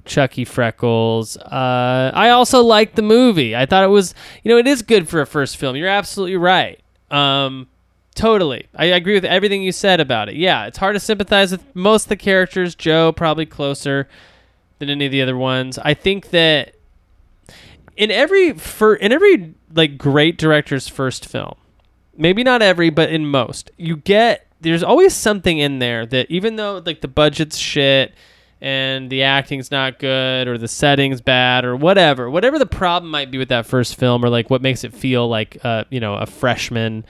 Chucky 0.05 0.45
Freckles. 0.45 1.37
Uh, 1.37 2.11
I 2.13 2.29
also 2.29 2.61
liked 2.61 2.95
the 2.95 3.01
movie. 3.01 3.55
I 3.55 3.65
thought 3.65 3.83
it 3.83 3.87
was, 3.87 4.13
you 4.43 4.49
know, 4.49 4.59
it 4.59 4.67
is 4.67 4.83
good 4.83 5.09
for 5.09 5.21
a 5.21 5.25
first 5.25 5.57
film. 5.57 5.75
You're 5.75 5.87
absolutely 5.87 6.37
right. 6.37 6.79
Um, 7.09 7.67
totally. 8.13 8.67
I 8.75 8.85
agree 8.85 9.15
with 9.15 9.25
everything 9.25 9.63
you 9.63 9.71
said 9.71 9.99
about 9.99 10.29
it. 10.29 10.35
Yeah, 10.35 10.67
it's 10.67 10.77
hard 10.77 10.95
to 10.95 10.99
sympathize 10.99 11.51
with 11.51 11.63
most 11.75 12.05
of 12.05 12.09
the 12.09 12.15
characters. 12.17 12.75
Joe 12.75 13.11
probably 13.11 13.47
closer, 13.47 14.07
than 14.81 14.89
any 14.89 15.05
of 15.05 15.11
the 15.11 15.21
other 15.21 15.37
ones. 15.37 15.77
I 15.77 15.93
think 15.93 16.31
that 16.31 16.75
in 17.95 18.11
every 18.11 18.53
for 18.53 18.95
in 18.95 19.13
every 19.13 19.53
like 19.73 19.97
great 19.97 20.37
director's 20.37 20.87
first 20.87 21.25
film, 21.25 21.55
maybe 22.17 22.43
not 22.43 22.61
every, 22.61 22.89
but 22.89 23.09
in 23.09 23.25
most, 23.27 23.71
you 23.77 23.95
get 23.95 24.47
there's 24.59 24.83
always 24.83 25.13
something 25.13 25.59
in 25.59 25.79
there 25.79 26.05
that 26.05 26.29
even 26.29 26.55
though 26.55 26.81
like 26.85 27.01
the 27.01 27.07
budget's 27.07 27.57
shit 27.57 28.13
and 28.59 29.09
the 29.09 29.23
acting's 29.23 29.71
not 29.71 29.97
good 29.97 30.47
or 30.47 30.57
the 30.57 30.67
setting's 30.67 31.21
bad 31.21 31.63
or 31.63 31.75
whatever, 31.75 32.29
whatever 32.29 32.59
the 32.59 32.65
problem 32.65 33.11
might 33.11 33.31
be 33.31 33.37
with 33.37 33.49
that 33.49 33.65
first 33.65 33.95
film 33.95 34.23
or 34.23 34.29
like 34.29 34.49
what 34.49 34.61
makes 34.61 34.83
it 34.83 34.93
feel 34.93 35.27
like 35.27 35.57
uh, 35.63 35.83
you 35.89 35.99
know, 35.99 36.15
a 36.15 36.25
freshman 36.25 37.05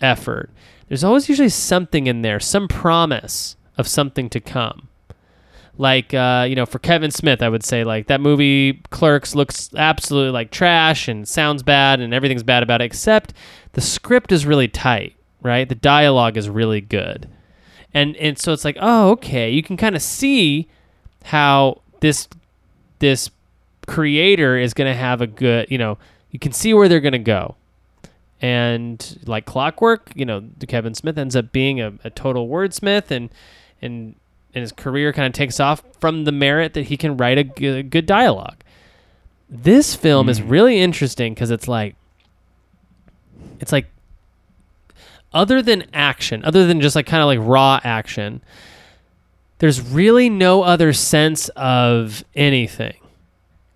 effort. 0.00 0.50
There's 0.88 1.04
always 1.04 1.28
usually 1.28 1.48
something 1.48 2.06
in 2.06 2.22
there, 2.22 2.40
some 2.40 2.68
promise 2.68 3.56
of 3.76 3.88
something 3.88 4.28
to 4.30 4.40
come. 4.40 4.85
Like 5.78 6.14
uh, 6.14 6.46
you 6.48 6.54
know, 6.54 6.66
for 6.66 6.78
Kevin 6.78 7.10
Smith, 7.10 7.42
I 7.42 7.48
would 7.48 7.64
say 7.64 7.84
like 7.84 8.06
that 8.06 8.20
movie 8.20 8.82
Clerks 8.90 9.34
looks 9.34 9.70
absolutely 9.74 10.32
like 10.32 10.50
trash 10.50 11.06
and 11.08 11.28
sounds 11.28 11.62
bad 11.62 12.00
and 12.00 12.14
everything's 12.14 12.42
bad 12.42 12.62
about 12.62 12.80
it, 12.80 12.84
except 12.84 13.34
the 13.72 13.80
script 13.82 14.32
is 14.32 14.46
really 14.46 14.68
tight, 14.68 15.14
right? 15.42 15.68
The 15.68 15.74
dialogue 15.74 16.36
is 16.36 16.48
really 16.48 16.80
good. 16.80 17.28
And 17.92 18.16
and 18.16 18.38
so 18.38 18.52
it's 18.52 18.64
like, 18.64 18.78
oh, 18.80 19.10
okay, 19.10 19.50
you 19.50 19.62
can 19.62 19.76
kind 19.76 19.94
of 19.94 20.02
see 20.02 20.68
how 21.24 21.82
this 22.00 22.28
this 22.98 23.30
creator 23.86 24.56
is 24.56 24.74
going 24.74 24.90
to 24.90 24.96
have 24.96 25.20
a 25.20 25.26
good, 25.26 25.70
you 25.70 25.78
know, 25.78 25.98
you 26.30 26.38
can 26.38 26.52
see 26.52 26.74
where 26.74 26.88
they're 26.88 27.00
going 27.00 27.12
to 27.12 27.18
go. 27.18 27.54
And 28.40 29.18
like 29.26 29.46
clockwork, 29.46 30.10
you 30.14 30.24
know, 30.24 30.44
Kevin 30.68 30.94
Smith 30.94 31.16
ends 31.16 31.34
up 31.36 31.52
being 31.52 31.80
a, 31.80 31.94
a 32.04 32.10
total 32.10 32.48
wordsmith 32.48 33.10
and 33.10 33.30
and 33.80 34.14
and 34.56 34.62
his 34.62 34.72
career 34.72 35.12
kind 35.12 35.26
of 35.26 35.34
takes 35.34 35.60
off 35.60 35.82
from 36.00 36.24
the 36.24 36.32
merit 36.32 36.72
that 36.72 36.86
he 36.86 36.96
can 36.96 37.18
write 37.18 37.36
a 37.36 37.44
g- 37.44 37.82
good 37.82 38.06
dialogue. 38.06 38.56
This 39.50 39.94
film 39.94 40.30
is 40.30 40.40
mm. 40.40 40.50
really 40.50 40.80
interesting 40.80 41.34
because 41.34 41.50
it's 41.50 41.68
like 41.68 41.94
it's 43.60 43.70
like 43.70 43.86
other 45.34 45.60
than 45.60 45.84
action, 45.92 46.42
other 46.42 46.66
than 46.66 46.80
just 46.80 46.96
like 46.96 47.04
kind 47.04 47.20
of 47.22 47.26
like 47.26 47.38
raw 47.40 47.78
action, 47.84 48.40
there's 49.58 49.82
really 49.82 50.30
no 50.30 50.62
other 50.62 50.94
sense 50.94 51.50
of 51.50 52.24
anything 52.34 52.96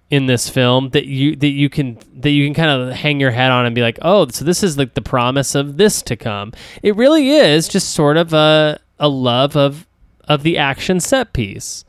in 0.09 0.25
this 0.25 0.49
film 0.49 0.89
that 0.91 1.05
you 1.05 1.37
that 1.37 1.49
you 1.49 1.69
can 1.69 1.99
that 2.15 2.31
you 2.31 2.47
can 2.47 2.55
kind 2.55 2.71
of 2.71 2.97
hang 2.97 3.21
your 3.21 3.33
head 3.33 3.51
on 3.51 3.67
and 3.67 3.75
be 3.75 3.83
like, 3.83 3.99
"Oh, 4.01 4.27
so 4.29 4.47
this 4.47 4.63
is 4.63 4.79
like 4.79 4.95
the 4.95 5.03
promise 5.03 5.55
of 5.55 5.77
this 5.77 6.01
to 6.03 6.17
come." 6.17 6.55
It 6.83 6.97
really 6.97 7.29
is 7.29 7.69
just 7.69 7.91
sort 7.91 8.17
of 8.17 8.33
a 8.33 8.81
a 8.99 9.11
love 9.11 9.59
of 9.59 9.87
of 10.31 10.43
the 10.43 10.57
action 10.57 11.01
set 11.01 11.35
piece. 11.35 11.85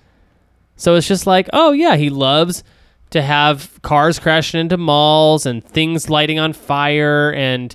So 0.75 0.95
it's 0.95 1.07
just 1.07 1.25
like, 1.25 1.49
"Oh 1.53 1.71
yeah, 1.71 1.95
he 1.95 2.09
loves 2.09 2.63
to 3.11 3.21
have 3.21 3.79
cars 3.81 4.19
crashing 4.19 4.59
into 4.59 4.77
malls 4.77 5.45
and 5.45 5.63
things 5.63 6.09
lighting 6.09 6.39
on 6.39 6.53
fire 6.53 7.33
and 7.33 7.73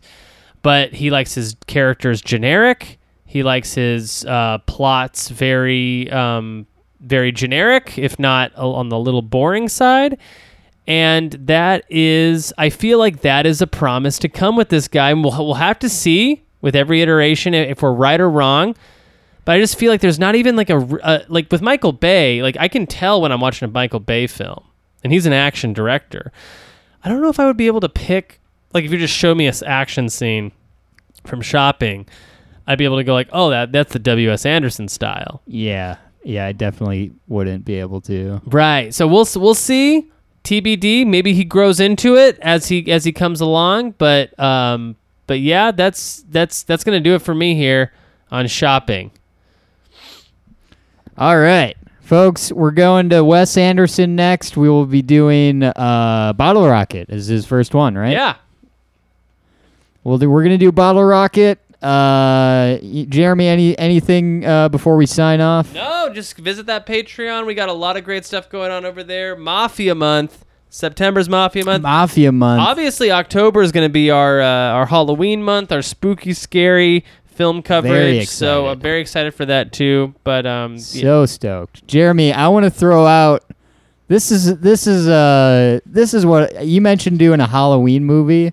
but 0.66 0.92
he 0.92 1.10
likes 1.10 1.32
his 1.32 1.54
characters 1.68 2.20
generic. 2.20 2.98
He 3.24 3.44
likes 3.44 3.74
his 3.74 4.24
uh, 4.24 4.58
plots 4.66 5.28
very, 5.28 6.10
um, 6.10 6.66
very 6.98 7.30
generic, 7.30 7.96
if 7.96 8.18
not 8.18 8.52
on 8.56 8.88
the 8.88 8.98
little 8.98 9.22
boring 9.22 9.68
side. 9.68 10.18
And 10.88 11.30
that 11.34 11.84
is, 11.88 12.52
I 12.58 12.70
feel 12.70 12.98
like 12.98 13.20
that 13.20 13.46
is 13.46 13.62
a 13.62 13.68
promise 13.68 14.18
to 14.18 14.28
come 14.28 14.56
with 14.56 14.68
this 14.68 14.88
guy. 14.88 15.10
And 15.10 15.22
we'll, 15.22 15.36
we'll 15.38 15.54
have 15.54 15.78
to 15.78 15.88
see 15.88 16.42
with 16.62 16.74
every 16.74 17.00
iteration 17.00 17.54
if 17.54 17.80
we're 17.80 17.92
right 17.92 18.20
or 18.20 18.28
wrong. 18.28 18.74
But 19.46 19.56
I 19.56 19.60
just 19.60 19.78
feel 19.78 19.90
like 19.90 20.02
there's 20.02 20.18
not 20.18 20.34
even 20.34 20.56
like 20.56 20.68
a 20.68 20.76
uh, 20.76 21.24
like 21.28 21.50
with 21.50 21.62
Michael 21.62 21.92
Bay, 21.92 22.42
like 22.42 22.56
I 22.60 22.68
can 22.68 22.86
tell 22.86 23.22
when 23.22 23.32
I'm 23.32 23.40
watching 23.40 23.66
a 23.66 23.70
Michael 23.72 24.00
Bay 24.00 24.26
film 24.26 24.64
and 25.02 25.12
he's 25.12 25.24
an 25.24 25.32
action 25.32 25.72
director. 25.72 26.32
I 27.04 27.08
don't 27.08 27.22
know 27.22 27.28
if 27.28 27.38
I 27.38 27.46
would 27.46 27.56
be 27.56 27.68
able 27.68 27.80
to 27.80 27.88
pick 27.88 28.40
like 28.74 28.84
if 28.84 28.90
you 28.90 28.98
just 28.98 29.14
show 29.14 29.34
me 29.34 29.46
a 29.46 29.54
action 29.64 30.08
scene 30.08 30.50
from 31.24 31.40
shopping, 31.40 32.06
I'd 32.66 32.76
be 32.76 32.84
able 32.84 32.96
to 32.96 33.04
go 33.04 33.14
like, 33.14 33.28
oh, 33.32 33.50
that 33.50 33.70
that's 33.70 33.92
the 33.92 34.00
W.S. 34.00 34.44
Anderson 34.44 34.88
style, 34.88 35.42
Yeah, 35.46 35.98
yeah, 36.24 36.46
I 36.46 36.50
definitely 36.52 37.12
wouldn't 37.28 37.64
be 37.64 37.76
able 37.78 38.00
to. 38.02 38.42
right? 38.46 38.92
So 38.92 39.06
we'll 39.06 39.28
we'll 39.36 39.54
see. 39.54 40.10
TBD. 40.42 41.04
Maybe 41.06 41.34
he 41.34 41.44
grows 41.44 41.80
into 41.80 42.16
it 42.16 42.38
as 42.40 42.68
he 42.68 42.90
as 42.90 43.04
he 43.04 43.12
comes 43.12 43.40
along, 43.40 43.92
but 43.98 44.38
um, 44.38 44.96
but 45.26 45.40
yeah, 45.40 45.70
that's 45.70 46.24
that's 46.30 46.62
that's 46.64 46.82
gonna 46.84 47.00
do 47.00 47.14
it 47.14 47.22
for 47.22 47.34
me 47.34 47.54
here 47.54 47.92
on 48.30 48.46
shopping. 48.48 49.10
All 51.18 51.38
right, 51.38 51.74
folks, 52.02 52.52
we're 52.52 52.72
going 52.72 53.08
to 53.08 53.24
Wes 53.24 53.56
Anderson 53.56 54.16
next. 54.16 54.58
We 54.58 54.68
will 54.68 54.84
be 54.84 55.00
doing 55.00 55.62
uh, 55.62 56.34
Bottle 56.36 56.68
Rocket 56.68 57.08
is 57.08 57.26
his 57.26 57.46
first 57.46 57.74
one, 57.74 57.96
right? 57.96 58.12
Yeah. 58.12 58.36
Well, 60.04 60.18
we're 60.18 60.42
gonna 60.42 60.58
do 60.58 60.70
Bottle 60.70 61.02
Rocket. 61.02 61.58
Uh, 61.82 62.76
Jeremy, 63.08 63.48
any 63.48 63.78
anything 63.78 64.44
uh, 64.44 64.68
before 64.68 64.98
we 64.98 65.06
sign 65.06 65.40
off? 65.40 65.72
No, 65.72 66.10
just 66.12 66.36
visit 66.36 66.66
that 66.66 66.86
Patreon. 66.86 67.46
We 67.46 67.54
got 67.54 67.70
a 67.70 67.72
lot 67.72 67.96
of 67.96 68.04
great 68.04 68.26
stuff 68.26 68.50
going 68.50 68.70
on 68.70 68.84
over 68.84 69.02
there. 69.02 69.36
Mafia 69.36 69.94
month. 69.94 70.44
September's 70.68 71.30
Mafia 71.30 71.64
month. 71.64 71.82
Mafia 71.82 72.30
month. 72.30 72.60
Obviously, 72.60 73.10
October 73.10 73.62
is 73.62 73.72
going 73.72 73.86
to 73.86 73.92
be 73.92 74.10
our 74.10 74.42
uh, 74.42 74.46
our 74.46 74.84
Halloween 74.84 75.42
month, 75.42 75.72
our 75.72 75.80
spooky, 75.80 76.34
scary 76.34 77.06
film 77.36 77.62
coverage. 77.62 78.28
So. 78.28 78.66
I'm 78.68 78.80
very 78.80 79.00
excited 79.00 79.34
for 79.34 79.46
that 79.46 79.72
too. 79.72 80.14
But 80.24 80.46
um, 80.46 80.72
yeah. 80.74 80.78
So 81.02 81.26
stoked, 81.26 81.86
Jeremy. 81.86 82.32
I 82.32 82.48
want 82.48 82.64
to 82.64 82.70
throw 82.70 83.06
out. 83.06 83.44
This 84.08 84.30
is 84.30 84.58
this 84.60 84.86
is 84.86 85.08
uh 85.08 85.80
this 85.84 86.14
is 86.14 86.24
what 86.24 86.64
you 86.64 86.80
mentioned 86.80 87.18
doing 87.18 87.40
a 87.40 87.46
Halloween 87.46 88.04
movie. 88.04 88.52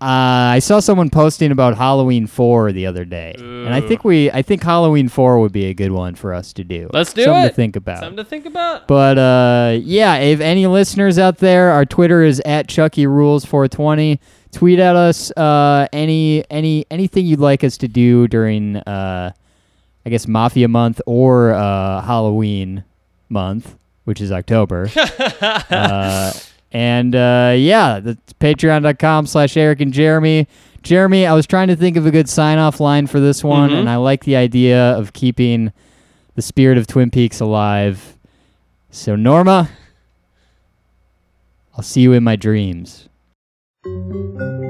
Uh, 0.00 0.50
I 0.54 0.58
saw 0.58 0.80
someone 0.80 1.10
posting 1.10 1.52
about 1.52 1.76
Halloween 1.76 2.26
four 2.26 2.72
the 2.72 2.86
other 2.86 3.04
day, 3.04 3.34
and 3.38 3.72
I 3.72 3.80
think 3.80 4.02
we 4.02 4.32
I 4.32 4.42
think 4.42 4.60
Halloween 4.64 5.08
four 5.08 5.38
would 5.38 5.52
be 5.52 5.66
a 5.66 5.74
good 5.74 5.92
one 5.92 6.16
for 6.16 6.34
us 6.34 6.52
to 6.54 6.64
do. 6.64 6.90
Let's 6.92 7.12
do 7.12 7.22
Something 7.22 7.44
it. 7.44 7.48
to 7.50 7.54
think 7.54 7.76
about. 7.76 8.00
something 8.00 8.16
to 8.16 8.24
think 8.24 8.44
about. 8.46 8.88
But 8.88 9.16
uh, 9.16 9.78
yeah, 9.80 10.16
if 10.16 10.40
any 10.40 10.66
listeners 10.66 11.20
out 11.20 11.38
there, 11.38 11.70
our 11.70 11.84
Twitter 11.84 12.24
is 12.24 12.42
at 12.44 12.66
Chucky 12.68 13.06
Rules 13.06 13.44
420. 13.44 14.18
Tweet 14.52 14.78
at 14.78 14.94
us 14.96 15.30
uh, 15.32 15.88
any 15.92 16.44
any 16.50 16.84
anything 16.90 17.24
you'd 17.26 17.40
like 17.40 17.64
us 17.64 17.78
to 17.78 17.88
do 17.88 18.28
during 18.28 18.76
uh, 18.76 19.32
I 20.04 20.10
guess 20.10 20.28
Mafia 20.28 20.68
month 20.68 21.00
or 21.06 21.52
uh, 21.52 22.02
Halloween 22.02 22.84
month, 23.30 23.76
which 24.04 24.20
is 24.20 24.30
October. 24.30 24.90
uh, 25.40 26.32
and 26.70 27.14
uh, 27.14 27.54
yeah, 27.56 28.00
that's 28.00 28.32
patreon.com 28.34 29.26
slash 29.26 29.56
Eric 29.56 29.80
and 29.80 29.92
Jeremy. 29.92 30.46
Jeremy, 30.82 31.26
I 31.26 31.32
was 31.32 31.46
trying 31.46 31.68
to 31.68 31.76
think 31.76 31.96
of 31.96 32.06
a 32.06 32.10
good 32.10 32.28
sign 32.28 32.58
off 32.58 32.80
line 32.80 33.06
for 33.06 33.20
this 33.20 33.42
one, 33.44 33.70
Mhm. 33.70 33.80
and 33.80 33.88
I 33.88 33.96
like 33.96 34.24
the 34.24 34.36
idea 34.36 34.92
of 34.98 35.12
keeping 35.12 35.72
the 36.34 36.42
spirit 36.42 36.76
of 36.76 36.86
Twin 36.86 37.10
Peaks 37.10 37.40
alive. 37.40 38.16
So, 38.90 39.14
Norma, 39.14 39.70
I'll 41.76 41.84
see 41.84 42.00
you 42.02 42.12
in 42.12 42.24
my 42.24 42.36
dreams. 42.36 43.08
Thank 43.84 44.12
you. 44.12 44.61